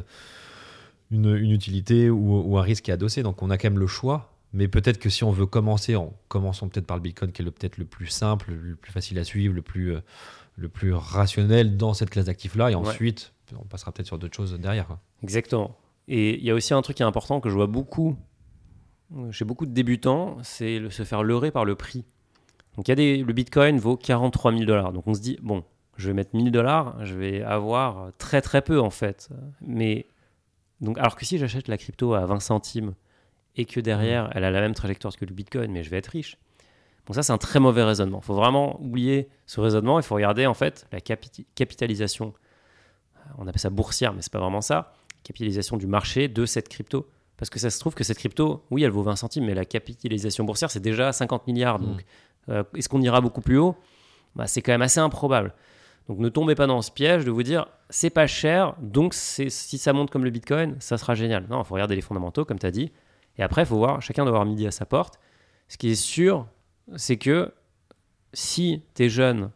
une, 1.11 1.35
une 1.37 1.51
utilité 1.51 2.11
ou, 2.11 2.41
ou 2.43 2.59
un 2.59 2.63
risque 2.63 2.85
qui 2.85 2.91
est 2.91 2.95
adossé. 2.95 3.23
Donc 3.23 3.43
on 3.43 3.51
a 3.51 3.59
quand 3.59 3.69
même 3.71 3.79
le 3.79 3.87
choix. 3.87 4.31
Mais 4.53 4.69
peut-être 4.69 4.99
que 4.99 5.09
si 5.11 5.25
on 5.25 5.33
veut 5.33 5.47
commencer, 5.47 5.97
en 5.97 6.13
commençons 6.29 6.69
peut-être 6.69 6.87
par 6.87 6.97
le 6.97 7.03
Bitcoin, 7.03 7.33
qui 7.33 7.43
est 7.43 7.45
peut-être 7.45 7.77
le 7.77 7.85
plus 7.85 8.07
simple, 8.07 8.53
le 8.53 8.77
plus 8.77 8.93
facile 8.93 9.19
à 9.19 9.25
suivre, 9.25 9.53
le 9.53 9.63
plus, 9.63 9.95
euh, 9.97 10.01
le 10.57 10.69
plus 10.69 10.93
rationnel 10.95 11.77
dans 11.77 11.93
cette 11.93 12.11
classe 12.11 12.27
d'actifs-là. 12.27 12.71
Et 12.71 12.77
Ouais. 12.77 12.81
ensuite, 12.89 13.33
on 13.59 13.65
passera 13.65 13.91
peut-être 13.91 14.07
sur 14.07 14.17
d'autres 14.19 14.37
choses 14.37 14.55
derrière. 14.61 14.87
quoi. 14.87 15.01
Exactement. 15.25 15.77
Et 16.07 16.39
il 16.39 16.45
y 16.45 16.51
a 16.51 16.55
aussi 16.55 16.73
un 16.73 16.83
truc 16.83 16.97
qui 16.99 17.03
est 17.03 17.07
important 17.07 17.41
que 17.41 17.49
je 17.51 17.55
vois 17.55 17.67
beaucoup 17.67 18.17
chez 19.31 19.45
beaucoup 19.45 19.67
de 19.67 19.73
débutants, 19.73 20.39
c'est 20.43 20.91
se 20.91 21.05
faire 21.05 21.23
leurrer 21.23 21.51
par 21.51 21.65
le 21.65 21.75
prix. 21.77 22.05
Donc 22.77 22.89
il 22.89 22.91
y 22.91 22.93
a 22.93 22.97
des, 22.97 23.19
le 23.19 23.33
Bitcoin 23.33 23.79
vaut 23.79 23.97
43 23.97 24.53
000 24.53 24.65
dollars. 24.65 24.93
Donc 24.93 25.07
on 25.07 25.15
se 25.15 25.21
dit, 25.21 25.39
bon, 25.43 25.63
je 25.97 26.09
vais 26.09 26.15
mettre 26.15 26.35
1000 26.35 26.51
dollars, 26.51 27.05
je 27.05 27.15
vais 27.15 27.43
avoir 27.43 28.09
très 28.19 28.43
très 28.43 28.63
peu 28.63 28.81
en 28.81 28.91
fait. 28.91 29.29
Mais 29.61 30.07
donc, 30.81 30.99
alors 30.99 31.17
que 31.17 31.25
si 31.25 31.39
j'achète 31.39 31.69
la 31.69 31.79
crypto 31.79 32.15
à 32.15 32.27
20 32.27 32.41
centimes 32.41 32.95
et 33.57 33.65
que 33.65 33.81
derrière 33.81 34.31
elle 34.35 34.45
a 34.45 34.51
la 34.51 34.61
même 34.61 34.75
trajectoire 34.75 35.15
que 35.17 35.25
le 35.25 35.35
Bitcoin, 35.35 35.71
mais 35.71 35.83
je 35.83 35.91
vais 35.91 35.99
être 35.99 36.09
riche. 36.09 36.37
Bon, 37.07 37.13
ça 37.13 37.23
c'est 37.23 37.33
un 37.33 37.39
très 37.39 37.61
mauvais 37.61 37.83
raisonnement. 37.83 38.21
Il 38.23 38.25
faut 38.25 38.35
vraiment 38.35 38.81
oublier 38.81 39.29
ce 39.47 39.61
raisonnement. 39.61 39.99
Il 39.99 40.03
faut 40.03 40.15
regarder 40.15 40.47
en 40.47 40.55
fait 40.55 40.87
la 40.91 41.01
capitalisation. 41.01 42.33
On 43.39 43.47
appelle 43.47 43.61
ça 43.61 43.71
boursière, 43.71 44.15
mais 44.15 44.23
c'est 44.23 44.33
pas 44.33 44.41
vraiment 44.41 44.61
ça. 44.61 44.95
Capitalisation 45.23 45.77
du 45.77 45.87
marché 45.87 46.29
de 46.29 46.47
cette 46.47 46.69
crypto. 46.69 47.09
Parce 47.37 47.51
que 47.51 47.59
ça 47.59 47.71
se 47.71 47.81
trouve 47.81 47.95
que 47.95 48.05
cette 48.05 48.19
crypto, 48.19 48.65
oui, 48.71 48.85
elle 48.85 48.91
vaut 48.91 49.03
20 49.03 49.17
centimes, 49.17 49.47
mais 49.47 49.55
la 49.55 49.65
capitalisation 49.65 50.45
boursière, 50.45 50.71
c'est 50.71 50.81
déjà 50.81 51.13
50 51.13 51.47
milliards. 51.47 51.81
Mm. 51.81 51.85
Donc, 51.85 52.05
euh, 52.49 52.63
est-ce 52.77 52.89
qu'on 52.89 53.03
ira 53.03 53.21
beaucoup 53.21 53.41
plus 53.41 53.59
haut? 53.59 53.75
Bah, 54.37 54.47
C'est 54.47 54.63
quand 54.63 54.73
même 54.73 54.83
assez 54.83 55.01
improbable. 55.01 55.53
Donc, 56.09 56.19
ne 56.19 56.29
tombez 56.29 56.55
pas 56.55 56.67
dans 56.67 56.83
ce 56.83 56.91
piège 56.91 57.25
de 57.25 57.31
vous 57.31 57.43
dire, 57.43 57.67
c'est 57.89 58.11
pas 58.11 58.27
cher, 58.27 58.75
donc 58.81 59.15
si 59.15 59.51
ça 59.51 59.93
monte 59.93 60.11
comme 60.11 60.25
le 60.25 60.31
Bitcoin, 60.31 60.77
ça 60.79 60.99
sera 60.99 61.15
génial. 61.15 61.47
Non, 61.49 61.63
il 61.63 61.65
faut 61.65 61.75
regarder 61.75 61.97
les 61.97 62.03
fondamentaux, 62.03 62.45
comme 62.45 62.59
tu 62.59 62.67
as 62.67 62.71
dit. 62.71 62.93
Et 63.39 63.43
après, 63.43 63.63
il 63.63 63.67
faut 63.67 63.77
voir, 63.77 64.03
chacun 64.03 64.25
doit 64.25 64.31
avoir 64.31 64.45
midi 64.45 64.67
à 64.67 64.71
sa 64.71 64.85
porte. 64.85 65.19
Ce 65.69 65.79
qui 65.79 65.89
est 65.89 65.95
sûr, 65.95 66.47
c'est 66.97 67.17
que 67.17 67.53
si 68.35 68.83
tu 68.95 69.05
es 69.05 69.09
jeune, 69.09 69.51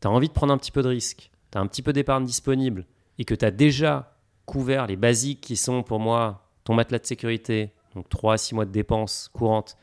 tu 0.00 0.06
as 0.06 0.10
envie 0.10 0.28
de 0.28 0.32
prendre 0.32 0.52
un 0.52 0.58
petit 0.58 0.70
peu 0.70 0.82
de 0.82 0.88
risque, 0.88 1.30
tu 1.50 1.58
as 1.58 1.60
un 1.60 1.66
petit 1.66 1.82
peu 1.82 1.92
d'épargne 1.92 2.24
disponible 2.24 2.86
et 3.18 3.24
que 3.24 3.34
tu 3.34 3.44
as 3.44 3.50
déjà 3.50 4.16
couvert 4.44 4.86
les 4.86 4.96
basiques 4.96 5.40
qui 5.40 5.56
sont 5.56 5.82
pour 5.82 5.98
moi 5.98 6.48
ton 6.62 6.74
matelas 6.74 7.00
de 7.00 7.06
sécurité, 7.06 7.72
donc 7.94 8.08
3 8.08 8.34
à 8.34 8.36
6 8.36 8.54
mois 8.54 8.64
de 8.66 8.70
dépenses 8.70 9.30
courantes, 9.32 9.76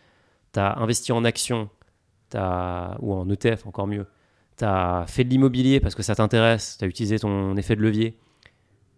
tu 0.53 0.59
as 0.59 0.77
investi 0.77 1.11
en 1.11 1.25
actions 1.25 1.69
ou 2.34 3.13
en 3.13 3.29
ETF 3.29 3.67
encore 3.67 3.88
mieux, 3.88 4.07
tu 4.58 4.66
as 4.66 5.06
fait 5.08 5.24
de 5.24 5.30
l'immobilier 5.30 5.80
parce 5.80 5.95
que 5.95 6.04
ça 6.04 6.16
t'intéresse, 6.16 6.78
tu 6.78 6.86
as 6.86 6.88
utilisé 6.88 7.20
ton 7.20 7.56
effet 7.58 7.76
de 7.76 7.82
levier, 7.82 8.18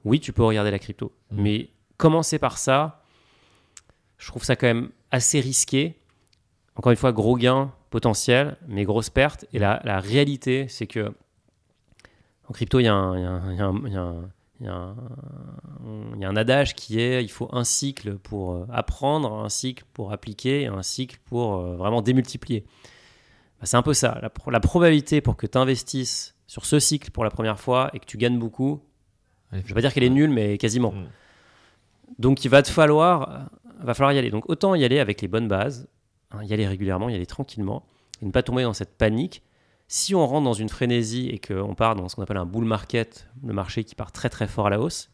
oui, 0.04 0.20
tu 0.20 0.34
peux 0.34 0.44
regarder 0.44 0.72
la 0.72 0.80
crypto. 0.80 1.12
Mhm. 1.32 1.42
Mais 1.42 1.70
commencer 1.98 2.40
par 2.40 2.58
ça, 2.58 3.04
je 4.18 4.28
trouve 4.28 4.44
ça 4.44 4.56
quand 4.56 4.68
même 4.68 4.90
assez 5.12 5.40
risqué. 5.40 5.96
encore 6.76 6.92
une 6.92 6.98
fois, 6.98 7.14
gros 7.14 7.38
gain 7.38 7.72
potentiel, 7.90 8.58
mais 8.68 8.84
grosse 8.84 9.10
perte. 9.10 9.46
Et 9.54 9.60
la, 9.60 9.82
la 9.86 10.00
réalité, 10.00 10.68
c'est 10.68 10.88
que 10.88 11.14
en 12.48 12.54
crypto, 12.54 12.80
il 12.80 12.84
y 12.84 12.88
a 12.88 12.94
un, 12.94 14.30
adage 16.36 16.76
qui 16.76 17.00
est 17.00 17.24
il 17.24 17.32
faut 17.32 17.50
un 17.52 17.64
cycle 17.64 18.18
pour 18.18 18.54
euh, 18.54 18.66
apprendre, 18.72 19.34
un 19.34 19.50
cycle 19.50 19.84
pour 19.94 20.12
appliquer 20.12 20.68
un 20.68 20.84
cycle 20.84 21.20
pour 21.26 21.56
euh, 21.56 21.76
vraiment 21.76 22.02
démultiplier. 22.02 22.66
Bah, 23.66 23.70
c'est 23.70 23.78
un 23.78 23.82
peu 23.82 23.96
ça. 23.96 24.20
La, 24.22 24.30
pro- 24.30 24.52
la 24.52 24.60
probabilité 24.60 25.22
pour 25.22 25.36
que 25.36 25.48
tu 25.48 25.58
investisses 25.58 26.36
sur 26.46 26.68
ce 26.68 26.80
cycle 26.80 27.10
pour 27.10 27.24
la 27.24 27.32
première 27.32 27.60
fois 27.60 27.90
et 27.94 28.00
que 28.00 28.06
tu 28.06 28.16
gagnes 28.16 28.38
beaucoup, 28.38 28.80
Allez, 29.52 29.64
je 29.64 29.70
vais 29.70 29.74
pas 29.74 29.82
dire 29.82 29.92
qu'elle 29.92 30.04
est 30.04 30.10
nulle, 30.12 30.30
mais 30.30 30.60
quasiment. 30.60 30.92
Mm. 30.92 31.08
Donc 32.20 32.46
il 32.46 32.50
va 32.50 32.62
te 32.62 32.70
falloir, 32.70 33.50
va 33.80 33.94
falloir 33.96 34.14
y 34.14 34.20
aller. 34.20 34.30
Donc 34.30 34.48
autant 34.50 34.76
y 34.76 34.86
aller 34.86 35.00
avec 35.00 35.20
les 35.24 35.28
bonnes 35.28 35.48
bases, 35.48 35.88
hein, 36.30 36.44
y 36.44 36.54
aller 36.54 36.68
régulièrement, 36.68 37.10
y 37.10 37.16
aller 37.16 37.26
tranquillement, 37.26 37.88
et 38.22 38.26
ne 38.28 38.32
pas 38.32 38.44
tomber 38.44 38.62
dans 38.62 38.74
cette 38.74 38.96
panique. 39.00 39.42
Si 39.88 40.14
on 40.14 40.28
rentre 40.28 40.44
dans 40.44 40.54
une 40.54 40.70
frénésie 40.70 41.30
et 41.30 41.40
qu'on 41.40 41.74
part 41.74 41.96
dans 41.96 42.08
ce 42.08 42.16
qu'on 42.16 42.22
appelle 42.22 42.38
un 42.38 42.46
bull 42.46 42.66
market, 42.66 43.28
le 43.44 43.54
marché 43.54 43.84
qui 43.84 43.96
part 43.96 44.12
très 44.12 44.30
très 44.30 44.46
fort 44.48 44.68
à 44.68 44.70
la 44.70 44.80
hausse, 44.80 45.10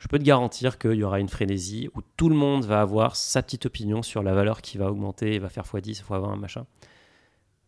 je 0.00 0.08
peux 0.08 0.18
te 0.18 0.24
garantir 0.24 0.78
qu'il 0.78 0.94
y 0.94 1.04
aura 1.04 1.20
une 1.20 1.28
frénésie 1.28 1.88
où 1.94 2.00
tout 2.16 2.28
le 2.28 2.34
monde 2.34 2.64
va 2.64 2.80
avoir 2.80 3.14
sa 3.14 3.40
petite 3.40 3.66
opinion 3.66 4.02
sur 4.02 4.24
la 4.24 4.34
valeur 4.34 4.62
qui 4.62 4.78
va 4.78 4.90
augmenter, 4.90 5.38
va 5.38 5.48
faire 5.48 5.64
x10, 5.64 6.02
x20, 6.02 6.36
machin. 6.40 6.66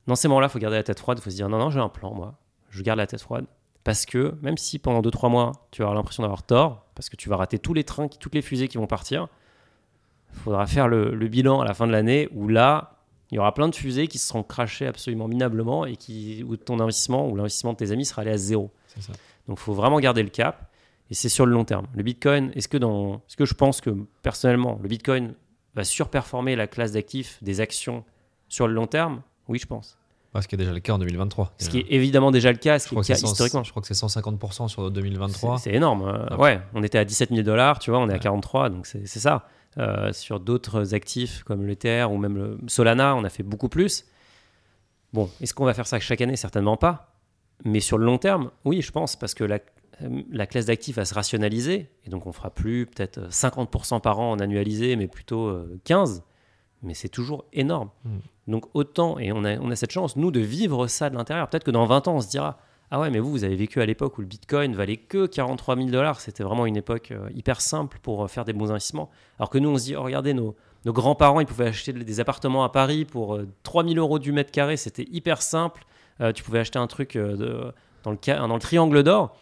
Dans 0.07 0.14
ces 0.14 0.28
moments-là, 0.28 0.46
il 0.46 0.50
faut 0.50 0.59
garder 0.59 0.76
la 0.76 0.82
tête 0.82 0.98
froide, 0.98 1.18
il 1.18 1.22
faut 1.22 1.30
se 1.30 1.36
dire 1.36 1.48
non, 1.48 1.59
non, 1.59 1.70
j'ai 1.70 1.80
un 1.80 1.88
plan, 1.88 2.14
moi, 2.14 2.38
je 2.70 2.82
garde 2.82 2.98
la 2.98 3.07
tête 3.07 3.20
froide. 3.20 3.46
Parce 3.84 4.07
que 4.07 4.34
même 4.42 4.57
si 4.57 4.78
pendant 4.78 5.00
2-3 5.00 5.30
mois, 5.30 5.52
tu 5.70 5.82
vas 5.82 5.86
avoir 5.86 5.96
l'impression 5.96 6.22
d'avoir 6.22 6.42
tort, 6.42 6.86
parce 6.94 7.09
que 7.09 7.16
tu 7.16 7.28
vas 7.28 7.36
rater 7.36 7.59
tous 7.59 7.74
les 7.74 7.84
trains, 7.84 8.09
toutes 8.09 8.34
les 8.34 8.42
fusées 8.42 8.68
qui 8.68 8.78
vont 8.78 8.86
partir, 8.86 9.28
il 10.32 10.38
faudra 10.40 10.66
faire 10.66 10.88
le, 10.88 11.14
le 11.14 11.28
bilan 11.28 11.61
à 11.61 11.64
la 11.64 11.74
fin 11.74 11.86
de 11.86 11.92
l'année 11.92 12.28
où 12.32 12.48
là, 12.48 12.96
il 13.30 13.36
y 13.36 13.38
aura 13.38 13.52
plein 13.54 13.68
de 13.68 13.74
fusées 13.74 14.07
qui 14.07 14.18
se 14.18 14.28
seront 14.28 14.42
crachées 14.42 14.86
absolument 14.86 15.28
minablement 15.28 15.86
et 15.86 15.96
qui, 15.96 16.44
où 16.44 16.57
ton 16.57 16.78
investissement 16.78 17.28
ou 17.28 17.36
l'investissement 17.36 17.72
de 17.72 17.78
tes 17.78 17.90
amis 17.90 18.04
sera 18.04 18.22
allé 18.22 18.30
à 18.30 18.36
zéro. 18.36 18.70
Ça. 18.98 19.12
Donc 19.48 19.59
il 19.59 19.62
faut 19.62 19.74
vraiment 19.74 19.98
garder 19.98 20.22
le 20.22 20.28
cap 20.28 20.70
et 21.11 21.14
c'est 21.14 21.28
sur 21.28 21.46
le 21.46 21.52
long 21.52 21.64
terme. 21.64 21.86
Le 21.94 22.02
Bitcoin, 22.02 22.52
est-ce 22.54 22.68
que, 22.68 22.76
dans, 22.76 23.16
est-ce 23.28 23.36
que 23.36 23.44
je 23.44 23.54
pense 23.54 23.80
que 23.80 23.90
personnellement, 24.22 24.78
le 24.82 24.88
Bitcoin 24.88 25.34
va 25.74 25.84
surperformer 25.84 26.57
la 26.57 26.66
classe 26.66 26.92
d'actifs 26.92 27.42
des 27.42 27.61
actions 27.61 28.04
sur 28.48 28.68
le 28.68 28.74
long 28.74 28.86
terme? 28.86 29.22
Oui, 29.49 29.59
je 29.59 29.66
pense. 29.66 29.97
Qu'il 30.49 30.59
y 30.59 30.62
a 30.62 30.64
déjà 30.66 30.74
le 30.74 30.80
cas 30.80 30.92
en 30.92 30.99
2023. 30.99 31.55
Ce 31.59 31.70
qui 31.70 31.78
est 31.78 31.86
évidemment 31.88 32.30
déjà 32.30 32.53
le 32.53 32.59
cas, 32.59 32.78
ce 32.78 32.84
je 32.84 32.88
qui 32.90 32.94
est 32.94 32.99
le 32.99 33.03
que 33.05 33.07
cas 33.09 33.14
c'est 33.14 33.20
100 33.22 33.26
historiquement. 33.32 33.64
je 33.64 33.70
crois 33.70 33.80
que 33.80 33.88
c'est 33.88 33.94
150% 33.94 34.68
sur 34.68 34.90
2023. 34.90 35.57
C'est 35.59 35.72
énorme. 35.72 36.03
euh, 36.07 36.26
Ah. 36.30 36.36
ouais, 36.38 36.61
on 36.74 36.82
était 36.82 36.99
à 36.99 37.07
17 37.07 37.30
000 37.30 37.40
dollars, 37.42 37.78
tu 37.78 37.88
vois, 37.90 38.01
on 38.01 38.09
est 38.09 38.12
à 38.12 38.16
Ouais. 38.16 38.20
43, 38.20 38.68
donc 38.68 38.86
c'est 38.86 39.07
ça. 39.07 39.47
Euh, 39.78 40.12
sur 40.12 40.38
d'autres 40.38 40.92
actifs 40.94 41.42
comme 41.44 41.66
l'Ether 41.66 42.05
ou 42.11 42.18
même 42.18 42.36
le 42.36 42.59
Solana, 42.66 43.16
on 43.16 43.24
a 43.24 43.30
fait 43.30 43.42
beaucoup 43.44 43.70
plus. 43.70 44.05
Bon, 45.14 45.30
est-ce 45.40 45.55
qu'on 45.55 45.64
va 45.64 45.72
faire 45.72 45.86
ça 45.86 45.99
chaque 46.01 46.20
année? 46.20 46.36
Certainement 46.36 46.76
pas. 46.76 47.14
Mais 47.64 47.80
sur 47.80 47.97
le 47.97 48.05
long 48.05 48.18
terme, 48.18 48.51
oui, 48.66 48.82
je 48.82 48.92
pense, 48.92 49.16
parce 49.16 49.32
que 49.32 49.42
la, 49.44 49.59
euh, 50.03 50.22
la 50.30 50.47
classe 50.47 50.66
d'actifs 50.66 50.97
va 50.97 51.07
se 51.07 51.14
rationaliser, 51.14 51.88
et 52.05 52.11
donc 52.11 52.26
on 52.26 52.32
fera 52.32 52.51
plus 52.51 52.84
peut-être 52.84 53.16
euh, 53.18 53.28
50% 53.30 54.03
par 54.03 54.18
an 54.20 54.32
en 54.32 54.38
annualisé, 54.38 54.97
mais 54.97 55.07
plutôt 55.07 55.47
euh, 55.47 55.80
15%. 55.86 56.20
Mais 56.82 56.94
c'est 56.94 57.08
toujours 57.08 57.44
énorme. 57.52 57.90
Mm. 58.04 58.18
Donc 58.48 58.64
autant, 58.74 59.18
et 59.18 59.32
on 59.32 59.44
a, 59.44 59.56
on 59.58 59.70
a 59.70 59.76
cette 59.76 59.90
chance, 59.92 60.16
nous, 60.16 60.30
de 60.30 60.40
vivre 60.40 60.86
ça 60.86 61.10
de 61.10 61.16
l'intérieur. 61.16 61.48
Peut-être 61.48 61.64
que 61.64 61.70
dans 61.70 61.84
20 61.86 62.06
ans, 62.08 62.16
on 62.16 62.20
se 62.20 62.28
dira, 62.28 62.58
ah 62.90 63.00
ouais, 63.00 63.10
mais 63.10 63.18
vous, 63.18 63.30
vous 63.30 63.42
avez 63.44 63.56
vécu 63.56 63.80
à 63.80 63.86
l'époque 63.86 64.18
où 64.18 64.20
le 64.20 64.26
Bitcoin 64.28 64.74
valait 64.74 64.96
que 64.98 65.26
43 65.26 65.76
000 65.76 65.88
dollars. 65.88 66.20
C'était 66.20 66.44
vraiment 66.44 66.66
une 66.66 66.76
époque 66.76 67.10
euh, 67.10 67.28
hyper 67.34 67.60
simple 67.60 67.98
pour 68.02 68.22
euh, 68.24 68.28
faire 68.28 68.44
des 68.44 68.52
bons 68.52 68.70
investissements. 68.70 69.10
Alors 69.38 69.50
que 69.50 69.58
nous, 69.58 69.70
on 69.70 69.78
se 69.78 69.84
dit, 69.84 69.96
oh, 69.96 70.02
regardez, 70.04 70.34
nos, 70.34 70.54
nos 70.84 70.92
grands-parents, 70.92 71.40
ils 71.40 71.46
pouvaient 71.46 71.66
acheter 71.66 71.92
des 71.92 72.20
appartements 72.20 72.62
à 72.62 72.68
Paris 72.68 73.04
pour 73.04 73.34
euh, 73.34 73.48
3 73.64 73.82
000 73.84 73.96
euros 73.96 74.20
du 74.20 74.30
mètre 74.30 74.52
carré. 74.52 74.76
C'était 74.76 75.06
hyper 75.10 75.42
simple. 75.42 75.84
Euh, 76.20 76.32
tu 76.32 76.44
pouvais 76.44 76.60
acheter 76.60 76.78
un 76.78 76.86
truc 76.86 77.16
euh, 77.16 77.36
de- 77.36 77.72
dans, 78.04 78.12
le, 78.12 78.18
ca- 78.24 78.38
dans 78.46 78.54
le 78.54 78.60
triangle 78.60 79.02
d'or. 79.02 79.36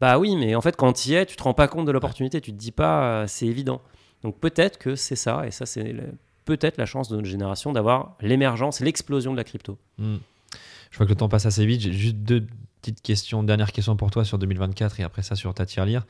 Bah 0.00 0.18
oui, 0.18 0.34
mais 0.36 0.54
en 0.54 0.60
fait, 0.62 0.74
quand 0.74 0.94
tu 0.94 1.10
y 1.10 1.14
es, 1.14 1.26
tu 1.26 1.36
te 1.36 1.42
rends 1.42 1.54
pas 1.54 1.68
compte 1.68 1.84
de 1.86 1.92
l'opportunité. 1.92 2.40
Tu 2.40 2.52
te 2.52 2.56
dis 2.58 2.72
pas, 2.72 3.04
euh, 3.04 3.24
c'est 3.28 3.46
évident. 3.46 3.82
Donc 4.22 4.38
peut-être 4.38 4.78
que 4.78 4.94
c'est 4.96 5.14
ça, 5.16 5.46
et 5.46 5.50
ça, 5.50 5.66
c'est 5.66 5.94
peut-être 6.44 6.76
la 6.78 6.86
chance 6.86 7.08
de 7.08 7.16
notre 7.16 7.28
génération 7.28 7.72
d'avoir 7.72 8.16
l'émergence, 8.20 8.80
l'explosion 8.80 9.32
de 9.32 9.36
la 9.36 9.44
crypto. 9.44 9.78
Hmm. 9.98 10.16
Je 10.90 10.98
vois 10.98 11.06
que 11.06 11.12
le 11.12 11.16
temps 11.16 11.28
passe 11.28 11.46
assez 11.46 11.64
vite. 11.64 11.80
J'ai 11.80 11.92
juste 11.92 12.16
deux 12.16 12.46
petites 12.80 13.00
questions, 13.00 13.42
dernière 13.42 13.72
question 13.72 13.96
pour 13.96 14.10
toi 14.10 14.24
sur 14.24 14.38
2024 14.38 15.00
et 15.00 15.02
après 15.04 15.22
ça 15.22 15.36
sur 15.36 15.54
ta 15.54 15.66
tirelire. 15.66 16.04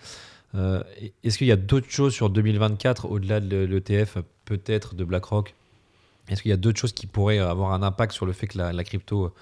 Euh, 0.55 0.83
Est-ce 1.22 1.39
qu'il 1.39 1.47
y 1.47 1.53
a 1.53 1.57
d'autres 1.57 1.91
choses 1.91 2.12
sur 2.12 2.30
2024 2.30 3.07
au-delà 3.07 3.41
de 3.41 3.57
l'ETF, 3.57 4.18
peut-être 4.45 4.95
de 4.95 5.05
BlackRock? 5.05 5.55
Est-ce 6.28 6.43
qu'il 6.43 6.51
y 6.51 6.55
a 6.55 6.57
d'autres 6.57 6.78
choses 6.78 6.93
qui 6.93 7.07
pourraient 7.07 7.39
avoir 7.39 7.72
un 7.72 7.83
impact 7.83 8.12
sur 8.12 8.26
le 8.26 8.33
fait 8.33 8.47
que 8.47 8.59
la, 8.59 8.85
crypto 8.85 9.35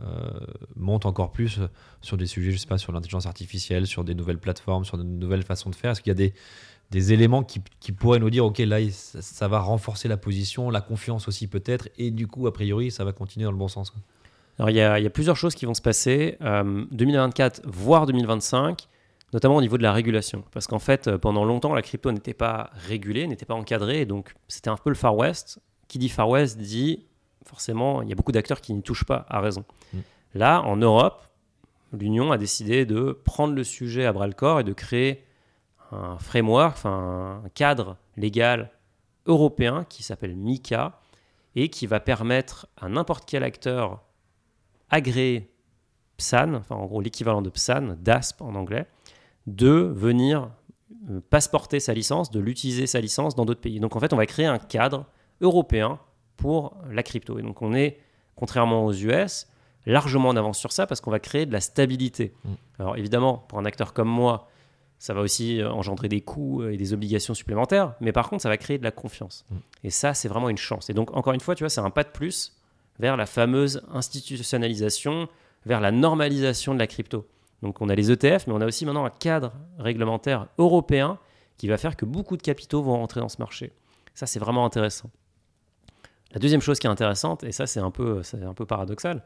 euh, 0.00 0.04
monte 0.76 1.04
encore 1.04 1.32
plus 1.32 1.60
sur 2.00 2.16
des 2.16 2.26
sujets, 2.26 2.52
je 2.52 2.58
sais 2.58 2.66
pas, 2.66 2.78
sur 2.78 2.92
l'intelligence 2.92 3.26
artificielle, 3.26 3.86
sur 3.86 4.04
des 4.04 4.14
nouvelles 4.14 4.38
plateformes, 4.38 4.84
sur 4.84 4.98
de 4.98 5.02
nouvelles 5.02 5.42
façons 5.42 5.70
de 5.70 5.74
faire? 5.74 5.92
Est-ce 5.92 6.00
qu'il 6.00 6.10
y 6.10 6.12
a 6.12 6.14
des, 6.14 6.32
des 6.90 7.12
éléments 7.12 7.42
qui, 7.42 7.60
qui 7.80 7.92
pourraient 7.92 8.18
nous 8.18 8.30
dire, 8.30 8.46
OK, 8.46 8.58
là, 8.58 8.78
ça, 8.90 9.20
ça 9.20 9.48
va 9.48 9.60
renforcer 9.60 10.08
la 10.08 10.16
position, 10.16 10.70
la 10.70 10.80
confiance 10.80 11.28
aussi 11.28 11.46
peut-être, 11.46 11.88
et 11.98 12.10
du 12.10 12.26
coup, 12.26 12.46
a 12.46 12.52
priori, 12.52 12.90
ça 12.90 13.04
va 13.04 13.12
continuer 13.12 13.44
dans 13.44 13.52
le 13.52 13.58
bon 13.58 13.68
sens. 13.68 13.92
Alors, 14.58 14.70
il 14.70 14.76
y, 14.76 14.80
a, 14.80 14.98
il 14.98 15.02
y 15.02 15.06
a 15.06 15.10
plusieurs 15.10 15.36
choses 15.36 15.54
qui 15.54 15.66
vont 15.66 15.74
se 15.74 15.82
passer, 15.82 16.36
euh, 16.42 16.84
2024, 16.90 17.62
voire 17.64 18.06
2025, 18.06 18.88
notamment 19.32 19.56
au 19.56 19.60
niveau 19.60 19.76
de 19.76 19.82
la 19.82 19.92
régulation. 19.92 20.44
Parce 20.52 20.66
qu'en 20.66 20.78
fait, 20.78 21.06
euh, 21.06 21.18
pendant 21.18 21.44
longtemps, 21.44 21.74
la 21.74 21.82
crypto 21.82 22.10
n'était 22.10 22.34
pas 22.34 22.70
régulée, 22.72 23.26
n'était 23.26 23.46
pas 23.46 23.54
encadrée, 23.54 24.00
et 24.00 24.06
donc 24.06 24.34
c'était 24.48 24.70
un 24.70 24.76
peu 24.76 24.90
le 24.90 24.96
Far 24.96 25.16
West. 25.16 25.60
Qui 25.86 25.98
dit 25.98 26.08
Far 26.08 26.28
West 26.28 26.58
dit, 26.58 27.06
forcément, 27.44 28.02
il 28.02 28.08
y 28.08 28.12
a 28.12 28.14
beaucoup 28.14 28.32
d'acteurs 28.32 28.60
qui 28.60 28.74
n'y 28.74 28.82
touchent 28.82 29.04
pas 29.04 29.26
à 29.28 29.40
raison. 29.40 29.64
Mm. 29.92 29.98
Là, 30.34 30.62
en 30.62 30.76
Europe, 30.76 31.26
l'Union 31.92 32.32
a 32.32 32.38
décidé 32.38 32.84
de 32.84 33.18
prendre 33.24 33.54
le 33.54 33.64
sujet 33.64 34.04
à 34.04 34.12
bras-le-corps 34.12 34.60
et 34.60 34.64
de 34.64 34.72
créer 34.72 35.24
un 35.92 36.18
framework, 36.18 36.76
enfin 36.76 37.42
un 37.44 37.48
cadre 37.50 37.96
légal 38.16 38.70
européen 39.26 39.84
qui 39.88 40.02
s'appelle 40.02 40.36
MICA 40.36 41.00
et 41.54 41.68
qui 41.70 41.86
va 41.86 42.00
permettre 42.00 42.68
à 42.76 42.88
n'importe 42.88 43.24
quel 43.26 43.42
acteur 43.42 44.02
agréé 44.90 45.50
PSAN, 46.16 46.54
enfin 46.54 46.76
en 46.76 46.86
gros 46.86 47.00
l'équivalent 47.00 47.42
de 47.42 47.50
PSAN, 47.50 47.96
DASP 48.00 48.42
en 48.42 48.54
anglais, 48.54 48.86
de 49.46 49.92
venir 49.94 50.50
euh, 51.10 51.20
passeporter 51.30 51.80
sa 51.80 51.94
licence, 51.94 52.30
de 52.30 52.40
l'utiliser 52.40 52.86
sa 52.86 53.00
licence 53.00 53.34
dans 53.34 53.44
d'autres 53.44 53.60
pays. 53.60 53.80
Donc 53.80 53.96
en 53.96 54.00
fait, 54.00 54.12
on 54.12 54.16
va 54.16 54.26
créer 54.26 54.46
un 54.46 54.58
cadre 54.58 55.06
européen 55.40 55.98
pour 56.36 56.76
la 56.90 57.02
crypto. 57.02 57.38
Et 57.38 57.42
donc 57.42 57.62
on 57.62 57.74
est, 57.74 57.98
contrairement 58.34 58.84
aux 58.84 58.92
US, 58.92 59.46
largement 59.86 60.28
en 60.30 60.36
avance 60.36 60.58
sur 60.58 60.72
ça 60.72 60.86
parce 60.86 61.00
qu'on 61.00 61.10
va 61.10 61.20
créer 61.20 61.46
de 61.46 61.52
la 61.52 61.60
stabilité. 61.60 62.34
Mm. 62.44 62.50
Alors 62.78 62.96
évidemment, 62.96 63.38
pour 63.48 63.58
un 63.58 63.64
acteur 63.64 63.92
comme 63.92 64.08
moi, 64.08 64.48
ça 64.98 65.14
va 65.14 65.20
aussi 65.20 65.60
euh, 65.60 65.70
engendrer 65.70 66.08
des 66.08 66.20
coûts 66.20 66.64
et 66.64 66.76
des 66.76 66.92
obligations 66.92 67.34
supplémentaires, 67.34 67.94
mais 68.00 68.12
par 68.12 68.28
contre, 68.28 68.42
ça 68.42 68.48
va 68.48 68.56
créer 68.56 68.78
de 68.78 68.84
la 68.84 68.90
confiance. 68.90 69.44
Mm. 69.50 69.56
Et 69.84 69.90
ça, 69.90 70.14
c'est 70.14 70.28
vraiment 70.28 70.48
une 70.48 70.58
chance. 70.58 70.90
Et 70.90 70.94
donc, 70.94 71.16
encore 71.16 71.32
une 71.32 71.40
fois, 71.40 71.54
tu 71.54 71.62
vois, 71.62 71.70
c'est 71.70 71.80
un 71.80 71.90
pas 71.90 72.04
de 72.04 72.10
plus 72.10 72.56
vers 72.98 73.16
la 73.16 73.26
fameuse 73.26 73.82
institutionnalisation, 73.92 75.28
vers 75.66 75.80
la 75.80 75.92
normalisation 75.92 76.74
de 76.74 76.78
la 76.78 76.86
crypto. 76.86 77.26
Donc, 77.62 77.80
on 77.80 77.88
a 77.88 77.94
les 77.94 78.10
ETF, 78.10 78.46
mais 78.46 78.52
on 78.52 78.60
a 78.60 78.66
aussi 78.66 78.86
maintenant 78.86 79.04
un 79.04 79.10
cadre 79.10 79.52
réglementaire 79.78 80.48
européen 80.58 81.18
qui 81.56 81.68
va 81.68 81.76
faire 81.76 81.96
que 81.96 82.04
beaucoup 82.04 82.36
de 82.36 82.42
capitaux 82.42 82.82
vont 82.82 82.96
rentrer 82.96 83.20
dans 83.20 83.28
ce 83.28 83.38
marché. 83.38 83.72
Ça, 84.14 84.26
c'est 84.26 84.38
vraiment 84.38 84.64
intéressant. 84.64 85.10
La 86.32 86.40
deuxième 86.40 86.60
chose 86.60 86.78
qui 86.78 86.86
est 86.86 86.90
intéressante, 86.90 87.44
et 87.44 87.52
ça, 87.52 87.66
c'est 87.66 87.80
un 87.80 87.90
peu, 87.90 88.22
c'est 88.22 88.42
un 88.42 88.54
peu 88.54 88.66
paradoxal, 88.66 89.24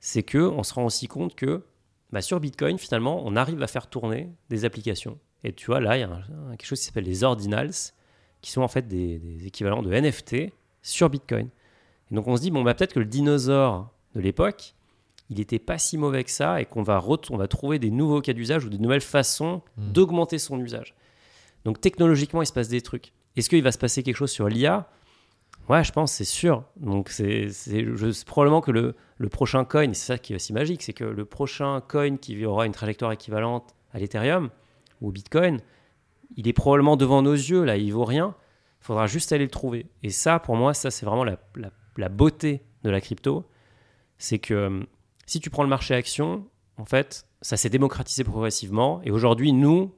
c'est 0.00 0.22
que 0.22 0.38
on 0.38 0.62
se 0.62 0.72
rend 0.72 0.84
aussi 0.84 1.06
compte 1.06 1.34
que 1.34 1.62
bah, 2.12 2.20
sur 2.22 2.40
Bitcoin, 2.40 2.78
finalement, 2.78 3.22
on 3.24 3.36
arrive 3.36 3.62
à 3.62 3.66
faire 3.66 3.86
tourner 3.88 4.28
des 4.48 4.64
applications. 4.64 5.18
Et 5.44 5.52
tu 5.52 5.66
vois, 5.66 5.80
là, 5.80 5.96
il 5.96 6.00
y 6.00 6.02
a 6.02 6.10
un- 6.10 6.50
quelque 6.56 6.66
chose 6.66 6.80
qui 6.80 6.86
s'appelle 6.86 7.04
les 7.04 7.24
ordinals, 7.24 7.70
qui 8.42 8.50
sont 8.50 8.62
en 8.62 8.68
fait 8.68 8.88
des, 8.88 9.18
des 9.18 9.46
équivalents 9.46 9.82
de 9.82 9.92
NFT 9.92 10.52
sur 10.82 11.08
Bitcoin. 11.10 11.48
Et 12.10 12.14
donc 12.14 12.26
on 12.26 12.36
se 12.36 12.42
dit, 12.42 12.50
bon, 12.50 12.62
bah, 12.62 12.74
peut-être 12.74 12.94
que 12.94 12.98
le 13.00 13.04
dinosaure 13.06 13.90
de 14.14 14.20
l'époque, 14.20 14.74
il 15.28 15.36
n'était 15.38 15.58
pas 15.60 15.78
si 15.78 15.96
mauvais 15.96 16.24
que 16.24 16.30
ça, 16.30 16.60
et 16.60 16.64
qu'on 16.66 16.82
va, 16.82 17.02
on 17.30 17.36
va 17.36 17.46
trouver 17.48 17.78
des 17.78 17.90
nouveaux 17.90 18.20
cas 18.20 18.32
d'usage 18.32 18.64
ou 18.64 18.68
des 18.68 18.78
nouvelles 18.78 19.00
façons 19.00 19.62
Mm. 19.76 19.92
d'augmenter 19.92 20.38
son 20.38 20.58
usage. 20.60 20.94
Donc 21.64 21.80
technologiquement, 21.80 22.42
il 22.42 22.46
se 22.46 22.52
passe 22.52 22.68
des 22.68 22.80
trucs. 22.80 23.12
Est-ce 23.36 23.48
qu'il 23.48 23.62
va 23.62 23.70
se 23.72 23.78
passer 23.78 24.02
quelque 24.02 24.16
chose 24.16 24.30
sur 24.32 24.48
l'IA 24.48 24.88
Ouais, 25.70 25.84
je 25.84 25.92
pense, 25.92 26.10
c'est 26.10 26.24
sûr. 26.24 26.64
Donc, 26.78 27.10
c'est 27.10 27.46
probablement 28.26 28.60
que 28.60 28.72
le, 28.72 28.96
prochain 29.28 29.64
coin, 29.64 29.86
c'est 29.94 30.04
ça 30.14 30.18
qui 30.18 30.32
est 30.32 30.34
aussi 30.34 30.52
magique, 30.52 30.82
c'est 30.82 30.92
que 30.92 31.04
le 31.04 31.24
prochain 31.24 31.80
coin 31.80 32.16
qui 32.16 32.44
aura 32.44 32.66
une 32.66 32.72
trajectoire 32.72 33.12
équivalente 33.12 33.76
à 33.92 34.00
l'Ethereum 34.00 34.50
ou 35.00 35.10
au 35.10 35.12
Bitcoin, 35.12 35.60
il 36.36 36.48
est 36.48 36.52
probablement 36.52 36.96
devant 36.96 37.22
nos 37.22 37.34
yeux, 37.34 37.62
là, 37.62 37.76
il 37.76 37.92
vaut 37.92 38.04
rien. 38.04 38.34
Il 38.80 38.84
faudra 38.84 39.06
juste 39.06 39.30
aller 39.30 39.44
le 39.44 39.50
trouver. 39.50 39.86
Et 40.02 40.10
ça, 40.10 40.40
pour 40.40 40.56
moi, 40.56 40.74
ça, 40.74 40.90
c'est 40.90 41.06
vraiment 41.06 41.24
la 41.24 42.08
beauté 42.08 42.64
de 42.82 42.90
la 42.90 43.00
crypto. 43.00 43.48
C'est 44.18 44.40
que 44.40 44.54
euh, 44.54 44.80
si 45.26 45.38
tu 45.38 45.50
prends 45.50 45.62
le 45.62 45.68
marché 45.68 45.94
action, 45.94 46.48
en 46.78 46.84
fait, 46.84 47.28
ça 47.42 47.56
s'est 47.56 47.70
démocratisé 47.70 48.24
progressivement. 48.24 49.02
Et 49.04 49.12
aujourd'hui, 49.12 49.52
nous, 49.52 49.94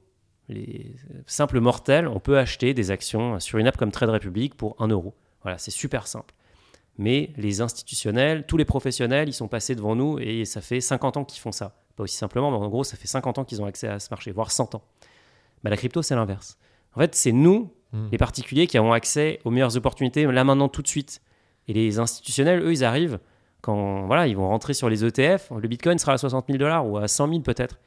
les 0.49 0.95
simples 1.25 1.59
mortels, 1.61 2.07
on 2.07 2.19
peut 2.19 2.37
acheter 2.37 2.75
des 2.75 2.91
actions 2.91 3.39
sur 3.39 3.57
une 3.57 3.65
app 3.65 3.75
comme 3.75 3.91
Trade 3.91 4.11
Republic 4.11 4.53
pour 4.53 4.75
1 4.77 4.89
euro. 4.89 5.15
Voilà, 5.43 5.57
c'est 5.57 5.71
super 5.71 6.07
simple. 6.07 6.33
mais 6.97 7.31
les 7.37 7.61
institutionnels, 7.61 8.45
tous 8.45 8.57
les 8.57 8.65
professionnels, 8.65 9.27
ils 9.27 9.33
sont 9.33 9.47
passés 9.47 9.75
devant 9.75 9.95
nous 9.95 10.19
et 10.19 10.45
ça 10.45 10.61
fait 10.61 10.79
50 10.81 11.17
ans 11.17 11.25
qu'ils 11.25 11.41
font 11.41 11.51
ça. 11.51 11.75
Pas 11.95 12.03
aussi 12.03 12.15
simplement, 12.15 12.51
mais 12.51 12.57
en 12.57 12.69
gros, 12.69 12.83
ça 12.83 12.97
fait 12.97 13.07
50 13.07 13.37
ans 13.39 13.45
qu'ils 13.45 13.61
ont 13.61 13.65
accès 13.65 13.87
à 13.87 13.99
ce 13.99 14.09
marché, 14.11 14.31
voire 14.31 14.51
100 14.51 14.75
ans. 14.75 14.83
Bah, 15.63 15.69
la 15.71 15.77
crypto, 15.77 16.01
c'est 16.01 16.15
l'inverse. 16.15 16.57
En 16.95 16.99
fait, 16.99 17.15
c'est 17.15 17.31
nous, 17.31 17.71
Hmm. 17.93 18.07
les 18.11 18.17
particuliers, 18.17 18.65
qui 18.65 18.75
avons 18.79 18.91
accès 18.91 19.39
aux 19.45 19.51
meilleures 19.51 19.77
opportunités 19.77 20.25
là 20.25 20.43
maintenant 20.43 20.67
tout 20.67 20.81
de 20.81 20.87
suite. 20.87 21.21
Et 21.67 21.73
les 21.73 21.99
institutionnels, 21.99 22.59
eux, 22.63 22.71
ils 22.71 22.83
arrivent 22.83 23.19
quand 23.61 24.07
voilà, 24.07 24.25
ils 24.25 24.35
vont 24.35 24.47
rentrer 24.47 24.73
sur 24.73 24.89
les 24.89 25.05
ETF. 25.05 25.51
Le 25.55 25.67
Bitcoin 25.67 25.99
sera 25.99 26.13
à 26.13 26.17
60 26.17 26.47
000 26.47 26.57
dollars 26.57 26.87
ou 26.87 26.97
à 26.97 27.07
100 27.07 27.27
000 27.27 27.41
peut-être. 27.41 27.79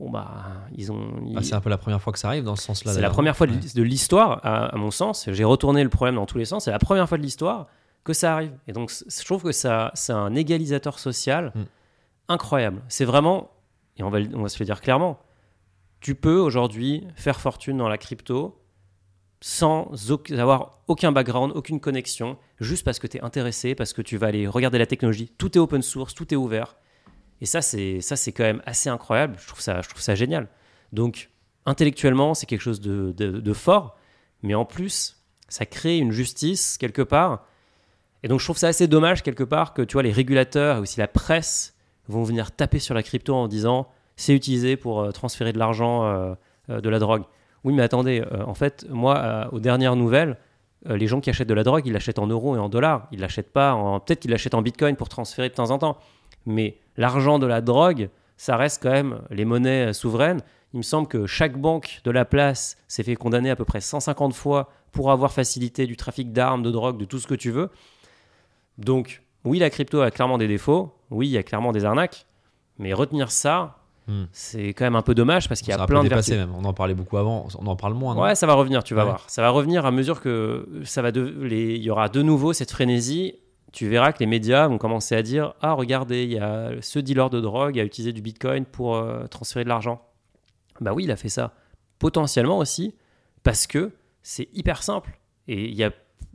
Bon 0.00 0.10
bah, 0.10 0.44
ils 0.76 0.90
ont. 0.90 1.22
ils- 1.26 1.36
Ah, 1.38 1.42
c'est 1.42 1.54
un 1.54 1.60
peu 1.60 1.68
la 1.70 1.76
première 1.78 2.00
fois 2.00 2.12
que 2.12 2.18
ça 2.18 2.28
arrive 2.28 2.42
dans 2.42 2.56
ce 2.56 2.64
sens-là. 2.64 2.92
c'est 2.94 3.00
la 3.02 3.10
première 3.10 3.36
fois 3.36 3.46
de 3.46 3.52
Ouais. 3.52 3.60
de 3.74 3.82
l'histoire, 3.82 4.40
à, 4.42 4.66
à 4.66 4.76
mon 4.76 4.90
sens. 4.90 5.28
J'ai 5.30 5.44
retourné 5.44 5.84
le 5.84 5.90
problème 5.90 6.14
dans 6.16 6.24
tous 6.26 6.38
les 6.38 6.46
sens. 6.46 6.64
C'est 6.64 6.70
la 6.70 6.78
première 6.78 7.06
fois 7.08 7.18
de 7.18 7.22
l'histoire 7.22 7.66
que 8.02 8.12
ça 8.14 8.32
arrive. 8.34 8.52
Et 8.66 8.72
donc, 8.72 8.90
je 8.90 9.24
trouve 9.26 9.42
que 9.42 9.52
ça, 9.52 9.90
c'est 9.94 10.14
un 10.14 10.34
égalisateur 10.34 10.98
social 10.98 11.52
Mm. 11.54 11.60
incroyable. 12.28 12.82
C'est 12.88 13.04
vraiment, 13.04 13.50
et 13.98 14.02
on 14.02 14.08
va, 14.10 14.18
on 14.34 14.42
va 14.42 14.48
se 14.48 14.58
le 14.58 14.64
dire 14.64 14.80
clairement, 14.80 15.18
tu 16.00 16.14
peux 16.14 16.38
aujourd'hui 16.38 17.06
faire 17.14 17.38
fortune 17.38 17.76
dans 17.76 17.88
la 17.90 17.98
crypto 17.98 18.56
sans 19.42 19.90
avoir 20.32 20.80
aucun 20.86 21.12
background, 21.12 21.52
aucune 21.54 21.80
connexion, 21.80 22.36
juste 22.58 22.84
parce 22.84 22.98
que 22.98 23.06
tu 23.06 23.18
es 23.18 23.20
intéressé, 23.22 23.74
parce 23.74 23.92
que 23.92 24.02
tu 24.02 24.16
vas 24.16 24.26
aller 24.28 24.46
regarder 24.46 24.78
la 24.78 24.86
technologie. 24.86 25.30
Tout 25.38 25.56
est 25.56 25.60
open 25.60 25.82
source, 25.82 26.14
tout 26.14 26.32
est 26.32 26.36
ouvert. 26.36 26.76
Et 27.40 27.46
ça, 27.46 27.62
c'est 27.62 28.00
ça, 28.00 28.16
c'est 28.16 28.32
quand 28.32 28.44
même 28.44 28.62
assez 28.66 28.88
incroyable. 28.88 29.36
Je 29.40 29.46
trouve 29.46 29.60
ça, 29.60 29.80
je 29.82 29.88
trouve 29.88 30.02
ça 30.02 30.14
génial. 30.14 30.48
Donc, 30.92 31.30
intellectuellement, 31.66 32.34
c'est 32.34 32.46
quelque 32.46 32.60
chose 32.60 32.80
de, 32.80 33.12
de- 33.12 33.52
fort, 33.52 33.96
mais 34.42 34.54
en 34.54 34.64
plus, 34.64 35.22
ça 35.48 35.66
crée 35.66 35.98
une 35.98 36.10
justice 36.12 36.78
quelque 36.78 37.02
part. 37.02 37.44
Et 38.22 38.28
donc, 38.28 38.40
je 38.40 38.44
trouve 38.44 38.58
ça 38.58 38.68
assez 38.68 38.86
dommage 38.88 39.22
quelque 39.22 39.44
part 39.44 39.72
que 39.72 39.82
tu 39.82 39.94
vois 39.94 40.02
les 40.02 40.12
régulateurs 40.12 40.76
et 40.76 40.80
aussi 40.80 40.98
la 40.98 41.08
presse 41.08 41.74
vont 42.08 42.22
venir 42.22 42.52
taper 42.52 42.78
sur 42.78 42.94
la 42.94 43.02
crypto 43.02 43.34
en 43.34 43.48
disant 43.48 43.88
c'est 44.16 44.34
utilisé 44.34 44.76
pour 44.76 45.00
euh, 45.00 45.10
transférer 45.12 45.52
de 45.52 45.58
l'argent, 45.58 46.04
euh, 46.04 46.34
euh, 46.68 46.80
de 46.80 46.88
la 46.90 46.98
drogue. 46.98 47.22
Oui, 47.64 47.72
mais 47.72 47.82
attendez, 47.82 48.22
en 48.46 48.54
fait, 48.54 48.86
moi, 48.88 49.48
aux 49.52 49.60
dernières 49.60 49.94
nouvelles, 49.94 50.38
les 50.86 51.06
gens 51.06 51.20
qui 51.20 51.28
achètent 51.28 51.48
de 51.48 51.52
la 51.52 51.62
drogue, 51.62 51.86
ils 51.86 51.92
l'achètent 51.92 52.18
en 52.18 52.26
euros 52.26 52.56
et 52.56 52.58
en 52.58 52.70
dollars. 52.70 53.06
Ils 53.12 53.20
l'achètent 53.20 53.52
pas. 53.52 53.74
Peut-être 54.06 54.20
qu'ils 54.20 54.30
l'achètent 54.30 54.54
en 54.54 54.62
bitcoin 54.62 54.96
pour 54.96 55.10
transférer 55.10 55.50
de 55.50 55.54
temps 55.54 55.70
en 55.70 55.76
temps. 55.76 55.98
Mais 56.46 56.78
l'argent 56.96 57.38
de 57.38 57.46
la 57.46 57.60
drogue, 57.60 58.08
ça 58.36 58.56
reste 58.56 58.82
quand 58.82 58.90
même 58.90 59.20
les 59.30 59.44
monnaies 59.44 59.88
euh, 59.88 59.92
souveraines. 59.92 60.40
Il 60.72 60.78
me 60.78 60.82
semble 60.82 61.08
que 61.08 61.26
chaque 61.26 61.58
banque 61.58 62.00
de 62.04 62.10
la 62.10 62.24
place 62.24 62.76
s'est 62.88 63.02
fait 63.02 63.16
condamner 63.16 63.50
à 63.50 63.56
peu 63.56 63.64
près 63.64 63.80
150 63.80 64.34
fois 64.34 64.70
pour 64.92 65.10
avoir 65.10 65.32
facilité 65.32 65.86
du 65.86 65.96
trafic 65.96 66.32
d'armes, 66.32 66.62
de 66.62 66.70
drogue, 66.70 66.96
de 66.98 67.04
tout 67.04 67.18
ce 67.18 67.26
que 67.26 67.34
tu 67.34 67.50
veux. 67.50 67.70
Donc, 68.78 69.22
oui, 69.44 69.58
la 69.58 69.70
crypto 69.70 70.00
a 70.00 70.10
clairement 70.10 70.38
des 70.38 70.48
défauts. 70.48 70.94
Oui, 71.10 71.28
il 71.28 71.32
y 71.32 71.38
a 71.38 71.42
clairement 71.42 71.72
des 71.72 71.84
arnaques. 71.84 72.26
Mais 72.78 72.92
retenir 72.92 73.30
ça, 73.30 73.76
Hmm. 74.08 74.24
c'est 74.32 74.68
quand 74.68 74.84
même 74.84 74.96
un 74.96 75.02
peu 75.02 75.14
dommage 75.14 75.46
parce 75.48 75.60
qu'il 75.60 75.68
y 75.68 75.72
a 75.76 75.86
plein 75.86 76.02
de 76.02 76.08
dépassé 76.08 76.34
vertus. 76.34 76.52
même. 76.52 76.64
On 76.64 76.66
en 76.66 76.72
parlait 76.72 76.94
beaucoup 76.94 77.18
avant. 77.18 77.46
On 77.60 77.66
en 77.66 77.76
parle 77.76 77.94
moins. 77.94 78.14
non 78.16 78.22
Ouais, 78.22 78.34
ça 78.34 78.46
va 78.46 78.54
revenir, 78.54 78.82
tu 78.82 78.94
vas 78.94 79.02
Ouais. 79.02 79.08
voir. 79.10 79.24
Ça 79.28 79.40
va 79.42 79.50
revenir 79.50 79.86
à 79.86 79.90
mesure 79.92 80.20
que 80.20 80.66
ça 80.84 81.00
va 81.02 81.12
de... 81.12 81.20
les... 81.42 81.74
il 81.76 81.82
y 81.82 81.90
aura 81.90 82.08
de 82.08 82.20
nouveau 82.22 82.52
cette 82.52 82.72
frénésie. 82.72 83.34
Tu 83.72 83.88
verras 83.88 84.12
que 84.12 84.18
les 84.18 84.26
médias 84.26 84.66
vont 84.66 84.78
commencer 84.78 85.14
à 85.14 85.22
dire 85.22 85.54
Ah, 85.62 85.72
regardez, 85.72 86.24
il 86.24 86.32
y 86.32 86.38
a 86.38 86.70
ce 86.80 86.98
dealer 86.98 87.30
de 87.30 87.40
drogue 87.40 87.78
a 87.78 87.84
utilisé 87.84 88.12
du 88.12 88.20
bitcoin 88.22 88.64
pour 88.64 88.96
euh, 88.96 89.26
transférer 89.28 89.64
de 89.64 89.68
l'argent. 89.68 90.02
Bah 90.80 90.92
oui, 90.92 91.04
il 91.04 91.10
a 91.10 91.16
fait 91.16 91.28
ça. 91.28 91.52
Potentiellement 91.98 92.58
aussi 92.58 92.94
parce 93.42 93.66
que 93.66 93.92
c'est 94.22 94.48
hyper 94.54 94.82
simple. 94.82 95.18
Et 95.48 95.66
il 95.68 95.74
y 95.74 95.84
a, 95.84 95.90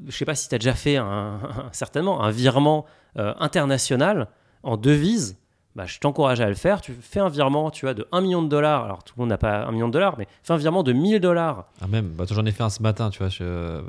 je 0.08 0.12
sais 0.16 0.26
pas 0.26 0.36
si 0.36 0.48
tu 0.50 0.56
as 0.56 0.60
déjà 0.60 0.74
fait 0.74 0.98
un, 0.98 1.40
certainement 1.72 2.24
un 2.24 2.32
virement 2.32 2.86
euh, 3.18 3.34
international 3.40 4.28
en 4.64 4.78
devise. 4.78 5.38
Bah, 5.76 5.86
je 5.86 6.00
t'encourage 6.00 6.40
à 6.40 6.48
le 6.48 6.56
faire. 6.56 6.80
Tu 6.80 6.94
fais 6.94 7.20
un 7.20 7.28
virement, 7.28 7.70
tu 7.70 7.86
vois, 7.86 7.94
de 7.94 8.08
1 8.14 8.22
million 8.22 8.42
de 8.42 8.48
dollars. 8.48 8.86
Alors, 8.86 9.04
tout 9.04 9.14
le 9.18 9.22
monde 9.22 9.30
n'a 9.30 9.38
pas 9.38 9.66
1 9.66 9.72
million 9.74 9.88
de 9.88 9.94
dollars, 9.94 10.16
mais 10.18 10.26
fais 10.42 10.54
un 10.54 10.58
virement 10.58 10.84
de 10.84 10.94
1000 10.94 11.20
dollars. 11.20 11.66
Ah, 11.82 11.88
même. 11.88 12.08
Bah, 12.12 12.24
J'en 12.30 12.46
ai 12.46 12.52
fait 12.52 12.64
un 12.64 12.70
ce 12.70 12.82
matin, 12.82 13.10
tu 13.10 13.20
vois, 13.20 13.28
je- 13.28 13.44
euh, 13.44 13.82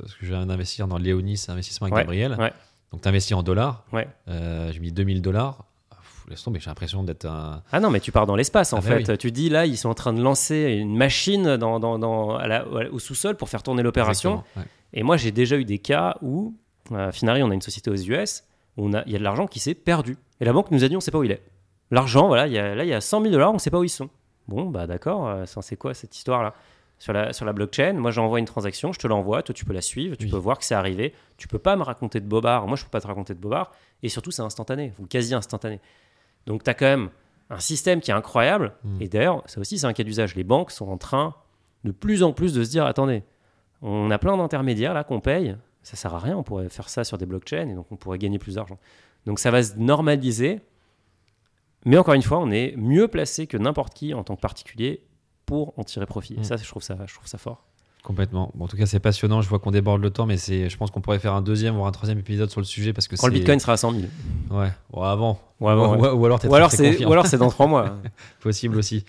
parce 0.00 0.14
que 0.14 0.24
je 0.24 0.32
viens 0.32 0.46
d'investir 0.46 0.88
dans 0.88 0.96
Léonis, 0.96 1.44
investissement 1.48 1.86
avec 1.86 1.94
Ouais, 1.96 2.00
Gabriel. 2.02 2.36
ouais. 2.38 2.52
Donc, 2.94 3.02
tu 3.02 3.08
investis 3.08 3.32
en 3.36 3.42
dollars. 3.42 3.82
Ouais. 3.92 4.06
Euh, 4.28 4.70
J'ai 4.70 4.78
mis 4.78 4.92
2000 4.92 5.20
dollars. 5.20 5.64
Laisse 6.28 6.42
tomber, 6.44 6.60
j'ai 6.60 6.70
l'impression 6.70 7.02
d'être 7.02 7.26
un. 7.26 7.62
Ah 7.72 7.80
non, 7.80 7.90
mais 7.90 7.98
tu 8.00 8.12
pars 8.12 8.24
dans 8.24 8.36
l'espace 8.36 8.72
en 8.72 8.78
Ah 8.78 8.80
bah 8.80 9.04
fait. 9.04 9.18
Tu 9.18 9.32
dis 9.32 9.48
là, 9.50 9.66
ils 9.66 9.76
sont 9.76 9.88
en 9.90 9.94
train 9.94 10.12
de 10.12 10.22
lancer 10.22 10.78
une 10.80 10.96
machine 10.96 11.56
dans, 11.56 11.80
dans- 11.80 11.98
dans- 11.98 12.36
à 12.36 12.46
la- 12.46 12.64
au 12.68 12.98
sous-sol 13.00 13.36
pour 13.36 13.48
faire 13.48 13.62
tourner 13.64 13.82
l'opération. 13.82 14.42
Ouais. 14.56 14.62
Et 14.92 15.02
moi, 15.02 15.16
j'ai 15.16 15.32
déjà 15.32 15.56
eu 15.56 15.64
des 15.64 15.78
cas 15.80 16.16
où, 16.22 16.54
à 16.94 17.10
Finari, 17.12 17.42
on 17.42 17.50
a 17.50 17.54
une 17.54 17.60
société 17.60 17.90
aux 17.90 17.96
US, 17.96 18.44
où 18.76 18.88
il 18.88 19.12
y 19.12 19.16
a 19.16 19.18
de 19.18 19.24
l'argent 19.24 19.46
qui 19.48 19.58
s'est 19.58 19.74
perdu. 19.74 20.16
Et 20.40 20.44
la 20.44 20.52
banque 20.52 20.70
nous 20.70 20.82
a 20.84 20.88
dit, 20.88 20.94
on 20.94 20.98
ne 20.98 21.02
sait 21.02 21.10
pas 21.10 21.18
où 21.18 21.24
il 21.24 21.32
est. 21.32 21.42
L'argent, 21.90 22.26
voilà, 22.28 22.46
il 22.46 22.52
y 22.54 22.58
a, 22.58 22.74
là, 22.74 22.84
il 22.84 22.88
y 22.88 22.94
a 22.94 23.00
100 23.02 23.20
000 23.20 23.30
dollars, 23.32 23.50
on 23.50 23.54
ne 23.54 23.58
sait 23.58 23.70
pas 23.70 23.78
où 23.80 23.84
ils 23.84 23.88
sont. 23.90 24.08
Bon, 24.48 24.66
bah 24.70 24.86
d'accord, 24.86 25.28
euh, 25.28 25.44
ça, 25.46 25.60
c'est 25.62 25.76
quoi 25.76 25.92
cette 25.94 26.16
histoire-là? 26.16 26.54
Sur 26.98 27.12
la, 27.12 27.32
sur 27.32 27.44
la 27.44 27.52
blockchain, 27.52 27.94
moi 27.94 28.10
j'envoie 28.10 28.38
une 28.38 28.44
transaction, 28.46 28.92
je 28.92 28.98
te 28.98 29.06
l'envoie, 29.06 29.42
toi 29.42 29.52
tu 29.54 29.64
peux 29.64 29.72
la 29.72 29.80
suivre, 29.82 30.16
tu 30.16 30.24
Oui. 30.26 30.30
peux 30.30 30.36
voir 30.36 30.58
que 30.58 30.64
c'est 30.64 30.74
arrivé, 30.74 31.12
tu 31.36 31.48
peux 31.48 31.58
pas 31.58 31.76
me 31.76 31.82
raconter 31.82 32.20
de 32.20 32.26
bobard, 32.26 32.66
moi 32.66 32.76
je 32.76 32.84
peux 32.84 32.90
pas 32.90 33.00
te 33.00 33.06
raconter 33.06 33.34
de 33.34 33.40
bobard, 33.40 33.72
et 34.02 34.08
surtout 34.08 34.30
c'est 34.30 34.42
instantané, 34.42 34.92
ou 34.98 35.06
quasi 35.06 35.34
instantané. 35.34 35.80
Donc 36.46 36.62
tu 36.64 36.70
as 36.70 36.74
quand 36.74 36.86
même 36.86 37.10
un 37.50 37.58
système 37.58 38.00
qui 38.00 38.10
est 38.10 38.14
incroyable, 38.14 38.72
Mm. 38.84 39.02
et 39.02 39.08
d'ailleurs 39.08 39.42
ça 39.46 39.60
aussi 39.60 39.78
c'est 39.78 39.86
un 39.86 39.92
cas 39.92 40.04
d'usage, 40.04 40.34
les 40.34 40.44
banques 40.44 40.70
sont 40.70 40.88
en 40.88 40.96
train 40.98 41.34
de 41.84 41.90
plus 41.92 42.22
en 42.22 42.32
plus 42.32 42.54
de 42.54 42.64
se 42.64 42.70
dire, 42.70 42.86
attendez, 42.86 43.22
on 43.82 44.10
a 44.10 44.18
plein 44.18 44.36
d'intermédiaires 44.36 44.94
là 44.94 45.04
qu'on 45.04 45.20
paye, 45.20 45.56
ça 45.82 45.96
sert 45.96 46.14
à 46.14 46.18
rien, 46.18 46.36
on 46.38 46.42
pourrait 46.42 46.70
faire 46.70 46.88
ça 46.88 47.04
sur 47.04 47.18
des 47.18 47.26
blockchains, 47.26 47.68
et 47.68 47.74
donc 47.74 47.86
on 47.90 47.96
pourrait 47.96 48.16
gagner 48.18 48.38
plus 48.38 48.54
d'argent. 48.54 48.78
Donc 49.26 49.38
ça 49.38 49.50
va 49.50 49.62
se 49.62 49.74
normaliser, 49.76 50.60
mais 51.84 51.98
encore 51.98 52.14
une 52.14 52.22
fois, 52.22 52.38
on 52.38 52.50
est 52.50 52.74
mieux 52.76 53.08
placé 53.08 53.46
que 53.46 53.58
n'importe 53.58 53.92
qui 53.92 54.14
en 54.14 54.24
tant 54.24 54.36
que 54.36 54.40
particulier 54.40 55.02
pour 55.46 55.72
en 55.78 55.84
tirer 55.84 56.06
profit. 56.06 56.34
Et 56.34 56.40
Mm. 56.40 56.44
ça, 56.44 56.56
je 56.56 56.66
trouve 56.68 56.82
ça, 56.82 56.96
je 57.06 57.14
trouve 57.14 57.26
ça 57.26 57.38
fort. 57.38 57.62
Complètement. 58.02 58.50
Bon, 58.54 58.66
en 58.66 58.68
tout 58.68 58.76
cas, 58.76 58.84
c'est 58.84 59.00
passionnant. 59.00 59.40
Je 59.40 59.48
vois 59.48 59.58
qu'on 59.58 59.70
déborde 59.70 60.02
le 60.02 60.10
temps, 60.10 60.26
mais 60.26 60.36
c'est, 60.36 60.68
je 60.68 60.76
pense 60.76 60.90
qu'on 60.90 61.00
pourrait 61.00 61.18
faire 61.18 61.32
un 61.32 61.40
deuxième 61.40 61.74
voire 61.74 61.86
un 61.86 61.92
troisième 61.92 62.18
épisode 62.18 62.50
sur 62.50 62.60
le 62.60 62.66
sujet 62.66 62.92
parce 62.92 63.08
que 63.08 63.16
Quand 63.16 63.28
le 63.28 63.32
Bitcoin 63.32 63.58
sera 63.58 63.72
à 63.72 63.76
100 63.78 63.92
000. 63.92 64.02
Ouais. 64.50 64.70
Bon, 64.92 65.02
avant. 65.02 65.40
Ou 65.60 65.68
avant, 65.70 65.96
ou, 65.96 66.00
ouais. 66.02 66.10
ou 66.10 66.24
alors, 66.26 66.38
Ou 66.44 66.54
alors 66.54 66.70
c'est 66.70 67.02
ou 67.06 67.12
alors 67.12 67.26
c'est 67.26 67.38
dans 67.38 67.48
trois 67.48 67.66
mois. 67.66 67.96
possible 68.40 68.76
aussi. 68.76 69.04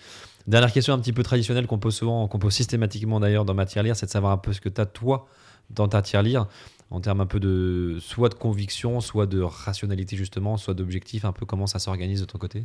Dernière 0.46 0.72
question 0.72 0.94
un 0.94 0.98
petit 0.98 1.12
peu 1.12 1.22
traditionnelle 1.22 1.66
qu'on 1.66 1.78
pose 1.78 1.94
souvent, 1.94 2.26
qu'on 2.28 2.38
pose 2.38 2.54
systématiquement 2.54 3.20
d'ailleurs 3.20 3.44
dans 3.44 3.52
ma 3.52 3.66
tirelire, 3.66 3.96
c'est 3.96 4.06
de 4.06 4.10
savoir 4.12 4.32
un 4.32 4.38
peu 4.38 4.52
ce 4.54 4.60
que 4.62 4.68
tu 4.70 4.80
as 4.80 4.86
toi 4.86 5.26
dans 5.70 5.88
ta 5.88 6.00
tirelire 6.00 6.46
en 6.90 7.00
termes 7.00 7.20
un 7.20 7.26
peu 7.26 7.40
de 7.40 7.98
soit 8.00 8.28
de 8.28 8.34
conviction, 8.34 9.00
soit 9.00 9.26
de 9.26 9.40
rationalité 9.42 10.16
justement, 10.16 10.56
soit 10.56 10.72
d'objectif, 10.74 11.24
un 11.24 11.32
peu 11.32 11.44
comment 11.44 11.66
ça 11.66 11.80
s'organise 11.80 12.20
de 12.20 12.26
ton 12.26 12.38
côté 12.38 12.64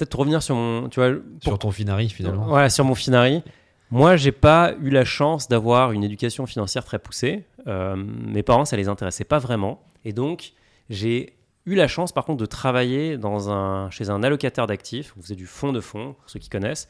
Peut-être 0.00 0.18
revenir 0.18 0.42
sur 0.42 0.54
mon, 0.54 0.88
tu 0.88 0.98
vois, 0.98 1.14
sur 1.42 1.58
ton 1.58 1.70
finari 1.70 2.08
finalement. 2.08 2.46
Voilà, 2.46 2.70
sur 2.70 2.86
mon 2.86 2.94
Finari. 2.94 3.42
Moi, 3.90 4.16
j'ai 4.16 4.32
pas 4.32 4.72
eu 4.80 4.88
la 4.88 5.04
chance 5.04 5.46
d'avoir 5.46 5.92
une 5.92 6.02
éducation 6.02 6.46
financière 6.46 6.86
très 6.86 6.98
poussée. 6.98 7.44
Euh, 7.66 7.96
mes 7.96 8.42
parents, 8.42 8.64
ça 8.64 8.78
les 8.78 8.88
intéressait 8.88 9.24
pas 9.24 9.38
vraiment. 9.38 9.82
Et 10.06 10.14
donc, 10.14 10.52
j'ai 10.88 11.36
eu 11.66 11.74
la 11.74 11.86
chance, 11.86 12.12
par 12.12 12.24
contre, 12.24 12.40
de 12.40 12.46
travailler 12.46 13.18
dans 13.18 13.50
un, 13.50 13.90
chez 13.90 14.08
un 14.08 14.22
allocataire 14.22 14.66
d'actifs. 14.66 15.12
On 15.18 15.20
faisait 15.20 15.34
du 15.34 15.44
fonds 15.44 15.72
de 15.74 15.82
fonds, 15.82 16.14
pour 16.14 16.30
ceux 16.30 16.38
qui 16.38 16.48
connaissent. 16.48 16.88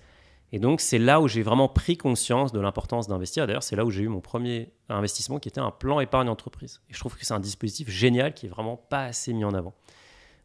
Et 0.52 0.60
donc, 0.60 0.80
c'est 0.80 0.98
là 0.98 1.20
où 1.20 1.26
j'ai 1.26 1.42
vraiment 1.42 1.68
pris 1.68 1.96
conscience 1.96 2.52
de 2.52 2.60
l'importance 2.60 3.08
d'investir. 3.08 3.48
D'ailleurs, 3.48 3.64
c'est 3.64 3.74
là 3.74 3.84
où 3.84 3.90
j'ai 3.90 4.02
eu 4.02 4.08
mon 4.08 4.20
premier 4.20 4.70
investissement 4.88 5.40
qui 5.40 5.48
était 5.48 5.60
un 5.60 5.72
plan 5.72 5.98
épargne 5.98 6.28
entreprise. 6.28 6.80
Et 6.88 6.94
je 6.94 7.00
trouve 7.00 7.16
que 7.16 7.26
c'est 7.26 7.34
un 7.34 7.40
dispositif 7.40 7.90
génial 7.90 8.34
qui 8.34 8.46
est 8.46 8.50
vraiment 8.50 8.76
pas 8.76 9.06
assez 9.06 9.32
mis 9.32 9.44
en 9.44 9.52
avant. 9.52 9.74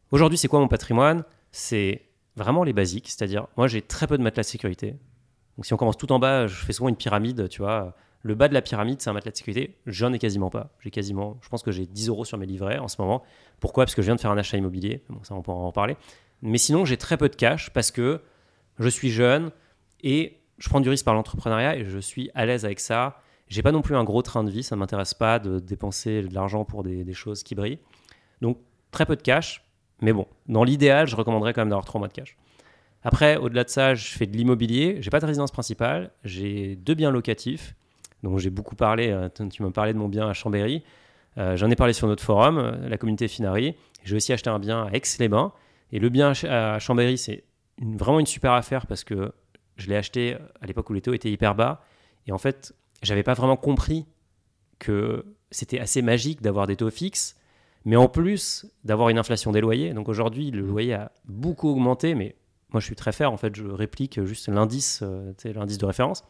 Aujourd'hui, 0.09 0.39
c'est 0.39 0.47
quoi 0.47 0.59
mon 0.59 0.67
patrimoine? 0.67 1.25
C'est 1.51 2.01
vraiment 2.35 2.63
les 2.63 2.73
basiques, 2.73 3.09
c'est-à-dire, 3.09 3.47
moi, 3.57 3.67
j'ai 3.67 3.81
très 3.81 4.07
peu 4.07 4.17
de 4.17 4.23
matelas 4.23 4.43
de 4.43 4.47
sécurité. 4.47 4.95
Donc 5.57 5.65
si 5.65 5.73
on 5.73 5.77
commence 5.77 5.97
tout 5.97 6.11
en 6.11 6.19
bas, 6.19 6.47
je 6.47 6.55
fais 6.55 6.73
souvent 6.73 6.89
une 6.89 6.97
pyramide, 6.97 7.47
tu 7.49 7.61
vois. 7.61 7.95
Le 8.21 8.35
bas 8.35 8.47
de 8.47 8.53
la 8.53 8.61
pyramide, 8.61 9.01
c'est 9.01 9.09
un 9.09 9.13
matelas 9.13 9.31
de 9.31 9.37
sécurité. 9.37 9.77
J'en 9.85 10.11
ai 10.11 10.19
quasiment 10.19 10.49
pas. 10.49 10.71
J'ai 10.79 10.91
quasiment, 10.91 11.37
je 11.41 11.49
pense 11.49 11.63
que 11.63 11.71
j'ai 11.71 11.85
10 11.85 12.09
euros 12.09 12.25
sur 12.25 12.37
mes 12.37 12.45
livrets 12.45 12.79
en 12.79 12.87
ce 12.87 12.99
moment. 13.01 13.23
Pourquoi? 13.59 13.85
Parce 13.85 13.95
que 13.95 14.01
je 14.01 14.07
viens 14.07 14.15
de 14.15 14.19
faire 14.19 14.31
un 14.31 14.37
achat 14.37 14.57
immobilier. 14.57 15.03
Bon, 15.09 15.23
ça, 15.23 15.35
on 15.35 15.41
pourra 15.41 15.57
en 15.57 15.71
parler. 15.71 15.95
Mais 16.41 16.57
sinon, 16.57 16.85
j'ai 16.85 16.97
très 16.97 17.17
peu 17.17 17.29
de 17.29 17.35
cash 17.35 17.69
parce 17.71 17.91
que 17.91 18.21
je 18.79 18.89
suis 18.89 19.11
jeune 19.11 19.51
et 20.01 20.39
je 20.57 20.69
prends 20.69 20.81
du 20.81 20.89
risque 20.89 21.05
par 21.05 21.13
l'entrepreneuriat 21.13 21.77
et 21.77 21.85
je 21.85 21.99
suis 21.99 22.31
à 22.33 22.45
l'aise 22.45 22.65
avec 22.65 22.79
ça. 22.79 23.21
J'ai 23.47 23.61
pas 23.61 23.71
non 23.71 23.81
plus 23.81 23.95
un 23.95 24.03
gros 24.03 24.23
train 24.23 24.43
de 24.43 24.49
vie. 24.49 24.63
Ça 24.63 24.75
ne 24.75 24.79
m'intéresse 24.79 25.13
pas 25.13 25.39
de 25.39 25.59
dépenser 25.59 26.23
de 26.23 26.33
l'argent 26.33 26.65
pour 26.65 26.83
des, 26.83 27.03
des 27.03 27.13
choses 27.13 27.43
qui 27.43 27.53
brillent. 27.55 27.79
Donc, 28.41 28.57
très 28.91 29.05
peu 29.05 29.15
de 29.15 29.21
cash. 29.21 29.63
Mais 30.01 30.13
bon, 30.13 30.27
dans 30.47 30.63
l'idéal, 30.63 31.07
je 31.07 31.15
recommanderais 31.15 31.53
quand 31.53 31.61
même 31.61 31.69
d'avoir 31.69 31.85
3 31.85 31.99
mois 31.99 32.07
de 32.07 32.13
cash. 32.13 32.37
Après, 33.03 33.37
au-delà 33.37 33.63
de 33.63 33.69
ça, 33.69 33.93
je 33.95 34.07
fais 34.07 34.25
de 34.25 34.35
l'immobilier. 34.35 34.97
J'ai 34.99 35.09
pas 35.09 35.19
de 35.19 35.25
résidence 35.25 35.51
principale. 35.51 36.11
J'ai 36.23 36.75
deux 36.75 36.95
biens 36.95 37.11
locatifs. 37.11 37.75
Donc 38.23 38.39
j'ai 38.39 38.49
beaucoup 38.49 38.75
parlé. 38.75 39.09
euh, 39.11 39.29
Tu 39.49 39.61
m'as 39.63 39.69
parlé 39.71 39.93
de 39.93 39.97
mon 39.99 40.07
bien 40.09 40.27
à 40.27 40.33
Chambéry. 40.33 40.83
Euh, 41.37 41.55
J'en 41.55 41.69
ai 41.69 41.75
parlé 41.75 41.93
sur 41.93 42.07
notre 42.07 42.23
forum, 42.23 42.57
euh, 42.57 42.89
la 42.89 42.97
communauté 42.97 43.27
Finari. 43.27 43.75
J'ai 44.03 44.15
aussi 44.15 44.33
acheté 44.33 44.49
un 44.49 44.59
bien 44.59 44.85
à 44.85 44.91
Aix-les-Bains. 44.91 45.51
Et 45.91 45.99
le 45.99 46.09
bien 46.09 46.29
à 46.29 46.33
Ch- 46.33 46.51
à 46.51 46.79
Chambéry, 46.79 47.17
c'est 47.17 47.43
vraiment 47.79 48.19
une 48.19 48.25
super 48.25 48.53
affaire 48.53 48.87
parce 48.87 49.03
que 49.03 49.31
je 49.77 49.87
l'ai 49.87 49.95
acheté 49.97 50.35
à 50.61 50.65
l'époque 50.65 50.89
où 50.89 50.93
les 50.93 51.01
taux 51.01 51.13
étaient 51.13 51.31
hyper 51.31 51.53
bas. 51.53 51.83
Et 52.25 52.31
en 52.31 52.37
fait, 52.39 52.73
j'avais 53.03 53.23
pas 53.23 53.33
vraiment 53.35 53.57
compris 53.57 54.05
que 54.79 55.25
c'était 55.51 55.79
assez 55.79 56.01
magique 56.01 56.41
d'avoir 56.41 56.65
des 56.67 56.75
taux 56.75 56.89
fixes 56.89 57.35
Mais 57.85 57.95
en 57.95 58.07
plus 58.07 58.65
d'avoir 58.83 59.09
une 59.09 59.17
inflation 59.17 59.51
des 59.51 59.61
loyers, 59.61 59.93
donc 59.93 60.09
aujourd'hui, 60.09 60.51
le 60.51 60.61
loyer 60.61 60.93
a 60.93 61.11
beaucoup 61.25 61.69
augmenté, 61.69 62.15
mais 62.15 62.35
moi 62.71 62.79
je 62.79 62.85
suis 62.85 62.95
très 62.95 63.11
fier, 63.11 63.31
en 63.31 63.37
fait, 63.37 63.55
je 63.55 63.65
réplique 63.65 64.23
juste 64.25 64.49
l'indice, 64.49 65.01
euh, 65.03 65.33
l'indice 65.45 65.77
de 65.77 65.85
référence. 65.85 66.23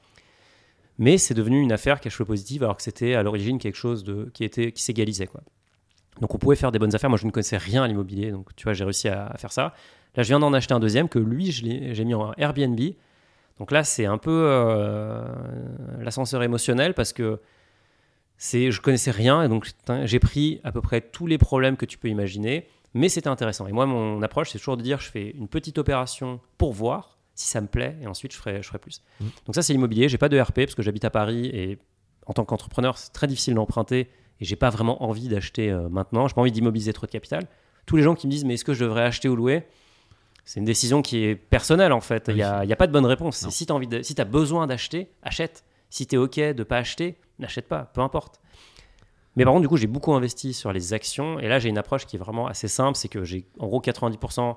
Mais 0.98 1.18
c'est 1.18 1.34
devenu 1.34 1.62
une 1.62 1.72
affaire 1.72 2.00
cash 2.00 2.16
flow 2.16 2.26
positive 2.26 2.64
alors 2.64 2.78
que 2.78 2.84
c'était 2.84 3.16
à 3.16 3.24
l'origine 3.24 3.58
quelque 3.58 3.76
chose 3.76 4.04
de, 4.04 4.30
qui, 4.34 4.44
était, 4.44 4.72
qui 4.72 4.84
s'égalisait. 4.84 5.28
Quoi. 5.28 5.42
Donc 6.22 6.34
on 6.34 6.38
pouvait 6.38 6.56
faire 6.56 6.72
des 6.72 6.80
bonnes 6.80 6.96
affaires. 6.96 7.10
Moi 7.10 7.20
je 7.20 7.26
ne 7.26 7.32
connaissais 7.32 7.58
rien 7.58 7.84
à 7.84 7.88
l'immobilier, 7.88 8.32
donc 8.32 8.56
tu 8.56 8.64
vois, 8.64 8.74
j'ai 8.74 8.84
réussi 8.84 9.08
à, 9.08 9.28
à 9.28 9.38
faire 9.38 9.52
ça. 9.52 9.74
Là, 10.16 10.24
je 10.24 10.30
viens 10.30 10.40
d'en 10.40 10.54
acheter 10.54 10.74
un 10.74 10.80
deuxième 10.80 11.10
que 11.10 11.20
lui, 11.20 11.52
j'ai 11.52 12.06
mis 12.06 12.14
en 12.14 12.32
Airbnb. 12.38 12.80
Donc 13.60 13.72
là, 13.72 13.84
c'est 13.84 14.06
un 14.06 14.18
peu 14.18 14.32
euh, 14.32 15.24
l'ascenseur 16.00 16.44
émotionnel 16.44 16.94
parce 16.94 17.14
que 17.14 17.40
c'est, 18.38 18.72
je 18.72 18.82
connaissais 18.82 19.12
rien 19.12 19.44
et 19.44 19.48
donc 19.50 19.70
j'ai 20.04 20.20
pris 20.20 20.60
à 20.64 20.72
peu 20.72 20.82
près 20.82 21.02
tous 21.02 21.28
les 21.28 21.38
problèmes 21.38 21.78
que 21.78 21.86
tu 21.86 21.98
peux 21.98 22.10
imaginer, 22.10 22.68
mais 22.94 23.10
c'était 23.10 23.28
intéressant. 23.30 23.68
Et 23.68 23.72
moi, 23.72 23.86
mon 23.86 24.22
approche, 24.22 24.50
c'est 24.52 24.58
toujours 24.60 24.78
de 24.78 24.82
dire, 24.84 25.00
je 25.00 25.10
fais 25.10 25.32
une 25.32 25.48
petite 25.48 25.78
opération 25.78 26.40
pour 26.58 26.74
voir 26.74 27.18
si 27.34 27.48
ça 27.48 27.60
me 27.62 27.68
plaît 27.68 27.98
et 28.02 28.08
ensuite 28.08 28.32
je 28.34 28.38
ferai, 28.38 28.62
je 28.62 28.68
ferai 28.68 28.80
plus. 28.80 29.02
Mhm. 29.20 29.30
Donc 29.46 29.56
ça, 29.56 29.62
c'est 29.62 29.74
l'immobilier. 29.74 30.08
J'ai 30.10 30.18
pas 30.18 30.30
de 30.30 30.40
RP 30.40 30.56
parce 30.62 30.76
que 30.76 30.82
j'habite 30.82 31.06
à 31.06 31.10
Paris 31.10 31.48
et 31.48 31.78
en 32.26 32.34
tant 32.34 32.46
qu'entrepreneur, 32.46 32.98
c'est 32.98 33.12
très 33.12 33.28
difficile 33.28 33.54
d'emprunter 33.56 34.10
et 34.42 34.46
j'ai 34.46 34.56
pas 34.56 34.70
vraiment 34.70 35.04
envie 35.04 35.28
d'acheter 35.28 35.70
euh, 35.70 35.88
maintenant. 35.90 36.28
J'ai 36.28 36.34
pas 36.34 36.42
envie 36.42 36.52
d'immobiliser 36.52 36.94
trop 36.94 37.06
de 37.08 37.12
capital. 37.12 37.46
Tous 37.86 37.98
les 37.98 38.04
gens 38.04 38.16
qui 38.16 38.28
me 38.28 38.32
disent, 38.32 38.46
mais 38.46 38.56
est-ce 38.56 38.66
que 38.66 38.74
je 38.74 38.84
devrais 38.84 39.04
acheter 39.04 39.30
ou 39.30 39.36
louer? 39.36 39.64
C'est 40.44 40.60
une 40.60 40.66
décision 40.66 41.02
qui 41.02 41.24
est 41.26 41.36
personnelle 41.36 41.92
en 41.92 42.02
fait. 42.02 42.26
Il 42.30 42.36
n'y 42.36 42.42
a, 42.44 42.60
a 42.60 42.76
pas 42.76 42.88
de 42.88 42.92
bonne 42.92 43.06
réponse. 43.06 43.48
Si 43.50 43.66
tu 43.66 43.72
as, 43.72 43.76
envie 43.76 43.88
de- 43.88 44.02
si 44.04 44.20
as 44.20 44.26
besoin 44.26 44.68
d'acheter, 44.68 45.10
achète. 45.24 45.64
Si 45.90 46.08
tu 46.08 46.16
es 46.16 46.18
OK 46.18 46.40
de 46.40 46.64
pas 46.64 46.78
acheter, 46.78 47.18
n'achète 47.40 47.68
pas, 47.68 47.84
peu 47.94 48.02
importe. 48.02 48.42
Mais 49.36 49.44
par 49.44 49.54
contre, 49.54 49.64
du 49.64 49.68
coup, 49.68 49.78
j'ai 49.78 49.88
beaucoup 49.88 50.14
investi 50.14 50.54
sur 50.54 50.72
les 50.72 50.94
actions. 50.94 51.40
Et 51.40 51.48
là, 51.48 51.60
j'ai 51.60 51.70
une 51.70 51.78
approche 51.78 52.06
qui 52.06 52.16
est 52.16 52.20
vraiment 52.20 52.48
assez 52.48 52.68
simple. 52.70 52.98
C'est 52.98 53.10
que 53.10 53.24
j'ai 53.24 53.46
en 53.60 53.68
gros 53.68 53.82
90% 53.82 54.56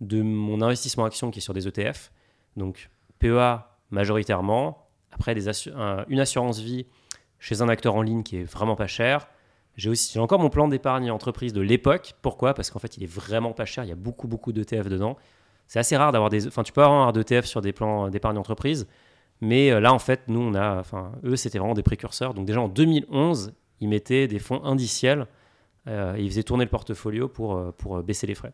de 0.00 0.22
mon 0.22 0.60
investissement 0.62 1.04
action 1.04 1.30
qui 1.30 1.38
est 1.40 1.42
sur 1.42 1.54
des 1.54 1.66
ETF. 1.66 2.12
Donc 2.56 2.90
PEA 3.18 3.66
majoritairement. 3.90 4.86
Après, 5.12 5.34
un- 5.74 6.04
une 6.08 6.20
assurance 6.20 6.60
vie 6.60 6.86
chez 7.38 7.60
un 7.62 7.68
acteur 7.68 7.94
en 7.94 8.02
ligne 8.02 8.22
qui 8.22 8.36
est 8.38 8.44
vraiment 8.44 8.76
pas 8.76 8.86
cher. 8.86 9.28
J'ai 9.76 9.90
aussi 9.90 10.18
encore 10.20 10.38
mon 10.38 10.50
plan 10.50 10.68
d'épargne 10.68 11.10
entreprise 11.10 11.52
de 11.52 11.60
l'époque. 11.60 12.14
Pourquoi? 12.22 12.54
Parce 12.54 12.70
qu'en 12.70 12.78
fait, 12.78 12.96
il 12.96 13.02
est 13.02 13.12
vraiment 13.12 13.52
pas 13.52 13.64
cher. 13.64 13.82
Il 13.84 13.88
y 13.88 13.92
a 13.92 13.96
beaucoup, 13.96 14.28
beaucoup 14.28 14.52
d'ETF 14.52 14.88
dedans. 14.88 15.16
C'est 15.66 15.80
assez 15.80 15.96
rare 15.96 16.12
d'avoir 16.12 16.30
des. 16.30 16.46
Enfin, 16.46 16.62
tu 16.62 16.72
peux 16.72 16.82
avoir 16.84 17.12
d'ETF 17.12 17.44
sur 17.46 17.60
des 17.60 17.72
plans 17.72 18.08
d'épargne 18.08 18.38
entreprise. 18.38 18.86
Mais 19.40 19.70
euh, 19.70 19.80
là, 19.80 19.92
en 19.92 19.98
fait, 19.98 20.22
nous, 20.28 20.40
on 20.40 20.54
a. 20.54 20.78
Enfin, 20.78 21.12
eux, 21.24 21.36
c'était 21.36 21.58
vraiment 21.58 21.74
des 21.74 21.82
précurseurs. 21.82 22.34
Donc, 22.34 22.46
déjà 22.46 22.60
en 22.60 22.68
2011, 22.68 23.52
ils 23.80 23.88
mettaient 23.88 24.28
des 24.28 24.38
fonds 24.38 24.64
indiciels. 24.64 25.26
euh, 25.86 26.16
et 26.16 26.22
ils 26.22 26.30
faisaient 26.30 26.42
tourner 26.42 26.64
le 26.64 26.70
portfolio 26.70 27.28
pour, 27.28 27.56
euh, 27.56 27.72
pour 27.72 28.02
baisser 28.02 28.26
les 28.26 28.34
frais. 28.34 28.52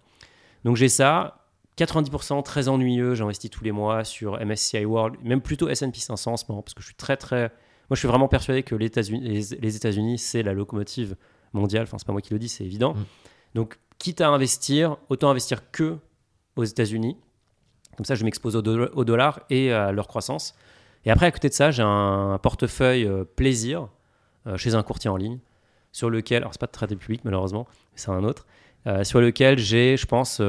Donc, 0.65 0.77
j'ai 0.77 0.89
ça. 0.89 1.37
90% 1.79 2.43
très 2.43 2.69
ennuyeux. 2.69 3.15
J'investis 3.15 3.51
tous 3.51 3.65
les 3.65 3.73
mois 3.73 4.05
sur 4.05 4.39
MSCI 4.45 4.85
World, 4.85 5.17
même 5.23 5.41
plutôt 5.41 5.69
S&P 5.69 5.99
500 5.99 6.33
en 6.33 6.37
ce 6.37 6.45
moment, 6.49 6.63
parce 6.63 6.75
que 6.75 6.83
je 6.83 6.87
suis 6.87 6.97
très, 6.97 7.17
très. 7.17 7.43
Moi, 7.89 7.95
je 7.95 8.01
suis 8.01 8.09
vraiment 8.09 8.29
persuadé 8.29 8.63
que 8.63 8.75
les 8.75 8.87
États-Unis, 8.87 9.21
les, 9.21 9.59
les 9.59 9.77
États-Unis, 9.77 10.19
c'est 10.19 10.43
la 10.43 10.53
locomotive 10.53 11.17
mondiale. 11.53 11.85
Enfin, 11.85 11.97
c'est 11.99 12.07
pas 12.07 12.13
moi 12.13 12.21
qui 12.21 12.33
le 12.33 12.39
dis, 12.39 12.49
c'est 12.49 12.65
évident. 12.65 12.95
Mm. 12.95 13.05
Donc, 13.55 13.79
quitte 13.99 14.21
à 14.21 14.29
investir, 14.29 14.97
autant 15.09 15.31
investir 15.31 15.71
que 15.71 15.99
aux 16.57 16.65
États-Unis. 16.65 17.17
Comme 17.97 18.05
ça, 18.07 18.15
je 18.15 18.25
m'expose 18.25 18.57
au, 18.57 18.63
do- 18.63 18.89
au 18.95 19.05
dollar 19.05 19.41
et 19.51 19.73
à 19.73 19.93
leur 19.93 20.09
croissance. 20.09 20.55
Et 21.05 21.11
après, 21.11 21.27
à 21.27 21.31
côté 21.31 21.49
de 21.49 21.55
ça, 21.55 21.71
j'ai 21.71 21.83
un 21.83 22.39
portefeuille 22.43 23.07
euh, 23.07 23.25
plaisir 23.25 23.89
euh, 24.47 24.57
chez 24.57 24.75
un 24.75 24.83
courtier 24.83 25.11
en 25.11 25.17
ligne, 25.17 25.39
sur 25.93 26.09
lequel, 26.11 26.39
alors 26.43 26.53
c'est 26.53 26.61
pas 26.61 26.67
de 26.67 26.73
traité 26.73 26.95
public 26.97 27.23
malheureusement, 27.25 27.67
c'est 27.95 28.11
un 28.11 28.23
autre, 28.25 28.47
euh, 28.87 29.03
sur 29.05 29.21
lequel 29.21 29.59
j'ai, 29.59 29.97
je 29.97 30.07
pense, 30.07 30.41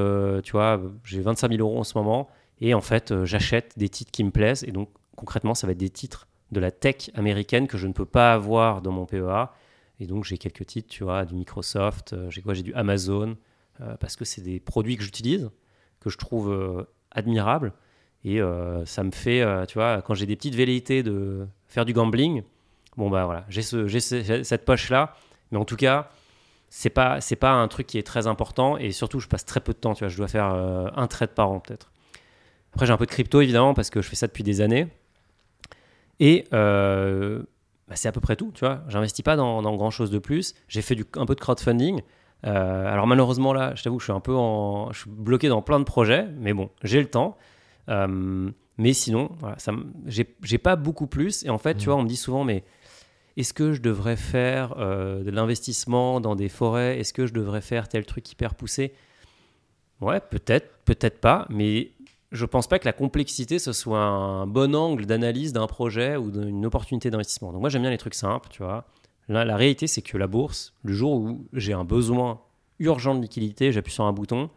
tu 0.44 0.52
vois, 0.52 0.80
j'ai 1.04 1.22
25 1.22 1.52
000 1.52 1.62
euros 1.68 1.80
en 1.80 1.84
ce 1.84 1.98
moment, 1.98 2.30
et 2.62 2.74
en 2.74 2.82
fait, 2.82 3.26
j'achète 3.26 3.74
des 3.78 3.90
titres 3.90 4.12
qui 4.12 4.24
me 4.24 4.32
plaisent, 4.32 4.64
et 4.64 4.72
donc 4.72 4.90
concrètement, 5.16 5.54
ça 5.56 5.68
va 5.68 5.72
être 5.74 5.80
des 5.80 5.90
titres 5.90 6.28
de 6.52 6.60
la 6.60 6.70
tech 6.72 7.10
américaine 7.16 7.68
que 7.68 7.78
je 7.78 7.88
ne 7.88 7.94
peux 7.94 8.06
pas 8.06 8.34
avoir 8.34 8.82
dans 8.82 8.92
mon 8.92 9.06
PEA, 9.06 9.50
et 10.00 10.06
donc 10.06 10.26
j'ai 10.26 10.38
quelques 10.38 10.66
titres, 10.66 10.90
tu 10.90 11.04
vois, 11.04 11.26
du 11.26 11.34
Microsoft, 11.36 12.16
j'ai 12.30 12.42
quoi, 12.42 12.54
j'ai 12.54 12.64
du 12.64 12.74
Amazon, 12.74 13.36
parce 14.00 14.16
que 14.16 14.26
c'est 14.26 14.42
des 14.42 14.60
produits 14.60 14.96
que 14.96 15.04
j'utilise, 15.04 15.50
que 16.02 16.10
je 16.10 16.18
trouve 16.18 16.86
admirables, 17.12 17.74
et 18.24 18.42
euh, 18.42 18.86
ça 18.86 19.04
me 19.04 19.12
fait, 19.12 19.42
euh, 19.42 19.66
tu 19.66 19.76
vois, 19.76 20.02
quand 20.02 20.14
j'ai 20.14 20.26
des 20.26 20.36
petites 20.36 20.56
velléités 20.56 21.04
de 21.04 21.48
faire 21.68 21.86
du 21.86 21.94
gambling, 21.94 22.44
bon 22.98 23.10
bah 23.10 23.26
voilà, 23.26 23.46
j'ai 23.50 23.62
ce, 23.62 23.88
cette 24.44 24.66
poche-là, 24.66 25.16
mais 25.52 25.58
en 25.58 25.66
tout 25.66 25.76
cas, 25.76 26.10
c'est 26.70 26.90
pas, 26.90 27.20
c'est 27.22 27.36
pas 27.36 27.52
un 27.52 27.68
truc 27.68 27.88
qui 27.88 27.98
est 27.98 28.04
très 28.04 28.28
important, 28.28 28.78
et 28.78 28.92
surtout, 28.92 29.20
je 29.20 29.28
passe 29.28 29.46
très 29.46 29.60
peu 29.60 29.74
de 29.74 29.78
temps, 29.78 29.94
tu 29.94 30.04
vois, 30.04 30.10
je 30.10 30.18
dois 30.18 30.28
faire 30.28 30.54
euh, 30.54 30.88
un 30.96 31.08
trade 31.08 31.32
par 31.32 31.52
an 31.52 31.60
peut-être. 31.60 31.92
Après, 32.74 32.86
j'ai 32.86 32.94
un 32.94 32.98
peu 32.98 33.06
de 33.06 33.12
crypto, 33.12 33.42
évidemment, 33.42 33.74
parce 33.74 33.90
que 33.90 34.02
je 34.02 34.08
fais 34.08 34.16
ça 34.16 34.28
depuis 34.28 34.44
des 34.44 34.62
années. 34.62 34.88
Et 36.22 36.46
bah, 37.92 37.98
c'est 37.98 38.08
à 38.08 38.14
peu 38.14 38.22
près 38.22 38.38
tout, 38.38 38.54
tu 38.54 38.62
vois. 38.62 38.84
J'investis 38.88 39.22
pas 39.22 39.36
dans, 39.36 39.62
dans 39.62 39.76
grand 39.76 39.92
chose 39.92 40.12
de 40.12 40.20
plus. 40.20 40.54
J'ai 40.70 40.82
fait 40.82 40.96
du, 40.96 41.04
un 41.18 41.26
peu 41.26 41.36
de 41.36 41.42
crowdfunding. 41.42 42.02
Euh, 42.46 42.92
alors 42.92 43.06
malheureusement 43.08 43.54
là, 43.54 43.74
je 43.76 43.84
t'avoue, 43.84 44.00
je 44.00 44.06
suis 44.06 44.14
un 44.14 44.20
peu 44.20 44.36
en, 44.36 44.92
je 44.92 45.02
suis 45.02 45.10
bloqué 45.10 45.48
dans 45.48 45.62
plein 45.62 45.80
de 45.80 45.84
projets, 45.86 46.28
mais 46.40 46.54
bon, 46.54 46.70
j'ai 46.84 47.00
le 47.00 47.08
temps. 47.08 47.38
Euh, 47.90 48.50
mais 48.78 48.94
sinon, 48.94 49.30
voilà, 49.40 49.60
ça, 49.60 49.72
j'ai 50.08 50.58
pas 50.58 50.76
beaucoup 50.76 51.08
plus. 51.08 51.44
Et 51.46 51.50
en 51.50 51.58
fait, 51.58 51.76
tu 51.76 51.82
Mhm. 51.82 51.94
vois, 51.94 51.96
on 52.02 52.04
me 52.04 52.08
dit 52.08 52.16
souvent, 52.18 52.44
mais 52.44 52.64
est-ce 53.38 53.54
que 53.54 53.74
je 53.74 53.82
devrais 53.82 54.16
faire 54.16 54.74
euh, 54.78 55.24
de 55.24 55.30
l'investissement 55.32 56.20
dans 56.20 56.36
des 56.36 56.50
forêts? 56.50 57.00
Est-ce 57.00 57.14
que 57.14 57.28
je 57.28 57.34
devrais 57.34 57.62
faire 57.62 57.88
tel 57.88 58.06
truc 58.06 58.32
hyper 58.32 58.56
poussé? 58.56 58.94
Ouais, 60.02 60.20
peut-être, 60.20 60.68
peut-être 60.86 61.20
pas, 61.22 61.46
mais 61.50 61.92
je 62.32 62.46
pense 62.46 62.66
pas 62.68 62.80
que 62.80 62.86
la 62.86 62.94
complexité 62.94 63.60
ce 63.60 63.72
soit 63.74 64.00
un 64.00 64.48
bon 64.48 64.74
angle 64.76 65.06
d'analyse 65.06 65.54
d'un 65.54 65.68
projet 65.68 66.16
ou 66.16 66.32
d'une 66.32 66.66
opportunité 66.66 67.12
d'investissement. 67.12 67.52
Donc 67.52 67.62
moi 67.62 67.70
j'aime 67.70 67.82
bien 67.84 67.92
les 67.92 67.98
trucs 68.00 68.16
simples, 68.16 68.48
tu 68.50 68.64
vois. 68.64 68.86
Là, 69.30 69.46
la 69.46 69.56
réalité 69.56 69.88
c'est 69.88 70.02
que 70.02 70.18
la 70.18 70.28
bourse, 70.28 70.74
le 70.84 70.94
jour 70.94 71.14
où 71.14 71.48
j'ai 71.54 71.74
un 71.74 71.86
besoin 71.86 72.42
urgent 72.80 73.16
de 73.16 73.22
liquidité, 73.22 73.72
j'appuie 73.72 73.94
sur 73.94 74.04
un 74.06 74.14
bouton 74.14 74.50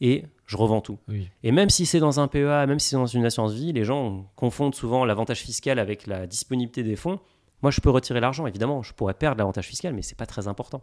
et 0.00 0.24
je 0.46 0.56
revends 0.56 0.80
tout. 0.80 0.98
Oui. 1.08 1.28
Et 1.42 1.52
même 1.52 1.70
si 1.70 1.86
c'est 1.86 2.00
dans 2.00 2.20
un 2.20 2.28
PEA, 2.28 2.66
même 2.66 2.78
si 2.78 2.90
c'est 2.90 2.96
dans 2.96 3.06
une 3.06 3.24
assurance 3.24 3.54
vie, 3.54 3.72
les 3.72 3.84
gens 3.84 4.26
confondent 4.36 4.74
souvent 4.74 5.04
l'avantage 5.04 5.40
fiscal 5.40 5.78
avec 5.78 6.06
la 6.06 6.26
disponibilité 6.26 6.82
des 6.82 6.96
fonds. 6.96 7.20
Moi, 7.62 7.70
je 7.70 7.80
peux 7.80 7.90
retirer 7.90 8.20
l'argent, 8.20 8.46
évidemment, 8.46 8.82
je 8.82 8.92
pourrais 8.92 9.14
perdre 9.14 9.38
l'avantage 9.38 9.66
fiscal, 9.66 9.94
mais 9.94 10.02
c'est 10.02 10.18
pas 10.18 10.26
très 10.26 10.48
important. 10.48 10.82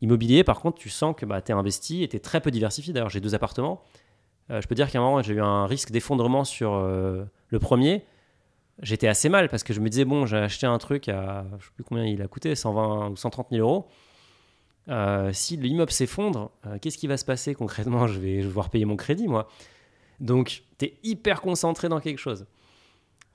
Immobilier, 0.00 0.44
par 0.44 0.60
contre, 0.60 0.78
tu 0.78 0.88
sens 0.88 1.14
que 1.16 1.26
bah, 1.26 1.42
tu 1.42 1.50
es 1.50 1.54
investi 1.54 2.02
et 2.02 2.08
tu 2.08 2.16
es 2.16 2.20
très 2.20 2.40
peu 2.40 2.50
diversifié. 2.50 2.92
D'ailleurs, 2.92 3.10
j'ai 3.10 3.20
deux 3.20 3.34
appartements. 3.34 3.82
Euh, 4.50 4.60
je 4.60 4.68
peux 4.68 4.74
dire 4.74 4.90
qu'à 4.90 4.98
un 4.98 5.02
moment, 5.02 5.22
j'ai 5.22 5.34
eu 5.34 5.40
un 5.40 5.66
risque 5.66 5.90
d'effondrement 5.90 6.44
sur 6.44 6.74
euh, 6.74 7.24
le 7.48 7.58
premier. 7.58 8.04
J'étais 8.82 9.06
assez 9.06 9.28
mal 9.28 9.48
parce 9.48 9.62
que 9.62 9.72
je 9.72 9.80
me 9.80 9.88
disais, 9.88 10.04
bon, 10.04 10.26
j'ai 10.26 10.36
acheté 10.36 10.66
un 10.66 10.78
truc 10.78 11.08
à, 11.08 11.44
je 11.58 11.64
sais 11.64 11.70
plus 11.74 11.84
combien 11.84 12.04
il 12.04 12.20
a 12.22 12.28
coûté, 12.28 12.54
120 12.54 13.10
ou 13.10 13.16
130 13.16 13.48
000 13.50 13.66
euros. 13.66 13.88
Euh, 14.88 15.30
si 15.32 15.56
l'immeuble 15.56 15.92
s'effondre, 15.92 16.50
euh, 16.66 16.78
qu'est-ce 16.80 16.98
qui 16.98 17.06
va 17.06 17.16
se 17.16 17.24
passer 17.24 17.54
concrètement? 17.54 18.06
Je 18.06 18.18
vais, 18.18 18.36
je 18.36 18.42
vais 18.42 18.48
devoir 18.48 18.70
payer 18.70 18.84
mon 18.84 18.96
crédit, 18.96 19.28
moi. 19.28 19.48
Donc, 20.20 20.64
tu 20.78 20.86
es 20.86 20.94
hyper 21.02 21.40
concentré 21.40 21.88
dans 21.88 22.00
quelque 22.00 22.18
chose. 22.18 22.46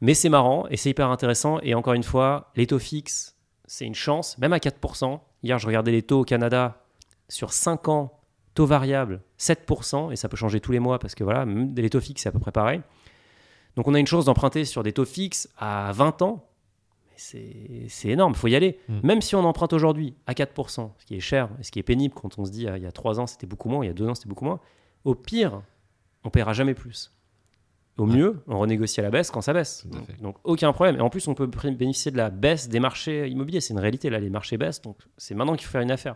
Mais 0.01 0.13
c'est 0.13 0.29
marrant 0.29 0.67
et 0.69 0.77
c'est 0.77 0.89
hyper 0.89 1.09
intéressant. 1.09 1.59
Et 1.61 1.73
encore 1.73 1.93
une 1.93 2.03
fois, 2.03 2.51
les 2.55 2.67
taux 2.67 2.79
fixes, 2.79 3.35
c'est 3.65 3.85
une 3.85 3.95
chance, 3.95 4.37
même 4.37 4.53
à 4.53 4.57
4%. 4.57 5.19
Hier, 5.43 5.57
je 5.57 5.67
regardais 5.67 5.91
les 5.91 6.01
taux 6.01 6.21
au 6.21 6.25
Canada 6.25 6.83
sur 7.27 7.53
5 7.53 7.87
ans, 7.87 8.19
taux 8.55 8.65
variable 8.65 9.21
7%, 9.39 10.11
et 10.11 10.15
ça 10.15 10.27
peut 10.27 10.37
changer 10.37 10.59
tous 10.59 10.71
les 10.71 10.79
mois 10.79 10.99
parce 10.99 11.15
que 11.15 11.23
voilà, 11.23 11.45
même 11.45 11.73
les 11.75 11.89
taux 11.89 11.99
fixes, 11.99 12.23
c'est 12.23 12.29
à 12.29 12.31
peu 12.31 12.39
près 12.39 12.51
pareil. 12.51 12.81
Donc 13.75 13.87
on 13.87 13.93
a 13.93 13.99
une 13.99 14.07
chance 14.07 14.25
d'emprunter 14.25 14.65
sur 14.65 14.83
des 14.83 14.93
taux 14.93 15.05
fixes 15.05 15.49
à 15.57 15.91
20 15.93 16.21
ans. 16.21 16.45
Mais 17.11 17.87
c'est 17.89 18.09
énorme, 18.09 18.33
il 18.33 18.37
faut 18.37 18.47
y 18.47 18.55
aller. 18.55 18.79
Mm. 18.87 18.99
Même 19.03 19.21
si 19.21 19.35
on 19.35 19.43
emprunte 19.45 19.73
aujourd'hui 19.73 20.15
à 20.27 20.33
4%, 20.33 20.91
ce 20.97 21.05
qui 21.05 21.15
est 21.15 21.19
cher 21.19 21.49
et 21.59 21.63
ce 21.63 21.71
qui 21.71 21.79
est 21.79 21.83
pénible 21.83 22.13
quand 22.13 22.39
on 22.39 22.45
se 22.45 22.51
dit 22.51 22.67
ah, 22.67 22.77
il 22.77 22.83
y 22.83 22.87
a 22.87 22.91
3 22.91 23.19
ans 23.19 23.27
c'était 23.27 23.47
beaucoup 23.47 23.69
moins, 23.69 23.83
il 23.83 23.87
y 23.87 23.91
a 23.91 23.93
2 23.93 24.07
ans 24.07 24.15
c'était 24.15 24.29
beaucoup 24.29 24.45
moins, 24.45 24.59
au 25.05 25.15
pire, 25.15 25.61
on 26.23 26.29
paiera 26.29 26.53
jamais 26.53 26.73
plus. 26.73 27.13
Au 27.97 28.05
Ouais. 28.07 28.15
mieux, 28.15 28.41
on 28.47 28.57
renégocie 28.59 29.01
à 29.01 29.03
la 29.03 29.09
baisse 29.09 29.29
quand 29.29 29.41
ça 29.41 29.51
baisse. 29.51 29.85
Donc, 29.87 30.21
donc, 30.21 30.35
aucun 30.45 30.71
problème. 30.71 30.95
Et 30.95 31.01
en 31.01 31.09
plus, 31.09 31.27
on 31.27 31.33
peut 31.35 31.47
bénéficier 31.47 32.11
de 32.11 32.17
la 32.17 32.29
baisse 32.29 32.69
des 32.69 32.79
marchés 32.79 33.27
immobiliers. 33.27 33.59
C'est 33.59 33.73
une 33.73 33.79
réalité, 33.79 34.09
là, 34.09 34.19
les 34.19 34.29
marchés 34.29 34.55
baissent. 34.57 34.81
Donc 34.81 34.95
c'est 35.17 35.35
maintenant 35.35 35.57
qu'il 35.57 35.65
faut 35.65 35.73
faire 35.73 35.81
une 35.81 35.91
affaire. 35.91 36.15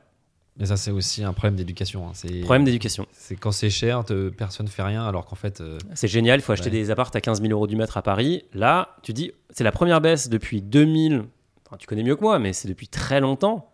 Mais 0.58 0.68
ça, 0.68 0.78
c'est 0.78 0.92
aussi 0.92 1.24
un 1.24 1.34
problème 1.34 1.56
d'éducation. 1.56 2.08
hein. 2.08 2.12
C'est 2.14 2.42
Problème 2.42 2.64
d'éducation. 2.64 3.08
c'est 3.12 3.36
quand 3.36 3.52
c'est 3.52 3.72
cher, 3.72 4.06
te- 4.06 4.30
personne 4.30 4.68
fait 4.68 4.84
rien, 4.84 5.04
alors 5.08 5.26
qu'en 5.26 5.36
fait, 5.36 5.62
euh, 5.62 5.80
C'est 5.96 6.08
génial, 6.08 6.40
il 6.40 6.44
faut 6.44 6.52
acheter 6.52 6.66
Ouais. 6.70 6.72
des 6.78 6.92
appartes 6.92 7.16
à 7.16 7.22
15 7.22 7.42
000 7.42 7.52
euros 7.52 7.66
du 7.66 7.76
mètre 7.76 7.98
à 7.98 8.04
Paris. 8.04 8.44
Là, 8.54 8.96
tu 9.02 9.14
dis, 9.14 9.32
c'est 9.50 9.64
la 9.64 9.72
première 9.72 10.00
baisse 10.00 10.30
depuis 10.30 10.62
2000. 10.62 11.24
Enfin, 11.66 11.78
tu 11.78 11.88
connais 11.88 12.04
mieux 12.04 12.16
que 12.16 12.22
moi, 12.22 12.38
mais 12.38 12.54
c'est 12.54 12.68
depuis 12.68 12.88
très 12.88 13.20
longtemps. 13.20 13.72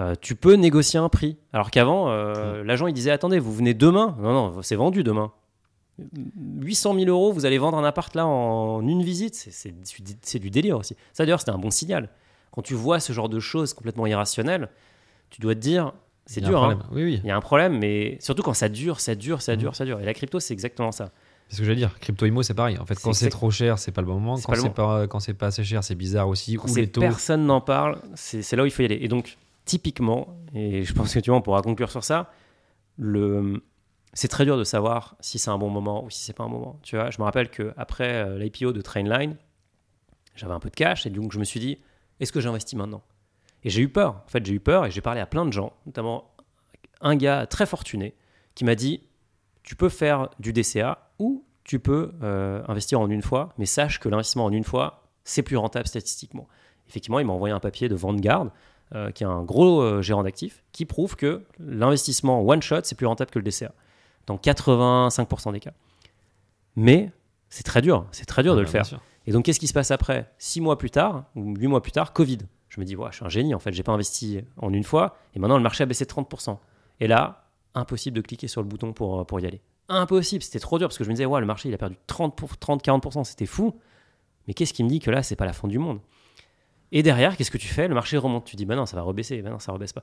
Euh, 0.00 0.14
tu 0.20 0.34
peux 0.34 0.54
négocier 0.54 0.98
un 0.98 1.08
prix. 1.08 1.36
Alors 1.52 1.70
qu'avant, 1.70 2.08
euh, 2.10 2.64
l'agent 2.64 2.86
il 2.88 2.94
disait 2.94 3.10
attendez, 3.12 3.38
vous 3.38 3.52
venez 3.52 3.74
demain 3.74 4.16
Non, 4.20 4.32
non, 4.32 4.62
c'est 4.62 4.74
vendu 4.76 5.04
demain. 5.04 5.30
800 6.60 6.94
000 6.94 7.06
euros, 7.10 7.32
vous 7.32 7.44
allez 7.46 7.58
vendre 7.58 7.76
un 7.78 7.84
appart 7.84 8.12
là 8.14 8.26
en 8.26 8.80
une 8.86 9.02
visite, 9.02 9.34
c'est- 9.34 9.50
c'est 9.52 9.74
c'est 10.22 10.38
du 10.38 10.50
délire 10.50 10.78
aussi. 10.78 10.96
Ça 11.12 11.24
d'ailleurs, 11.24 11.40
c'était 11.40 11.52
un 11.52 11.58
bon 11.58 11.70
signal. 11.70 12.08
Quand 12.50 12.62
tu 12.62 12.74
vois 12.74 12.98
ce 13.00 13.12
genre 13.12 13.28
de 13.28 13.38
choses 13.40 13.74
complètement 13.74 14.06
irrationnelles, 14.06 14.68
tu 15.32 15.40
dois 15.40 15.54
te 15.56 15.60
dire 15.60 15.92
C'est 16.26 16.40
dur, 16.40 16.62
hein. 16.62 16.78
Oui, 16.92 17.02
oui. 17.02 17.20
Il 17.24 17.26
y 17.26 17.30
a 17.32 17.36
un 17.36 17.40
problème, 17.40 17.78
mais 17.78 18.16
surtout 18.20 18.42
quand 18.42 18.54
ça 18.54 18.68
dure, 18.68 19.00
ça 19.00 19.14
dure, 19.16 19.42
ça 19.42 19.52
Mhm. 19.54 19.58
dure, 19.58 19.74
ça 19.76 19.84
dure. 19.84 20.00
Et 20.00 20.04
la 20.04 20.14
crypto, 20.14 20.38
c'est 20.38 20.54
exactement 20.54 20.92
ça. 20.92 21.10
C'est 21.48 21.56
ce 21.56 21.62
que 21.62 21.66
veux 21.66 21.74
dire. 21.74 21.98
Crypto 22.00 22.24
Imo, 22.24 22.42
c'est 22.42 22.54
pareil. 22.54 22.78
En 22.78 22.86
fait, 22.86 22.94
quand 23.02 23.12
c'est 23.12 23.28
trop 23.28 23.50
cher, 23.50 23.78
c'est 23.78 23.90
pas 23.92 24.00
le 24.00 24.06
bon 24.06 24.14
moment. 24.20 24.36
Quand 24.40 24.54
c'est 24.54 24.70
pas, 24.70 25.06
quand 25.08 25.20
c'est 25.20 25.34
pas 25.34 25.46
assez 25.48 25.64
cher, 25.64 25.82
c'est 25.84 25.94
bizarre 25.96 26.28
aussi. 26.28 26.54
Quand 26.54 26.64
Ou 26.64 26.68
c'est- 26.68 26.80
les 26.82 26.86
taux. 26.90 27.00
personne 27.00 27.44
n'en 27.44 27.60
parle, 27.60 27.98
c'est 28.14 28.54
là 28.56 28.62
où 28.62 28.66
il 28.66 28.70
faut 28.70 28.82
y 28.82 28.84
aller. 28.86 28.98
Et 29.02 29.08
donc, 29.08 29.36
typiquement, 29.64 30.36
et 30.54 30.84
je 30.84 30.92
pense 30.94 31.12
que 31.12 31.18
tu 31.20 31.30
vois, 31.30 31.38
on 31.38 31.42
pourra 31.42 31.60
conclure 31.62 31.90
sur 31.90 32.04
ça, 32.04 32.30
le... 32.96 33.62
c'est 34.12 34.28
très 34.28 34.44
dur 34.44 34.56
de 34.56 34.64
savoir 34.64 35.16
si 35.20 35.38
c'est 35.38 35.50
un 35.50 35.58
bon 35.58 35.70
moment 35.70 36.04
ou 36.04 36.10
si 36.10 36.22
c'est 36.22 36.32
pas 36.32 36.44
un 36.44 36.48
moment. 36.48 36.78
Tu 36.82 36.96
vois, 36.96 37.10
je 37.10 37.18
me 37.18 37.24
rappelle 37.24 37.50
qu'après 37.50 38.38
l'IPO 38.38 38.72
de 38.72 38.80
Trainline, 38.80 39.36
j'avais 40.36 40.52
un 40.54 40.60
peu 40.60 40.70
de 40.70 40.74
cash 40.74 41.06
et 41.06 41.10
donc 41.10 41.32
je 41.32 41.38
me 41.38 41.44
suis 41.44 41.60
dit, 41.60 41.78
est-ce 42.20 42.32
que 42.32 42.40
j'investis 42.40 42.78
maintenant? 42.78 43.02
Et 43.64 43.70
j'ai 43.70 43.82
eu 43.82 43.88
peur. 43.88 44.22
En 44.26 44.28
fait, 44.28 44.44
j'ai 44.44 44.54
eu 44.54 44.60
peur 44.60 44.86
et 44.86 44.90
j'ai 44.90 45.00
parlé 45.00 45.20
à 45.20 45.26
plein 45.26 45.44
de 45.46 45.52
gens, 45.52 45.72
notamment 45.86 46.30
un 47.00 47.16
gars 47.16 47.46
très 47.46 47.66
fortuné 47.66 48.14
qui 48.54 48.64
m'a 48.64 48.74
dit, 48.74 49.02
tu 49.62 49.76
peux 49.76 49.88
faire 49.88 50.28
du 50.38 50.52
DCA 50.52 51.10
ou 51.18 51.44
tu 51.64 51.78
peux 51.78 52.12
euh, 52.22 52.62
investir 52.68 53.00
en 53.00 53.08
une 53.08 53.22
fois, 53.22 53.50
mais 53.58 53.66
sache 53.66 54.00
que 54.00 54.08
l'investissement 54.08 54.44
en 54.44 54.52
une 54.52 54.64
fois, 54.64 55.04
c'est 55.24 55.42
plus 55.42 55.56
rentable 55.56 55.86
statistiquement. 55.86 56.48
Effectivement, 56.88 57.20
il 57.20 57.26
m'a 57.26 57.32
envoyé 57.32 57.54
un 57.54 57.60
papier 57.60 57.88
de 57.88 57.94
Vanguard, 57.94 58.48
euh, 58.94 59.10
qui 59.12 59.22
est 59.22 59.26
un 59.26 59.42
gros 59.44 59.80
euh, 59.80 60.02
gérant 60.02 60.24
d'actifs, 60.24 60.62
qui 60.72 60.84
prouve 60.84 61.14
que 61.16 61.44
l'investissement 61.60 62.42
one 62.46 62.60
shot, 62.60 62.80
c'est 62.82 62.96
plus 62.96 63.06
rentable 63.06 63.30
que 63.30 63.38
le 63.38 63.44
DCA, 63.44 63.72
dans 64.26 64.36
85% 64.36 65.52
des 65.52 65.60
cas. 65.60 65.72
Mais 66.76 67.10
c'est 67.48 67.62
très 67.62 67.80
dur, 67.82 68.06
c'est 68.12 68.26
très 68.26 68.42
dur 68.42 68.54
de 68.54 68.60
Ah, 68.60 68.62
le 68.64 68.68
faire. 68.68 68.86
sûr. 68.86 69.00
Et 69.26 69.32
donc, 69.32 69.44
qu'est-ce 69.44 69.60
qui 69.60 69.68
se 69.68 69.72
passe 69.72 69.92
après? 69.92 70.30
Six 70.38 70.60
mois 70.60 70.76
plus 70.78 70.90
tard, 70.90 71.24
ou 71.36 71.54
huit 71.54 71.68
mois 71.68 71.80
plus 71.82 71.92
tard, 71.92 72.12
Covid. 72.12 72.38
Je 72.74 72.80
me 72.80 72.86
dis, 72.86 72.96
ouais, 72.96 73.08
je 73.10 73.16
suis 73.16 73.24
un 73.26 73.28
génie, 73.28 73.54
en 73.54 73.58
fait, 73.58 73.70
j'ai 73.72 73.82
pas 73.82 73.92
investi 73.92 74.40
en 74.56 74.72
une 74.72 74.82
fois, 74.82 75.18
et 75.34 75.38
maintenant 75.38 75.58
le 75.58 75.62
marché 75.62 75.82
a 75.82 75.86
baissé 75.86 76.06
de 76.06 76.10
30%. 76.10 76.56
Et 77.00 77.06
là, 77.06 77.44
impossible 77.74 78.16
de 78.16 78.22
cliquer 78.22 78.48
sur 78.48 78.62
le 78.62 78.66
bouton 78.66 78.94
pour, 78.94 79.26
pour 79.26 79.40
y 79.40 79.46
aller. 79.46 79.60
Impossible, 79.90 80.42
c'était 80.42 80.58
trop 80.58 80.78
dur, 80.78 80.88
parce 80.88 80.96
que 80.96 81.04
je 81.04 81.10
me 81.10 81.14
disais, 81.14 81.26
ouais, 81.26 81.38
le 81.40 81.44
marché, 81.46 81.68
il 81.68 81.74
a 81.74 81.78
perdu 81.78 81.96
30, 82.06 82.34
pour- 82.34 82.52
30-40%, 82.54 83.24
c'était 83.24 83.44
fou. 83.44 83.78
Mais 84.48 84.54
qu'est-ce 84.54 84.72
qui 84.72 84.82
me 84.84 84.88
dit 84.88 85.00
que 85.00 85.10
là, 85.10 85.22
c'est 85.22 85.36
pas 85.36 85.44
la 85.44 85.52
fin 85.52 85.68
du 85.68 85.78
monde? 85.78 86.00
Et 86.92 87.02
derrière, 87.02 87.36
qu'est-ce 87.36 87.50
que 87.50 87.58
tu 87.58 87.68
fais? 87.68 87.88
Le 87.88 87.94
marché 87.94 88.16
remonte. 88.16 88.46
Tu 88.46 88.56
dis, 88.56 88.64
bah 88.64 88.74
non, 88.76 88.86
ça 88.86 88.96
va 88.96 89.02
rebaisser. 89.02 89.40
Bah 89.42 89.50
non, 89.50 89.58
ça 89.58 89.72
rebaisse 89.72 89.92
pas. 89.92 90.02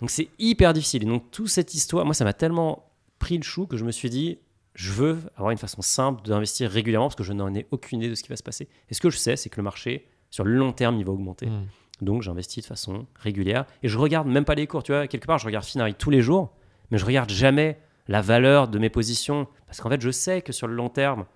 Donc 0.00 0.10
c'est 0.10 0.28
hyper 0.38 0.72
difficile. 0.72 1.02
Et 1.02 1.06
donc, 1.06 1.30
toute 1.30 1.48
cette 1.48 1.74
histoire, 1.74 2.04
moi, 2.04 2.14
ça 2.14 2.24
m'a 2.24 2.32
tellement 2.32 2.84
pris 3.18 3.36
le 3.36 3.42
chou 3.42 3.66
que 3.66 3.76
je 3.76 3.84
me 3.84 3.92
suis 3.92 4.08
dit, 4.08 4.38
je 4.74 4.90
veux 4.92 5.18
avoir 5.36 5.50
une 5.50 5.58
façon 5.58 5.82
simple 5.82 6.22
d'investir 6.26 6.70
régulièrement 6.70 7.08
parce 7.08 7.16
que 7.16 7.24
je 7.24 7.32
n'en 7.34 7.54
ai 7.54 7.66
aucune 7.70 7.98
idée 7.98 8.08
de 8.08 8.14
ce 8.14 8.22
qui 8.22 8.30
va 8.30 8.36
se 8.36 8.42
passer. 8.42 8.68
Et 8.88 8.94
ce 8.94 9.00
que 9.00 9.10
je 9.10 9.18
sais, 9.18 9.36
c'est 9.36 9.50
que 9.50 9.56
le 9.56 9.64
marché, 9.64 10.06
sur 10.30 10.44
le 10.44 10.52
long 10.54 10.72
terme, 10.72 10.96
il 10.96 11.04
va 11.04 11.12
augmenter. 11.12 11.46
Mm. 11.46 11.66
Donc 12.02 12.22
j'investis 12.22 12.62
de 12.64 12.66
façon 12.68 13.06
régulière. 13.16 13.64
Et 13.82 13.88
je 13.88 13.98
regarde 13.98 14.26
même 14.28 14.44
pas 14.44 14.54
les 14.54 14.66
cours. 14.66 14.82
Tu 14.82 14.92
vois, 14.92 15.06
quelque 15.06 15.26
part, 15.26 15.38
je 15.38 15.46
regarde 15.46 15.64
Finari 15.64 15.94
tous 15.94 16.10
les 16.10 16.22
jours, 16.22 16.50
mais 16.90 16.98
je 16.98 17.04
regarde 17.04 17.30
jamais 17.30 17.78
la 18.08 18.20
valeur 18.22 18.68
de 18.68 18.78
mes 18.78 18.90
positions. 18.90 19.46
Parce 19.66 19.80
qu'en 19.80 19.88
fait, 19.90 20.00
je 20.00 20.10
sais 20.10 20.42
que 20.42 20.52
sur 20.52 20.66
le 20.66 20.74
long 20.74 20.88
terme, 20.88 21.26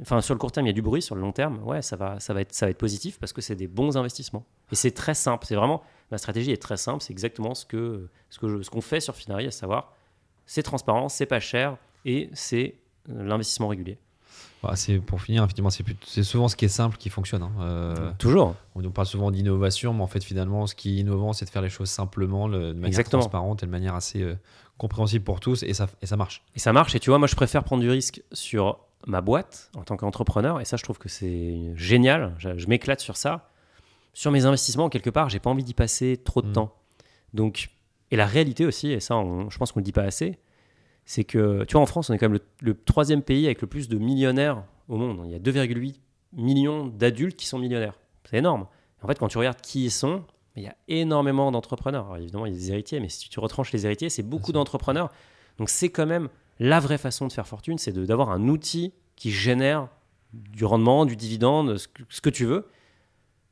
enfin 0.00 0.20
sur 0.20 0.34
le 0.34 0.38
court 0.38 0.52
terme, 0.52 0.66
il 0.66 0.70
y 0.70 0.70
a 0.70 0.74
du 0.74 0.82
bruit. 0.82 1.02
Sur 1.02 1.14
le 1.14 1.20
long 1.20 1.32
terme, 1.32 1.62
ouais, 1.64 1.82
ça 1.82 1.96
va, 1.96 2.20
ça 2.20 2.32
va, 2.34 2.40
être, 2.42 2.52
ça 2.52 2.66
va 2.66 2.70
être 2.70 2.78
positif 2.78 3.18
parce 3.18 3.32
que 3.32 3.40
c'est 3.40 3.56
des 3.56 3.66
bons 3.66 3.96
investissements. 3.96 4.44
Et 4.72 4.74
c'est 4.76 4.92
très 4.92 5.14
simple. 5.14 5.46
C'est 5.46 5.56
vraiment, 5.56 5.82
ma 6.10 6.18
stratégie 6.18 6.52
est 6.52 6.62
très 6.62 6.76
simple. 6.76 7.02
C'est 7.02 7.12
exactement 7.12 7.54
ce 7.54 7.66
que 7.66 8.08
ce 8.30 8.38
que 8.38 8.48
je- 8.48 8.62
ce 8.62 8.70
qu'on 8.70 8.80
fait 8.80 9.00
sur 9.00 9.14
Finari, 9.14 9.46
à 9.46 9.50
savoir, 9.50 9.92
c'est 10.46 10.62
transparent, 10.62 11.08
c'est 11.08 11.26
pas 11.26 11.40
cher 11.40 11.76
et 12.04 12.30
c'est 12.32 12.76
euh, 13.10 13.24
l'investissement 13.24 13.68
régulier. 13.68 13.98
Bah, 14.62 14.72
c'est 14.74 14.98
pour 14.98 15.20
finir, 15.20 15.44
effectivement, 15.44 15.70
c'est 15.70 16.22
souvent 16.22 16.48
ce 16.48 16.56
qui 16.56 16.64
est 16.64 16.68
simple 16.68 16.96
qui 16.96 17.08
fonctionne. 17.10 17.42
hein. 17.42 17.52
Euh, 17.60 18.10
Toujours. 18.18 18.54
on 18.74 18.82
parle 18.90 19.06
souvent 19.06 19.30
d'innovation, 19.30 19.92
mais 19.92 20.02
en 20.02 20.06
fait, 20.06 20.24
finalement, 20.24 20.66
ce 20.66 20.74
qui 20.74 20.96
est 20.96 21.00
innovant, 21.00 21.32
c'est 21.32 21.44
de 21.44 21.50
faire 21.50 21.62
les 21.62 21.68
choses 21.68 21.90
simplement, 21.90 22.48
le- 22.48 22.68
de 22.68 22.72
manière 22.72 22.86
Exactement. 22.88 23.20
transparente 23.20 23.62
et 23.62 23.66
de 23.66 23.70
manière 23.70 23.94
assez 23.94 24.22
euh, 24.22 24.34
compréhensible 24.78 25.24
pour 25.24 25.40
tous, 25.40 25.62
et 25.62 25.74
ça, 25.74 25.86
et 26.02 26.06
ça 26.06 26.16
marche. 26.16 26.42
Et 26.54 26.58
ça 26.58 26.72
marche. 26.72 26.94
Et 26.94 27.00
tu 27.00 27.10
vois, 27.10 27.18
moi, 27.18 27.28
je 27.28 27.36
préfère 27.36 27.64
prendre 27.64 27.82
du 27.82 27.90
risque 27.90 28.22
sur 28.32 28.78
ma 29.06 29.20
boîte 29.20 29.70
en 29.76 29.82
tant 29.84 29.96
qu'entrepreneur. 29.96 30.60
Et 30.60 30.64
ça, 30.64 30.76
je 30.76 30.82
trouve 30.82 30.98
que 30.98 31.08
c'est 31.08 31.72
génial. 31.76 32.34
Je, 32.38 32.56
je 32.58 32.66
m'éclate 32.66 33.00
sur 33.00 33.16
ça. 33.16 33.50
Sur 34.14 34.32
mes 34.32 34.46
investissements, 34.46 34.88
quelque 34.88 35.10
part, 35.10 35.28
j'ai 35.28 35.38
pas 35.38 35.50
envie 35.50 35.62
d'y 35.64 35.74
passer 35.74 36.16
trop 36.16 36.40
de 36.42 36.48
Mm. 36.48 36.52
temps. 36.54 36.74
Donc, 37.34 37.68
et 38.10 38.16
la 38.16 38.26
réalité 38.26 38.64
aussi, 38.64 38.90
et 38.90 39.00
ça, 39.00 39.16
on- 39.16 39.50
je 39.50 39.58
pense 39.58 39.72
qu'on 39.72 39.80
le 39.80 39.84
dit 39.84 39.92
pas 39.92 40.02
assez, 40.04 40.38
c'est 41.06 41.24
que, 41.24 41.64
tu 41.64 41.72
vois, 41.72 41.82
en 41.82 41.86
France, 41.86 42.10
on 42.10 42.14
est 42.14 42.18
quand 42.18 42.28
même 42.28 42.38
le, 42.38 42.66
le 42.68 42.74
troisième 42.74 43.22
pays 43.22 43.46
avec 43.46 43.62
le 43.62 43.66
plus 43.66 43.88
de 43.88 43.96
millionnaires 43.96 44.64
au 44.88 44.96
monde. 44.96 45.22
Il 45.24 45.30
y 45.30 45.34
a 45.34 45.38
2,8 45.38 45.94
millions 46.32 46.86
d'adultes 46.86 47.36
qui 47.36 47.46
sont 47.46 47.58
millionnaires. 47.58 47.98
C'est 48.28 48.36
énorme. 48.36 48.66
En 49.02 49.06
fait, 49.06 49.18
quand 49.18 49.28
tu 49.28 49.38
regardes 49.38 49.60
qui 49.60 49.84
ils 49.84 49.90
sont, 49.90 50.24
il 50.56 50.64
y 50.64 50.66
a 50.66 50.76
énormément 50.88 51.52
d'entrepreneurs. 51.52 52.06
Alors, 52.06 52.16
évidemment, 52.16 52.46
il 52.46 52.52
y 52.52 52.56
a 52.56 52.58
des 52.58 52.72
héritiers, 52.72 53.00
mais 53.00 53.08
si 53.08 53.28
tu 53.28 53.38
retranches 53.40 53.72
les 53.72 53.86
héritiers, 53.86 54.10
c'est 54.10 54.22
beaucoup 54.22 54.52
d'entrepreneurs. 54.52 55.10
Donc, 55.58 55.68
c'est 55.68 55.90
quand 55.90 56.06
même 56.06 56.28
la 56.58 56.80
vraie 56.80 56.98
façon 56.98 57.26
de 57.26 57.32
faire 57.32 57.46
fortune, 57.46 57.78
c'est 57.78 57.92
d'avoir 57.92 58.30
un 58.30 58.48
outil 58.48 58.92
qui 59.14 59.30
génère 59.30 59.88
du 60.32 60.64
rendement, 60.64 61.04
du 61.06 61.16
dividende, 61.16 61.76
ce 61.76 61.88
que, 61.88 62.02
ce 62.08 62.20
que 62.20 62.30
tu 62.30 62.44
veux, 62.46 62.66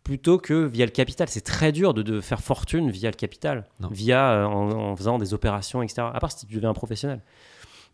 plutôt 0.05 0.39
que 0.39 0.65
via 0.67 0.85
le 0.85 0.91
capital. 0.93 1.29
C'est 1.29 1.41
très 1.41 1.73
dur 1.73 1.95
de, 1.95 2.03
de 2.03 2.21
faire 2.21 2.41
fortune 2.43 2.91
via 2.91 3.11
le 3.11 3.17
capital, 3.17 3.67
Non. 3.81 3.89
via 3.91 4.33
euh, 4.33 4.45
en, 4.45 4.71
en 4.71 4.97
faisant 4.97 5.19
des 5.19 5.35
opérations, 5.35 5.83
etc. 5.83 6.03
À 6.13 6.21
part 6.21 6.31
si 6.31 6.47
tu 6.47 6.55
deviens 6.55 6.71
un 6.71 6.75
professionnel. 6.75 7.21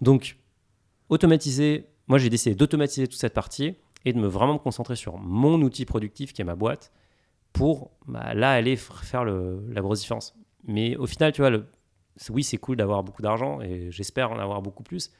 Donc, 0.02 0.36
automatiser. 1.08 1.86
Moi, 2.08 2.18
j'ai 2.18 2.30
décidé 2.30 2.54
d'automatiser 2.56 3.06
toute 3.06 3.20
cette 3.20 3.34
partie 3.34 3.76
et 4.04 4.12
de 4.12 4.18
me 4.18 4.26
vraiment 4.26 4.54
me 4.54 4.58
concentrer 4.58 4.96
sur 4.96 5.18
mon 5.18 5.60
outil 5.62 5.84
productif 5.84 6.32
qui 6.32 6.42
est 6.42 6.44
ma 6.44 6.56
boîte 6.56 6.90
pour 7.52 7.90
bah, 8.06 8.34
là 8.34 8.50
aller 8.52 8.76
faire 8.76 9.24
le- 9.24 9.62
la 9.70 9.80
grosse 9.80 10.00
différence. 10.00 10.34
Mais 10.66 10.96
au 10.96 11.06
final, 11.06 11.32
tu 11.32 11.40
vois, 11.42 11.50
le, 11.50 11.66
oui, 12.30 12.42
c'est 12.42 12.56
cool 12.58 12.76
d'avoir 12.76 13.02
beaucoup 13.04 13.22
d'argent 13.22 13.60
et 13.60 13.90
j'espère 13.90 14.32
en 14.32 14.38
avoir 14.38 14.62
beaucoup 14.62 14.82
plus, 14.82 15.12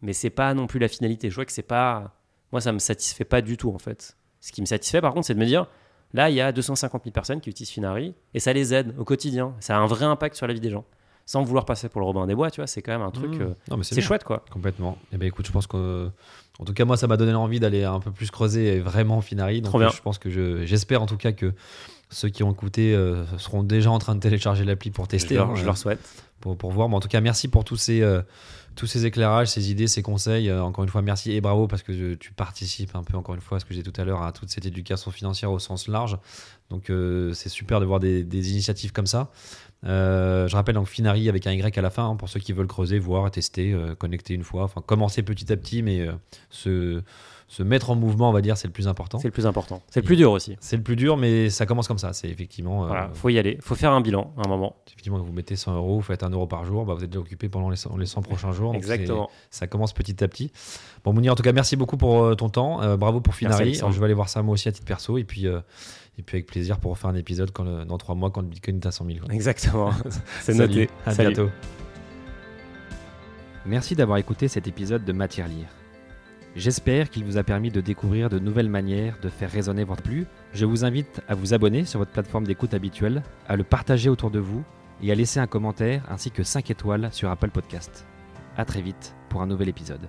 mais 0.00 0.12
c'est 0.14 0.30
pas 0.30 0.54
non 0.54 0.66
plus 0.66 0.78
la 0.78 0.88
finalité. 0.88 1.28
Je 1.28 1.34
vois 1.34 1.44
que 1.44 1.52
c'est 1.52 1.62
pas. 1.62 2.14
Moi, 2.52 2.60
ça 2.60 2.72
me 2.72 2.78
satisfait 2.78 3.24
pas 3.24 3.42
du 3.42 3.56
tout 3.56 3.70
en 3.74 3.78
fait. 3.78 4.16
Ce 4.40 4.52
qui 4.52 4.60
me 4.62 4.66
satisfait 4.66 5.00
par 5.02 5.12
contre, 5.12 5.26
c'est 5.26 5.34
de 5.34 5.38
me 5.40 5.44
dire 5.46 5.66
là, 6.12 6.30
il 6.30 6.36
y 6.36 6.40
a 6.40 6.52
250 6.52 7.04
000 7.04 7.12
personnes 7.12 7.40
qui 7.40 7.50
utilisent 7.50 7.70
Finari 7.70 8.14
et 8.34 8.40
ça 8.40 8.52
les 8.52 8.74
aide 8.74 8.94
au 8.98 9.04
quotidien. 9.04 9.54
Ça 9.60 9.76
a 9.76 9.80
un 9.80 9.86
vrai 9.86 10.04
impact 10.04 10.36
sur 10.36 10.46
la 10.46 10.54
vie 10.54 10.60
des 10.60 10.70
gens. 10.70 10.84
Sans 11.26 11.44
vouloir 11.44 11.64
passer 11.64 11.88
pour 11.88 12.00
le 12.00 12.06
Robin 12.06 12.26
des 12.26 12.34
Bois, 12.34 12.50
tu 12.50 12.60
vois, 12.60 12.66
c'est 12.66 12.82
quand 12.82 12.90
même 12.90 13.02
un 13.02 13.12
truc. 13.12 13.30
Mmh. 13.30 13.54
euh, 13.72 13.82
c'est 13.82 14.00
chouette 14.00 14.24
quoi. 14.24 14.44
Complètement. 14.50 14.98
Et 15.12 15.16
ben 15.16 15.26
écoute, 15.26 15.46
je 15.46 15.52
pense 15.52 15.68
que, 15.68 16.10
en 16.58 16.64
tout 16.64 16.72
cas, 16.72 16.84
moi, 16.84 16.96
ça 16.96 17.06
m'a 17.06 17.16
donné 17.16 17.34
envie 17.34 17.60
d'aller 17.60 17.84
un 17.84 18.00
peu 18.00 18.10
plus 18.10 18.32
creuser 18.32 18.74
et 18.74 18.80
vraiment 18.80 19.20
Finari. 19.20 19.62
Donc, 19.62 19.80
je 19.80 20.02
pense 20.02 20.18
que 20.18 20.28
je, 20.28 20.64
j'espère 20.66 21.02
en 21.02 21.06
tout 21.06 21.16
cas 21.16 21.30
que 21.30 21.52
ceux 22.08 22.30
qui 22.30 22.42
ont 22.42 22.50
écouté 22.50 22.94
euh, 22.94 23.24
seront 23.38 23.62
déjà 23.62 23.92
en 23.92 24.00
train 24.00 24.16
de 24.16 24.20
télécharger 24.20 24.64
l'appli 24.64 24.90
pour 24.90 25.06
tester, 25.06 25.34
je, 25.34 25.40
leur, 25.40 25.50
hein, 25.50 25.54
je 25.54 25.64
leur 25.64 25.78
souhaite. 25.78 26.00
pour, 26.40 26.56
pour 26.56 26.72
voir. 26.72 26.88
Mais 26.88 26.96
en 26.96 27.00
tout 27.00 27.08
cas, 27.08 27.20
merci 27.20 27.46
pour 27.46 27.64
tous 27.64 27.76
ces, 27.76 28.02
euh, 28.02 28.22
tous 28.76 28.86
ces 28.86 29.06
éclairages, 29.06 29.48
ces 29.48 29.70
idées, 29.70 29.86
ces 29.86 30.02
conseils. 30.02 30.48
Euh, 30.48 30.62
encore 30.62 30.84
une 30.84 30.90
fois, 30.90 31.02
merci 31.02 31.32
et 31.32 31.40
bravo 31.40 31.66
parce 31.66 31.82
que 31.82 31.92
je- 31.92 32.14
tu 32.14 32.32
participes 32.32 32.94
un 32.94 33.02
peu, 33.02 33.16
encore 33.16 33.34
une 33.34 33.40
fois, 33.40 33.56
à 33.56 33.60
ce 33.60 33.64
que 33.64 33.74
j'ai 33.74 33.82
tout 33.82 33.92
à 34.00 34.04
l'heure, 34.04 34.22
à 34.22 34.32
toute 34.32 34.50
cette 34.50 34.66
éducation 34.66 35.10
financière 35.10 35.50
au 35.50 35.58
sens 35.58 35.88
large. 35.88 36.18
Donc, 36.70 36.88
euh, 36.88 37.32
c'est 37.34 37.48
super 37.48 37.80
de 37.80 37.84
voir 37.84 38.00
des, 38.00 38.22
initiatives 38.52 38.92
comme 38.92 39.06
ça. 39.06 39.30
Euh, 39.84 40.46
je 40.46 40.56
rappelle 40.56 40.74
donc 40.74 40.88
Finari 40.88 41.28
avec 41.28 41.46
un 41.46 41.52
Y 41.52 41.78
à 41.78 41.82
la 41.82 41.90
fin 41.90 42.08
hein, 42.08 42.16
pour 42.16 42.28
ceux 42.28 42.38
qui 42.40 42.52
veulent 42.52 42.66
creuser, 42.66 42.98
voir, 42.98 43.30
tester, 43.30 43.72
euh, 43.72 43.94
connecter 43.94 44.34
une 44.34 44.44
fois, 44.44 44.64
enfin 44.64 44.82
commencer 44.84 45.22
petit 45.22 45.50
à 45.52 45.56
petit, 45.56 45.82
mais 45.82 46.00
euh, 46.00 46.12
se, 46.50 47.02
se 47.52 47.64
mettre 47.64 47.90
en 47.90 47.96
mouvement, 47.96 48.28
on 48.28 48.32
va 48.32 48.42
dire, 48.42 48.56
c'est 48.56 48.68
le 48.68 48.72
plus 48.72 48.86
important. 48.86 49.18
C'est 49.18 49.26
le 49.26 49.32
plus 49.32 49.44
important. 49.44 49.82
C'est 49.90 49.98
le 50.02 50.06
plus 50.06 50.14
dur 50.14 50.30
aussi. 50.30 50.56
C'est 50.60 50.76
le 50.76 50.84
plus 50.84 50.94
dur, 50.94 51.16
mais 51.16 51.50
ça 51.50 51.66
commence 51.66 51.88
comme 51.88 51.98
ça. 51.98 52.12
C'est 52.12 52.28
effectivement, 52.28 52.84
euh, 52.84 52.86
Voilà, 52.86 53.10
faut 53.12 53.28
y 53.28 53.40
aller. 53.40 53.58
Faut 53.60 53.74
faire 53.74 53.90
un 53.90 54.00
bilan 54.00 54.32
à 54.38 54.46
un 54.46 54.48
moment. 54.48 54.76
effectivement, 54.86 55.18
vous 55.18 55.32
mettez 55.32 55.56
100 55.56 55.74
euros, 55.74 55.96
vous 55.96 56.02
faites 56.02 56.22
1 56.22 56.30
euro 56.30 56.46
par 56.46 56.64
jour, 56.64 56.84
bah, 56.86 56.94
vous 56.94 57.02
êtes 57.02 57.10
déjà 57.10 57.18
occupé 57.18 57.48
pendant 57.48 57.68
les 57.68 57.74
100, 57.74 57.96
les 57.96 58.06
100 58.06 58.22
prochains 58.22 58.52
jours. 58.52 58.68
donc 58.72 58.76
Exactement. 58.76 59.28
Ça 59.50 59.66
commence 59.66 59.92
petit 59.92 60.22
à 60.22 60.28
petit. 60.28 60.52
Bon, 61.02 61.12
Mounir, 61.12 61.32
en 61.32 61.34
tout 61.34 61.42
cas, 61.42 61.52
merci 61.52 61.74
beaucoup 61.74 61.96
pour 61.96 62.22
euh, 62.22 62.36
ton 62.36 62.50
temps. 62.50 62.82
Euh, 62.82 62.96
bravo 62.96 63.20
pour 63.20 63.34
Finari. 63.34 63.74
Je 63.74 63.84
vais 63.98 64.04
aller 64.04 64.14
voir 64.14 64.28
ça 64.28 64.42
moi 64.42 64.52
aussi 64.54 64.68
à 64.68 64.72
titre 64.72 64.86
perso. 64.86 65.18
Et 65.18 65.24
puis, 65.24 65.48
euh, 65.48 65.58
et 66.18 66.22
puis 66.22 66.36
avec 66.36 66.46
plaisir 66.46 66.78
pour 66.78 66.92
refaire 66.92 67.10
un 67.10 67.16
épisode 67.16 67.50
quand 67.50 67.64
le- 67.64 67.84
dans 67.84 67.98
3 67.98 68.14
mois 68.14 68.30
quand 68.30 68.42
le 68.42 68.46
Bitcoin 68.46 68.76
est 68.76 68.86
à 68.86 68.92
100 68.92 69.06
000. 69.06 69.18
quoi. 69.26 69.34
Exactement. 69.34 69.90
C'est 70.40 70.54
noté. 70.54 70.88
À 71.04 71.14
Salut. 71.14 71.34
bientôt. 71.34 71.50
Merci 73.66 73.96
d'avoir 73.96 74.18
écouté 74.18 74.46
cet 74.46 74.68
épisode 74.68 75.04
de 75.04 75.12
Matière 75.12 75.48
Lire. 75.48 75.66
J'espère 76.56 77.10
qu'il 77.10 77.24
vous 77.24 77.38
a 77.38 77.44
permis 77.44 77.70
de 77.70 77.80
découvrir 77.80 78.28
de 78.28 78.40
nouvelles 78.40 78.68
manières 78.68 79.18
de 79.22 79.28
faire 79.28 79.50
résonner 79.50 79.84
votre 79.84 80.02
plus. 80.02 80.26
Je 80.52 80.66
vous 80.66 80.84
invite 80.84 81.20
à 81.28 81.34
vous 81.34 81.54
abonner 81.54 81.84
sur 81.84 82.00
votre 82.00 82.10
plateforme 82.10 82.44
d'écoute 82.44 82.74
habituelle, 82.74 83.22
à 83.46 83.56
le 83.56 83.62
partager 83.62 84.08
autour 84.10 84.30
de 84.30 84.40
vous 84.40 84.64
et 85.02 85.12
à 85.12 85.14
laisser 85.14 85.38
un 85.38 85.46
commentaire 85.46 86.04
ainsi 86.10 86.30
que 86.30 86.42
5 86.42 86.70
étoiles 86.70 87.08
sur 87.12 87.30
Apple 87.30 87.50
Podcast. 87.50 88.04
A 88.56 88.64
très 88.64 88.82
vite 88.82 89.14
pour 89.28 89.42
un 89.42 89.46
nouvel 89.46 89.68
épisode. 89.68 90.08